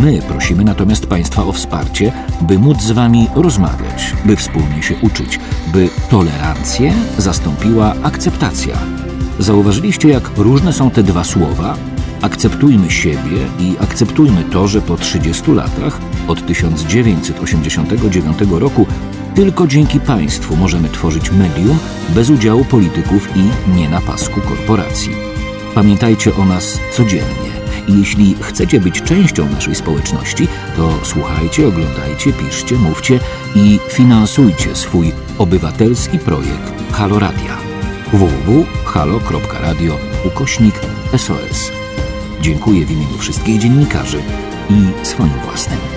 My 0.03 0.23
prosimy 0.29 0.65
natomiast 0.65 1.07
Państwa 1.07 1.45
o 1.45 1.53
wsparcie, 1.53 2.13
by 2.41 2.59
móc 2.59 2.83
z 2.83 2.91
Wami 2.91 3.29
rozmawiać, 3.35 4.13
by 4.25 4.37
wspólnie 4.37 4.83
się 4.83 4.95
uczyć, 5.03 5.41
by 5.73 5.89
tolerancję 6.11 6.93
zastąpiła 7.19 7.95
akceptacja. 8.03 8.79
Zauważyliście, 9.39 10.09
jak 10.09 10.31
różne 10.37 10.73
są 10.73 10.91
te 10.91 11.03
dwa 11.03 11.25
słowa? 11.25 11.77
Akceptujmy 12.23 12.91
siebie 12.91 13.47
i 13.61 13.75
akceptujmy 13.81 14.45
to, 14.45 14.69
że 14.69 14.81
po 14.81 14.97
30 14.97 15.53
latach, 15.53 15.99
od 16.29 16.47
1989 16.47 18.39
roku, 18.51 18.87
tylko 19.37 19.67
dzięki 19.67 20.01
państwu 20.01 20.57
możemy 20.57 20.89
tworzyć 20.89 21.31
medium 21.31 21.79
bez 22.09 22.31
udziału 22.31 22.65
polityków 22.65 23.37
i 23.37 23.71
nie 23.77 23.89
na 23.89 24.01
pasku 24.01 24.41
korporacji. 24.41 25.17
Pamiętajcie 25.75 26.37
o 26.37 26.45
nas 26.45 26.81
codziennie. 26.93 27.51
I 27.89 27.99
jeśli 27.99 28.37
chcecie 28.41 28.81
być 28.81 29.03
częścią 29.03 29.51
naszej 29.51 29.75
społeczności, 29.75 30.49
to 30.77 30.93
słuchajcie, 31.03 31.69
oglądajcie, 31.69 32.33
piszcie, 32.33 32.75
mówcie 32.75 33.21
i 33.55 33.79
finansujcie 33.89 34.77
swój 34.77 35.13
obywatelski 35.39 36.19
projekt 36.19 36.93
Halo 36.93 37.19
Radia. 37.19 37.57
www.halo.radio 38.13 39.99
ukośnik 40.25 40.75
SOS. 41.17 41.73
Dziękuję 42.41 42.87
w 42.87 42.91
imieniu 42.91 43.19
wszystkich 43.19 43.59
dziennikarzy 43.61 44.19
i 44.71 45.07
swoim 45.07 45.33
własnym. 45.45 45.96